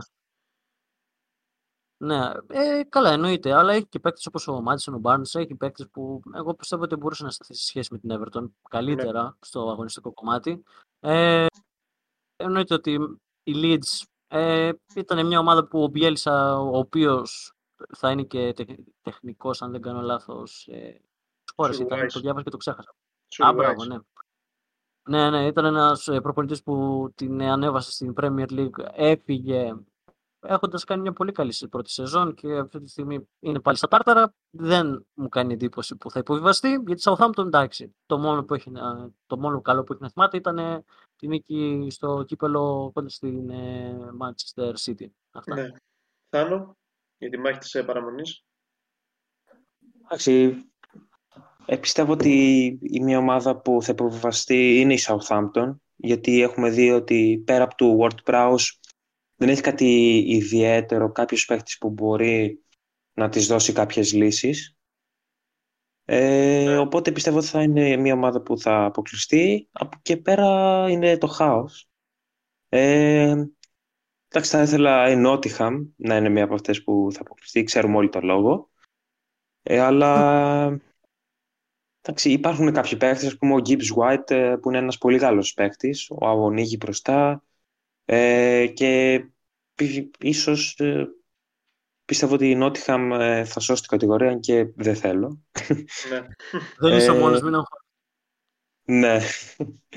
Ναι, 1.97 2.32
ε, 2.47 2.84
καλά 2.89 3.12
εννοείται. 3.12 3.53
Αλλά 3.53 3.74
έχει 3.74 3.86
και 3.86 3.99
παίκτες 3.99 4.26
όπως 4.26 4.47
ο 4.47 4.62
Μάτσον, 4.62 4.93
ο 4.93 4.97
Μπάρνς, 4.97 5.36
έχει 5.36 5.56
παίκτες 5.56 5.89
που 5.91 6.22
εγώ 6.34 6.53
πιστεύω 6.53 6.84
ότι 6.84 6.95
μπορούσε 6.95 7.24
να 7.24 7.30
σταθεί 7.30 7.53
σε 7.53 7.66
σχέση 7.66 7.93
με 7.93 7.99
την 7.99 8.10
Everton 8.14 8.49
καλύτερα 8.70 9.24
ναι. 9.24 9.30
στο 9.39 9.70
αγωνιστικό 9.70 10.14
κομμάτι. 10.14 10.64
Ε, 10.99 11.45
εννοείται 12.36 12.74
ότι 12.74 13.20
η 13.43 13.53
Leeds 13.56 14.03
ε, 14.28 14.72
ήταν 14.95 15.26
μια 15.26 15.39
ομάδα 15.39 15.68
που 15.68 15.84
ο 15.84 15.88
Μπιέλσα, 15.88 16.60
ο 16.60 16.78
οποίος 16.78 17.53
θα 17.95 18.12
είναι 18.12 18.24
και 18.24 18.53
τεχνικός, 19.01 19.62
αν 19.62 19.72
δεν 19.72 19.82
κάνω 19.82 20.01
λάθος. 20.01 20.68
Ε, 20.68 21.01
χώρες 21.56 21.80
ήταν, 21.80 22.08
το 22.08 22.20
διάβασα 22.20 22.43
και 22.43 22.49
το 22.49 22.58
ξέχασα. 22.58 22.95
Α, 23.38 23.53
μπράβο, 23.53 23.86
ναι. 23.86 23.97
Ναι, 25.09 25.29
ναι, 25.29 25.45
ήταν 25.45 25.65
ένας 25.65 26.07
ε, 26.07 26.21
προπονητής 26.21 26.63
που 26.63 27.07
την 27.15 27.41
ανέβασε 27.41 27.91
στην 27.91 28.13
Premier 28.17 28.49
League, 28.49 28.86
έφυγε 28.93 29.73
έχοντας 30.47 30.83
κάνει 30.83 31.01
μια 31.01 31.13
πολύ 31.13 31.31
καλή 31.31 31.53
πρώτη 31.69 31.89
σεζόν 31.91 32.33
και 32.33 32.57
αυτή 32.57 32.79
τη 32.79 32.89
στιγμή 32.89 33.29
είναι 33.39 33.59
πάλι 33.59 33.77
στα 33.77 33.88
τάρταρα. 33.88 34.33
Δεν 34.49 35.07
μου 35.13 35.29
κάνει 35.29 35.53
εντύπωση 35.53 35.95
που 35.95 36.11
θα 36.11 36.19
υποβιβαστεί, 36.19 36.83
γιατί 36.88 37.01
Southampton 37.05 37.45
εντάξει. 37.45 37.95
Το 38.05 38.17
μόνο, 38.17 38.43
που 38.43 38.53
έχει, 38.53 38.71
το 39.25 39.38
μόνο 39.38 39.61
καλό 39.61 39.83
που 39.83 39.93
έχει 39.93 40.01
να 40.01 40.09
θυμάται 40.09 40.38
ήταν 40.38 40.86
τη 41.15 41.27
νίκη 41.27 41.88
στο 41.89 42.23
κύπελο 42.27 42.91
κοντά 42.93 43.09
στην 43.09 43.49
ε, 43.49 43.97
Manchester 44.21 44.73
City. 44.86 45.07
Αυτά. 45.31 45.55
Ναι. 45.55 45.69
Θάνο, 46.29 46.77
για 47.17 47.29
τη 47.29 47.38
μάχη 47.38 47.57
της 47.57 47.73
ε, 47.75 47.83
παραμονής. 47.83 48.43
Εντάξει, 50.03 50.65
ε, 51.66 51.76
πιστεύω 51.76 52.11
ότι 52.11 52.63
η 52.82 52.99
μια 52.99 53.18
ομάδα 53.18 53.61
που 53.61 53.82
θα 53.82 53.91
υποβιβαστεί 53.91 54.80
είναι 54.80 54.93
η 54.93 54.99
Southampton, 55.01 55.76
γιατί 55.95 56.41
έχουμε 56.41 56.70
δει 56.70 56.91
ότι 56.91 57.43
πέρα 57.45 57.63
από 57.63 57.76
του 57.76 57.99
Ward 58.01 58.32
Prowse 58.32 58.66
δεν 59.36 59.49
έχει 59.49 59.61
κάτι 59.61 60.18
ιδιαίτερο, 60.28 61.11
κάποιος 61.11 61.45
παίχτης 61.45 61.78
που 61.78 61.89
μπορεί 61.89 62.63
να 63.13 63.30
της 63.30 63.47
δώσει 63.47 63.74
κάποιες 63.74 64.13
λύσεις. 64.13 64.78
Ε, 66.07 66.63
ναι. 66.66 66.78
οπότε 66.78 67.11
πιστεύω 67.11 67.38
ότι 67.38 67.47
θα 67.47 67.61
είναι 67.61 67.97
μια 67.97 68.13
ομάδα 68.13 68.41
που 68.41 68.59
θα 68.59 68.86
αποκλειστεί. 68.86 69.70
Από 69.72 69.97
και 70.01 70.18
πέρα 70.18 70.86
είναι 70.89 71.18
το 71.18 71.28
χάος. 71.28 71.89
Ε, 72.70 73.45
εντάξει, 74.28 74.51
θα 74.51 74.61
ήθελα 74.61 75.11
η 75.11 75.16
Νότιχαμ 75.16 75.88
να 75.95 76.16
είναι 76.18 76.30
μια 76.30 76.43
από 76.43 76.53
αυτές 76.53 76.84
που 76.84 77.07
θα 77.11 77.22
αποκλειστεί. 77.22 77.63
Ξέρουμε 77.63 77.97
όλοι 77.97 78.09
το 78.09 78.20
λόγο. 78.20 78.70
Ε, 79.63 79.80
αλλά 79.80 80.82
εντάξει, 82.08 82.32
υπάρχουν 82.32 82.74
κάποιοι 82.74 82.97
παίχτες, 82.97 83.28
ας 83.28 83.38
πούμε 83.38 83.53
ο 83.53 83.62
Gibbs 83.66 83.95
White 83.97 84.32
ε, 84.32 84.56
που 84.62 84.70
είναι 84.70 84.78
ένας 84.78 84.97
πολύ 84.97 85.20
καλός 85.20 85.53
παίχτης. 85.53 86.10
Ο 86.10 86.28
Αγωνίγη 86.28 86.78
μπροστά. 86.80 87.43
Ε, 88.06 88.68
και 88.68 89.24
ίσως 90.20 90.80
ε, 90.80 91.08
πιστεύω 92.06 92.34
ότι 92.34 92.49
η 92.49 92.56
Νότιχαμ 92.56 93.12
ε, 93.12 93.45
θα 93.45 93.60
σώσει 93.60 93.82
την 93.82 93.89
κατηγορία 93.89 94.36
και 94.36 94.66
δεν 94.76 94.95
θέλω. 94.95 95.43
Ναι. 96.10 96.22
δεν 96.89 96.97
είσαι 96.97 97.12
ο 97.12 97.16
μόνος, 97.16 97.41
μην 97.41 97.53
Ναι. 98.84 99.20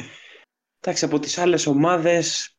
Εντάξει, 0.81 1.05
από 1.05 1.19
τις 1.19 1.39
άλλες 1.39 1.67
ομάδες 1.67 2.57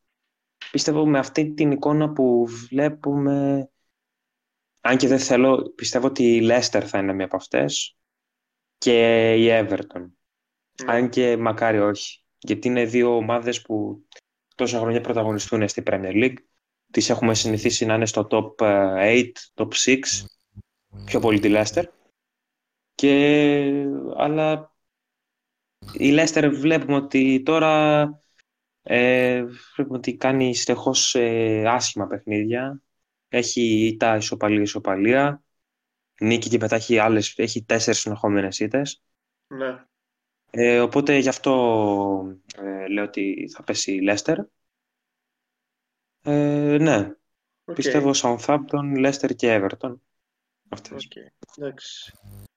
πιστεύω 0.72 1.06
με 1.06 1.20
αυτή 1.20 1.54
την 1.54 1.72
εικόνα 1.72 2.12
που 2.12 2.46
βλέπουμε 2.70 3.70
αν 4.82 4.98
και 4.98 5.08
δεν 5.08 5.20
θέλω, 5.20 5.72
πιστεύω 5.76 6.08
ότι 6.08 6.36
η 6.36 6.42
Λέστερ 6.42 6.90
θα 6.90 6.98
είναι 6.98 7.14
μία 7.14 7.26
από 7.26 7.36
αυτές 7.36 7.99
και 8.80 9.34
η 9.34 9.48
Everton. 9.50 10.10
Ναι. 10.84 10.92
Αν 10.94 11.10
και 11.10 11.38
μακάρι 11.38 11.80
όχι. 11.80 12.24
Γιατί 12.38 12.68
είναι 12.68 12.86
δύο 12.86 13.16
ομάδες 13.16 13.62
που 13.62 14.08
τόσα 14.56 14.80
χρόνια 14.80 15.02
πρωταγωνιστούν 15.02 15.68
στην 15.68 15.84
Premier 15.88 16.14
League. 16.14 16.38
Τις 16.92 17.10
έχουμε 17.10 17.36
συνηθίσει 17.36 17.86
να 17.86 17.94
είναι 17.94 18.06
στο 18.06 18.28
top 18.30 18.56
8, 18.56 19.26
top 19.54 19.68
6 19.86 19.98
πιο 21.06 21.20
πολύ 21.20 21.40
τη 21.40 21.50
Λέστερ. 21.50 21.86
Και... 22.96 23.86
Αλλά 24.16 24.76
η 25.94 26.12
Λέστερ 26.12 26.50
βλέπουμε 26.50 26.96
ότι 26.96 27.42
τώρα 27.44 28.04
ε, 28.82 29.44
βλέπουμε 29.76 29.98
ότι 29.98 30.16
κάνει 30.16 30.56
συνεχώς 30.56 31.16
ε, 31.16 31.64
άσχημα 31.68 32.08
παιχνίδια. 32.08 32.82
Έχει 33.28 33.86
ήττα 33.86 34.16
ισοπαλία 34.16 34.62
ισοπαλία. 34.62 35.44
Νίκη 36.20 36.50
και 36.50 36.58
μετά 36.58 36.76
έχει, 36.76 37.00
άλλες, 37.00 37.34
έχει 37.38 37.64
τέσσερις 37.64 38.00
συνεχόμενες 38.00 38.60
ήττες. 38.60 39.04
Ναι. 39.48 39.84
Ε, 40.52 40.80
οπότε 40.80 41.18
γι' 41.18 41.30
αυτό 41.30 42.38
ε, 42.56 42.88
λέω 42.88 43.04
ότι 43.04 43.50
θα 43.56 43.64
πέσει 43.64 43.94
η 43.94 44.02
Λέστερ. 44.02 44.38
Ε, 46.22 46.78
ναι. 46.80 47.10
Okay. 47.66 47.76
Πιστεύω 47.76 48.12
Southampton, 48.16 49.06
Leicester 49.06 49.36
και 49.36 49.62
Everton. 49.62 49.96
Αυτές. 50.70 51.08
Okay. 51.10 51.48
Εντάξει. 51.58 52.12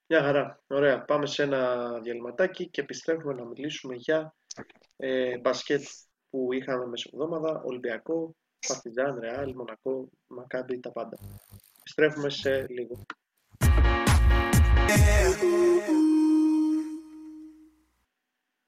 Μια 0.07 0.21
χαρά. 0.21 0.63
Ωραία. 0.67 1.01
Πάμε 1.05 1.25
σε 1.25 1.43
ένα 1.43 1.93
διαλυματάκι 1.99 2.69
και 2.69 2.81
επιστρέφουμε 2.81 3.33
να 3.33 3.45
μιλήσουμε 3.45 3.95
για 3.95 4.35
ε, 4.97 5.37
μπασκετ 5.37 5.83
που 6.29 6.53
είχαμε 6.53 6.85
μεσοβδόμαδα, 6.85 7.61
Ολυμπιακό, 7.63 8.35
Παρτιζάν, 8.67 9.19
Ρεάλ, 9.19 9.53
Μονακό, 9.55 10.09
Μακάμπι, 10.27 10.79
τα 10.79 10.91
πάντα. 10.91 11.17
Επιστρέφουμε 11.79 12.29
σε 12.29 12.67
λίγο. 12.67 13.05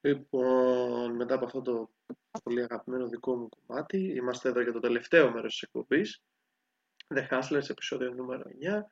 Λοιπόν, 0.01 1.15
μετά 1.15 1.35
από 1.35 1.45
αυτό 1.45 1.61
το 1.61 1.89
πολύ 2.43 2.61
αγαπημένο 2.61 3.07
δικό 3.07 3.35
μου 3.35 3.49
κομμάτι, 3.49 3.97
είμαστε 3.97 4.49
εδώ 4.49 4.61
για 4.61 4.71
το 4.71 4.79
τελευταίο 4.79 5.31
μέρος 5.31 5.51
της 5.51 5.61
εκπομπής. 5.61 6.21
The 7.15 7.27
Hustlers, 7.29 7.69
επεισόδιο 7.69 8.13
νούμερο 8.13 8.43
9. 8.61 8.85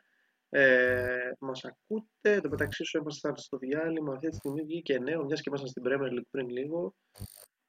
Ε, 0.50 1.32
μας 1.40 1.66
ακούτε, 1.66 2.34
εν 2.34 2.42
τω 2.42 2.50
μεταξύ 2.50 2.84
σου 2.84 2.98
ήμασταν 2.98 3.38
στο 3.38 3.58
διάλειμμα, 3.58 4.14
αυτή 4.14 4.30
τη 4.30 4.36
στιγμή 4.36 4.62
βγήκε 4.62 5.00
νέο, 5.00 5.24
μιας 5.24 5.42
και 5.42 5.50
ήμασταν 5.50 5.70
στην 5.70 5.84
Premier 5.86 6.20
League 6.20 6.28
πριν 6.32 6.50
λίγο, 6.50 6.96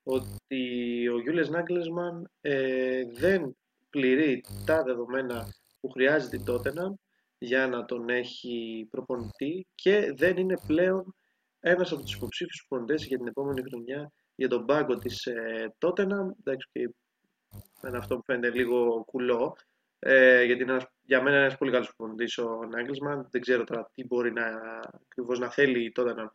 ότι 0.02 1.08
ο 1.08 1.20
Γιούλες 1.20 1.48
Νάγκλεσμαν 1.48 2.30
ε, 2.40 3.04
δεν 3.12 3.56
πληρεί 3.90 4.44
τα 4.66 4.82
δεδομένα 4.82 5.48
που 5.80 5.90
χρειάζεται 5.90 6.36
η 6.36 6.44
Tottenham 6.46 6.94
για 7.44 7.68
να 7.68 7.84
τον 7.84 8.08
έχει 8.08 8.86
προπονητή 8.90 9.66
και 9.74 10.12
δεν 10.16 10.36
είναι 10.36 10.58
πλέον 10.66 11.14
ένας 11.60 11.92
από 11.92 12.02
τους 12.02 12.14
υποψήφιους 12.14 12.66
προπονητές 12.68 13.06
για 13.06 13.18
την 13.18 13.26
επόμενη 13.26 13.62
χρονιά 13.62 14.12
για 14.34 14.48
τον 14.48 14.66
πάγκο 14.66 14.94
της 14.94 15.26
ε, 15.26 15.74
Tottenham. 15.78 16.28
Εντάξει, 16.40 16.68
και 16.72 16.90
με 17.82 17.98
αυτό 17.98 18.16
που 18.16 18.22
φαίνεται 18.24 18.50
λίγο 18.50 19.04
κουλό, 19.04 19.56
ε, 19.98 20.42
γιατί 20.42 20.62
είναι 20.62 20.72
ένας, 20.72 20.86
για 21.02 21.22
μένα 21.22 21.36
είναι 21.36 21.44
ένας 21.44 21.58
πολύ 21.58 21.70
καλός 21.70 21.94
προπονητής 21.96 22.38
ο 22.38 22.66
Νάγκελσμαν. 22.70 23.28
Δεν 23.30 23.40
ξέρω 23.40 23.64
τώρα 23.64 23.90
τι 23.94 24.04
μπορεί 24.04 24.32
να, 24.32 24.46
ακριβώς 25.10 25.38
να 25.38 25.50
θέλει 25.50 25.84
η 25.84 25.92
Tottenham 25.96 26.28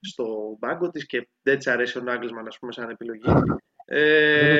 στο 0.00 0.56
πάγκο 0.60 0.90
της 0.90 1.06
και 1.06 1.28
δεν 1.42 1.56
της 1.56 1.66
αρέσει 1.66 1.98
ο 1.98 2.00
Νάγκελσμαν 2.00 2.46
ας 2.46 2.58
πούμε 2.58 2.72
σαν 2.72 2.90
επιλογή. 2.90 3.32
Ε, 3.84 4.58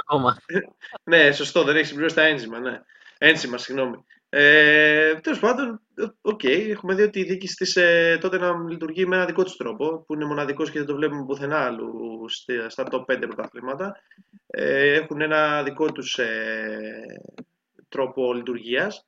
ακόμα. 0.00 0.36
ναι, 1.10 1.32
σωστό, 1.32 1.64
δεν 1.64 1.76
έχεις 1.76 1.88
συμπληρώσει 1.88 2.14
τα 2.14 2.22
ένζημα, 2.22 2.58
ναι. 2.58 2.80
Ένσημα, 3.18 3.58
συγγνώμη. 3.58 4.04
Ε, 4.38 5.14
Τέλος 5.14 5.38
πάντων, 5.38 5.80
OK, 6.20 6.40
okay, 6.42 6.68
έχουμε 6.70 6.94
δει 6.94 7.02
ότι 7.02 7.20
η 7.20 7.24
διοίκηση 7.24 7.56
της 7.56 7.76
ε, 7.76 8.18
τότε 8.20 8.38
να 8.38 8.68
λειτουργεί 8.68 9.06
με 9.06 9.16
ένα 9.16 9.24
δικό 9.24 9.42
της 9.42 9.56
τρόπο, 9.56 10.04
που 10.06 10.14
είναι 10.14 10.24
μοναδικός 10.24 10.70
και 10.70 10.78
δεν 10.78 10.86
το 10.86 10.94
βλέπουμε 10.94 11.24
πουθενά 11.24 11.58
άλλου 11.58 12.24
στα 12.68 12.86
top 12.90 13.00
5 13.00 13.18
πρωταθλήματα. 13.20 13.96
Ε, 14.46 14.92
έχουν 14.92 15.20
ένα 15.20 15.62
δικό 15.62 15.92
τους 15.92 16.18
ε, 16.18 17.22
τρόπο 17.88 18.34
λειτουργίας. 18.34 19.06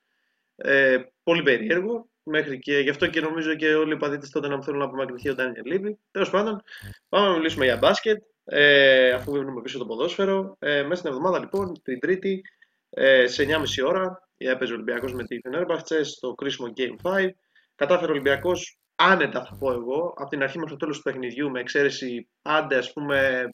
Ε, 0.56 0.98
πολύ 1.22 1.42
περίεργο. 1.42 2.08
Μέχρι 2.22 2.58
και 2.58 2.78
γι' 2.78 2.90
αυτό 2.90 3.06
και 3.06 3.20
νομίζω 3.20 3.54
και 3.54 3.74
όλοι 3.74 3.92
οι 3.92 3.96
παδίτες 3.96 4.30
τότε 4.30 4.48
να 4.48 4.62
θέλουν 4.62 4.78
να 4.78 4.84
απομακρυνθεί 4.84 5.28
ο 5.30 5.34
Ντάνιελ 5.34 5.66
Λίβι. 5.66 5.98
Τέλος 6.10 6.30
πάντων, 6.30 6.62
πάμε 7.08 7.26
να 7.28 7.36
μιλήσουμε 7.36 7.64
για 7.64 7.76
μπάσκετ. 7.76 8.22
Ε, 8.44 9.10
αφού 9.10 9.32
βγαίνουμε 9.32 9.62
πίσω 9.62 9.78
το 9.78 9.86
ποδόσφαιρο. 9.86 10.56
Ε, 10.58 10.82
μέσα 10.82 10.94
στην 10.94 11.10
εβδομάδα 11.10 11.38
λοιπόν, 11.38 11.82
την 11.82 12.00
Τρίτη, 12.00 12.42
ε, 12.90 13.26
σε 13.26 13.42
9.30 13.42 13.86
ώρα, 13.86 14.22
η 14.22 14.27
έπαιζε 14.46 14.72
ο 14.72 14.74
Ολυμπιακός 14.74 15.12
με 15.12 15.24
τη 15.24 15.40
Φενέρμπαχτσε 15.40 16.04
στο 16.04 16.34
κρίσιμο 16.34 16.72
Game 16.76 17.10
5. 17.10 17.28
Κατάφερε 17.74 18.10
ο 18.10 18.10
Ολυμπιακός 18.10 18.78
άνετα, 18.94 19.44
θα 19.44 19.56
πω 19.58 19.72
εγώ, 19.72 20.14
από 20.16 20.28
την 20.28 20.42
αρχή 20.42 20.58
μέχρι 20.58 20.72
το 20.72 20.78
τέλος 20.78 20.96
του 20.96 21.02
παιχνιδιού, 21.02 21.50
με 21.50 21.60
εξαίρεση 21.60 22.28
άντε, 22.42 22.76
ας 22.76 22.92
πούμε, 22.92 23.48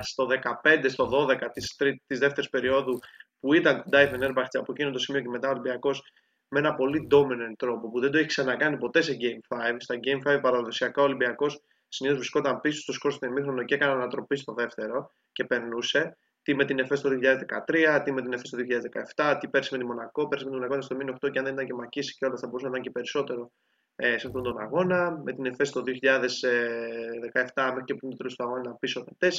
στο 0.00 0.26
15, 0.26 0.88
στο 0.88 1.06
12 1.06 1.50
της, 1.52 1.76
της 2.06 2.18
δεύτερης 2.18 2.50
περίοδου 2.50 2.98
που 3.40 3.54
ήταν 3.54 3.82
κοντά 3.82 4.02
η 4.02 4.08
Φενέρμπαχτσε 4.08 4.58
από 4.58 4.72
εκείνο 4.72 4.90
το 4.90 4.98
σημείο 4.98 5.20
και 5.20 5.28
μετά 5.28 5.48
ο 5.48 5.50
Ολυμπιακός 5.50 6.02
με 6.48 6.58
ένα 6.58 6.74
πολύ 6.74 7.08
dominant 7.10 7.56
τρόπο 7.56 7.90
που 7.90 8.00
δεν 8.00 8.10
το 8.10 8.18
έχει 8.18 8.26
ξανακάνει 8.26 8.76
ποτέ 8.76 9.00
σε 9.00 9.16
Game 9.20 9.56
5. 9.58 9.76
Στα 9.78 9.94
Game 10.04 10.36
5 10.36 10.40
παραδοσιακά 10.42 11.02
ο 11.02 11.04
Ολυμπιακός 11.04 11.60
συνήθως 11.88 12.18
βρισκόταν 12.18 12.60
πίσω 12.60 12.80
στο 12.80 12.92
σκορ 12.92 13.12
στο 13.12 13.26
ημίχρονο 13.26 13.64
και 13.64 13.74
έκανε 13.74 13.92
ανατροπή 13.92 14.36
στο 14.36 14.52
δεύτερο 14.54 15.10
και 15.32 15.44
περνούσε. 15.44 16.16
Τι 16.46 16.54
με 16.54 16.64
την 16.64 16.78
ΕΦΕΣ 16.78 17.00
το 17.00 17.10
2013, 17.66 18.00
τι 18.04 18.12
με 18.12 18.22
την 18.22 18.32
ΕΦΕΣ 18.32 18.50
το 18.50 18.58
2017, 19.16 19.36
τι 19.40 19.48
πέρσι 19.48 19.72
με 19.72 19.78
τη 19.78 19.84
Μονακό. 19.84 20.28
Πέρσι 20.28 20.44
με 20.44 20.50
την 20.50 20.60
Μονακό 20.60 20.82
στο 20.82 20.96
μήνυμα 20.96 21.16
8 21.20 21.30
και 21.30 21.38
αν 21.38 21.44
δεν 21.44 21.54
ήταν 21.54 21.66
και 21.66 21.74
μακίσει 21.74 22.16
και 22.18 22.24
όλα 22.24 22.36
θα 22.36 22.46
μπορούσε 22.46 22.64
να 22.64 22.70
ήταν 22.70 22.82
και 22.82 22.90
περισσότερο 22.90 23.52
ε, 23.96 24.18
σε 24.18 24.26
αυτόν 24.26 24.42
τον 24.42 24.58
αγώνα. 24.58 25.20
Με 25.24 25.32
την 25.32 25.46
ΕΦΕΣ 25.46 25.70
το 25.70 25.82
2017 25.86 25.92
μέχρι 27.54 27.84
και 27.84 27.94
πριν 27.94 28.10
το 28.10 28.16
τέλο 28.16 28.30
του 28.36 28.44
αγώνα 28.44 28.74
πίσω 28.74 29.04
με 29.06 29.30
4. 29.30 29.32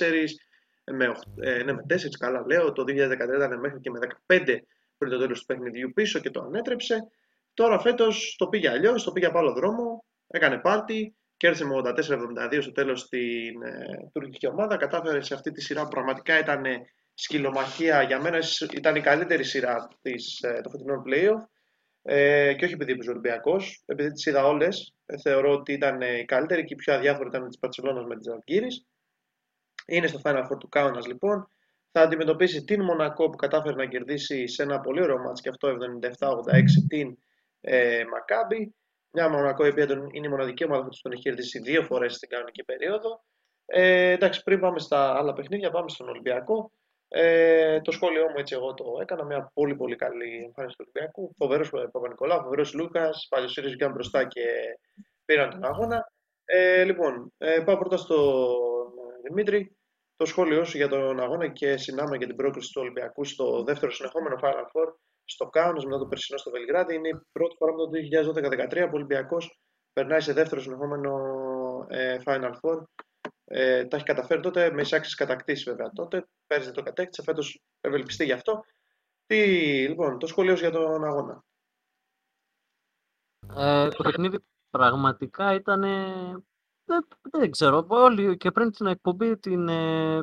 Με, 0.85 1.11
ε, 1.39 1.63
ναι, 1.63 1.73
με 1.73 1.85
4 1.89 1.95
καλά 2.19 2.43
λέω. 2.45 2.71
Το 2.71 2.83
2013 2.83 2.91
ήταν 3.35 3.59
μέχρι 3.59 3.79
και 3.79 3.89
με 3.89 3.99
15 4.27 4.57
πριν 4.97 5.11
το 5.11 5.17
τέλος 5.17 5.39
του 5.39 5.45
παιχνιδιού 5.45 5.91
πίσω 5.93 6.19
και 6.19 6.29
το 6.29 6.41
ανέτρεψε. 6.41 7.07
Τώρα 7.53 7.79
φέτος 7.79 8.35
το 8.37 8.47
πήγε 8.47 8.69
αλλιώς, 8.69 9.03
το 9.03 9.11
πήγε 9.11 9.25
από 9.25 9.37
άλλο 9.37 9.53
δρόμο, 9.53 10.05
έκανε 10.27 10.57
πάρτι, 10.57 11.15
κέρδισε 11.37 11.65
με 11.65 11.81
84-72 11.83 12.57
στο 12.61 12.71
τέλος 12.71 13.09
την 13.09 13.61
ε, 13.63 14.09
τουρκική 14.13 14.47
ομάδα. 14.47 14.77
Κατάφερε 14.77 15.21
σε 15.21 15.33
αυτή 15.33 15.51
τη 15.51 15.61
σειρά 15.61 15.83
που 15.83 15.89
πραγματικά 15.89 16.39
ήταν 16.39 16.63
σκυλομαχία. 17.13 18.01
Για 18.01 18.21
μένα 18.21 18.39
ήταν 18.73 18.95
η 18.95 19.01
καλύτερη 19.01 19.43
σειρά 19.43 19.87
της, 20.01 20.41
ε, 20.41 20.61
το 20.63 20.69
φετινό 20.69 21.03
playoff. 21.05 21.47
Ε, 22.01 22.53
και 22.53 22.65
όχι 22.65 22.73
επειδή 22.73 22.91
είπε 22.91 23.07
ο 23.07 23.11
Ολυμπιακός, 23.11 23.83
επειδή 23.85 24.11
τις 24.11 24.25
είδα 24.25 24.45
όλες. 24.45 24.95
Ε, 25.05 25.17
θεωρώ 25.17 25.51
ότι 25.51 25.73
ήταν 25.73 26.01
η 26.01 26.25
καλύτερη 26.25 26.63
και 26.63 26.73
η 26.73 26.77
πιο 26.77 26.93
αδιάφορη 26.93 27.27
ήταν 27.27 27.47
της 27.47 27.59
Παρσελόνα 27.59 28.03
με 28.03 28.15
τη 28.15 28.23
Ζαλγκύρη. 28.23 28.67
Είναι 29.85 30.07
στο 30.07 30.19
Final 30.23 30.43
Four 30.43 30.57
του 30.59 30.69
Κάουνα 30.69 31.07
λοιπόν 31.07 31.51
θα 31.91 32.01
αντιμετωπίσει 32.01 32.63
την 32.63 32.83
Μονακό 32.83 33.29
που 33.29 33.35
κατάφερε 33.35 33.75
να 33.75 33.85
κερδίσει 33.85 34.47
σε 34.47 34.63
ένα 34.63 34.79
πολύ 34.79 35.01
ωραίο 35.01 35.17
μάτς 35.17 35.41
και 35.41 35.49
αυτό 35.49 35.67
77-86 35.69 36.63
την 36.87 37.17
ε, 37.61 38.03
Μακάμπη. 38.11 38.75
Μια 39.11 39.29
Μονακό 39.29 39.65
η 39.65 39.69
οποία 39.69 39.83
είναι 39.83 40.27
η 40.27 40.29
μοναδική 40.29 40.63
ομάδα 40.65 40.83
που 40.83 40.89
τον 41.01 41.11
έχει 41.11 41.21
κερδίσει 41.21 41.59
δύο 41.59 41.83
φορές 41.83 42.15
στην 42.15 42.29
κανονική 42.29 42.63
περίοδο. 42.63 43.23
Ε, 43.65 44.11
εντάξει, 44.11 44.43
πριν 44.43 44.59
πάμε 44.59 44.79
στα 44.79 45.17
άλλα 45.17 45.33
παιχνίδια, 45.33 45.71
πάμε 45.71 45.89
στον 45.89 46.09
Ολυμπιακό. 46.09 46.71
Ε, 47.07 47.81
το 47.81 47.91
σχόλιο 47.91 48.23
μου 48.23 48.37
έτσι 48.37 48.55
εγώ 48.55 48.73
το 48.73 48.85
έκανα. 49.01 49.23
Μια 49.23 49.51
πολύ 49.53 49.75
πολύ 49.75 49.95
καλή 49.95 50.43
εμφάνιση 50.45 50.75
του 50.77 50.85
Ολυμπιακού. 50.87 51.35
Φοβερός 51.37 51.69
Παπα-Νικολάου, 51.69 52.41
φοβερός 52.41 52.73
Λούκας. 52.73 53.27
Παλιοσύριο 53.29 53.69
βγήκαν 53.69 53.91
μπροστά 53.91 54.23
και 54.23 54.43
πήραν 55.25 55.49
τον 55.49 55.65
αγώνα. 55.65 56.11
Ε, 56.45 56.83
λοιπόν, 56.83 57.33
ε, 57.37 57.59
πάω 57.65 57.77
πρώτα 57.77 57.97
στον 57.97 58.55
Δημήτρη 59.23 59.77
το 60.15 60.25
σχόλιο 60.25 60.63
σου 60.63 60.77
για 60.77 60.87
τον 60.87 61.19
αγώνα 61.19 61.47
και 61.47 61.77
συνάμα 61.77 62.15
για 62.15 62.27
την 62.27 62.35
πρόκληση 62.35 62.71
του 62.73 62.81
Ολυμπιακού 62.81 63.25
στο 63.25 63.63
δεύτερο 63.63 63.91
συνεχόμενο 63.91 64.39
Final 64.41 64.63
Four 64.63 64.93
στο 65.29 65.47
Κάουνας 65.47 65.85
μετά 65.85 65.97
το 65.97 66.05
περσινό 66.05 66.37
στο 66.37 66.51
Βελιγράδι. 66.51 66.95
Είναι 66.95 67.07
η 67.07 67.19
πρώτη 67.31 67.55
φορά 67.55 67.71
από 67.71 67.83
το 67.83 67.91
2012-2013 68.69 68.69
που 68.69 68.89
ο 68.93 68.95
Ολυμπιακός 68.95 69.59
περνάει 69.93 70.21
σε 70.21 70.33
δεύτερο 70.33 70.61
συνεχόμενο 70.61 71.13
ε, 71.89 72.17
Final 72.25 72.51
Four. 72.61 72.83
Ε, 73.45 73.85
τα 73.85 73.95
έχει 73.95 74.05
καταφέρει 74.05 74.41
τότε 74.41 74.71
με 74.71 74.81
εισάξει 74.81 75.15
κατακτήσεις 75.15 75.63
βέβαια 75.63 75.91
τότε. 75.91 76.27
Πέρυσι 76.47 76.71
το 76.71 76.83
κατέκτησε, 76.83 77.23
φέτος 77.23 77.61
ευελπιστεί 77.81 78.25
γι' 78.25 78.31
αυτό. 78.31 78.63
Τι, 79.25 79.37
λοιπόν, 79.87 80.19
το 80.19 80.27
σχόλιο 80.27 80.53
για 80.53 80.71
τον 80.71 81.03
αγώνα. 81.03 81.43
Ε, 83.55 83.87
το 83.89 84.03
παιχνίδι 84.03 84.37
πραγματικά 84.69 85.53
ήταν 85.53 85.81
δεν, 86.87 87.07
δεν 87.21 87.51
ξέρω. 87.51 87.85
Όλοι 87.87 88.37
και 88.37 88.51
πριν 88.51 88.71
την 88.71 88.85
εκπομπή 88.85 89.37
την 89.37 89.67
ε, 89.67 90.19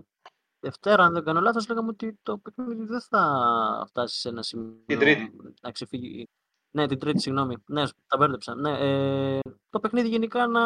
Δευτέρα, 0.65 1.05
αν 1.05 1.13
δεν 1.13 1.25
κάνω 1.25 1.41
λάθος, 1.41 1.69
λέγαμε 1.69 1.89
ότι 1.89 2.19
το 2.23 2.39
παιχνίδι 2.39 2.85
δεν 2.85 3.01
θα 3.01 3.85
φτάσει 3.89 4.21
σε 4.21 4.29
ένα 4.29 4.43
σημείο 4.43 4.83
Την 4.87 4.99
Τρίτη. 4.99 5.37
να 5.63 5.71
ξεφύγει. 5.71 6.29
Ναι, 6.71 6.87
την 6.87 6.99
Τρίτη, 6.99 7.21
συγγνώμη. 7.21 7.57
Ναι, 7.67 7.85
τα 8.07 8.17
μπέρδεψα. 8.19 8.55
Ναι, 8.55 8.79
ε, 8.79 9.41
το 9.71 9.81
παιχνίδι 9.81 10.09
γενικά 10.09 10.47
να, 10.47 10.63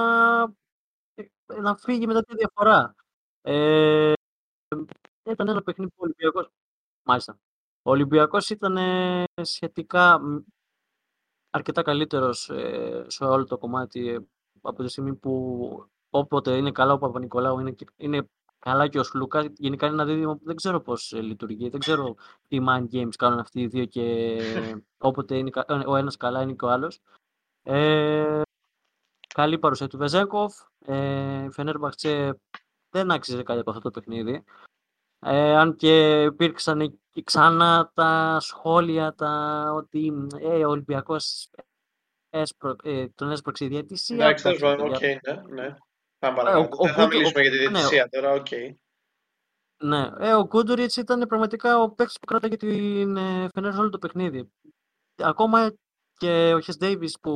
ε, 1.15 1.61
να 1.61 1.77
φύγει 1.77 2.07
μετά 2.07 2.23
τη 2.23 2.37
διαφορά. 2.37 2.95
Ε, 3.41 4.13
ήταν 5.31 5.49
ένα 5.49 5.63
παιχνίδι 5.63 5.91
που 5.91 5.97
ο 6.01 6.05
Ολυμπιακός... 6.05 6.51
Μάλιστα. 7.03 7.39
Ο 7.83 7.91
Ολυμπιακός 7.91 8.51
ήταν 8.51 8.77
ε, 8.77 9.25
σχετικά 9.43 10.21
αρκετά 11.51 11.83
καλύτερος 11.83 12.51
ε, 12.51 13.05
σε 13.09 13.25
όλο 13.25 13.45
το 13.45 13.59
κομμάτι 13.59 14.29
από 14.61 14.83
τη 14.83 14.89
στιγμή 14.89 15.15
που 15.15 15.91
όποτε 16.11 16.57
είναι 16.57 16.73
καλά 16.73 16.93
ο 16.93 16.99
Παπα-Νικολάου 16.99 17.59
είναι, 17.59 17.75
είναι 17.97 18.29
καλά 18.69 18.89
και 18.89 18.99
ο 18.99 19.03
Σλούκα. 19.03 19.53
Γενικά 19.57 19.87
είναι 19.87 19.95
ένα 19.95 20.05
δίδυμο 20.05 20.37
που 20.37 20.45
δεν 20.45 20.57
ξέρω 20.57 20.81
πώς 20.81 21.13
λειτουργεί. 21.13 21.69
Δεν 21.69 21.81
ξέρω 21.81 22.15
τι 22.49 22.59
mind 22.69 22.87
games 22.93 23.15
κάνουν 23.19 23.39
αυτοί 23.39 23.61
οι 23.61 23.67
δύο 23.67 23.85
και 23.85 24.39
όποτε 25.09 25.37
είναι 25.37 25.51
ο 25.87 25.97
ένας 25.97 26.17
καλά 26.17 26.43
είναι 26.43 26.53
και 26.53 26.65
ο 26.65 26.69
άλλος. 26.69 27.01
Ε, 27.63 28.41
καλή 29.35 29.59
παρουσία 29.59 29.87
του 29.87 29.99
Βεζέκοφ. 29.99 30.55
Ε, 30.85 31.45
η 31.45 31.51
Φενέρμπαχτσε 31.51 32.41
δεν 32.91 33.11
άξιζε 33.11 33.43
κάτι 33.43 33.61
από 33.61 33.71
αυτό 33.71 33.83
το 33.83 33.91
παιχνίδι. 33.91 34.45
Ε, 35.21 35.57
αν 35.57 35.77
και 35.77 36.23
υπήρξαν 36.23 37.01
ξανά 37.25 37.91
τα 37.95 38.39
σχόλια 38.41 39.15
τα 39.15 39.65
ότι 39.75 40.13
ε, 40.41 40.65
ο 40.65 40.71
Ολυμπιακός 40.71 41.51
έσπρο, 42.31 42.77
ε, 42.83 43.07
τον 43.09 43.31
έσπρωξε 43.31 43.65
η 43.65 43.69
διαιτησία. 43.69 44.17
Εντάξει, 44.17 44.45
τέλος 44.45 44.59
πάντων, 44.59 44.89
οκ, 44.89 45.01
ναι, 45.01 45.63
ναι. 45.63 45.77
Πάμε 46.19 46.37
παρακάτω. 46.37 46.77
Δεν 46.85 46.95
θα 46.95 47.07
μιλήσουμε 47.07 47.43
για 47.43 47.51
τη 47.51 47.57
ναι, 47.57 47.65
διαιτησία 47.65 48.09
τώρα, 48.09 48.33
οκ. 48.33 48.47
Ναι, 49.83 50.11
ε, 50.19 50.35
ο 50.35 50.47
Γκουντούριτς 50.47 50.97
ήταν 50.97 51.27
πραγματικά 51.27 51.83
ο 51.83 51.91
παίκτης 51.91 52.19
που 52.19 52.27
κράταγε 52.27 52.57
την 52.57 53.17
ε, 53.17 53.49
όλο 53.55 53.91
το 53.91 53.99
παιχνίδι. 53.99 54.53
Ακόμα 55.17 55.75
και 56.19 56.53
ο 56.55 56.61
Χέιζ 56.61 56.77
Ντέιβις 56.77 57.19
που 57.21 57.33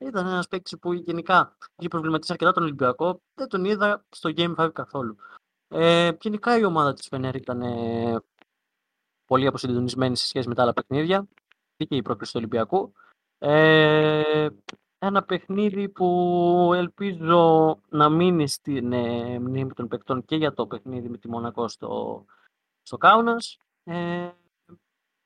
ήταν 0.00 0.26
ένας 0.26 0.48
παίκτης 0.48 0.78
που 0.78 0.92
γενικά 0.92 1.56
είχε 1.76 1.88
προβληματίσει 1.88 2.32
αρκετά 2.32 2.52
τον 2.52 2.62
Ολυμπιακό, 2.62 3.20
δεν 3.34 3.48
τον 3.48 3.64
είδα 3.64 4.04
στο 4.08 4.30
Game 4.36 4.54
5 4.54 4.70
καθόλου. 4.72 5.16
Ε, 5.68 6.10
γενικά 6.20 6.58
η 6.58 6.64
ομάδα 6.64 6.92
της 6.92 7.06
Φενέρ 7.08 7.34
ήταν 7.34 7.62
ε, 7.62 8.16
πολύ 9.24 9.46
αποσυντονισμένη 9.46 10.16
σε 10.16 10.26
σχέση 10.26 10.48
με 10.48 10.54
τα 10.54 10.62
άλλα 10.62 10.72
παιχνίδια 10.72 11.28
και 11.76 11.96
η 11.96 12.02
πρόκληση 12.02 12.32
του 12.32 12.38
Ολυμπιακού. 12.38 12.92
Ε, 13.38 14.48
ένα 14.98 15.24
παιχνίδι 15.24 15.88
που 15.88 16.70
ελπίζω 16.74 17.78
να 17.88 18.08
μείνει 18.08 18.48
στην 18.48 18.92
ε, 18.92 19.38
μνήμη 19.38 19.72
των 19.72 19.88
παικτών 19.88 20.24
και 20.24 20.36
για 20.36 20.52
το 20.52 20.66
παιχνίδι 20.66 21.08
με 21.08 21.18
τη 21.18 21.28
Μονακό 21.28 21.68
στο, 21.68 22.24
στο 22.82 22.96
Κάουνας. 22.96 23.58
Ε, 23.84 24.30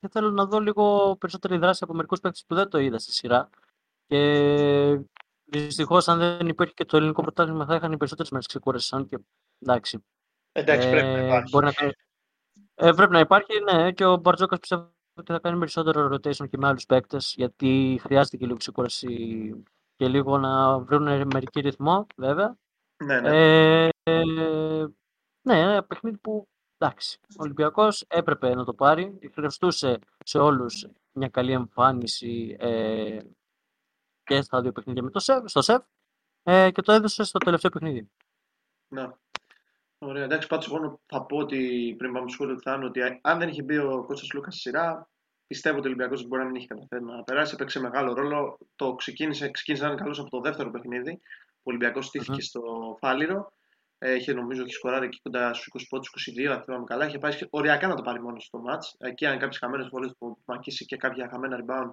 και 0.01 0.09
θέλω 0.09 0.31
να 0.31 0.47
δω 0.47 0.61
λίγο 0.61 1.17
περισσότερη 1.17 1.57
δράση 1.57 1.85
από 1.85 1.95
μερικούς 1.95 2.21
παίκτες 2.21 2.45
που 2.47 2.55
δεν 2.55 2.69
το 2.69 2.79
είδα 2.79 2.99
στη 2.99 3.13
σειρά. 3.13 3.49
Και 4.07 5.01
δυστυχώς, 5.45 6.09
αν 6.09 6.19
δεν 6.19 6.49
υπήρχε 6.49 6.73
και 6.73 6.85
το 6.85 6.97
ελληνικό 6.97 7.23
πρωτάθλημα, 7.23 7.67
θα 7.67 7.75
είχαν 7.75 7.93
οι 7.93 7.97
περισσότερες 7.97 8.31
μέρες 8.31 8.47
ξεκούρασης. 8.47 9.07
Και 9.09 9.19
εντάξει. 9.59 10.05
Εντάξει, 10.53 10.91
πρέπει 10.91 11.07
να 11.07 11.27
υπάρχει. 11.27 11.51
Μπορεί 11.51 11.65
να... 11.65 11.73
Ε, 12.75 12.93
πρέπει 12.93 13.13
να 13.13 13.19
υπάρχει, 13.19 13.61
ναι, 13.63 13.93
και 13.93 14.05
ο 14.05 14.17
Μπαρτζόκας 14.17 14.59
πιστεύω 14.59 14.93
ότι 15.21 15.33
θα 15.33 15.39
κάνει 15.39 15.59
περισσότερο 15.59 16.07
rotation 16.07 16.49
και 16.49 16.57
με 16.59 16.69
άλλους 16.69 16.87
παίκτες, 16.87 17.35
γιατί 17.37 17.99
χρειάζεται 18.03 18.37
και 18.37 18.47
λίγο 18.47 18.57
ξεκούραση 18.57 19.65
και 19.97 20.09
λίγο 20.09 20.39
να 20.39 20.79
βρουν 20.79 21.27
μερική 21.33 21.61
ρυθμό, 21.61 22.07
βέβαια. 22.17 22.57
Ναι, 23.05 23.21
ναι. 23.21 23.89
Ε, 24.03 24.87
ναι, 25.43 25.61
ένα 25.61 25.85
παιχνίδι 25.85 26.19
που 26.19 26.49
εντάξει, 26.79 27.19
ο 27.23 27.43
Ολυμπιακός 27.43 28.05
έπρεπε 28.09 28.55
να 28.55 28.65
το 28.65 28.75
πάρει. 28.75 29.19
Χρειαστούσε 29.33 29.99
σε 30.25 30.39
όλους 30.39 30.87
μια 31.13 31.29
καλή 31.29 31.53
εμφάνιση 31.53 32.57
ε, 32.59 33.19
και 34.23 34.43
στα 34.43 34.61
δύο 34.61 34.73
παιχνίδια 34.73 35.03
με 35.03 35.11
το 35.11 35.19
ΣΕΒ, 35.19 35.47
στο 35.47 35.63
ΣΕΒ 35.63 35.83
ε, 36.43 36.71
και 36.71 36.83
το 36.83 36.93
έδωσε 36.93 37.25
στο 37.25 37.39
τελευταίο 37.39 37.71
παιχνίδι. 37.71 38.11
Ναι. 38.89 39.11
Ωραία, 40.03 40.25
εντάξει, 40.25 40.49
πάντως 40.49 40.67
εγώ 40.67 41.01
θα 41.07 41.27
πω 41.27 41.37
ότι 41.37 41.95
πριν 41.99 42.13
πάμε 42.13 42.29
στο 42.29 42.35
σχόλιο 42.35 42.55
του 42.55 42.63
Θάνου 42.63 42.87
ότι 42.87 43.01
αν 43.21 43.39
δεν 43.39 43.49
είχε 43.49 43.63
μπει 43.63 43.79
ο 43.79 44.05
Κώστας 44.07 44.33
Λούκας 44.33 44.55
στη 44.55 44.63
σειρά, 44.63 45.11
πιστεύω 45.47 45.77
ότι 45.77 45.87
ο 45.87 45.91
Ολυμπιακός 45.91 46.27
μπορεί 46.27 46.43
να 46.43 46.49
μην 46.49 46.57
είχε 46.57 46.67
καταφέρει 46.67 47.05
να 47.05 47.23
περάσει. 47.23 47.55
Έπαιξε 47.55 47.81
μεγάλο 47.81 48.13
ρόλο. 48.13 48.59
Το 48.77 48.95
ξεκίνησε, 48.95 49.51
ξεκίνησε 49.51 49.85
να 49.85 49.91
είναι 49.91 50.01
καλός 50.01 50.19
από 50.19 50.31
το 50.31 50.41
δεύτερο 50.41 50.71
παιχνίδι. 50.71 51.21
Ο 51.57 51.63
Ολυμπιακός 51.63 52.07
στήθηκε 52.07 52.37
mm-hmm. 52.37 52.43
στο 52.43 52.97
Φάληρο. 53.01 53.53
Ε, 53.99 54.15
είχε 54.15 54.33
νομίζω 54.33 54.63
έχει 54.63 54.73
σκοράρει 54.73 55.07
εκεί 55.07 55.21
κοντά 55.23 55.55
στους 55.55 55.85
20 55.85 55.87
πόντους, 55.89 56.13
22, 56.41 56.45
αν 56.45 56.63
θυμάμαι 56.63 56.85
καλά. 56.85 57.07
Είχε 57.07 57.19
πάει 57.19 57.33
οριακά 57.51 57.87
να 57.87 57.95
το 57.95 58.03
πάρει 58.03 58.21
μόνος 58.21 58.45
στο 58.45 58.63
match. 58.69 59.07
Εκεί, 59.09 59.27
αν 59.27 59.39
κάποιες 59.39 59.59
χαμένες 59.59 59.89
βολέ 59.89 60.09
που 60.19 60.39
μακίσει 60.45 60.85
και 60.85 60.97
κάποια 60.97 61.29
χαμένα 61.31 61.65
rebound 61.65 61.91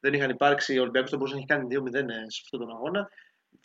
δεν 0.00 0.12
είχαν 0.12 0.30
υπάρξει, 0.30 0.78
ο 0.78 0.80
Ολυμπιακός 0.80 1.10
θα 1.10 1.16
μπορούσε 1.16 1.34
να 1.36 1.40
έχει 1.40 1.48
κάνει 1.48 1.90
2-0 1.90 1.92
σε 2.26 2.40
αυτόν 2.44 2.60
τον 2.60 2.70
αγώνα. 2.70 3.10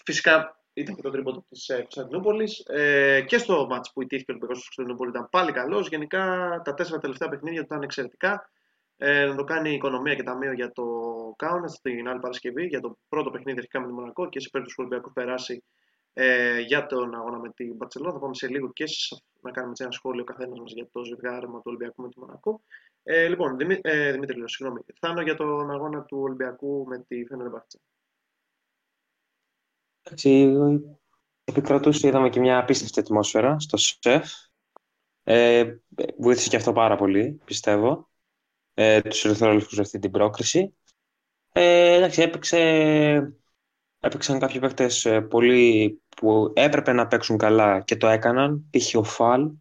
Φυσικά 0.06 0.61
ήταν 0.74 0.96
και 0.96 1.02
το 1.02 1.10
τρίποντο 1.10 1.46
της 1.50 1.70
ε, 1.70 1.76
Κωνσταντινούπολη. 1.76 2.50
Ε, 2.66 3.22
και 3.22 3.38
στο 3.38 3.68
μάτς 3.70 3.92
που 3.94 4.02
ιτήθηκε 4.02 4.32
ο 4.32 4.34
Ολυμπιακός 4.34 4.58
τη 4.60 4.64
Κωνσταντινούπολη 4.64 5.10
ήταν 5.10 5.30
πάλι 5.30 5.52
καλός. 5.52 5.88
Γενικά 5.88 6.24
τα 6.64 6.74
τέσσερα 6.74 7.00
τελευταία 7.00 7.30
παιχνίδια 7.30 7.62
ήταν 7.62 7.82
εξαιρετικά. 7.82 8.50
Ε, 8.98 9.26
να 9.26 9.36
το 9.36 9.44
κάνει 9.44 9.70
η 9.70 9.74
οικονομία 9.74 10.16
και 10.16 10.24
ταμείο 10.24 10.54
για 10.54 10.72
το 10.72 10.86
Κάουνα 11.38 11.68
στην 11.68 12.08
άλλη 12.08 12.20
Παρασκευή, 12.20 12.66
για 12.66 12.80
το 12.80 12.98
πρώτο 13.10 13.30
παιχνίδι 13.30 13.58
αρχικά 13.58 13.80
με 13.80 13.88
τη 13.88 13.94
Μονακό 13.94 14.30
και 14.30 14.40
σε 14.40 14.50
περίπτωση 14.52 14.76
που 14.78 14.84
ο 14.84 14.86
Ολυμπιακός 14.88 15.14
περάσει 15.14 15.64
ε, 16.14 16.60
για 16.60 16.86
τον 16.86 17.16
αγώνα 17.16 17.40
με 17.40 17.50
την 17.50 17.76
Μπαρσελόνα. 17.76 18.14
Θα 18.14 18.20
πάμε 18.20 18.34
σε 18.34 18.48
λίγο 18.48 18.72
και 18.74 18.86
να 19.42 19.52
κάνουμε 19.52 19.74
ένα 19.78 19.92
σχόλιο 19.92 20.24
καθένας 20.24 20.60
μας 20.60 20.72
για 20.74 20.90
το 20.92 21.04
ζευγάρεμα 21.04 21.58
του 21.58 21.64
Ολυμπιακού 21.66 22.02
με 22.02 22.10
τη 22.10 22.20
Μονακό. 22.20 22.62
Ε, 23.04 23.28
λοιπόν, 23.28 23.58
Δημή, 23.58 23.80
ε, 23.82 24.12
Δημήτρη, 24.12 24.44
συγγνώμη. 24.46 24.82
Θάνω 25.00 25.22
για 25.22 25.36
τον 25.36 25.72
αγώνα 25.72 26.04
του 26.04 26.18
Ολυμπιακού 26.22 26.86
με 26.88 27.00
τη 27.08 27.26
Φέντερ 27.26 27.50
Μπάρτσα. 27.50 27.80
Εντάξει, 30.04 30.58
επικρατούσε, 31.44 32.08
είδαμε 32.08 32.30
και 32.30 32.40
μια 32.40 32.58
απίστευτη 32.58 33.00
ατμόσφαιρα 33.00 33.60
στο 33.60 33.78
ΣΕΦ. 33.78 34.34
Ε, 35.24 35.76
βοήθησε 36.18 36.50
και 36.50 36.56
αυτό 36.56 36.74
πάρα 36.74 36.96
πολύ, 36.96 37.42
πιστεύω, 37.46 38.10
ε, 38.74 39.02
τους 39.02 39.26
ερυθρόλευκους 39.26 39.74
σε 39.74 39.82
αυτή 39.82 40.00
την 40.00 40.12
πρόκριση. 40.12 40.76
Ε, 41.52 41.96
εντάξει, 41.96 42.22
έπαιξε, 42.22 42.58
έπαιξαν 44.00 44.40
κάποιοι 44.40 44.60
παίκτες 44.60 45.06
ε, 45.06 45.22
πολύ 45.22 46.02
που 46.16 46.54
έπρεπε 46.56 46.92
να 46.92 47.08
παίξουν 47.08 47.38
καλά 47.38 47.82
και 47.82 47.98
το 47.98 48.08
έκαναν. 48.08 48.70
Π.χ. 48.70 48.96
ο 48.96 49.04
Φαλ. 49.04 49.52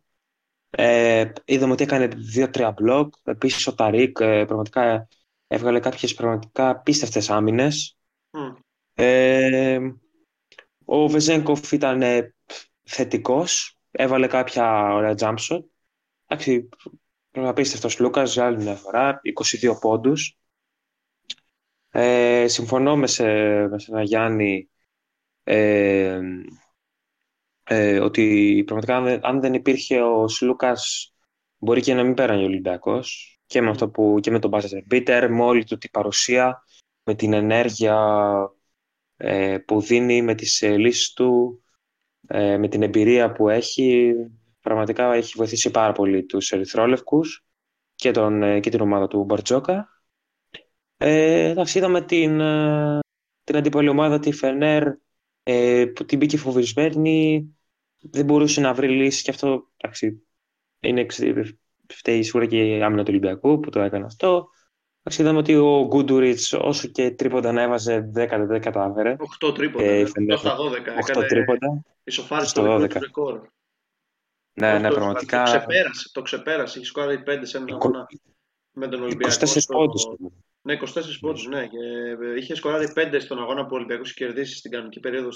Ε, 0.70 1.32
είδαμε 1.44 1.72
ότι 1.72 1.82
έκανε 1.82 2.06
δύο-τρία 2.06 2.70
μπλοκ. 2.70 3.14
Επίσης 3.22 3.66
ο 3.66 3.74
Ταρίκ 3.74 4.20
ε, 4.20 4.44
πραγματικά 4.44 5.08
έβγαλε 5.46 5.80
κάποιες 5.80 6.14
πραγματικά 6.14 6.68
απίστευτες 6.68 7.30
άμυνες. 7.30 7.98
Mm. 8.30 8.56
Ε, 8.94 9.78
ο 10.92 11.08
Βεζέγκοφ 11.08 11.72
ήταν 11.72 12.02
ε, 12.02 12.34
θετικός, 12.82 13.78
έβαλε 13.90 14.26
κάποια 14.26 14.94
ωραία 14.94 15.14
jump 15.18 15.36
shot. 15.36 15.60
Εντάξει, 16.26 16.68
απίστευτος 17.30 17.98
Λούκας 17.98 18.32
για 18.32 18.46
άλλη 18.46 18.62
μια 18.62 18.74
φορά, 18.74 19.20
22 19.60 19.78
πόντους. 19.80 20.38
Ε, 21.90 22.48
συμφωνώ 22.48 22.96
με, 22.96 23.06
σε, 23.06 23.24
με 23.68 23.78
σε 23.78 24.02
Γιάννη 24.02 24.70
ε, 25.42 26.20
ε, 27.64 28.00
ότι 28.00 28.62
πραγματικά 28.66 29.26
αν 29.28 29.40
δεν 29.40 29.54
υπήρχε 29.54 30.02
ο 30.02 30.28
Σλούκας 30.28 31.14
μπορεί 31.58 31.80
και 31.80 31.94
να 31.94 32.02
μην 32.02 32.14
πέρανε 32.14 32.42
ο 32.42 32.44
Ολυμπιακός 32.44 33.40
και 33.46 33.60
με, 33.60 33.70
αυτό 33.70 33.88
που, 33.88 34.18
και 34.20 34.30
με 34.30 34.38
τον 34.38 34.50
Μπάζερ 34.50 34.84
Μπίτερ, 34.86 35.30
με 35.30 35.42
όλη 35.42 35.64
του 35.64 35.78
την 35.78 35.90
παρουσία, 35.90 36.64
με 37.04 37.14
την 37.14 37.32
ενέργεια 37.32 37.96
ε, 38.44 38.59
που 39.66 39.80
δίνει 39.80 40.22
με 40.22 40.34
τις 40.34 40.62
ε, 40.62 40.76
λύσεις 40.76 41.12
του, 41.12 41.62
ε, 42.26 42.56
με 42.56 42.68
την 42.68 42.82
εμπειρία 42.82 43.32
που 43.32 43.48
έχει, 43.48 44.14
πραγματικά 44.60 45.12
έχει 45.12 45.32
βοηθήσει 45.36 45.70
πάρα 45.70 45.92
πολύ 45.92 46.24
τους 46.24 46.52
ερυθρόλευκους 46.52 47.44
και, 47.94 48.10
τον, 48.10 48.60
και 48.60 48.70
την 48.70 48.80
ομάδα 48.80 49.08
του 49.08 49.24
Μπαρτζόκα. 49.24 49.88
Ε, 50.96 51.54
είδαμε 51.74 52.00
την, 52.00 52.38
την 53.44 53.56
αντίπαλη 53.56 53.88
ομάδα, 53.88 54.18
τη 54.18 54.32
Φενέρ, 54.32 54.88
που 55.94 56.04
την 56.04 56.18
μπήκε 56.18 56.36
φοβισμένη, 56.36 57.48
δεν 58.00 58.24
μπορούσε 58.24 58.60
να 58.60 58.74
βρει 58.74 58.88
λύση 58.88 59.22
και 59.22 59.30
αυτό, 59.30 59.70
εντάξει, 59.76 60.26
είναι, 60.80 61.06
φταίει 61.86 62.22
σίγουρα 62.22 62.46
και 62.46 62.76
η 62.76 62.82
άμυνα 62.82 63.02
του 63.02 63.08
Ολυμπιακού 63.10 63.60
που 63.60 63.70
το 63.70 63.80
έκανε 63.80 64.04
αυτό. 64.04 64.48
Είδαμε 65.18 65.38
ότι 65.38 65.54
ο 65.54 65.86
Γκούντουριτ, 65.86 66.38
όσο 66.58 66.88
και 66.88 67.10
τρίποντα 67.10 67.52
να 67.52 67.62
έβαζε 67.62 68.10
10 68.14 68.44
δεν 68.46 68.60
κατάφερε. 68.60 69.16
8 69.46 69.54
τρίποντα. 69.54 69.84
Ε, 69.84 70.02
8 70.02 70.10
ναι. 70.22 70.36
στα 70.36 70.56
12. 71.14 71.18
8 71.18 71.24
τρίποντα. 71.28 71.82
Ισοφάρισε 72.04 72.54
το 72.54 72.74
12. 72.74 72.92
ρεκόρ. 72.92 73.40
Ναι, 74.52 74.78
ναι, 74.78 74.88
πραγματικά. 74.88 75.42
Το 75.42 75.50
ξεπέρασε. 75.50 76.10
Το 76.12 76.22
ξεπέρασε. 76.22 76.78
Είχε 76.78 76.88
σκόρει 76.88 77.22
5 77.26 77.38
σε 77.42 77.56
ένα 77.56 77.74
αγώνα 77.74 78.06
με 78.72 78.88
τον 78.88 79.02
Ολυμπιακό. 79.02 79.34
24 79.34 79.58
πόντους. 79.66 80.06
Ναι, 80.62 80.74
24 80.74 80.78
πόντους, 81.20 81.46
ναι. 81.46 81.66
Και 81.66 81.76
είχε 82.38 82.54
σκοράρει 82.54 82.92
5 82.94 83.20
στον 83.20 83.38
αγώνα 83.38 83.62
που 83.62 83.70
ο 83.72 83.76
Ολυμπιακός 83.76 84.10
είχε 84.10 84.24
κερδίσει 84.24 84.56
στην 84.56 84.70
κανονική 84.70 85.00
περίοδο 85.00 85.28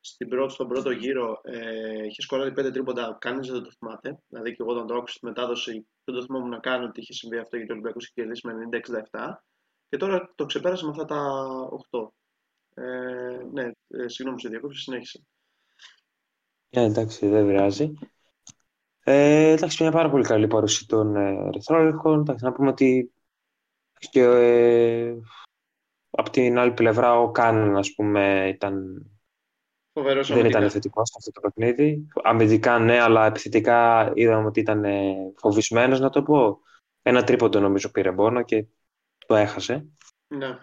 στην 0.00 0.28
πρώτη, 0.28 0.52
στον 0.52 0.68
πρώτο 0.68 0.90
γύρο 0.90 1.40
ε, 1.42 2.04
είχε 2.04 2.22
σκοράρει 2.22 2.52
πέντε 2.52 2.70
τρίποντα, 2.70 3.16
κανείς 3.20 3.50
δεν 3.50 3.62
το 3.62 3.70
θυμάται. 3.78 4.18
Δηλαδή 4.28 4.50
και 4.50 4.62
εγώ 4.62 4.72
όταν 4.72 4.86
το 4.86 4.94
άκουσα 4.94 5.16
στη 5.16 5.26
μετάδοση, 5.26 5.88
δεν 6.04 6.14
το 6.14 6.22
θυμόμουν 6.22 6.48
να 6.48 6.58
κάνω 6.58 6.84
ότι 6.84 7.00
είχε 7.00 7.12
συμβεί 7.12 7.38
αυτό 7.38 7.56
γιατί 7.56 7.70
ο 7.70 7.74
Ολυμπιακός 7.74 8.04
είχε 8.04 8.12
κερδίσει 8.14 8.46
με 8.46 8.80
90-67. 9.12 9.34
Και 9.88 9.96
τώρα 9.96 10.32
το 10.34 10.46
ξεπέρασε 10.46 10.84
με 10.84 10.90
αυτά 10.90 11.04
τα 11.04 11.20
8. 11.90 12.08
Ε, 12.74 13.42
ναι, 13.52 13.70
ε, 13.88 14.08
συγγνώμη 14.08 14.40
σε 14.40 14.48
διέκοψα, 14.48 14.82
συνέχισε. 14.82 15.26
Yeah, 16.70 16.80
εντάξει, 16.80 17.28
δεν 17.28 17.46
πειράζει. 17.46 17.92
Ε, 19.04 19.50
εντάξει, 19.50 19.82
μια 19.82 19.92
πάρα 19.92 20.10
πολύ 20.10 20.24
καλή 20.24 20.46
παρουσία 20.46 20.86
των 20.86 21.16
ε, 21.16 21.50
Εντάξει, 21.52 22.44
να 22.44 22.52
πούμε 22.52 22.68
ότι 22.68 23.12
και 24.10 24.22
ε, 24.22 25.14
από 26.10 26.30
την 26.30 26.58
άλλη 26.58 26.72
πλευρά 26.72 27.20
ο 27.20 27.30
Κάνααν, 27.30 27.76
ας 27.76 27.94
πούμε, 27.94 28.48
ήταν 28.48 29.02
Φοβερός 29.98 30.28
δεν 30.28 30.36
αμυντικά. 30.36 30.58
ήταν 30.58 30.70
θετικός 30.70 31.08
σε 31.08 31.14
αυτό 31.18 31.30
το 31.30 31.40
παιχνίδι. 31.40 32.06
Αμυντικά 32.22 32.78
ναι, 32.78 33.00
αλλά 33.00 33.26
επιθετικά 33.26 34.10
είδαμε 34.14 34.46
ότι 34.46 34.60
ήταν 34.60 34.84
φοβισμένος, 35.36 36.00
να 36.00 36.10
το 36.10 36.22
πω. 36.22 36.58
Ένα 37.02 37.24
τρίποντο 37.24 37.60
νομίζω 37.60 37.90
πήρε 37.90 38.10
μπόνο 38.10 38.42
και 38.42 38.66
το 39.26 39.34
έχασε. 39.34 39.86
Ναι. 40.28 40.58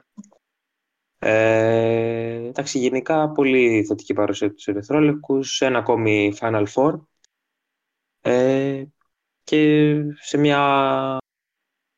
Ε, 1.20 2.48
εντάξει, 2.48 2.80
γενικά 2.80 3.30
πολύ 3.32 3.86
θετική 3.86 4.14
παρουσία 4.14 4.49
του 4.49 4.64
Ερυθρόλευκους, 4.66 5.62
ένα 5.62 5.78
ακόμη 5.78 6.34
Final 6.40 6.66
Four 6.74 6.99
ε, 8.22 8.84
και 9.44 9.94
σε 10.20 10.38
μια... 10.38 11.18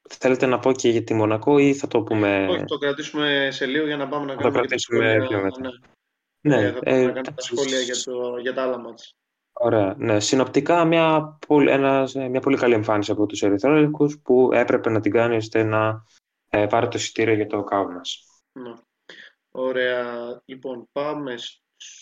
Θέλετε 0.09 0.45
να 0.45 0.59
πω 0.59 0.71
και 0.71 0.89
για 0.89 1.03
τη 1.03 1.13
Μονακό 1.13 1.57
ή 1.57 1.73
θα 1.73 1.87
το 1.87 2.01
πούμε... 2.01 2.47
Όχι, 2.49 2.63
το 2.63 2.77
κρατήσουμε 2.77 3.49
σε 3.51 3.65
λίγο 3.65 3.85
για 3.85 3.97
να 3.97 4.07
πάμε 4.07 4.25
να 4.25 4.31
Θα 4.31 4.37
το 4.37 4.43
κάνουμε 4.43 4.61
και 4.61 4.67
τα 4.67 4.75
κρατήσουμε 4.75 5.09
σχόλια. 5.09 5.27
πιο 5.27 5.41
μετά. 5.41 5.59
Ναι. 5.61 5.69
Ναι, 6.47 6.55
Ε, 6.65 6.71
θα 6.71 6.79
πάμε 6.79 6.95
ε, 6.97 7.05
να 7.05 7.11
κάνουμε 7.11 7.21
τα 7.21 7.29
εντάξει, 7.29 7.55
σχόλια 7.55 7.79
για, 7.79 7.95
το, 8.03 8.37
για 8.37 8.53
τα 8.53 8.61
άλλα 8.63 8.77
μάτς. 8.79 9.15
Ωραία. 9.53 9.95
Ναι, 9.97 10.19
συνοπτικά 10.19 10.85
μια, 10.85 11.37
πολύ- 11.47 11.71
ένας, 11.71 12.13
μια 12.13 12.39
πολύ 12.39 12.57
καλή 12.57 12.73
εμφάνιση 12.73 13.11
από 13.11 13.25
τους 13.25 13.41
Ερυθρόλευκους 13.43 14.19
που 14.23 14.49
έπρεπε 14.53 14.89
να 14.89 14.99
την 14.99 15.11
κάνει 15.11 15.35
ώστε 15.35 15.63
να 15.63 16.03
ε, 16.49 16.65
πάρει 16.65 16.87
το 16.87 16.97
εισιτήριο 16.97 17.33
για 17.33 17.47
το 17.47 17.63
Κάουνας. 17.63 18.23
Ναι. 18.51 18.73
Ωραία. 19.51 20.05
Λοιπόν, 20.45 20.89
πάμε. 20.91 21.37
σ- 21.37 21.61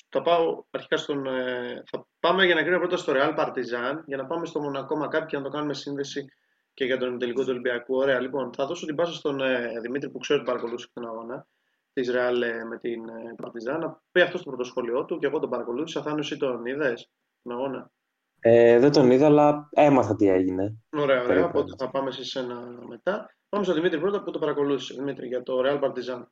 Θα 0.10 0.22
πάω 0.22 0.64
αρχικά 0.72 0.98
στον. 0.98 1.26
ε, 1.26 1.84
Θα 1.92 2.08
πάμε 2.20 2.46
για 2.46 2.56
να 2.56 2.62
κρίνουμε 2.62 2.88
πρώτα 2.88 2.98
στο 2.98 3.14
Real 3.16 3.38
Partizan, 3.40 4.02
για 4.06 4.18
να 4.18 4.26
πάμε 4.26 4.46
στο 4.46 4.60
Μονακό 4.62 4.98
Μακάπη 4.98 5.26
και 5.26 5.38
να 5.38 5.44
το 5.44 5.50
κάνουμε 5.50 5.74
σύνδεση 5.74 6.26
και 6.74 6.86
για 6.86 6.98
τον 6.98 7.20
τελικό 7.20 7.42
του 7.42 7.48
Ολυμπιακού. 7.50 7.96
Ωραία. 7.96 8.20
Λοιπόν, 8.20 8.54
θα 8.54 8.66
δώσω 8.66 8.86
την 8.86 8.96
πάσα 8.96 9.14
στον 9.14 9.42
ε, 9.42 9.72
Δημήτρη 9.82 10.10
που 10.10 10.18
ξέρω 10.18 10.40
ότι 10.40 10.48
παρακολούθησε 10.50 10.90
τον 10.94 11.06
αγώνα 11.06 11.48
της 11.96 12.10
Real 12.12 12.42
ε, 12.42 12.64
με 12.64 12.78
την 12.80 13.10
ε, 13.10 13.36
Partizan. 13.44 13.80
Να 13.80 14.02
πει 14.12 14.22
αυτό 14.22 14.38
στο 14.38 14.50
πρώτο 14.50 14.64
σχόλιο 14.64 15.06
του 15.06 15.18
και 15.20 15.26
εγώ 15.26 15.40
τον 15.40 15.50
παρακολούθησα. 15.50 16.02
Θάνος, 16.02 16.32
εσύ 16.32 16.40
τον 16.40 16.66
είδες 16.66 17.10
τον 17.42 17.54
αγώνα; 17.54 17.92
Ε, 18.40 18.80
δεν 18.80 18.92
τον 18.92 19.12
είδα, 19.12 19.26
αλλά 19.26 19.70
έμαθα 19.72 20.16
τι 20.16 20.28
έγινε. 20.28 20.78
Ωραία, 20.90 21.04
ωραία. 21.22 21.28
Περίπου. 21.28 21.48
Οπότε 21.48 21.74
θα 21.78 21.90
πάμε 21.90 22.12
σε 22.12 22.24
σένα 22.24 22.56
μετά. 22.88 23.36
Πάμε 23.50 23.64
στον 23.64 23.76
Δημήτρη 23.76 24.00
πρώτα 24.00 24.24
που 24.24 24.32
το 24.32 24.40
παρακολούθησε. 24.40 24.94
Δημήτρη, 24.94 25.28
για 25.28 25.44
το 25.44 25.62
Real 25.66 25.82
Partizan. 25.84 26.24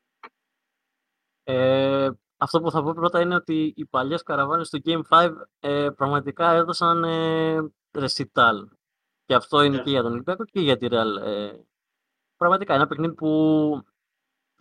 Ε, 1.44 2.10
αυτό 2.38 2.62
που 2.62 2.72
θα 2.72 2.84
πω 2.84 2.92
πρώτα 2.94 3.22
είναι 3.22 3.36
ότι 3.36 3.74
οι 3.76 3.86
παλιές 3.86 4.24
καραβάνες 4.24 4.70
του 4.70 4.82
Game 4.86 5.02
5 5.10 5.32
ε, 5.60 5.90
πραγματικά 5.96 6.52
έδωσαν 6.52 7.04
ε, 7.04 7.58
recital. 7.92 8.56
Και 9.26 9.34
αυτό 9.36 9.62
είναι 9.64 9.76
Ναι. 9.78 9.84
και 9.84 9.90
για 9.90 10.02
τον 10.02 10.12
Ολυμπιακό 10.12 10.46
και 10.46 10.60
για 10.60 10.78
τη 10.78 10.88
Real. 10.90 11.26
Ε, 11.26 11.52
πραγματικά 12.38 12.74
ένα 12.74 12.88
παιχνίδι 12.88 13.14
που 13.14 13.30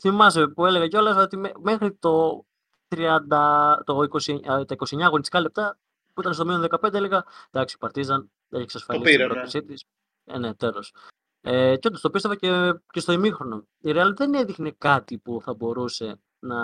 θυμάσαι 0.03 0.49
που 0.49 0.67
έλεγα 0.67 0.89
κιόλας 0.89 1.17
ότι 1.17 1.37
μέ- 1.37 1.59
μέχρι 1.59 1.93
το 1.93 2.45
30, 2.89 3.83
το 3.85 4.03
20, 4.03 4.41
α, 4.51 4.65
τα 4.65 4.75
29 4.75 5.01
αγωνιστικά 5.01 5.41
λεπτά 5.41 5.79
που 6.13 6.21
ήταν 6.21 6.35
στο 6.35 6.45
μείον 6.45 6.67
15 6.71 6.95
έλεγα 6.95 7.25
εντάξει 7.51 7.75
η 7.75 7.79
Παρτίζαν 7.79 8.31
έχει 8.49 8.63
εξασφαλίσει 8.63 9.05
πήρε, 9.05 9.17
την 9.17 9.27
ναι. 9.27 9.33
πρόκλησή 9.33 9.63
της. 9.65 9.85
Ε, 10.25 10.39
ναι, 10.39 10.55
τέλος. 10.55 10.95
Ε, 11.41 11.77
και 11.77 11.89
όντως 11.89 12.01
το 12.01 12.11
πίστευα 12.11 12.37
και, 12.37 12.75
και 12.93 13.01
στο 13.01 13.13
ημίχρονο. 13.13 13.67
Η 13.79 13.93
Real 13.95 14.13
δεν 14.17 14.35
έδειχνε 14.35 14.75
κάτι 14.79 15.19
που 15.19 15.41
θα 15.43 15.55
μπορούσε 15.55 16.21
να 16.39 16.59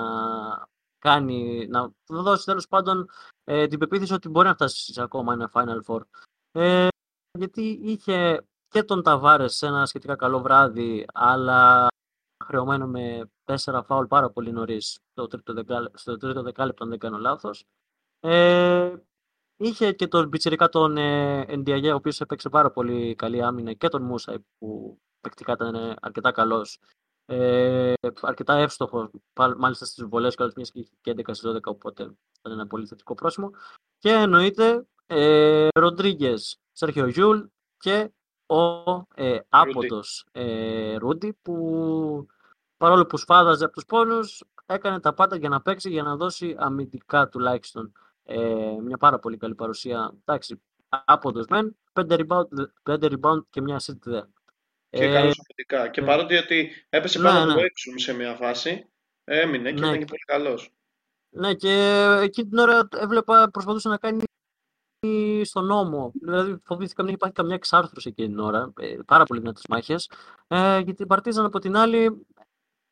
κάνει, 0.99 1.67
να 1.69 1.93
δώσει 2.07 2.45
τέλος 2.45 2.69
πάντων 2.69 3.11
ε, 3.45 3.67
την 3.67 3.79
πεποίθηση 3.79 4.13
ότι 4.13 4.29
μπορεί 4.29 4.47
να 4.47 4.55
φτάσει 4.55 4.93
σε 4.93 5.03
ακόμα 5.03 5.33
ένα 5.33 5.51
Final 5.55 5.81
Four. 5.87 6.01
Ε, 6.53 6.89
γιατί 7.39 7.81
είχε 7.83 8.47
και 8.69 8.83
τον 8.83 9.03
Ταβάρες 9.03 9.57
σε 9.57 9.67
ένα 9.67 9.87
σχετικά 9.87 10.17
καλό 10.17 10.41
βράδυ, 10.41 11.07
αλλά 11.15 11.87
χρεωμένο 12.45 12.87
με 12.87 13.31
τέσσερα 13.45 13.83
φάουλ 13.83 14.07
πάρα 14.07 14.31
πολύ 14.31 14.53
νωρίς 14.53 14.99
στο 15.11 15.27
τρίτο, 15.27 15.53
δεκάλε- 15.53 15.97
στο 15.99 16.17
τρίτο 16.17 16.43
δεκάλεπτο, 16.43 16.85
αν 16.85 16.91
δεν 16.91 16.99
κάνω 16.99 17.19
λάθος. 17.19 17.65
Ε, 18.21 18.95
είχε 19.57 19.93
και 19.93 20.09
τον 20.09 20.29
πιτσιρικά 20.29 20.69
τον 20.69 20.97
ε, 20.97 21.41
Ενδιαγέ, 21.41 21.93
ο 21.93 21.95
οποίος 21.95 22.21
έπαιξε 22.21 22.49
πάρα 22.49 22.71
πολύ 22.71 23.15
καλή 23.15 23.43
άμυνα 23.43 23.73
και 23.73 23.89
τον 23.89 24.03
Μούσα 24.03 24.43
που 24.59 24.99
παικτικά 25.21 25.53
ήταν 25.53 25.75
ε, 25.75 25.95
αρκετά 26.01 26.33
καλός. 26.33 26.79
Ε, 27.31 27.93
αρκετά 28.21 28.55
εύστοχος, 28.55 29.11
πάλι- 29.33 29.57
μάλιστα 29.59 29.85
στις 29.85 30.05
βολές 30.05 30.35
και 30.35 30.43
όλες 30.43 30.55
μιας 30.55 30.71
και 30.71 30.79
είχε 30.81 30.93
και 31.01 31.11
11 31.11 31.35
στις 31.35 31.51
12, 31.51 31.71
οπότε 31.71 32.03
ήταν 32.39 32.53
ένα 32.53 32.67
πολύ 32.67 32.87
θετικό 32.87 33.15
πρόσημο. 33.15 33.51
Και 33.99 34.11
εννοείται 34.11 34.87
ε, 35.07 35.69
Ροντρίγκες, 35.79 36.59
Σέρχιο 36.73 37.07
Γιούλ 37.07 37.41
και 37.77 38.13
ο 38.49 38.83
ε, 39.15 39.39
άποτος 39.49 40.27
ε, 40.33 40.97
Ρούντι 40.97 41.33
που 41.43 42.27
παρόλο 42.77 43.07
που 43.07 43.17
σφάδαζε 43.17 43.65
από 43.65 43.73
τους 43.75 43.85
πόνους 43.85 44.45
έκανε 44.67 45.01
τα 45.01 45.15
πάντα 45.15 45.37
για 45.37 45.49
να 45.49 45.63
παίξει 45.63 45.91
για 45.91 46.03
να 46.03 46.17
δώσει 46.17 46.55
αμυντικά 46.59 47.29
τουλάχιστον 47.29 47.93
ε, 48.25 48.77
μια 48.83 48.97
πάρα 48.97 49.19
πολύ 49.19 49.37
καλή 49.37 49.55
παρουσία. 49.55 50.15
Εντάξει, 50.25 50.63
άποτος 50.89 51.47
μεν, 51.49 51.77
5 51.93 52.03
rebound, 52.09 52.45
πέντε 52.83 53.09
rebound 53.11 53.41
και 53.51 53.61
μια 53.61 53.81
assist 53.81 53.99
δε. 54.03 54.21
Και 54.91 55.05
Ε, 55.05 55.13
καλός 55.13 55.39
αμυντικά. 55.39 55.89
Και 55.89 56.01
ναι. 56.01 56.07
παρότι 56.07 56.37
ότι 56.37 56.71
έπεσε 56.89 57.19
Ναι, 57.19 57.29
πάνω 57.29 57.45
ναι. 57.45 57.53
του 57.53 57.59
έξω 57.61 57.99
σε 57.99 58.13
μια 58.13 58.35
φάση, 58.35 58.89
έμεινε 59.25 59.73
και 59.73 59.81
Ναι. 59.81 59.87
ήταν 59.87 59.99
και 59.99 60.05
πολύ 60.05 60.25
καλός. 60.27 60.73
Ναι, 61.29 61.55
και 61.55 61.93
εκείνη 62.21 62.49
την 62.49 62.59
ώρα 62.59 62.89
έβλεπα 62.97 63.51
προσπαθούσε 63.51 63.89
να 63.89 63.97
κάνει 63.97 64.23
στον 65.45 65.65
νόμο. 65.65 66.13
Δηλαδή, 66.21 66.57
φοβήθηκα 66.65 67.03
μην 67.03 67.15
υπάρχει 67.15 67.35
καμιά 67.35 67.55
εξάρθρωση 67.55 68.09
εκείνη 68.09 68.29
την 68.29 68.39
ώρα. 68.39 68.73
Ε, 68.77 68.97
πάρα 69.07 69.25
πολύ 69.25 69.41
δυνατές 69.41 69.63
μάχες. 69.69 70.11
Ε, 70.47 70.79
γιατί 70.79 71.03
η 71.03 71.07
Παρτίζαν 71.07 71.45
από 71.45 71.59
την 71.59 71.77
άλλη 71.77 72.27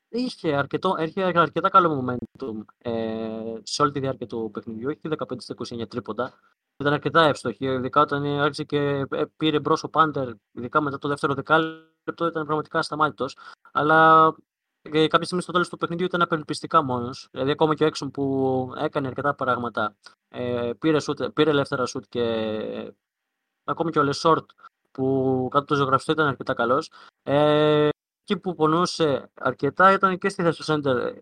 είχε, 0.08 0.54
αρκετό, 0.54 0.96
είχε 0.98 1.22
αρκετά 1.22 1.68
καλό 1.68 2.04
momentum 2.04 2.64
ε, 2.78 3.54
σε 3.62 3.82
όλη 3.82 3.92
τη 3.92 4.00
διάρκεια 4.00 4.26
του 4.26 4.50
παιχνιδιού. 4.52 4.90
Είχε 4.90 5.16
15 5.18 5.24
στα 5.36 5.54
29 5.82 5.88
τρίποντα. 5.88 6.32
Ήταν 6.76 6.92
αρκετά 6.92 7.22
εύστοχη. 7.24 7.64
Ειδικά 7.64 8.00
όταν 8.00 8.24
άρχισε 8.24 8.64
και 8.64 9.06
ε, 9.10 9.24
πήρε 9.36 9.60
μπρος 9.60 9.82
ο 9.82 9.88
Πάντερ, 9.88 10.28
ειδικά 10.52 10.80
μετά 10.80 10.98
το 10.98 11.08
δεύτερο 11.08 11.34
δεκάλεπτο, 11.34 12.26
ήταν 12.26 12.44
πραγματικά 12.44 12.78
ασταμάτητος. 12.78 13.36
Αλλά 13.72 14.32
και 14.32 14.55
κάποια 14.90 15.24
στιγμή 15.24 15.42
στο 15.42 15.52
τέλος 15.52 15.68
του 15.68 15.76
παιχνιδιού 15.76 16.04
ήταν 16.04 16.22
απελπιστικά 16.22 16.82
μόνος. 16.82 17.28
Δηλαδή, 17.30 17.50
ακόμα 17.50 17.74
και 17.74 17.84
ο 17.84 17.86
Έξον 17.86 18.10
που 18.10 18.72
έκανε 18.78 19.06
αρκετά 19.06 19.34
πράγματα, 19.34 19.96
ε, 20.28 20.70
πήρε, 20.78 21.00
σούτ, 21.00 21.24
πήρε 21.24 21.50
ελεύθερα 21.50 21.86
σουτ 21.86 22.04
και 22.08 22.94
ακόμη 23.64 23.90
και 23.90 23.98
ο 23.98 24.02
Λεσόρτ 24.02 24.50
που 24.90 25.48
κάτω 25.50 25.58
απ' 25.58 25.64
το 25.64 25.74
ζωγραφιστό 25.74 26.12
ήταν 26.12 26.26
αρκετά 26.26 26.54
καλός. 26.54 26.90
Ε, 27.22 27.88
εκεί 28.22 28.40
που 28.40 28.54
πονούσε 28.54 29.30
αρκετά 29.34 29.92
ήταν 29.92 30.18
και 30.18 30.28
στη 30.28 30.42
θέση 30.42 30.56
του 30.56 30.64
Σέντερ. 30.64 31.14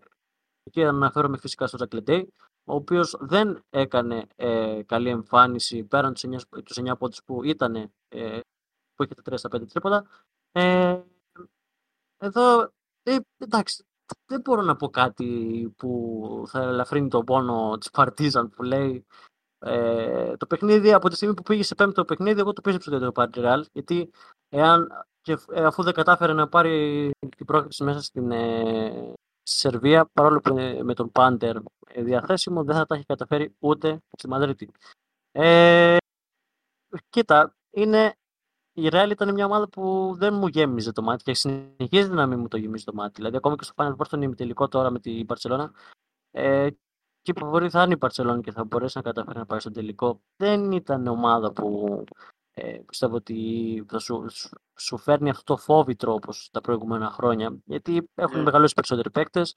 Εκεί 0.63 0.83
αναφέρομαι 0.83 1.37
φυσικά 1.37 1.67
στο 1.67 1.77
Ζακ 1.77 1.94
Λεντέι, 1.94 2.33
ο 2.63 2.75
οποίος 2.75 3.15
δεν 3.19 3.63
έκανε 3.69 4.27
ε, 4.35 4.81
καλή 4.85 5.09
εμφάνιση 5.09 5.83
πέραν 5.83 6.13
τους 6.13 6.23
9, 6.27 6.61
τους 6.63 6.77
9 6.79 6.97
πόντους 6.97 7.23
που 7.23 7.43
ήταν, 7.43 7.75
ε, 8.07 8.39
που 8.95 9.03
είχε 9.03 9.13
τα 9.13 9.21
3 9.21 9.37
στα 9.37 9.49
5 9.49 9.65
τρίποντα. 9.67 10.05
Ε, 10.51 11.01
εδώ, 12.17 12.71
ε, 13.05 13.17
εντάξει, 13.37 13.85
δεν 14.25 14.41
μπορώ 14.41 14.61
να 14.61 14.75
πω 14.75 14.89
κάτι 14.89 15.73
που 15.77 16.43
θα 16.47 16.61
ελαφρύνει 16.61 17.07
τον 17.07 17.25
πόνο 17.25 17.77
της 17.77 17.89
Παρτίζαν 17.89 18.49
που 18.49 18.63
λέει 18.63 19.05
ε, 19.59 20.37
το 20.37 20.45
παιχνίδι 20.45 20.93
από 20.93 21.09
τη 21.09 21.15
στιγμή 21.15 21.33
που 21.33 21.43
πήγε 21.43 21.63
σε 21.63 21.75
πέμπτο 21.75 22.05
παιχνίδι 22.05 22.39
εγώ 22.39 22.53
το 22.53 22.61
πίστεψα 22.61 22.95
ότι 22.95 23.05
το 23.05 23.11
πάρει 23.11 23.31
η 23.35 23.43
Real 23.45 23.61
γιατί 23.71 24.11
εάν, 24.49 25.05
και, 25.21 25.37
ε, 25.51 25.63
αφού 25.63 25.83
δεν 25.83 25.93
κατάφερε 25.93 26.33
να 26.33 26.47
πάρει 26.47 27.11
την 27.37 27.45
πρόκληση 27.45 27.83
μέσα 27.83 28.01
στην 28.01 28.31
ε, 28.31 29.13
Σερβία 29.43 30.05
παρόλο 30.13 30.39
που 30.39 30.49
είναι 30.49 30.83
με 30.83 30.93
τον 30.93 31.11
Πάντερ 31.11 31.55
ε, 31.87 32.03
διαθέσιμο 32.03 32.63
δεν 32.63 32.75
θα 32.75 32.85
τα 32.85 32.95
έχει 32.95 33.05
καταφέρει 33.05 33.55
ούτε 33.59 33.99
στη 34.17 34.27
Μαδρίτη. 34.27 34.71
Ε, 35.31 35.97
κοίτα, 37.09 37.55
είναι 37.69 38.15
η 38.77 38.89
Real 38.91 39.07
ήταν 39.11 39.33
μια 39.33 39.45
ομάδα 39.45 39.69
που 39.69 40.13
δεν 40.17 40.33
μου 40.33 40.47
γέμιζε 40.47 40.91
το 40.91 41.01
μάτι 41.01 41.23
και 41.23 41.33
συνεχίζει 41.33 42.09
να 42.09 42.27
μην 42.27 42.39
μου 42.39 42.47
το 42.47 42.57
γεμίζει 42.57 42.83
το 42.83 42.93
μάτι. 42.93 43.13
Δηλαδή, 43.15 43.35
ακόμα 43.37 43.55
και 43.55 43.63
στο 43.63 43.73
Final 43.77 43.91
Four, 43.95 44.05
στον 44.05 44.21
ημιτελικό 44.21 44.67
τώρα 44.67 44.89
με 44.89 44.99
την 44.99 45.25
Barcelona, 45.27 45.69
ε, 46.31 46.67
και 47.21 47.33
που 47.33 47.45
μπορεί 47.49 47.69
θα 47.69 47.83
είναι 47.83 47.93
η 47.93 47.97
Barcelona 47.99 48.39
και 48.43 48.51
θα 48.51 48.63
μπορέσει 48.63 48.97
να 48.97 49.03
καταφέρει 49.03 49.37
να 49.37 49.45
πάει 49.45 49.59
στον 49.59 49.73
τελικό. 49.73 50.21
Δεν 50.35 50.71
ήταν 50.71 51.07
ομάδα 51.07 51.51
που 51.51 52.03
ε, 52.53 52.79
πιστεύω 52.85 53.15
ότι 53.15 53.85
θα 53.87 53.99
σου, 53.99 54.25
σου, 54.29 54.49
σου 54.79 54.97
φέρνει 54.97 55.29
αυτό 55.29 55.53
το 55.53 55.57
φόβητρο 55.61 56.13
όπως 56.13 56.49
τα 56.51 56.61
προηγούμενα 56.61 57.09
χρόνια. 57.09 57.57
Γιατί 57.65 58.09
έχουν 58.15 58.37
Ναι. 58.37 58.43
μεγαλώσει 58.43 58.73
περισσότεροι 58.73 59.11
παίκτες. 59.11 59.55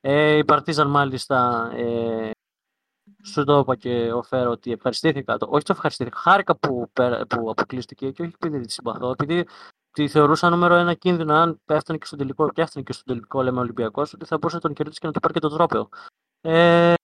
Ε, 0.00 0.36
η 0.36 0.44
Παρτίζαν 0.44 0.90
μάλιστα 0.90 1.70
ε, 1.74 2.30
σου 3.26 3.44
το 3.44 3.58
είπα 3.58 3.76
και 3.76 4.12
ο 4.12 4.22
Φέρο 4.22 4.50
ότι 4.50 4.72
ευχαριστήθηκα. 4.72 5.36
Το, 5.36 5.46
όχι 5.50 5.64
το 5.64 5.72
ευχαριστήθηκα, 5.72 6.16
χάρηκα 6.18 6.56
που, 6.56 6.90
πέρα- 6.92 7.26
που 7.26 7.50
αποκλείστηκε 7.50 8.10
και 8.10 8.22
όχι 8.22 8.32
επειδή 8.34 8.60
τη 8.60 8.72
συμπαθώ, 8.72 9.10
επειδή 9.10 9.46
τη 9.90 10.08
θεωρούσα 10.08 10.50
νούμερο 10.50 10.74
ένα 10.74 10.94
κίνδυνο. 10.94 11.34
Αν 11.34 11.60
πέφτανε 11.64 11.98
και 11.98 12.06
στον 12.06 12.18
τελικό, 12.18 12.50
και 12.50 12.62
έφτανε 12.62 12.84
και 12.84 12.92
στον 12.92 13.04
τελικό, 13.06 13.42
λέμε 13.42 13.60
Ολυμπιακός, 13.60 14.12
ότι 14.12 14.24
θα 14.24 14.36
μπορούσε 14.36 14.56
να 14.56 14.62
τον 14.62 14.72
κερδίσει 14.72 14.98
και 15.00 15.06
να 15.06 15.12
του 15.12 15.20
πάρει 15.20 15.34
και 15.34 15.40
το 15.40 15.48
τρόπαιο. 15.48 15.88
Ε, 16.40 16.94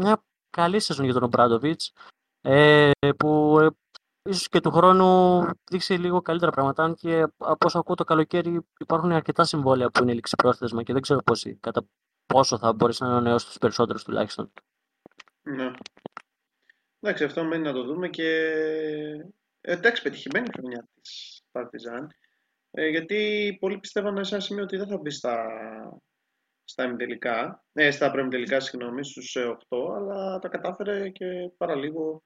μια 0.00 0.22
καλή 0.50 0.80
σεζόν 0.80 1.04
για 1.04 1.14
τον 1.14 1.22
Ομπράντοβιτς, 1.22 1.92
ε, 2.40 2.90
που 3.16 3.58
ε, 3.60 3.68
ίσως 4.30 4.48
και 4.48 4.60
του 4.60 4.70
χρόνου 4.70 5.40
δείξει 5.70 5.94
λίγο 5.94 6.22
καλύτερα 6.22 6.52
πράγματα. 6.52 6.84
Αν 6.84 6.94
και 6.94 7.22
από 7.38 7.66
όσο 7.66 7.78
ακούω 7.78 7.94
το 7.94 8.04
καλοκαίρι 8.04 8.60
υπάρχουν 8.78 9.12
αρκετά 9.12 9.44
συμβόλαια 9.44 9.90
που 9.90 10.02
είναι 10.02 10.12
ληξιπρόθεσμα 10.12 10.82
και 10.82 10.92
δεν 10.92 11.02
ξέρω 11.02 11.22
πόσοι, 11.22 11.54
κατά 11.54 11.82
πόσο 12.26 12.58
θα 12.58 12.72
μπορέσει 12.72 13.02
να 13.02 13.08
ανανεώσει 13.08 13.46
τους 13.46 13.58
περισσότερους 13.58 14.04
τουλάχιστον. 14.04 14.52
Ναι. 15.42 15.70
Εντάξει, 17.00 17.24
αυτό 17.24 17.44
μένει 17.44 17.62
να 17.62 17.72
το 17.72 17.84
δούμε 17.84 18.08
και 18.08 18.28
ε, 19.60 19.72
εντάξει, 19.72 20.02
πετυχημένη 20.02 20.48
χρονιά 20.52 20.88
της 21.00 21.42
Παρτιζάν. 21.50 22.10
Ε, 22.70 22.88
γιατί 22.88 23.56
πολλοί 23.60 23.78
πιστεύανε 23.78 24.24
σε 24.24 24.34
ένα 24.34 24.44
σημείο 24.44 24.62
ότι 24.62 24.76
δεν 24.76 24.88
θα 24.88 24.98
μπει 24.98 25.10
στα, 25.10 25.46
στα 26.64 26.84
ημιτελικά, 26.84 27.64
ε, 27.72 27.90
στα 27.90 28.10
προημιτελικά, 28.10 28.60
συγγνώμη, 28.60 29.04
στους 29.04 29.36
8, 29.68 29.94
αλλά 29.96 30.38
τα 30.38 30.48
κατάφερε 30.48 31.08
και 31.08 31.50
παραλίγο 31.56 32.22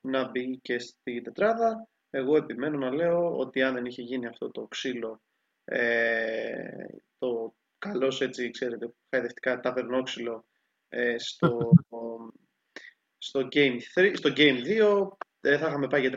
να 0.00 0.30
μπει 0.30 0.58
και 0.58 0.78
στη 0.78 1.20
τετράδα. 1.20 1.88
Εγώ 2.10 2.36
επιμένω 2.36 2.78
να 2.78 2.94
λέω 2.94 3.36
ότι 3.36 3.62
αν 3.62 3.74
δεν 3.74 3.84
είχε 3.84 4.02
γίνει 4.02 4.26
αυτό 4.26 4.50
το 4.50 4.66
ξύλο, 4.66 5.22
ε, 5.64 6.86
το 7.18 7.54
καλώς 7.78 8.20
έτσι, 8.20 8.50
ξέρετε, 8.50 8.94
χαϊδευτικά 9.10 9.60
ταβερνόξυλο 9.60 10.46
ε, 10.88 11.18
στο, 11.18 11.70
στο, 13.28 13.48
game 13.52 13.76
3, 13.94 14.10
στο 14.14 14.32
Game 14.36 14.58
2, 15.04 15.08
δεν 15.40 15.58
θα 15.58 15.68
είχαμε 15.68 15.86
πάει 15.86 16.00
για 16.00 16.10
3-0. 16.14 16.16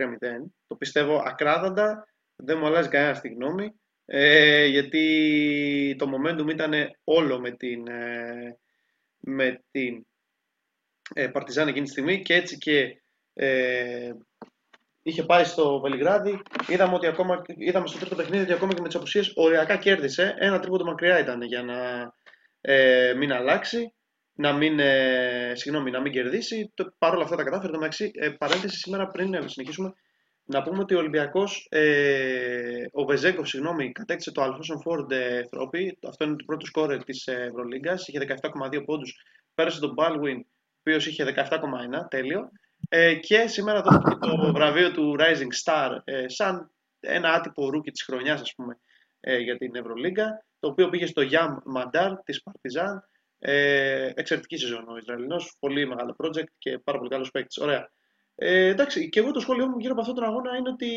Το 0.68 0.76
πιστεύω 0.76 1.24
ακράδαντα, 1.26 2.08
δεν 2.36 2.58
μου 2.58 2.66
αλλάζει 2.66 2.90
κανένα 2.90 3.14
στη 3.14 3.30
γνώμη, 3.30 3.74
ε, 4.06 4.66
γιατί 4.66 5.96
το 5.98 6.10
momentum 6.12 6.50
ήταν 6.50 6.74
όλο 7.04 7.40
με 7.40 7.52
την, 7.52 7.88
ε, 7.88 8.58
με 9.20 9.64
την 9.72 10.06
ε, 11.14 11.28
Παρτιζάν 11.28 11.68
εκείνη 11.68 11.86
τη 11.86 11.92
στιγμή 11.92 12.22
και 12.22 12.34
έτσι 12.34 12.58
και 12.58 13.02
ε, 13.34 14.12
είχε 15.02 15.24
πάει 15.24 15.44
στο 15.44 15.80
Βελιγράδι. 15.80 16.42
Είδαμε 16.68 16.96
ότι 16.96 17.08
ακόμα, 17.08 17.42
είδαμε 17.58 17.88
στο 17.88 18.00
τρίτο 18.00 18.16
παιχνίδι 18.16 18.44
ότι 18.44 18.54
ακόμα 18.54 18.74
και 18.74 18.82
με 18.82 18.88
τις 18.88 18.98
απουσίες 18.98 19.32
οριακά 19.36 19.78
κέρδισε. 19.78 20.36
Ένα 20.38 20.60
τρίποντο 20.60 20.84
μακριά 20.84 21.20
ήταν 21.20 21.42
για 21.42 21.64
να 21.64 22.12
ε, 22.62 23.14
μην 23.18 23.32
αλλάξει, 23.34 23.94
να 24.42 24.54
μην, 24.54 24.80
ε, 24.80 25.52
συγγνώμη, 25.56 25.92
να 25.92 26.00
μην 26.00 26.12
κερδίσει. 26.12 26.74
Παρ' 26.98 27.14
όλα 27.14 27.24
αυτά 27.24 27.36
τα 27.36 27.44
κατάφερε. 27.44 27.76
Εντάξει, 27.76 28.12
ε, 28.14 28.30
παρένθεση 28.30 28.78
σήμερα 28.78 29.08
πριν 29.08 29.30
να 29.30 29.48
συνεχίσουμε. 29.48 29.94
Να 30.44 30.62
πούμε 30.62 30.80
ότι 30.80 30.96
ο 30.96 30.98
Ολυμπιακός, 30.98 31.68
ε, 31.70 32.86
ο 32.92 33.06
Βεζένκοφ, 33.06 33.48
συγγνώμη, 33.48 33.92
κατέκτησε 33.92 34.32
το 34.32 34.42
Αλφόνσο 34.42 34.82
Φορντ 34.82 35.12
Trophy. 35.12 35.98
Αυτό 36.08 36.26
είναι 36.26 36.36
το 36.36 36.44
πρώτο 36.46 36.66
σκόρερ 36.66 37.04
της 37.04 37.28
Ευρωλίγκας. 37.28 38.08
Είχε 38.08 38.20
17,2 38.20 38.84
πόντους. 38.86 39.16
Πέρασε 39.54 39.80
τον 39.80 39.94
Baldwin, 39.98 40.40
ο 40.40 40.80
οποίος 40.80 41.06
είχε 41.06 41.24
17,1. 41.24 42.08
Τέλειο. 42.10 42.52
Ε, 42.90 43.16
και 43.16 43.48
σήμερα 43.48 43.82
δόθηκε 43.82 44.16
το 44.16 44.52
βραβείο 44.54 44.92
του 44.92 45.16
Rising 45.20 45.64
Star 45.64 45.98
ε, 46.04 46.28
σαν 46.28 46.72
ένα 47.00 47.34
άτυπο 47.34 47.70
rookie 47.70 47.92
της 47.92 48.04
χρονιάς 48.04 48.42
ας 48.42 48.54
πούμε 48.56 48.80
ε, 49.20 49.38
για 49.38 49.58
την 49.58 49.76
Ευρωλίγκα 49.76 50.46
το 50.60 50.68
οποίο 50.68 50.90
πήγε 50.90 51.06
στο 51.06 51.22
Yam 51.32 51.76
Madar 51.76 52.12
της 52.24 52.44
Παρτιζάν 52.44 53.10
ε, 53.44 54.12
εξαιρετική 54.16 54.58
σεζόν 54.58 54.90
ο 54.90 54.98
Ισραηλινός. 54.98 55.56
Πολύ 55.60 55.88
μεγάλο 55.88 56.16
project 56.24 56.52
και 56.58 56.80
πάρα 56.80 56.98
πολύ 56.98 57.10
καλός 57.10 57.32
παίκτης. 57.32 57.58
Ωραία. 57.58 57.92
Ε, 58.36 58.68
εντάξει 58.68 59.10
και 59.10 59.20
εγώ 59.20 59.32
το 59.32 59.40
σχόλιο 59.40 59.68
μου 59.68 59.80
γύρω 59.80 59.92
από 59.92 60.02
αυτόν 60.02 60.16
τον 60.16 60.24
αγώνα 60.24 60.58
είναι 60.58 60.70
ότι 60.70 60.90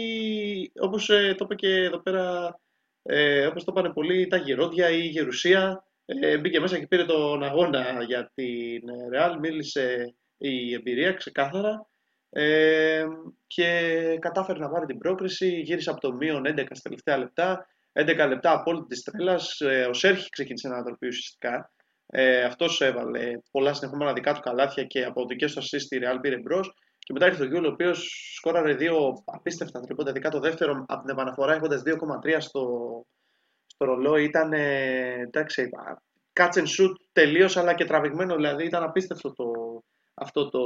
όπως 0.80 1.10
ε, 1.10 1.34
το 1.38 1.44
είπε 1.44 1.54
και 1.54 1.68
εδώ 1.68 2.02
πέρα 2.02 2.58
ε, 3.02 3.46
όπως 3.46 3.64
το 3.64 3.72
είπαν 3.76 3.92
πολλοί 3.92 4.26
τα 4.26 4.36
γερόδια 4.36 4.90
ή 4.90 5.00
η 5.02 5.08
γερουσία. 5.08 5.84
Ε, 6.04 6.38
μπήκε 6.38 6.60
μέσα 6.60 6.78
και 6.78 6.86
πήρε 6.86 7.04
τον 7.04 7.42
αγώνα 7.42 8.02
για 8.02 8.32
την 8.34 8.82
Real 9.14 9.36
μίλησε 9.40 10.14
η 10.36 10.74
εμπειρία 10.74 11.12
ξεκάθαρα. 11.12 11.88
Ε, 12.36 13.04
και 13.46 14.18
κατάφερε 14.20 14.58
να 14.58 14.70
πάρει 14.70 14.86
την 14.86 14.98
πρόκριση, 14.98 15.60
γύρισε 15.60 15.90
από 15.90 16.00
το 16.00 16.12
μείον 16.12 16.42
11 16.46 16.66
στα 16.70 16.82
τελευταία 16.82 17.18
λεπτά, 17.18 17.66
11 17.92 18.26
λεπτά 18.28 18.52
απόλυτη 18.52 18.86
της 18.86 19.02
τρέλας, 19.02 19.60
ε, 19.60 19.86
ο 19.86 19.92
Σέρχιο 19.92 20.28
ξεκίνησε 20.28 20.68
να 20.68 20.74
ανατροπή 20.74 21.06
ουσιαστικά. 21.06 21.73
Ε, 22.16 22.44
αυτός 22.44 22.80
έβαλε 22.80 23.38
πολλά 23.50 23.74
συνεχόμενα 23.74 24.12
δικά 24.12 24.34
του 24.34 24.40
καλάθια 24.40 24.84
και 24.84 25.04
από 25.04 25.26
δικές 25.26 25.52
του 25.52 25.62
ασίστ 25.62 25.90
η 25.90 25.98
Real 26.02 26.18
πήρε 26.20 26.38
μπρος. 26.38 26.74
Και 26.98 27.12
μετά 27.12 27.26
ήρθε 27.26 27.42
ο 27.42 27.46
Γιούλ, 27.46 27.64
ο 27.64 27.68
οποίος 27.68 28.32
σκόραρε 28.36 28.74
δύο 28.74 29.22
απίστευτα 29.24 29.80
τρίποντα, 29.80 30.10
ειδικά 30.10 30.30
το 30.30 30.40
δεύτερο 30.40 30.84
από 30.88 31.00
την 31.00 31.10
επαναφορά 31.10 31.54
έχοντας 31.54 31.82
2,3 31.86 32.36
στο, 32.38 32.62
στο 33.66 33.84
ρολόι. 33.84 34.24
Ήταν 34.24 34.52
εντάξει, 34.52 35.68
catch 36.32 36.54
and 36.54 36.66
shoot 36.78 36.92
τελείως, 37.12 37.56
αλλά 37.56 37.74
και 37.74 37.84
τραβηγμένο. 37.84 38.34
Δηλαδή 38.34 38.64
ήταν 38.64 38.82
απίστευτο 38.82 39.32
το, 39.32 39.44
αυτό 40.14 40.48
το 40.48 40.60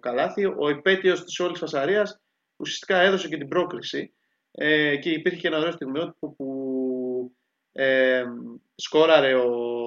καλάθι. 0.00 0.44
Ο 0.44 0.68
υπέτειος 0.68 1.24
της 1.24 1.40
όλης 1.40 1.58
φασαρίας 1.58 2.20
ουσιαστικά 2.56 3.00
έδωσε 3.00 3.28
και 3.28 3.36
την 3.36 3.48
πρόκληση 3.48 4.14
ε, 4.50 4.96
και 4.96 5.10
υπήρχε 5.10 5.38
και 5.38 5.48
ένα 5.48 5.58
ωραίο 5.58 5.72
στιγμιότυπο 5.72 6.34
που 6.34 7.36
ε, 7.72 8.24
σκόραρε 8.74 9.34
ο, 9.34 9.83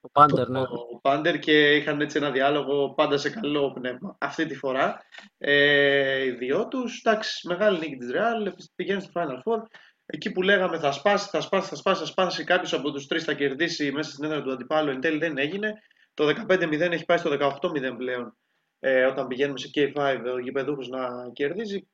ο 0.00 0.08
Πάντερ, 0.08 0.48
ναι. 0.48 0.60
ο 0.60 0.98
Πάντερ 1.02 1.38
και 1.38 1.76
είχαν 1.76 2.00
έτσι 2.00 2.16
ένα 2.16 2.30
διάλογο 2.30 2.94
πάντα 2.94 3.18
σε 3.18 3.30
καλό 3.30 3.72
πνεύμα. 3.72 4.16
Αυτή 4.20 4.46
τη 4.46 4.54
φορά 4.54 5.02
ε, 5.38 6.24
οι 6.24 6.30
δυο 6.30 6.68
τους, 6.68 7.02
εντάξει, 7.04 7.48
μεγάλη 7.48 7.78
νίκη 7.78 7.96
της 7.96 8.10
Real, 8.12 8.52
πηγαίνει 8.74 9.00
στο 9.00 9.10
Final 9.14 9.36
Four. 9.36 9.62
Εκεί 10.06 10.32
που 10.32 10.42
λέγαμε 10.42 10.78
θα 10.78 10.92
σπάσει, 10.92 11.28
θα 11.28 11.40
σπάσει, 11.40 11.68
θα 11.68 11.76
σπάσει, 11.76 12.00
θα 12.00 12.06
σπάσει 12.06 12.44
κάποιος 12.44 12.72
από 12.72 12.92
τους 12.92 13.06
τρεις 13.06 13.24
θα 13.24 13.34
κερδίσει 13.34 13.92
μέσα 13.92 14.10
στην 14.10 14.24
έδρα 14.24 14.42
του 14.42 14.52
αντιπάλου, 14.52 14.90
εν 14.90 15.00
τέλει 15.00 15.18
δεν 15.18 15.38
έγινε. 15.38 15.72
Το 16.14 16.28
15-0 16.48 16.80
έχει 16.80 17.04
πάει 17.04 17.18
στο 17.18 17.30
18-0 17.30 17.96
πλέον 17.96 18.36
ε, 18.80 19.04
όταν 19.04 19.26
πηγαίνουμε 19.26 19.58
σε 19.58 19.70
K5 19.74 20.18
ο 20.34 20.38
γηπεδούχος 20.38 20.88
να 20.88 21.30
κερδίζει. 21.32 21.88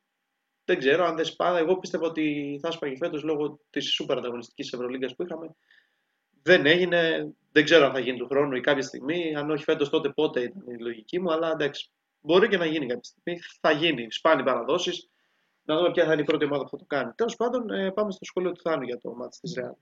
Δεν 0.65 0.77
ξέρω 0.77 1.05
αν 1.05 1.15
δεν 1.15 1.25
σπάνε. 1.25 1.59
Εγώ 1.59 1.77
πίστευα 1.77 2.07
ότι 2.07 2.59
θα 2.61 2.71
σπάγει 2.71 2.97
φέτος 2.97 3.23
λόγω 3.23 3.59
της 3.69 3.93
σούπερ 3.93 4.17
ανταγωνιστικής 4.17 4.73
Ευρωλίγκας 4.73 5.15
που 5.15 5.23
είχαμε. 5.23 5.55
Δεν 6.41 6.65
έγινε. 6.65 7.33
Δεν 7.55 7.63
ξέρω 7.63 7.85
αν 7.85 7.91
θα 7.91 7.99
γίνει 7.99 8.17
του 8.17 8.27
χρόνου 8.27 8.55
ή 8.55 8.61
κάποια 8.61 8.81
στιγμή. 8.81 9.35
Αν 9.35 9.49
όχι 9.49 9.63
φέτος 9.63 9.89
τότε 9.89 10.09
πότε 10.09 10.41
ήταν 10.41 10.63
η 10.67 10.77
λογική 10.79 11.19
μου. 11.19 11.31
Αλλά 11.31 11.51
εντάξει, 11.51 11.91
μπορεί 12.19 12.47
και 12.47 12.57
να 12.57 12.65
γίνει 12.65 12.85
κάποια 12.85 13.03
στιγμή. 13.03 13.39
Θα 13.61 13.71
γίνει. 13.71 14.11
Σπάνιοι 14.11 14.43
παραδόσεις. 14.43 15.09
Να 15.61 15.77
δούμε 15.77 15.91
ποια 15.91 16.05
θα 16.05 16.13
είναι 16.13 16.21
η 16.21 16.25
πρώτη 16.25 16.45
ομάδα 16.45 16.63
που 16.63 16.69
θα 16.69 16.77
το 16.77 16.85
κάνει. 16.87 17.11
Τέλος 17.15 17.35
πάντων, 17.35 17.69
ε, 17.69 17.91
πάμε 17.91 18.11
στο 18.11 18.25
σχόλιο 18.25 18.51
του 18.51 18.61
Θάνου 18.61 18.83
για 18.83 18.97
το 18.97 19.15
ματς 19.15 19.39
της 19.39 19.53
Ρεάλ. 19.53 19.73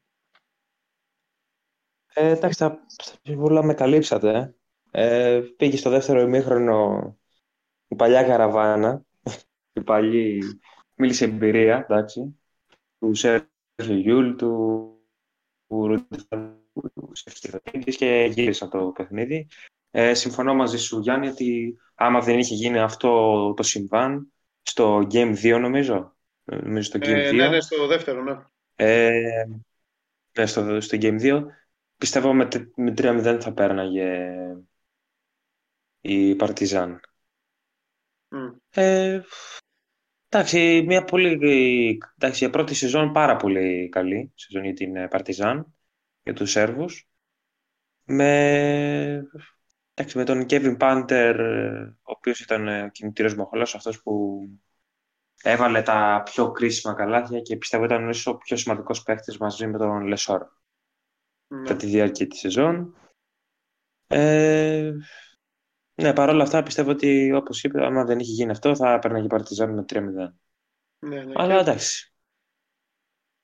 Ε, 2.13 2.29
εντάξει, 2.29 2.59
τα 2.59 2.85
συμβούλα 3.23 3.63
με 3.63 3.73
καλύψατε. 3.73 4.55
Ε, 4.91 5.41
πήγε 5.57 5.77
στο 5.77 5.89
δεύτερο 5.89 6.19
ημίχρονο 6.19 7.17
η 7.87 7.95
παλιά 7.95 8.23
καραβάνα, 8.23 9.05
η 9.73 9.81
παλιή 9.81 10.39
μίλησε 10.95 11.25
εμπειρία, 11.25 11.77
εντάξει, 11.89 12.39
του 12.99 13.13
Σέρχι 13.14 13.47
Γιουλ, 13.77 14.35
του 14.35 14.87
του 15.67 16.07
και 17.97 18.29
γύρισα 18.33 18.67
το 18.67 18.91
παιχνίδι. 18.95 19.47
Ε, 19.91 20.13
συμφωνώ 20.13 20.53
μαζί 20.53 20.77
σου, 20.77 20.99
Γιάννη, 20.99 21.27
ότι 21.27 21.77
άμα 21.95 22.21
δεν 22.21 22.39
είχε 22.39 22.55
γίνει 22.55 22.79
αυτό 22.79 23.53
το 23.53 23.63
συμβάν, 23.63 24.33
στο 24.61 25.07
Game 25.11 25.35
2 25.35 25.59
νομίζω, 25.59 26.15
νομίζω 26.43 26.83
στο 26.83 26.99
Game 26.99 27.07
ε, 27.07 27.29
2. 27.29 27.35
Ναι, 27.35 27.47
ναι, 27.47 27.59
στο 27.59 27.87
δεύτερο, 27.87 28.23
ναι. 28.23 28.37
Ε, 28.75 29.45
ναι, 30.37 30.45
στο, 30.45 30.81
στο 30.81 30.97
Game 31.01 31.21
2 31.21 31.43
Πιστεύω 32.03 32.33
με, 32.33 32.47
με 32.75 32.93
3-0 32.97 33.37
θα 33.41 33.53
πέρναγε 33.53 34.35
η 36.01 36.35
Παρτιζάν. 36.35 36.99
Mm. 38.29 38.55
Ε, 38.69 39.21
εντάξει, 40.29 40.83
μια 40.87 41.03
πολύ, 41.03 41.37
εντάξει, 42.17 42.45
η 42.45 42.49
πρώτη 42.49 42.75
σεζόν 42.75 43.11
πάρα 43.11 43.35
πολύ 43.35 43.89
καλή 43.89 44.31
σεζόν 44.35 44.63
για 44.63 44.73
την 44.73 45.09
Παρτιζάν, 45.09 45.73
για 46.23 46.33
τους 46.33 46.51
Σέρβους. 46.51 47.07
Με, 48.03 49.29
εντάξει, 49.93 50.17
με 50.17 50.23
τον 50.23 50.45
Kevin 50.49 50.75
Πάντερ, 50.79 51.39
ο 51.89 51.95
οποίος 52.01 52.39
ήταν 52.39 52.67
ο 52.67 52.89
κινητήριος 52.89 53.35
μοχολός, 53.35 53.75
αυτός 53.75 54.01
που 54.01 54.41
έβαλε 55.43 55.81
τα 55.81 56.21
πιο 56.25 56.51
κρίσιμα 56.51 56.93
καλάθια 56.93 57.39
και 57.39 57.57
πιστεύω 57.57 57.83
ήταν 57.83 58.09
ο 58.25 58.37
πιο 58.37 58.57
σημαντικός 58.57 59.03
παίχτης 59.03 59.37
μαζί 59.37 59.67
με 59.67 59.77
τον 59.77 60.07
Λεσόρ 60.07 60.41
ναι. 61.47 61.61
κατά 61.61 61.75
τη 61.75 61.85
διάρκεια 61.85 62.27
της 62.27 62.39
σεζόν. 62.39 62.95
Ε, 64.07 64.91
ναι, 65.95 66.13
παρόλα 66.13 66.43
αυτά 66.43 66.63
πιστεύω 66.63 66.91
ότι 66.91 67.31
όπως 67.33 67.63
είπε, 67.63 67.85
άμα 67.85 68.03
δεν 68.03 68.19
είχε 68.19 68.31
γίνει 68.31 68.51
αυτό 68.51 68.75
θα 68.75 68.93
έπαιρνε 68.93 69.19
η 69.19 69.27
Παρτιζάν 69.27 69.73
με 69.73 69.85
3-0. 69.89 70.01
Ναι, 70.99 71.23
ναι, 71.23 71.33
Αλλά 71.35 71.59
εντάξει. 71.59 72.13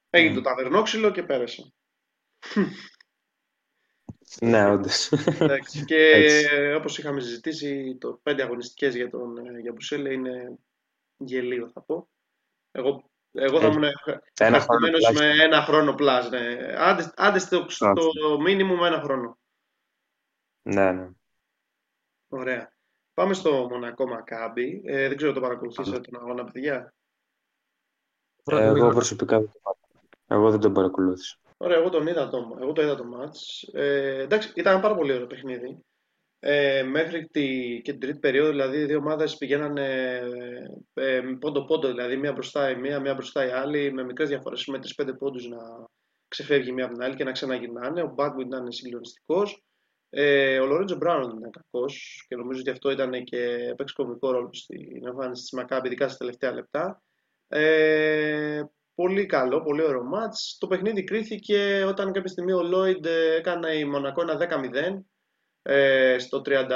Έγινε 0.10 0.36
το 0.36 0.42
ταβερνόξυλο 0.42 1.12
και 1.12 1.24
πέρασε. 1.24 1.74
Ναι, 4.42 4.70
όντως. 4.70 5.10
και 5.86 6.46
όπως 6.76 6.98
είχαμε 6.98 7.20
συζητήσει, 7.20 7.98
το 8.00 8.20
πέντε 8.24 8.44
αγωνιστικές 8.44 8.96
για 8.96 9.10
τον 9.10 9.38
ε, 9.38 9.60
για 9.60 9.72
Μπουσέλε 9.72 10.14
είναι 10.14 10.58
γελίο 11.18 11.70
θα 11.70 11.82
πω. 11.82 12.10
Εγώ 12.72 13.10
εγώ 13.32 13.60
θα 13.60 13.68
ήμουν 13.68 13.84
ευχαριστημένος 13.84 15.12
με 15.14 15.44
ένα 15.44 15.62
χρόνο 15.62 15.94
πλάς. 15.94 16.30
Ναι. 16.30 16.74
Άντε, 16.78 17.14
άντε 17.16 17.40
στο, 17.40 17.66
στο 17.70 18.40
μήνυμο 18.42 18.76
με 18.76 18.88
ένα 18.88 19.02
χρόνο. 19.02 19.38
Ναι, 20.62 20.92
ναι. 20.92 21.10
Ωραία. 22.28 22.74
Πάμε 23.14 23.34
στο 23.34 23.68
Μονακό 23.70 24.08
Μακάμπι. 24.08 24.82
Ε, 24.86 25.08
δεν 25.08 25.18
ξέρω 25.18 25.34
το 25.34 25.42
παρακολουθήσατε 25.42 26.00
τον 26.00 26.22
αγώνα, 26.22 26.44
παιδιά; 26.44 26.94
Ε, 28.44 28.64
εγώ 28.64 28.90
προσωπικά 28.90 29.40
δεν 29.40 29.52
το 29.64 29.78
Εγώ 30.28 30.52
δεν 30.52 30.60
τον 30.60 30.74
παρακολούθησα. 30.74 31.38
Ωραία, 31.62 31.78
εγώ 31.78 31.90
τον 31.90 32.08
είδα 32.08 32.30
το, 32.30 32.58
εγώ 32.62 32.72
το 32.74 32.82
είδα 32.82 32.96
το 32.96 33.06
μάτς. 33.06 33.64
Ε, 33.74 34.22
εντάξει, 34.22 34.52
ήταν 34.56 34.74
ένα 34.74 34.82
πάρα 34.82 34.96
πολύ 34.96 35.14
ωραίο 35.14 35.28
παιχνίδι. 35.28 35.80
ε, 36.40 36.84
μέχρι 36.84 37.28
τη, 37.28 37.46
και 37.84 37.92
την 37.92 38.00
τρίτη 38.00 38.20
περίοδο, 38.20 38.50
δηλαδή 38.50 38.78
οι 38.78 38.86
δύο 38.86 38.98
ομάδες 38.98 39.38
πηγαίνανε 39.38 40.20
ε, 40.94 41.22
πόντο-πόντο, 41.40 41.88
δηλαδή 41.88 42.18
μία 42.18 42.34
μπροστά 42.34 42.70
η 42.70 42.76
μία, 42.76 43.00
μία 43.00 43.14
μπροστά 43.14 43.46
η 43.48 43.52
άλλη, 43.52 43.94
με 43.94 44.04
μικρές 44.04 44.30
διαφορές, 44.30 44.66
με 44.66 44.80
3-5 44.98 45.18
πόντους 45.20 45.48
να 45.48 45.58
ξεφεύγει 46.28 46.72
μία 46.72 46.86
από 46.86 46.94
την 46.94 47.04
άλλη 47.04 47.16
και 47.16 47.24
να 47.24 47.32
ξαναγυρνάνε. 47.32 48.02
Ο 48.02 48.12
Μπάγκου 48.16 48.42
ήταν 48.42 48.72
συγκλονιστικός. 48.72 49.64
Ε, 50.10 50.60
ο 50.60 50.66
Λορέντζο 50.66 50.96
Μπράουν 50.96 51.38
ήταν 51.38 51.52
κακός 51.52 52.26
και 52.28 52.36
νομίζω 52.36 52.60
ότι 52.60 52.70
αυτό 52.70 52.92
ήταν 52.92 53.24
και 53.24 53.44
έπαιξε 53.70 53.96
κομικό 53.98 54.32
ρόλο 54.32 54.50
στην 54.54 55.08
εμφάνιση 55.08 55.42
της 55.42 55.52
Μακάμπη, 55.52 55.88
ειδικά 55.88 56.08
στα 56.08 56.18
τελευταία 56.18 56.52
λεπτά. 56.54 57.04
Ε, 57.48 58.64
πολύ 59.02 59.26
καλό, 59.26 59.62
πολύ 59.62 59.82
ωραίο 59.82 60.04
μάτς. 60.04 60.58
Το 60.60 60.68
παιχνίδι 60.68 61.04
κρίθηκε 61.04 61.84
όταν 61.88 62.12
κάποια 62.12 62.30
στιγμή 62.30 62.52
ο 62.52 62.64
Λόιντ 62.64 63.06
έκανε 63.38 63.76
η 63.76 63.86
Μονακό 63.86 64.22
ένα 64.22 64.38
10-0 64.40 65.04
ε, 65.62 66.18
στο 66.20 66.42
30, 66.46 66.68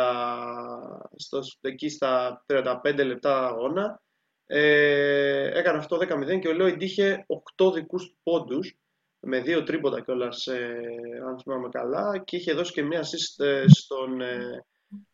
στο, 1.15 1.39
εκεί 1.61 1.89
στα 1.89 2.43
35 2.83 3.05
λεπτά 3.05 3.47
αγώνα. 3.47 4.01
Ε, 4.45 5.59
έκανε 5.59 5.77
αυτό 5.77 5.97
10-0 5.97 6.39
και 6.39 6.47
ο 6.47 6.53
Λόιντ 6.53 6.81
είχε 6.81 7.25
8 7.57 7.73
δικούς 7.73 8.15
πόντους 8.23 8.77
με 9.19 9.39
δύο 9.39 9.63
τρίποτα 9.63 10.01
κιόλας, 10.01 10.47
ε, 10.47 10.79
αν 11.27 11.39
θυμάμαι 11.39 11.69
καλά, 11.69 12.17
και 12.17 12.35
είχε 12.35 12.53
δώσει 12.53 12.73
και 12.73 12.83
μία 12.83 13.01
assist 13.01 13.45
ε, 13.45 13.63
στον 13.67 14.21
ε, 14.21 14.65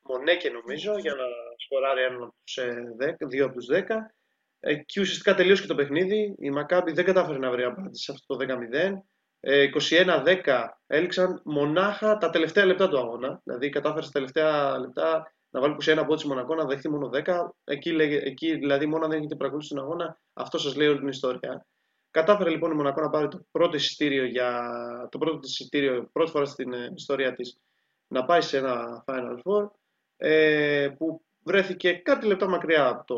Μονέκε, 0.01 0.49
νομίζω, 0.49 0.97
για 0.97 1.13
να 1.13 1.25
σκοράρει 1.57 2.01
ένα 2.01 2.23
από 2.23 2.35
τους, 2.43 2.57
ε, 2.57 2.95
δύο 3.27 3.45
από 3.45 3.53
τους 3.53 3.67
10. 3.69 4.13
Ε, 4.59 4.75
και 4.75 5.01
ουσιαστικά 5.01 5.35
τελείωσε 5.35 5.61
και 5.61 5.67
το 5.67 5.75
παιχνίδι. 5.75 6.35
Η 6.39 6.49
Μακάμπη 6.49 6.91
δεν 6.91 7.05
κατάφερε 7.05 7.37
να 7.37 7.51
βρει 7.51 7.63
απάντηση 7.63 8.03
σε 8.03 8.11
αυτό 8.11 8.35
το 8.35 8.45
10-0. 8.45 9.03
21-10 9.41 10.65
έληξαν 10.87 11.41
μονάχα 11.45 12.17
τα 12.17 12.29
τελευταία 12.29 12.65
λεπτά 12.65 12.89
του 12.89 12.97
αγώνα. 12.97 13.41
Δηλαδή 13.43 13.69
κατάφερε 13.69 14.01
στα 14.01 14.11
τελευταία 14.11 14.79
λεπτά 14.79 15.33
να 15.49 15.59
βάλει 15.59 15.75
21 15.85 15.97
από 15.97 16.15
τη 16.15 16.27
Μονακό, 16.27 16.55
να 16.55 16.65
δεχτεί 16.65 16.89
μόνο 16.89 17.09
10. 17.13 17.49
Εκεί, 17.63 17.89
εκεί 17.99 18.55
δηλαδή 18.55 18.85
μόνο 18.85 19.03
αν 19.03 19.09
δεν 19.09 19.19
έχετε 19.19 19.35
παρακολουθήσει 19.35 19.75
τον 19.75 19.83
αγώνα, 19.83 20.19
αυτό 20.33 20.57
σας 20.57 20.75
λέει 20.75 20.87
όλη 20.87 20.99
την 20.99 21.07
ιστορία. 21.07 21.65
Κατάφερε 22.11 22.49
λοιπόν 22.49 22.71
η 22.71 22.75
Μονακό 22.75 23.01
να 23.01 23.09
πάρει 23.09 23.27
το 23.27 23.45
πρώτο 23.51 23.75
εισιτήριο 23.75 24.25
για 24.25 24.69
το 25.11 25.17
πρώτο 25.17 25.39
εισιτήριο 25.43 26.09
πρώτη 26.11 26.31
φορά 26.31 26.45
στην 26.45 26.73
ε, 26.73 26.91
ιστορία 26.95 27.33
της 27.33 27.57
να 28.07 28.25
πάει 28.25 28.41
σε 28.41 28.57
ένα 28.57 29.03
Final 29.07 29.37
Four 29.43 29.69
ε, 30.17 30.89
που 30.97 31.21
βρέθηκε 31.43 31.93
κάτι 31.93 32.25
λεπτά 32.25 32.47
μακριά 32.47 32.87
από 32.87 33.05
το 33.05 33.17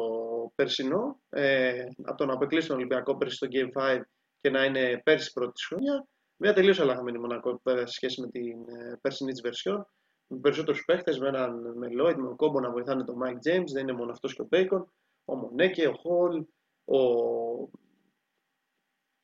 περσινό 0.56 1.20
ε, 1.30 1.86
από 2.04 2.18
το 2.18 2.26
να 2.26 2.34
αποκλείσει 2.34 2.68
τον 2.68 2.76
Ολυμπιακό 2.76 3.18
πέρσι 3.18 3.36
στο 3.36 3.48
Game 3.52 3.98
5 3.98 4.02
και 4.42 4.50
να 4.50 4.66
είναι 4.66 5.02
πέρσι 5.04 5.32
πρώτη 5.34 5.52
της 5.52 5.66
χρονιά. 5.66 6.08
Μια 6.38 6.54
τελείως 6.54 6.80
αλλαγμένη 6.80 7.20
Μονακό 7.20 7.62
σε 7.64 7.86
σχέση 7.86 8.22
με 8.22 8.28
την 8.28 8.70
ε, 8.70 8.98
περσινή 9.02 9.32
της 9.32 9.42
βερσιόν 9.42 9.88
με 10.28 10.40
περισσότερους 10.40 10.86
παίχτες, 10.86 11.20
με 11.20 11.28
έναν 11.28 11.78
με 11.78 11.88
Lloyd, 11.88 12.16
με 12.16 12.28
τον 12.28 12.36
Οκόμπο 12.36 12.60
να 12.60 12.72
βοηθάνε 12.72 13.04
τον 13.04 13.18
Mike 13.24 13.50
James, 13.50 13.68
δεν 13.74 13.82
είναι 13.82 13.94
μόνο 13.94 14.12
αυτός 14.12 14.34
και 14.34 14.42
ο 14.42 14.48
Bacon, 14.52 14.84
ο 15.26 15.36
Μονέκε, 15.36 15.88
ο 15.88 15.94
Χολ, 15.94 16.46
ο 16.86 17.00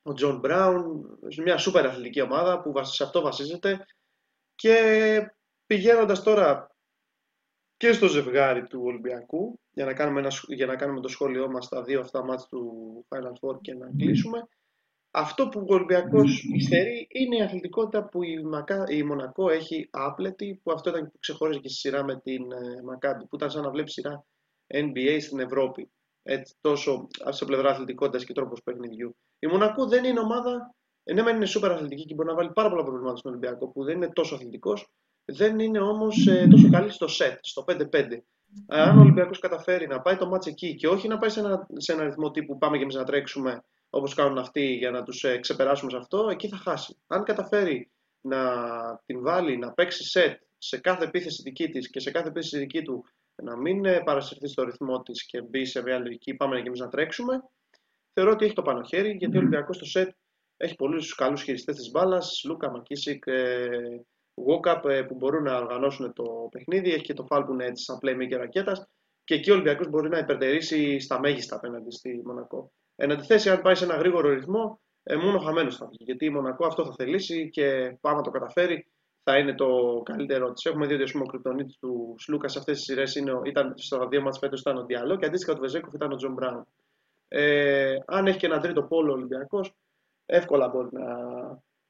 ο 0.08 0.12
Τζον 0.12 0.38
Μπράουν, 0.38 1.18
μια 1.42 1.58
σούπερ 1.58 1.86
αθλητική 1.86 2.20
ομάδα 2.20 2.60
που 2.60 2.72
σε 2.84 3.04
αυτό 3.04 3.20
βασίζεται. 3.20 3.84
Και 4.54 4.76
πηγαίνοντας 5.66 6.22
τώρα 6.22 6.76
και 7.78 7.92
στο 7.92 8.06
ζευγάρι 8.06 8.66
του 8.66 8.80
Ολυμπιακού 8.84 9.60
για 9.70 9.84
να 9.84 9.94
κάνουμε, 9.94 10.20
ένα, 10.20 10.30
για 10.46 10.66
να 10.66 10.76
κάνουμε 10.76 11.00
το 11.00 11.08
σχόλιο 11.08 11.50
μας 11.50 11.64
στα 11.64 11.82
δύο 11.82 12.00
αυτά 12.00 12.24
μάτια 12.24 12.46
του 12.50 13.06
Final 13.08 13.32
Four 13.40 13.60
και 13.60 13.74
να 13.74 13.90
κλείσουμε. 13.96 14.48
Αυτό 15.10 15.48
που 15.48 15.66
ο 15.68 15.74
Ολυμπιακός 15.74 16.44
υστερεί 16.54 17.06
είναι 17.10 17.36
η 17.36 17.42
αθλητικότητα 17.42 18.08
που 18.08 18.22
η, 18.22 18.42
Μακά, 18.42 18.84
η 18.88 19.02
Μονακό 19.02 19.50
έχει 19.50 19.88
άπλετη 19.92 20.60
που 20.62 20.72
αυτό 20.72 20.90
ήταν 20.90 21.10
που 21.10 21.18
ξεχώριζε 21.18 21.60
και 21.60 21.68
στη 21.68 21.78
σειρά 21.78 22.04
με 22.04 22.20
την 22.20 22.52
ε, 22.52 22.82
Μακάμπη 22.82 23.26
που 23.26 23.36
ήταν 23.36 23.50
σαν 23.50 23.62
να 23.62 23.70
βλέπεις 23.70 23.92
σειρά 23.92 24.24
NBA 24.66 25.18
στην 25.20 25.38
Ευρώπη. 25.38 25.90
Έτσι, 26.22 26.56
τόσο 26.60 27.08
σε 27.28 27.44
πλευρά 27.44 27.70
αθλητικότητας 27.70 28.24
και 28.24 28.32
τρόπος 28.32 28.62
παιχνιδιού. 28.62 29.16
Η 29.38 29.46
Μονακό 29.46 29.86
δεν 29.86 30.04
είναι 30.04 30.20
ομάδα, 30.20 30.74
ναι, 31.14 31.22
μεν 31.22 31.36
είναι 31.36 31.46
σούπερ 31.46 31.70
αθλητική 31.70 32.04
και 32.04 32.14
μπορεί 32.14 32.28
να 32.28 32.34
βάλει 32.34 32.52
πάρα 32.52 32.68
πολλά 32.68 32.82
προβλήματα 32.82 33.16
στον 33.16 33.30
Ολυμπιακό 33.30 33.68
που 33.68 33.84
δεν 33.84 33.96
είναι 33.96 34.12
τόσο 34.12 34.34
αθλητικός, 34.34 34.90
δεν 35.30 35.58
είναι 35.58 35.80
όμως 35.80 36.26
ε, 36.26 36.46
τόσο 36.50 36.70
καλή 36.70 36.90
στο 36.90 37.08
σετ, 37.08 37.38
στο 37.40 37.64
5-5. 37.68 37.76
Αν 38.66 38.98
ο 38.98 39.00
Ολυμπιακός 39.00 39.38
καταφέρει 39.38 39.86
να 39.86 40.00
πάει 40.00 40.16
το 40.16 40.26
μάτς 40.26 40.46
εκεί 40.46 40.74
και 40.74 40.88
όχι 40.88 41.08
να 41.08 41.18
πάει 41.18 41.30
σε 41.30 41.40
ένα, 41.40 41.66
σε 41.76 41.92
ένα 41.92 42.04
ρυθμό 42.04 42.30
τύπου 42.30 42.58
πάμε 42.58 42.76
και 42.76 42.82
εμείς 42.82 42.94
να 42.94 43.04
τρέξουμε 43.04 43.64
όπως 43.90 44.14
κάνουν 44.14 44.38
αυτοί 44.38 44.74
για 44.74 44.90
να 44.90 45.02
τους 45.02 45.24
ε, 45.24 45.38
ξεπεράσουμε 45.38 45.90
σε 45.90 45.96
αυτό, 45.96 46.28
εκεί 46.30 46.48
θα 46.48 46.56
χάσει. 46.56 46.96
Αν 47.06 47.22
καταφέρει 47.22 47.90
να 48.20 48.40
την 49.06 49.22
βάλει 49.22 49.56
να 49.58 49.72
παίξει 49.72 50.04
σετ 50.04 50.40
σε 50.58 50.78
κάθε 50.78 51.04
επίθεση 51.04 51.42
δική 51.42 51.68
της 51.68 51.90
και 51.90 52.00
σε 52.00 52.10
κάθε 52.10 52.28
επίθεση 52.28 52.58
δική 52.58 52.82
του 52.82 53.04
να 53.42 53.56
μην 53.56 53.84
ε, 53.84 54.00
παρασυρθεί 54.04 54.48
στο 54.48 54.62
ρυθμό 54.62 55.02
της 55.02 55.26
και 55.26 55.42
μπει 55.42 55.64
σε 55.64 55.82
μια 55.82 55.98
λογική 55.98 56.34
πάμε 56.34 56.60
και 56.60 56.66
εμείς 56.66 56.80
να 56.80 56.88
τρέξουμε, 56.88 57.42
θεωρώ 58.12 58.30
ότι 58.30 58.44
έχει 58.44 58.54
το 58.54 58.62
πάνω 58.62 58.82
χέρι 58.82 59.10
γιατί 59.10 59.36
ο 59.36 59.40
Ολυμπιακός 59.40 59.76
στο 59.76 59.84
σετ 59.84 60.08
έχει 60.56 60.74
πολλούς 60.74 61.14
καλούς 61.14 61.42
χειριστές 61.42 61.76
της 61.76 61.90
μπάλας, 61.90 62.42
Λούκα, 62.44 62.70
Μακίσικ, 62.70 63.24
Γόκαπ 63.26 64.17
ε, 64.88 65.02
που 65.02 65.14
μπορούν 65.14 65.42
να 65.42 65.56
οργανώσουν 65.56 66.12
το 66.12 66.48
παιχνίδι. 66.50 66.92
Έχει 66.92 67.02
και 67.02 67.14
το 67.14 67.24
Φάλπουν 67.24 67.60
έτσι 67.60 67.84
σαν 67.84 67.98
playmaker 68.02 68.36
ρακέτας. 68.36 68.86
Και 69.24 69.34
εκεί 69.34 69.50
ο 69.50 69.54
Ολυμπιακός 69.54 69.88
μπορεί 69.88 70.08
να 70.08 70.18
υπερτερήσει 70.18 70.98
στα 70.98 71.20
μέγιστα 71.20 71.56
απέναντι 71.56 71.90
στη 71.90 72.22
Μονακό. 72.24 72.72
Εν 72.96 73.12
αντιθέσει, 73.12 73.50
αν 73.50 73.62
πάει 73.62 73.74
σε 73.74 73.84
ένα 73.84 73.96
γρήγορο 73.96 74.28
ρυθμό, 74.28 74.80
ε, 75.02 75.16
μόνο 75.16 75.38
χαμένος 75.38 75.76
θα 75.76 75.86
βγει. 75.86 76.04
Γιατί 76.04 76.24
η 76.24 76.30
Μονακό 76.30 76.66
αυτό 76.66 76.84
θα 76.84 76.94
θελήσει 76.96 77.50
και 77.50 77.96
πάμε 78.00 78.16
να 78.16 78.22
το 78.22 78.30
καταφέρει 78.30 78.86
θα 79.30 79.38
είναι 79.38 79.54
το 79.54 80.00
καλύτερο 80.04 80.52
της. 80.52 80.64
Έχουμε 80.64 80.86
δει 80.86 80.94
ότι 80.94 81.18
ο 81.18 81.26
κρυπτονίτης 81.26 81.78
του 81.78 82.14
Σλούκας 82.18 82.52
σε 82.52 82.58
αυτές 82.58 82.76
τις 82.76 82.84
σειρές 82.84 83.14
ήταν 83.44 83.72
στο 83.76 84.08
δύο 84.08 84.22
μα 84.22 84.32
φέτος 84.32 84.60
ήταν 84.60 84.76
ο 84.76 84.84
Διαλό 84.84 85.16
και 85.16 85.26
αντίστοιχα 85.26 85.54
του 85.54 85.60
Βεζένκοφ 85.60 85.94
ήταν 85.94 86.12
ο 86.12 86.16
Τζον 86.16 86.32
Μπράουν. 86.32 86.66
Ε, 87.28 87.96
αν 88.06 88.26
έχει 88.26 88.38
και 88.38 88.46
ένα 88.46 88.60
τρίτο 88.60 88.82
πόλο 88.82 89.12
Ολυμπιακός, 89.12 89.74
εύκολα 90.26 90.68
μπορεί 90.68 90.88
να 90.92 91.04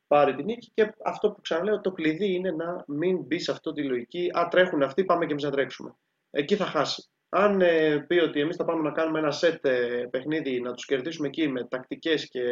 πάρει 0.09 0.35
την 0.35 0.45
νίκη. 0.45 0.71
Και 0.75 0.95
αυτό 1.05 1.31
που 1.31 1.41
ξαναλέω, 1.41 1.81
το 1.81 1.93
κλειδί 1.93 2.35
είναι 2.35 2.51
να 2.51 2.85
μην 2.87 3.19
μπει 3.19 3.39
σε 3.39 3.51
αυτή 3.51 3.73
τη 3.73 3.83
λογική. 3.83 4.31
Α, 4.39 4.49
τρέχουν 4.51 4.83
αυτοί, 4.83 5.05
πάμε 5.05 5.27
και 5.27 5.33
εμείς 5.33 5.45
να 5.45 5.51
τρέξουμε. 5.51 5.95
Εκεί 6.31 6.57
θα 6.57 6.65
χάσει. 6.65 7.09
Αν 7.29 7.61
ε, 7.61 7.99
πει 8.07 8.19
ότι 8.19 8.41
εμείς 8.41 8.57
θα 8.57 8.65
πάμε 8.65 8.83
να 8.83 8.93
κάνουμε 8.93 9.19
ένα 9.19 9.31
σετ 9.31 9.65
ε, 9.65 10.09
παιχνίδι, 10.11 10.61
να 10.61 10.73
τους 10.73 10.85
κερδίσουμε 10.85 11.29
εκεί 11.29 11.49
με 11.49 11.65
τακτικές 11.65 12.29
και 12.29 12.43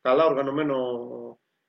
καλά 0.00 0.24
οργανωμένο 0.24 0.76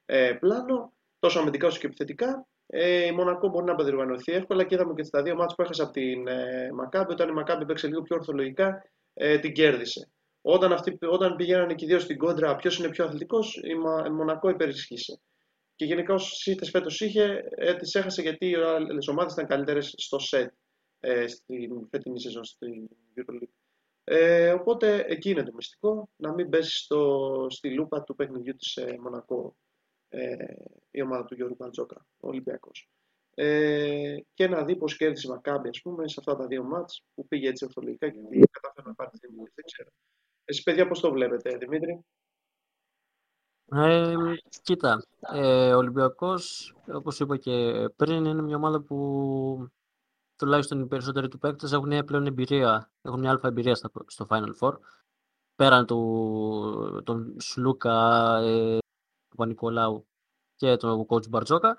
ε, 0.06 0.34
πλάνο, 0.40 0.94
τόσο 1.20 1.40
αμυντικά 1.40 1.68
όσο 1.68 1.80
και 1.80 1.86
επιθετικά, 1.86 2.48
ε, 2.76 3.06
η 3.06 3.12
Μονακό 3.12 3.50
μπορεί 3.50 3.66
να 3.66 3.76
παντρευανωθεί 3.76 4.32
εύκολα 4.32 4.64
και 4.64 4.76
είδαμε 4.76 4.94
και 4.94 5.04
στα 5.04 5.22
δύο 5.22 5.36
μάτια 5.36 5.56
που 5.56 5.62
έχασε 5.62 5.82
από 5.82 5.92
την 5.92 6.28
ε, 6.28 6.70
Μακάμπη. 6.74 7.12
Όταν 7.12 7.30
η 7.30 7.32
Μακάμπη 7.32 7.66
παίξε 7.66 7.88
λίγο 7.88 8.02
πιο 8.02 8.16
ορθολογικά, 8.16 8.82
ε, 9.14 9.40
την 9.40 9.54
κέρδισε. 9.54 10.12
Όταν, 10.46 10.74
αυτοί, 10.74 10.98
όταν 11.02 11.36
πηγαίνανε 11.36 11.76
και 11.76 11.86
οι 11.86 11.88
δύο 11.88 12.00
στην 12.00 12.18
κόντρα, 12.18 12.56
ποιος 12.56 12.78
είναι 12.78 12.90
πιο 12.90 13.06
αθλητικός, 13.06 13.56
η, 13.56 13.70
η 14.08 14.10
Μονακό 14.10 14.50
υπερισχύσε. 14.50 15.20
Και 15.76 15.86
γενικά 15.86 16.14
όσοι 16.14 16.52
ήττε 16.52 16.66
φέτος 16.66 17.02
είχε, 17.02 17.44
ε, 17.50 17.76
τις 17.76 17.96
έχασε 17.96 18.22
γιατί 18.22 18.50
οι 18.50 18.56
άλλες 18.56 19.08
ομάδες 19.08 19.34
ήταν 19.34 19.48
καλύτερες 19.48 19.94
στο 19.98 20.20
σετ 20.20 20.54
ε, 21.00 21.28
στην 21.28 21.88
φετινή 21.90 22.20
σεζόν 22.20 22.44
στην 22.44 22.88
Euroleague. 23.16 23.54
Ε, 24.04 24.52
οπότε 24.52 25.06
εκεί 25.08 25.30
είναι 25.30 25.44
το 25.44 25.54
μυστικό, 25.54 26.10
να 26.16 26.34
μην 26.34 26.50
πέσει 26.50 26.88
στη 27.48 27.74
λούπα 27.74 28.04
του 28.04 28.16
παιχνιδιού 28.16 28.56
της 28.56 28.76
ε, 28.76 28.98
Μονακό 29.02 29.56
ε, 30.10 30.36
η 30.92 31.02
ομάδα 31.02 31.26
του 31.26 31.36
Γιώργου 31.36 31.56
Μπαρτζόκα, 31.60 32.06
ο 32.20 32.28
Ολυμπιακός. 32.28 32.90
Ε, 33.36 34.18
και 34.34 34.48
να 34.48 34.64
δει 34.64 34.76
πώς 34.76 34.98
κέρδισε 34.98 35.28
η 35.28 35.30
Μακάμπη, 35.30 35.70
ας 35.70 35.82
πούμε, 35.82 36.08
σε 36.08 36.16
αυτά 36.20 36.36
τα 36.36 36.48
δύο 36.48 36.64
μάτς 36.64 37.04
που 37.14 37.28
πήγε 37.28 37.48
έτσι 37.50 37.66
ορθολογικά 37.66 38.10
και 38.10 38.20
κατάφερε 38.52 38.88
να 38.88 38.96
πάρει 38.96 39.10
τη 39.10 39.28
Δεν 39.36 39.66
ξέρω. 39.66 39.90
Εσείς, 40.46 40.64
παιδιά, 40.64 40.88
πώς 40.88 41.00
το 41.00 41.12
βλέπετε, 41.12 41.58
Δημήτρη; 41.58 42.06
Ε, 43.72 44.16
κοίτα, 44.62 45.06
ε, 45.20 45.74
ο 45.74 45.78
Ολυμπιακός, 45.78 46.76
όπως 46.94 47.20
είπα 47.20 47.38
και 47.38 47.86
πριν, 47.96 48.26
είναι 48.26 48.42
μια 48.42 48.56
ομάδα 48.56 48.82
που 48.82 49.68
τουλάχιστον 50.36 50.80
οι 50.80 50.88
περισσότεροι 50.88 51.28
του 51.28 51.38
παίκτες 51.38 51.72
έχουν 51.72 52.06
πλέον 52.06 52.26
εμπειρία, 52.26 52.92
έχουν 53.02 53.20
μια 53.20 53.30
αλφα 53.30 53.48
εμπειρία 53.48 53.76
στο 54.06 54.28
Final 54.30 54.52
Four. 54.60 54.74
Πέραν 55.56 55.86
του 55.86 57.02
τον 57.04 57.36
Σλούκα, 57.40 58.38
ε, 58.38 58.78
Παπα-Νικολάου 59.30 60.08
και 60.56 60.76
τον 60.76 61.06
coach 61.10 61.30
Μπαρτζόκα. 61.30 61.78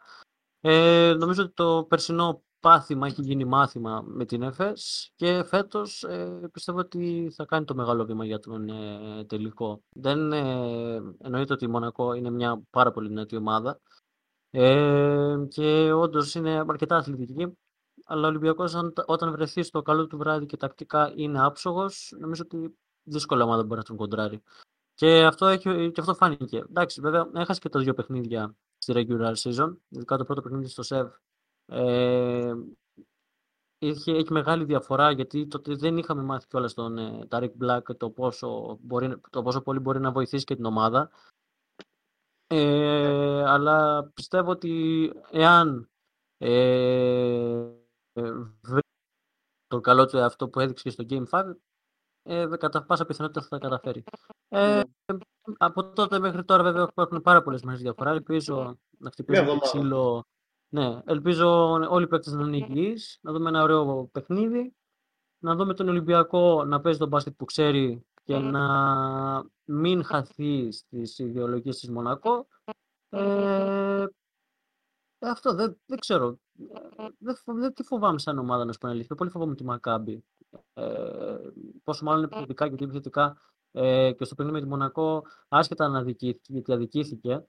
Ε, 0.60 1.14
νομίζω 1.18 1.42
ότι 1.42 1.52
το 1.52 1.86
περσινό 1.88 2.43
πάθημα 2.64 3.06
έχει 3.06 3.22
γίνει 3.22 3.44
μάθημα 3.44 4.04
με 4.06 4.24
την 4.24 4.42
ΕΦΕΣ 4.42 5.10
και 5.16 5.44
φέτος 5.44 6.02
ε, 6.02 6.48
πιστεύω 6.52 6.78
ότι 6.78 7.30
θα 7.34 7.44
κάνει 7.44 7.64
το 7.64 7.74
μεγάλο 7.74 8.04
βήμα 8.04 8.24
για 8.24 8.38
τον 8.38 8.68
ε, 8.68 9.24
τελικό. 9.24 9.82
Δεν 9.88 10.32
ε, 10.32 11.00
εννοείται 11.18 11.52
ότι 11.52 11.64
η 11.64 11.68
Μονακό 11.68 12.12
είναι 12.12 12.30
μια 12.30 12.62
πάρα 12.70 12.90
πολύ 12.90 13.08
δυνατή 13.08 13.36
ομάδα 13.36 13.80
ε, 14.50 15.36
και 15.48 15.92
όντως 15.92 16.34
είναι 16.34 16.64
αρκετά 16.68 16.96
αθλητική 16.96 17.58
αλλά 18.04 18.26
ο 18.26 18.28
Ολυμπιακός 18.28 18.74
όταν 19.06 19.30
βρεθεί 19.32 19.62
στο 19.62 19.82
καλό 19.82 20.06
του 20.06 20.16
βράδυ 20.16 20.46
και 20.46 20.56
τακτικά 20.56 21.12
είναι 21.14 21.44
άψογος 21.44 22.14
νομίζω 22.18 22.42
ότι 22.44 22.78
δύσκολα 23.02 23.44
ομάδα 23.44 23.62
μπορεί 23.62 23.78
να 23.78 23.84
τον 23.84 23.96
κοντράρει. 23.96 24.42
Και 24.94 25.24
αυτό, 25.24 25.46
έχει, 25.46 25.90
και 25.90 26.00
αυτό 26.00 26.14
φάνηκε. 26.14 26.56
Εντάξει, 26.56 27.00
βέβαια, 27.00 27.30
έχασε 27.34 27.60
και 27.60 27.68
τα 27.68 27.80
δύο 27.80 27.94
παιχνίδια 27.94 28.56
στη 28.78 28.92
regular 28.96 29.34
season, 29.34 29.76
ειδικά 29.88 30.16
το 30.16 30.24
πρώτο 30.24 30.40
παιχνίδι 30.40 30.68
στο 30.68 30.82
ΣΕΒ. 30.82 31.08
Ε, 31.66 32.52
έχει, 33.78 34.10
έχει 34.10 34.32
μεγάλη 34.32 34.64
διαφορά 34.64 35.10
γιατί 35.10 35.46
τότε 35.46 35.74
δεν 35.74 35.96
είχαμε 35.96 36.22
μάθει 36.22 36.46
κιόλας 36.46 36.74
τον 36.74 36.98
ε, 36.98 37.26
Ταρικ 37.28 37.52
Μπλακ 37.56 37.94
το 37.94 38.10
πόσο, 38.10 38.78
μπορεί, 38.80 39.20
το 39.30 39.42
πόσο 39.42 39.60
πολύ 39.60 39.78
μπορεί 39.78 40.00
να 40.00 40.12
βοηθήσει 40.12 40.44
και 40.44 40.54
την 40.54 40.64
ομάδα. 40.64 41.10
Ε, 42.46 43.44
αλλά 43.46 44.04
πιστεύω 44.14 44.50
ότι 44.50 45.12
εάν 45.30 45.88
ε, 46.38 47.66
βρει 48.60 48.80
το 49.66 49.80
καλό 49.80 50.06
του 50.06 50.18
αυτό 50.18 50.48
που 50.48 50.60
έδειξε 50.60 50.90
στο 50.90 51.04
Game 51.08 51.24
5, 51.30 51.52
ε, 52.22 52.46
κατά 52.58 52.84
πάσα 52.84 53.06
πιθανότητα 53.06 53.42
θα 53.42 53.48
τα 53.48 53.58
καταφέρει. 53.58 54.04
Ε, 54.48 54.82
ναι. 55.12 55.18
από 55.58 55.92
τότε 55.92 56.18
μέχρι 56.18 56.44
τώρα 56.44 56.62
βέβαια 56.62 56.82
υπάρχουν 56.90 57.20
πάρα 57.20 57.42
πολλές 57.42 57.62
μέρες 57.62 57.80
διαφορά. 57.80 58.10
Ελπίζω 58.10 58.78
να 58.98 59.10
χτυπήσω 59.10 59.44
το 59.44 59.58
ξύλο. 59.58 60.26
Ναι, 60.74 61.00
ελπίζω 61.04 61.70
όλοι 61.70 62.04
οι 62.04 62.08
παίκτες 62.08 62.32
να 62.32 62.46
είναι 62.46 62.56
υγιείς, 62.56 63.18
να 63.22 63.32
δούμε 63.32 63.48
ένα 63.48 63.62
ωραίο 63.62 64.08
παιχνίδι, 64.12 64.74
να 65.38 65.54
δούμε 65.54 65.74
τον 65.74 65.88
Ολυμπιακό 65.88 66.64
να 66.64 66.80
παίζει 66.80 66.98
τον 66.98 67.08
μπάσκετ 67.08 67.34
που 67.36 67.44
ξέρει 67.44 68.04
και 68.24 68.38
να 68.38 68.64
μην 69.64 70.04
χαθεί 70.04 70.72
στις 70.72 71.18
ιδεολογίες 71.18 71.78
της 71.78 71.90
Μονακό. 71.90 72.46
Ε, 73.08 74.04
αυτό 75.18 75.54
δεν, 75.54 75.80
δεν 75.86 75.98
ξέρω. 75.98 76.38
Δεν, 77.18 77.36
δεν 77.44 77.74
τη 77.74 77.82
φοβάμαι 77.82 78.18
σαν 78.18 78.38
ομάδα, 78.38 78.64
να 78.64 78.72
σου 78.72 78.78
πω 78.78 78.88
αλήθεια. 78.88 79.16
Πολύ 79.16 79.30
φοβάμαι 79.30 79.54
τη 79.54 79.64
Μακάμπη. 79.64 80.24
Ε, 80.74 81.36
πόσο 81.84 82.04
μάλλον 82.04 82.24
επιθετικά 82.24 82.68
και 82.68 82.84
επιθετικά 82.84 83.36
ε, 83.72 84.12
και 84.12 84.24
στο 84.24 84.34
παιχνίδι 84.34 84.58
με 84.58 84.64
τη 84.64 84.70
Μονακό, 84.70 85.22
άσχετα 85.48 85.88
να 85.88 85.98
αδικήθηκε, 85.98 86.52
γιατί 86.52 86.72
αδικήθηκε, 86.72 87.44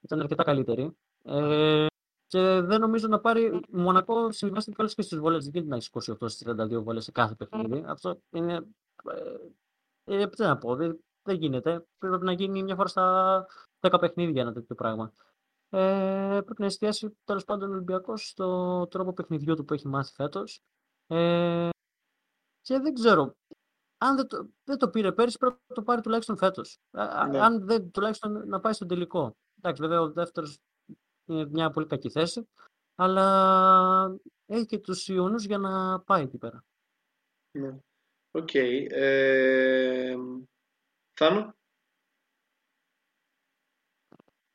ήταν 0.00 0.20
αρκετά 0.20 0.44
καλύτερη. 0.44 0.96
Ε, 1.22 1.86
και 2.30 2.60
δεν 2.60 2.80
νομίζω 2.80 3.08
να 3.08 3.20
πάρει. 3.20 3.60
Μονακό 3.68 4.30
συμβιβάστηκε 4.30 4.76
κιόλα 4.76 4.92
και 4.94 5.02
στι 5.02 5.18
βολέ. 5.18 5.38
Δεν 5.38 5.50
γίνεται 5.52 5.68
να 5.68 5.76
έχεις 5.76 5.90
28 5.92 6.30
στις 6.30 6.42
32 6.46 6.82
βολέ 6.82 7.00
σε 7.00 7.10
κάθε 7.10 7.34
παιχνίδι. 7.34 7.84
Αυτό 7.86 8.20
είναι. 8.30 8.66
Ε, 10.04 10.22
ε, 10.22 10.26
τι 10.26 10.42
να 10.42 10.58
πω, 10.58 10.76
δεν, 10.76 11.04
δεν 11.22 11.36
γίνεται. 11.36 11.86
Πρέπει 11.98 12.24
να 12.24 12.32
γίνει 12.32 12.62
μια 12.62 12.74
φορά 12.74 12.88
στα 12.88 13.46
10 13.80 13.96
παιχνίδια 14.00 14.42
ένα 14.42 14.52
τέτοιο 14.52 14.74
πράγμα. 14.74 15.12
Ε, 15.68 16.40
πρέπει 16.44 16.60
να 16.60 16.66
εστιάσει 16.66 17.18
τέλος 17.24 17.44
πάντων 17.44 17.68
ο 17.68 17.72
Ολυμπιακός 17.72 18.28
στο 18.28 18.86
τρόπο 18.86 19.12
παιχνιδιού 19.12 19.54
του 19.54 19.64
που 19.64 19.74
έχει 19.74 19.88
μάθει 19.88 20.12
φέτος. 20.12 20.62
Ε, 21.06 21.68
και 22.60 22.78
δεν 22.78 22.94
ξέρω. 22.94 23.34
Αν 23.98 24.16
δεν 24.16 24.26
το, 24.26 24.48
δεν 24.64 24.78
το 24.78 24.90
πήρε 24.90 25.12
πέρυσι, 25.12 25.38
πρέπει 25.38 25.56
να 25.66 25.74
το 25.74 25.82
πάρει 25.82 26.00
τουλάχιστον 26.00 26.36
φέτος. 26.36 26.78
Ναι. 26.90 27.40
Αν 27.40 27.66
δεν, 27.66 27.90
τουλάχιστον 27.90 28.48
να 28.48 28.60
πάει 28.60 28.72
στον 28.72 28.88
τελικό. 28.88 29.36
Εντάξει, 29.58 29.82
βέβαια 29.82 30.00
ο 30.00 30.10
δεύτερος 30.10 30.50
είναι 30.50 30.69
μια 31.50 31.70
πολύ 31.70 31.86
κακή 31.86 32.10
θέση, 32.10 32.48
αλλά 32.94 34.16
έχει 34.46 34.66
και 34.66 34.78
τους 34.78 35.08
οιωνούς 35.08 35.44
για 35.44 35.58
να 35.58 36.00
πάει 36.00 36.22
εκεί 36.22 36.38
πέρα. 36.38 36.64
Ναι. 37.50 37.76
OK. 38.30 38.48
Okay. 38.52 38.86
Ε, 38.90 40.14
Θάνο; 41.12 41.54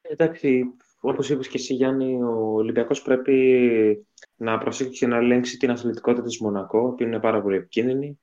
Εντάξει, 0.01 0.75
Όπως 0.99 1.29
είπες 1.29 1.47
και 1.47 1.57
εσύ, 1.57 1.73
Γιάννη, 1.73 2.23
ο 2.23 2.53
Ολυμπιακός 2.53 3.01
πρέπει 3.01 4.07
να 4.35 4.57
προσέξει 4.57 4.99
και 4.99 5.07
να 5.07 5.17
ελέγξει 5.17 5.57
την 5.57 5.71
αθλητικότητα 5.71 6.23
της 6.23 6.39
Μονακό, 6.39 6.93
που 6.93 7.03
είναι 7.03 7.19
πάρα 7.19 7.41
πολύ 7.41 7.55
επικίνδυνη, 7.55 8.19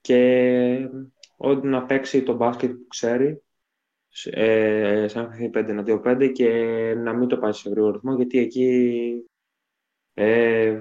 και 0.00 0.90
ό,τι 1.36 1.66
να 1.66 1.86
παίξει 1.86 2.22
το 2.22 2.34
μπάσκετ 2.34 2.70
που 2.70 2.86
ξέρει, 2.86 3.42
ε, 4.26 5.06
σαν 5.08 5.50
5 5.52 5.84
2 5.86 6.02
5 6.04 6.30
και 6.34 6.48
να 6.94 7.12
μην 7.12 7.28
το 7.28 7.38
πάει 7.38 7.52
σε 7.52 7.68
γρήγορο 7.68 7.92
ρυθμό, 7.92 8.14
γιατί 8.14 8.38
εκεί 8.38 9.28
ε, 10.14 10.80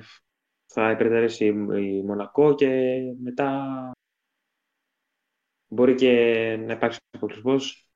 θα 0.66 0.92
υπερτερέσει 0.92 1.46
η 1.46 2.04
Μονακό 2.04 2.56
και 2.56 3.00
μετά 3.22 3.92
μπορεί 5.68 5.96
και 5.96 6.12
να 6.60 6.74
υπάρξει 6.74 7.00
αποκλεισμός, 7.12 7.90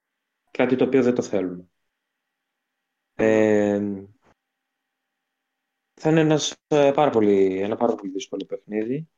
κάτι 0.51 0.75
το 0.75 0.83
οποίο 0.83 1.03
δεν 1.03 1.15
το 1.15 1.21
θέλουμε. 1.21 1.65
Ε, 3.15 4.03
θα 5.93 6.09
είναι 6.09 6.19
ένας, 6.19 6.55
ε, 6.67 6.91
πάρα 6.95 7.09
πολύ, 7.09 7.61
ένα 7.61 7.75
πάρα 7.75 7.95
πολύ 7.95 8.11
δύσκολο 8.11 8.45
παιχνίδι. 8.45 9.09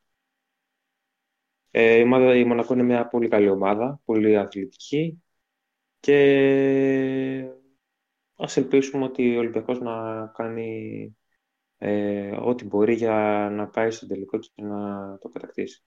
Ε, 1.70 1.98
η, 1.98 2.02
ομάδα, 2.02 2.36
η 2.36 2.44
Μονακό 2.44 2.72
είναι 2.74 2.82
μια 2.82 3.08
πολύ 3.08 3.28
καλή 3.28 3.48
ομάδα, 3.48 4.00
πολύ 4.04 4.36
αθλητική 4.36 5.23
και 6.04 7.48
ας 8.36 8.56
ελπίσουμε 8.56 9.04
ότι 9.04 9.36
ο 9.36 9.38
Ολυμπιακός 9.38 9.80
να 9.80 10.26
κάνει 10.26 11.16
ε, 11.78 12.36
ό,τι 12.36 12.64
μπορεί 12.64 12.94
για 12.94 13.48
να 13.52 13.68
πάει 13.68 13.90
στο 13.90 14.06
τελικό 14.06 14.38
και 14.38 14.62
να 14.62 15.18
το 15.18 15.28
κατακτήσει. 15.28 15.82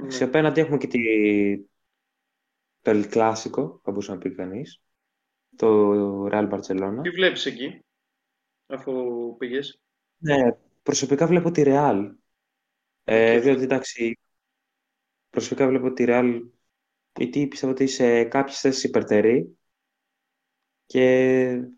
Mm. 0.00 0.04
Σε 0.06 0.24
απέναντι 0.24 0.60
έχουμε 0.60 0.76
και 0.76 0.86
τη, 0.86 1.00
το 2.80 2.90
El 2.90 3.04
Clásico, 3.12 3.80
θα 3.82 3.90
μπορούσε 3.90 4.12
να 4.12 4.18
πει 4.18 4.34
κανείς 4.34 4.82
το 5.56 6.26
Real 6.26 6.50
Barcelona. 6.50 7.00
Τι 7.02 7.10
βλέπεις 7.10 7.46
εκεί, 7.46 7.84
αφού 8.66 8.92
πήγες; 9.36 9.80
Ναι, 10.18 10.52
προσωπικά 10.82 11.26
βλέπω 11.26 11.50
τη 11.50 11.62
Real. 11.66 12.14
Ε, 13.04 13.40
διότι 13.40 13.62
εντάξει, 13.62 14.18
προσωπικά 15.30 15.66
βλέπω 15.66 15.92
τη 15.92 16.04
Real 16.06 16.40
γιατί 17.16 17.46
πιστεύω 17.46 17.72
ότι 17.72 17.86
σε 17.86 18.24
κάποιες 18.24 18.60
θέσεις 18.60 18.84
υπερτερεί 18.84 19.58
και 20.86 21.68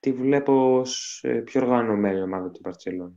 τη 0.00 0.12
βλέπω 0.12 0.78
ως 0.78 1.20
ε, 1.24 1.40
πιο 1.40 1.60
οργανωμένη 1.60 2.20
ομάδα 2.20 2.50
του 2.50 2.60
Barcelona. 2.64 3.12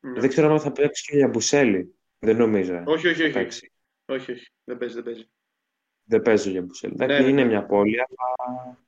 Ναι. 0.00 0.20
Δεν 0.20 0.28
ξέρω 0.28 0.52
αν 0.52 0.60
θα 0.60 0.72
παίξει 0.72 1.10
και 1.10 1.16
για 1.16 1.28
Μπουσέλη. 1.28 1.94
Δεν 2.18 2.36
νομίζω. 2.36 2.74
Ε. 2.74 2.82
Όχι, 2.86 3.08
όχι, 3.08 3.22
όχι. 3.22 3.38
όχι. 3.38 3.72
Όχι, 4.06 4.32
όχι. 4.32 4.52
Δεν 4.64 4.78
παίζει, 4.78 4.94
δεν 4.94 5.04
παίζει. 5.04 5.30
Δεν 6.04 6.22
παίζω 6.22 6.50
για 6.50 6.62
Μπουσέλη. 6.62 6.94
Ναι, 6.96 7.14
είναι 7.14 7.30
ναι. 7.30 7.44
μια 7.44 7.66
πόλη, 7.66 7.96
αλλά 8.00 8.78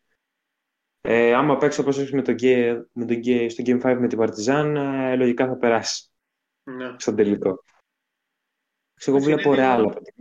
ε, 1.05 1.35
άμα 1.35 1.57
παίξει 1.57 1.81
όπως 1.81 1.99
έχει 1.99 2.15
με, 2.15 2.23
το, 2.23 2.33
με 2.93 3.05
το, 3.05 3.15
στο 3.49 3.63
Game 3.67 3.83
5 3.83 3.97
με 4.01 4.09
την 4.09 4.19
Παρτιζάν, 4.19 4.77
ε, 4.77 5.17
λογικά 5.17 5.47
θα 5.47 5.57
περάσει 5.57 6.11
ναι. 6.63 6.95
στον 6.99 7.17
τελικό. 7.17 7.65
Εγώ 9.05 9.19
βλέπω 9.19 9.55
ρεάλ 9.55 9.85
από 9.85 10.01
την 10.01 10.15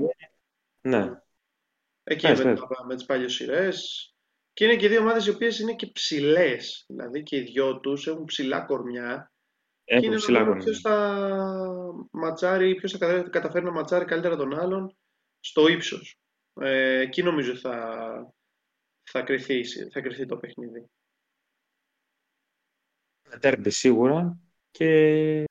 Ναι. 0.81 1.21
Εκεί 2.11 2.27
ναι, 2.27 2.43
με, 2.43 2.55
με 2.87 2.95
τις 2.95 3.05
παλιές 3.05 3.33
σειρές. 3.33 4.05
Και 4.53 4.65
είναι 4.65 4.75
και 4.75 4.87
δύο 4.87 4.99
ομάδες 4.99 5.25
οι 5.25 5.29
οποίες 5.29 5.59
είναι 5.59 5.75
και 5.75 5.87
ψηλές. 5.87 6.83
Δηλαδή 6.87 7.23
και 7.23 7.35
οι 7.35 7.41
δυο 7.41 7.79
τους 7.79 8.07
έχουν 8.07 8.25
ψηλά 8.25 8.61
κορμιά. 8.61 9.31
Έχουν 9.83 10.01
και 10.01 10.07
είναι 10.07 10.15
ψηλά 10.15 10.43
κορμιά. 10.43 10.63
Ποιος 10.63 10.79
θα 10.79 11.25
ματσάρει, 12.11 12.75
ποιος 12.75 12.91
θα 12.91 13.21
καταφέρει 13.21 13.65
να 13.65 13.71
ματσάρει 13.71 14.05
καλύτερα 14.05 14.35
τον 14.35 14.59
άλλον 14.59 14.97
στο 15.39 15.67
ύψος. 15.67 16.19
Ε, 16.61 16.99
εκεί 16.99 17.23
νομίζω 17.23 17.55
θα, 17.55 18.33
θα 19.03 19.21
κρυθεί, 19.21 19.63
θα 19.91 20.01
κρυθεί 20.01 20.25
το 20.25 20.37
παιχνίδι. 20.37 20.89
Τέρμπι 23.39 23.69
σίγουρα 23.69 24.39
και 24.71 25.43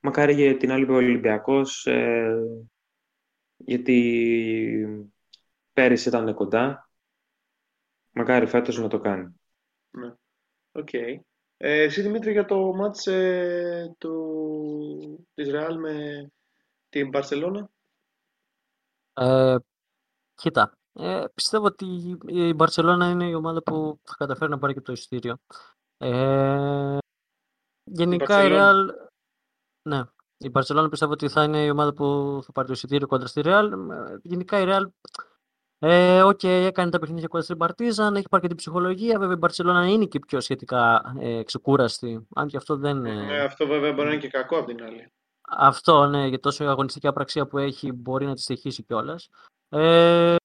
μακάρι 0.00 0.34
για 0.34 0.56
την 0.56 0.70
άλλη 0.70 0.90
ο 0.90 0.94
Ολυμπιακός 0.94 1.86
ε, 1.86 2.42
γιατί 3.64 5.12
πέρυσι 5.72 6.08
ήταν 6.08 6.34
κοντά 6.34 6.90
μακάρι 8.12 8.46
φέτος 8.46 8.78
να 8.78 8.88
το 8.88 9.00
κάνει. 9.00 9.40
Ναι. 9.90 10.14
OK. 10.72 10.88
Okay. 10.92 11.16
Ε, 11.56 11.82
εσύ 11.82 12.02
Δημήτρη 12.02 12.32
για 12.32 12.44
το 12.44 12.74
ματς 12.74 13.06
ε, 13.06 13.94
του, 13.98 15.26
της 15.34 15.50
Ρεάλ 15.50 15.78
με 15.78 16.26
την 16.88 17.08
Μπαρσελόνα. 17.08 17.70
Ε, 19.12 19.56
κοίτα, 20.34 20.78
ε, 20.92 21.24
πιστεύω 21.34 21.64
ότι 21.64 22.18
η 22.26 22.52
Μπαρσελόνα 22.52 23.10
είναι 23.10 23.28
η 23.28 23.34
ομάδα 23.34 23.62
που 23.62 24.00
θα 24.02 24.14
καταφέρει 24.18 24.50
να 24.50 24.58
πάρει 24.58 24.74
και 24.74 24.80
το 24.80 24.92
εισιτήριο. 24.92 25.38
Ε, 25.96 26.98
γενικά 27.84 28.44
η, 28.44 28.48
Real... 28.50 28.74
Ναι, 29.82 30.02
η 30.42 30.50
Μπαρσελόνα 30.50 30.88
πιστεύω 30.88 31.12
ότι 31.12 31.28
θα 31.28 31.42
είναι 31.42 31.64
η 31.64 31.70
ομάδα 31.70 31.92
που 31.92 32.40
θα 32.44 32.52
πάρει 32.52 32.66
το 32.66 32.72
εισιτήριο 32.72 33.06
κοντά 33.06 33.26
στη 33.26 33.40
Real. 33.44 33.70
Ε, 33.90 34.16
γενικά 34.22 34.60
η 34.60 34.64
Real 34.66 34.82
ε, 35.78 36.22
okay, 36.22 36.44
έκανε 36.44 36.90
τα 36.90 36.98
παιχνίδια 36.98 37.28
κοντά 37.28 37.42
στην 37.42 37.56
Παρτίζαν, 37.56 38.16
έχει 38.16 38.28
πάρει 38.28 38.42
και 38.42 38.48
την 38.48 38.56
ψυχολογία. 38.56 39.18
Βέβαια 39.18 39.34
η 39.34 39.38
Μπαρσελόνα 39.38 39.86
είναι 39.86 40.04
και 40.04 40.18
πιο 40.18 40.40
σχετικά 40.40 41.14
ε, 41.18 41.42
ξεκούραστη. 41.42 42.26
Αν 42.34 42.48
και 42.48 42.56
αυτό 42.56 42.76
δεν. 42.76 43.00
Ναι, 43.00 43.40
αυτό 43.40 43.66
βέβαια 43.66 43.92
μπορεί 43.92 44.06
να 44.06 44.12
είναι 44.12 44.22
και 44.22 44.28
κακό 44.28 44.58
απ' 44.58 44.66
την 44.66 44.82
άλλη. 44.82 45.12
Αυτό, 45.48 46.06
ναι, 46.06 46.26
για 46.26 46.40
τόσο 46.40 46.64
αγωνιστική 46.64 47.06
απραξία 47.06 47.46
που 47.46 47.58
έχει 47.58 47.92
μπορεί 47.92 48.26
να 48.26 48.34
τη 48.34 48.40
στοιχήσει 48.40 48.82
κιόλας. 48.82 49.28
Ε, 49.68 50.36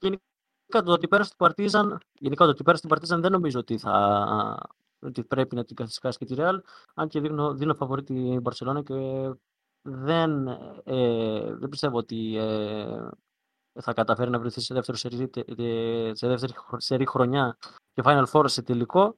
γενικά 0.00 0.22
το 0.70 0.92
ότι 0.92 1.08
πέρασε 1.08 1.26
στην 1.26 1.38
Παρτίζαν, 1.46 2.00
γενικά 2.18 2.44
το 2.44 2.50
ότι 2.50 2.62
πέρασε 2.62 2.78
στην 2.78 2.88
Παρτίζαν 2.88 3.20
δεν 3.20 3.32
νομίζω 3.32 3.58
ότι, 3.58 3.78
θα, 3.78 4.58
ότι 5.00 5.24
πρέπει 5.24 5.54
να 5.54 5.64
την 5.64 5.76
καθισκάσει 5.76 6.18
και 6.18 6.24
τη 6.24 6.34
Ρεάλ, 6.34 6.62
αν 6.94 7.08
και 7.08 7.20
δίνω, 7.20 7.54
δίνω 7.54 7.74
φαβορή 7.74 8.02
την 8.02 8.40
Μπαρσελόνα 8.40 8.82
και 8.82 8.94
δεν, 9.82 10.46
ε, 10.84 11.54
δεν 11.54 11.68
πιστεύω 11.68 11.96
ότι 11.96 12.36
ε, 12.36 13.08
θα 13.80 13.92
καταφέρει 13.92 14.30
να 14.30 14.38
βρεθεί 14.38 14.60
σε 14.60 14.74
δεύτερο 14.74 14.96
σερί, 14.96 15.30
σε 16.12 16.26
δεύτερη 16.26 16.52
σερί 16.76 17.06
χρονιά 17.06 17.56
και 17.92 18.02
Final 18.04 18.24
Four 18.32 18.44
σε 18.46 18.62
τελικό. 18.62 19.16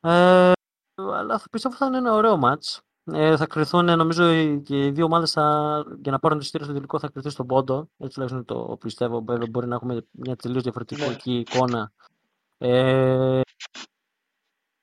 Ε, 0.00 0.52
αλλά 0.94 1.38
θα 1.38 1.48
πιστεύω 1.50 1.74
θα 1.74 1.86
είναι 1.86 1.96
ένα 1.96 2.12
ωραίο 2.12 2.36
μάτς. 2.36 2.80
Ε, 3.12 3.36
θα 3.36 3.46
κρυθούν, 3.46 3.84
νομίζω, 3.84 4.56
και 4.58 4.86
οι 4.86 4.90
δύο 4.90 5.04
ομάδες 5.04 5.32
για 6.02 6.12
να 6.12 6.18
πάρουν 6.18 6.38
τη 6.38 6.44
στήριξη 6.44 6.70
στο 6.70 6.72
τελικό 6.72 6.98
θα 6.98 7.08
κρυθούν 7.08 7.30
στον 7.30 7.46
πόντο. 7.46 7.88
Έτσι 7.98 8.14
τουλάχιστον 8.14 8.44
το 8.44 8.76
πιστεύω. 8.80 9.24
Βέβαια, 9.26 9.46
μπορεί 9.50 9.66
να 9.66 9.74
έχουμε 9.74 10.06
μια 10.10 10.36
τελείως 10.36 10.62
διαφορετική 10.62 11.32
ναι. 11.32 11.38
εικόνα. 11.38 11.92
Ε, 12.58 13.40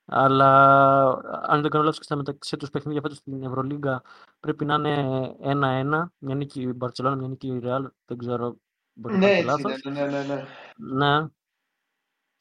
αλλά 0.08 1.06
αν 1.42 1.60
δεν 1.60 1.70
κάνω 1.70 1.84
λάθος 1.84 1.98
και 1.98 2.04
στα 2.04 2.16
μεταξύ 2.16 2.56
τους 2.56 2.70
παιχνίδια 2.70 3.00
φέτος 3.00 3.16
στην 3.16 3.42
Ευρωλίγκα 3.42 4.02
πρέπει 4.40 4.64
να 4.64 4.74
είναι 4.74 5.36
1-1. 5.40 6.04
Μια 6.18 6.34
νίκη 6.34 6.60
η 6.60 6.72
Μπαρσελόνα, 6.72 7.16
μια 7.16 7.28
νίκη 7.28 7.46
η 7.46 7.58
Ρεάλ. 7.58 7.90
Δεν 8.04 8.18
ξέρω. 8.18 8.56
Μπορεί 8.92 9.16
ναι, 9.16 9.42
να 9.44 9.52
έτσι, 9.52 9.90
ναι, 9.90 10.06
ναι, 10.06 10.22
ναι, 10.22 10.44
ναι. 10.76 11.16
ναι. 11.16 11.28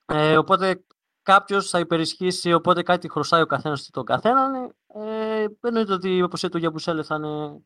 Ε, 0.06 0.38
οπότε 0.38 0.84
κάποιος 1.22 1.70
θα 1.70 1.80
υπερισχύσει, 1.80 2.54
οπότε 2.54 2.84
κάτι 2.84 3.10
χρωστάει 3.10 3.42
ο 3.42 3.46
καθένας 3.46 3.82
στον 3.82 4.06
καθέναν. 4.06 4.76
Ε, 4.88 5.15
εννοείται 5.62 5.94
ότι 5.94 6.18
η 6.18 6.22
αποσία 6.22 6.50
του 6.50 6.58
Γιαμπουσέλε 6.58 7.04
θα 7.04 7.16
είναι 7.16 7.62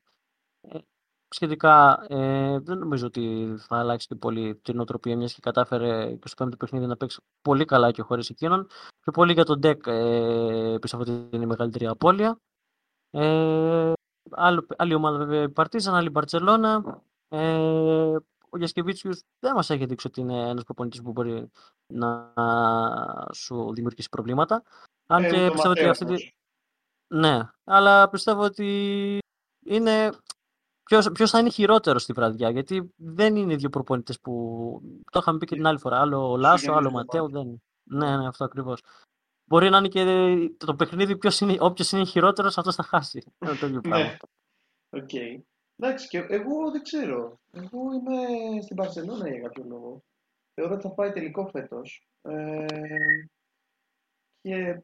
ε, 0.61 0.80
σχετικά. 1.27 2.06
Ε, 2.10 2.60
δεν 2.60 2.77
νομίζω 2.77 3.06
ότι 3.06 3.56
θα 3.57 3.77
αλλάξει 3.77 4.07
και 4.07 4.15
πολύ 4.15 4.56
την 4.56 4.76
νοοτροπία 4.76 5.18
μιας 5.18 5.34
και 5.34 5.39
κατάφερε 5.41 6.15
και 6.15 6.27
στο 6.27 6.35
πέμπτο 6.35 6.57
παιχνίδι 6.57 6.85
να 6.85 6.97
παίξει 6.97 7.22
πολύ 7.41 7.65
καλά 7.65 7.91
και 7.91 8.01
χωρίς 8.01 8.30
εκείνον. 8.30 8.68
Και 9.03 9.11
πολύ 9.11 9.34
για 9.34 9.45
τον 9.45 9.60
Ντεκ 9.60 9.84
ε, 9.88 10.77
πιστεύω 10.81 11.03
ότι 11.03 11.11
είναι 11.31 11.43
η 11.43 11.47
μεγαλύτερη 11.47 11.88
απώλεια. 11.88 12.39
Ε, 13.11 13.91
άλλη, 14.31 14.68
άλλη 14.77 14.93
ομάδα 14.93 15.18
βέβαια 15.18 15.41
η 15.41 15.49
Παρτίζαν, 15.49 15.95
άλλη 15.95 16.07
η 16.07 16.11
Μπαρσελόνα. 16.14 17.01
Ε, 17.27 18.15
ο 18.49 18.57
Γιασκεβίτσιου 18.57 19.11
δεν 19.39 19.53
μας 19.53 19.69
έχει 19.69 19.85
δείξει 19.85 20.07
ότι 20.07 20.22
είναι 20.22 20.49
ένας 20.49 20.64
προπονητής 20.64 21.01
που 21.01 21.11
μπορεί 21.11 21.51
να 21.93 22.34
σου 23.34 23.73
δημιουργήσει 23.73 24.10
προβλήματα. 24.10 24.64
Αν 25.07 25.23
ε, 25.23 25.30
και 25.30 25.49
πιστεύω 25.51 25.69
ότι 25.69 25.85
αυτή 25.85 26.34
Ναι, 27.10 27.40
αλλά 27.64 28.10
πιστεύω 28.10 28.44
ότι 28.44 29.18
είναι. 29.65 30.10
Ποιος 31.14 31.30
θα 31.30 31.40
είναι 31.40 31.49
χειρότερος 31.49 32.02
στη 32.02 32.14
βραδιά, 32.14 32.49
γιατί 32.49 32.94
δεν 32.95 33.36
είναι 33.36 33.56
δύο 33.56 33.69
προπονητές 33.69 34.19
που. 34.19 34.34
Το 35.11 35.19
είχαμε 35.19 35.38
πει 35.38 35.45
και 35.45 35.56
την 35.56 35.65
άλλη 35.65 35.80
φορά. 35.80 35.99
Άλλο 35.99 36.31
ο 36.31 36.38
Λάσο, 36.38 36.72
άλλο 36.72 36.88
ο 36.88 36.91
Ματέο. 36.91 37.30
Δεν... 37.30 37.61
Ναι, 37.84 38.18
ναι, 38.18 38.27
αυτό 38.27 38.44
ακριβώς. 38.44 38.81
Μπορεί 39.49 39.69
να 39.69 39.77
είναι 39.77 39.88
και 39.88 40.03
το 40.57 40.76
παιχνίδι, 40.76 41.18
όποιος 41.60 41.91
είναι 41.91 42.06
χειρότερος, 42.06 42.57
αυτός 42.57 42.76
θα 42.76 42.84
χάσει. 42.84 43.23
Είναι 43.40 43.56
το 43.60 43.68
ίδιο 43.68 43.81
πράγμα. 43.81 44.06
Ναι. 44.06 44.18
Οκ. 44.90 45.14
Εντάξει, 45.76 46.07
και 46.07 46.18
εγώ 46.18 46.72
δεν 46.72 46.81
ξέρω. 46.81 47.40
Εγώ 47.52 47.94
είμαι 47.94 48.61
στην 48.61 48.76
Μπαρσελόνα 48.76 49.30
για 49.30 49.40
κάποιο 49.40 49.64
λόγο. 49.68 50.03
Θεωρώ 50.53 50.73
ότι 50.73 50.84
θα 50.88 50.91
πάει 50.91 51.11
τελικό 51.11 51.48
φέτος. 51.48 52.07
Ε, 52.22 52.65
και 54.41 54.81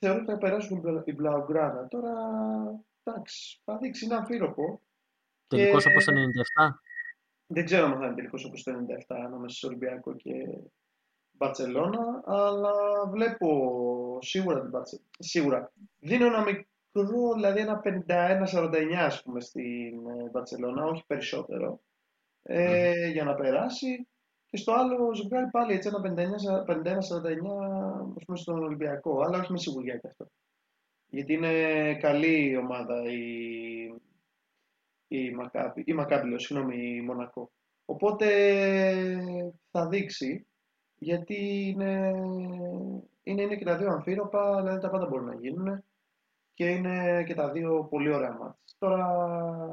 θεωρώ 0.00 0.18
ότι 0.18 0.30
θα 0.30 0.38
περάσουν 0.38 0.82
οι 1.04 1.12
Μπλαουγκράνα. 1.12 1.88
Τώρα, 1.88 2.12
εντάξει, 3.02 3.60
θα 3.64 3.76
δείξει 3.76 4.04
ένα 4.04 4.16
αμφίρροπο. 4.16 4.82
Τελικός 5.46 5.84
και... 5.84 5.90
όπω 5.90 6.04
το 6.04 6.12
97. 6.12 6.70
Δεν 7.46 7.64
ξέρω 7.64 7.86
αν 7.86 7.98
θα 7.98 8.06
είναι 8.06 8.14
τελικός 8.14 8.44
όπω 8.44 8.62
το 8.62 8.72
97 9.08 9.16
ανάμεσα 9.24 9.56
σε 9.56 9.66
Ολυμπιακό 9.66 10.16
και 10.16 10.32
Μπαρσελόνα, 11.30 12.22
αλλά 12.24 12.72
βλέπω 13.10 14.18
σίγουρα 14.22 14.60
την 14.60 14.70
Μπαρσελόνα. 14.70 15.08
Σίγουρα. 15.18 15.72
Δίνω 15.98 16.26
ένα 16.26 16.44
μικρό 16.44 17.34
δηλαδή 17.34 17.60
ένα 17.60 17.80
51-49 18.06 18.94
ας 18.96 19.22
πούμε 19.22 19.40
στην 19.40 20.00
Βαρσελόνα, 20.32 20.84
όχι 20.84 21.04
περισσότερο, 21.06 21.80
ε, 22.42 23.08
για 23.08 23.24
να 23.24 23.34
περάσει. 23.34 24.08
Και 24.50 24.56
στο 24.56 24.72
άλλο 24.72 25.14
ζευγάρι 25.14 25.50
πάλι 25.50 25.72
έτσι 25.72 25.88
ένα 25.88 26.14
51-49 26.14 26.92
ας 28.16 28.24
πούμε 28.24 28.36
στον 28.38 28.62
Ολυμπιακό, 28.62 29.20
αλλά 29.20 29.38
όχι 29.38 29.52
με 29.52 29.58
σιγουριά 29.58 29.96
και 29.96 30.06
αυτό. 30.06 30.30
Γιατί 31.06 31.32
είναι 31.32 31.94
καλή 31.94 32.50
η 32.50 32.56
ομάδα 32.56 33.02
η, 33.12 33.94
η 35.08 35.30
Μακάμπη, 35.30 35.82
η 35.86 35.92
Μακάμπη, 35.92 36.38
συγγνώμη, 36.38 36.96
η 36.96 37.00
Μονακό. 37.00 37.50
Οπότε 37.84 38.26
θα 39.70 39.88
δείξει, 39.88 40.46
γιατί 40.94 41.68
είναι, 41.68 42.14
είναι, 43.22 43.42
είναι 43.42 43.56
και 43.56 43.64
τα 43.64 43.76
δύο 43.76 43.90
αμφίροπα, 43.90 44.60
δηλαδή 44.60 44.80
τα 44.80 44.90
πάντα 44.90 45.06
μπορούν 45.06 45.26
να 45.26 45.34
γίνουν 45.34 45.84
και 46.54 46.68
είναι 46.68 47.24
και 47.26 47.34
τα 47.34 47.50
δύο 47.50 47.86
πολύ 47.90 48.12
ωραία 48.12 48.32
μάτια. 48.32 48.58
Τώρα 48.78 49.06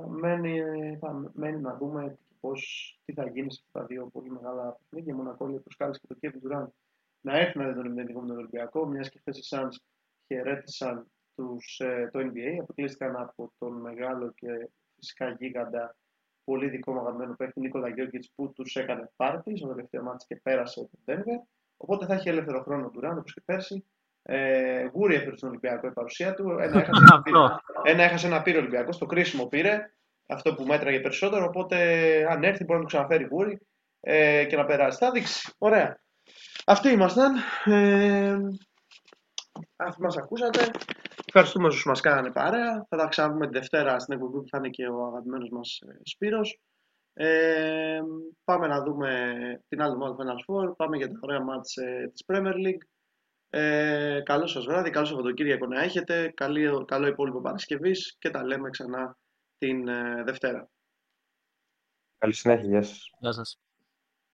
μένει, 0.07 0.61
θα, 0.99 1.31
μένει 1.33 1.61
να 1.61 1.77
δούμε 1.77 2.17
πώς, 2.39 2.61
τι 3.05 3.13
θα 3.13 3.27
γίνει 3.29 3.51
σε 3.51 3.61
αυτά 3.65 3.79
τα 3.79 3.85
δύο 3.85 4.07
πολύ 4.07 4.29
μεγάλα 4.29 4.77
παιχνίδια. 4.79 5.15
Μονακό 5.15 5.47
λέει 5.47 5.59
προσκάλεσε 5.59 5.99
και 5.99 6.13
το 6.13 6.19
Kevin 6.21 6.47
Durant 6.47 6.67
να 7.21 7.37
έρθει 7.37 7.57
να 7.57 7.67
δει 7.67 7.73
τον 7.73 7.85
Ελληνικό 7.85 8.21
με 8.21 8.27
τον 8.27 8.37
Ολυμπιακό, 8.37 8.85
μιας 8.85 9.09
και 9.09 9.19
χθες 9.19 9.37
οι 9.37 9.47
Suns 9.49 9.75
χαιρέτησαν 10.27 11.11
τους, 11.35 11.79
ε, 11.79 12.09
το 12.11 12.19
NBA, 12.19 12.57
αποκλείστηκαν 12.61 13.15
από 13.15 13.53
τον 13.57 13.81
μεγάλο 13.81 14.31
και 14.31 14.69
φυσικά 14.95 15.29
γίγαντα 15.29 15.95
πολύ 16.43 16.69
δικό 16.69 16.93
μου 16.93 16.99
αγαπημένο 16.99 17.35
παίκτη 17.35 17.59
Νίκολα 17.59 17.89
Γιώργιτς 17.89 18.31
που 18.35 18.53
τους 18.53 18.75
έκανε 18.75 19.11
πάρτι 19.15 19.57
στο 19.57 19.67
τελευταίο 19.67 20.03
μάτι 20.03 20.25
και 20.27 20.35
πέρασε 20.35 20.89
τον 20.91 20.99
Denver. 21.05 21.47
Οπότε 21.77 22.05
θα 22.05 22.13
έχει 22.13 22.29
ελεύθερο 22.29 22.61
χρόνο 22.61 22.85
ο 22.85 22.91
Durant 22.95 23.17
όπως 23.17 23.33
και 23.33 23.41
πέρσι 23.45 23.85
ε, 24.29 24.85
γούρι 24.93 25.15
έφερε 25.15 25.37
στον 25.37 25.49
Ολυμπιακό 25.49 25.87
η 25.87 25.91
παρουσία 25.91 26.33
του. 26.33 26.49
Ένα 26.49 26.79
έχασε, 26.79 27.01
ένα, 27.09 27.21
πήρε, 27.23 27.37
ένα 27.83 28.03
έχασε 28.03 28.27
ένα 28.27 28.41
πήρε 28.41 28.57
Ολυμπιακό, 28.57 28.91
στο 28.91 29.05
κρίσιμο 29.05 29.45
πήρε. 29.45 29.91
Αυτό 30.27 30.53
που 30.53 30.63
μέτραγε 30.63 30.99
περισσότερο. 30.99 31.45
Οπότε, 31.45 31.77
αν 32.29 32.43
έρθει, 32.43 32.63
μπορεί 32.63 32.79
να 32.79 32.85
του 32.85 32.91
ξαναφέρει 32.91 33.27
γούρι 33.31 33.59
ε, 33.99 34.45
και 34.45 34.55
να 34.55 34.65
περάσει. 34.65 34.97
Θα 34.97 35.11
δείξει. 35.11 35.53
Ωραία. 35.57 35.99
Αυτοί 36.65 36.89
ήμασταν. 36.89 37.35
Ε, 37.65 38.37
αυτοί 39.75 40.01
μας 40.01 40.17
ακούσατε. 40.17 40.71
Ευχαριστούμε 41.25 41.67
όσους 41.67 41.85
μας 41.85 42.01
κάνανε 42.01 42.31
παρέα. 42.31 42.85
Θα 42.89 42.97
τα 42.97 43.07
ξαναπούμε 43.07 43.47
τη 43.47 43.57
Δευτέρα 43.57 43.99
στην 43.99 44.13
εκπομπή 44.13 44.37
που 44.37 44.47
θα 44.49 44.57
είναι 44.57 44.69
και 44.69 44.87
ο 44.87 45.05
αγαπημένος 45.05 45.49
μας 45.49 45.79
ε, 45.87 45.99
Σπύρος. 46.03 46.59
Ε, 47.13 47.99
πάμε 48.43 48.67
να 48.67 48.83
δούμε 48.83 49.09
την 49.67 49.81
άλλη 49.81 49.93
ομάδα 49.93 50.15
του 50.15 50.23
Final 50.23 50.69
Four. 50.69 50.75
Πάμε 50.75 50.97
για 50.97 51.07
τα 51.07 51.19
ωραία 51.21 51.41
μάτς 51.41 51.75
ε, 51.75 52.11
της 52.13 52.23
Premier 52.27 52.53
League. 52.53 52.85
Ε, 53.49 54.21
καλό 54.23 54.47
σας 54.47 54.65
βράδυ, 54.65 54.89
καλό 54.89 55.05
Σαββατοκύριακο 55.05 55.65
να 55.65 55.81
έχετε, 55.81 56.31
καλό, 56.35 56.85
καλό 56.85 57.07
υπόλοιπο 57.07 57.41
Παρασκευής 57.41 58.15
και 58.19 58.29
τα 58.29 58.45
λέμε 58.45 58.69
ξανά 58.69 59.17
την 59.57 59.87
ε, 59.87 60.23
Δευτέρα. 60.23 60.69
Καλή 62.17 62.33
συνέχεια, 62.33 62.67
Γεια 63.19 63.31
σας. 63.31 63.59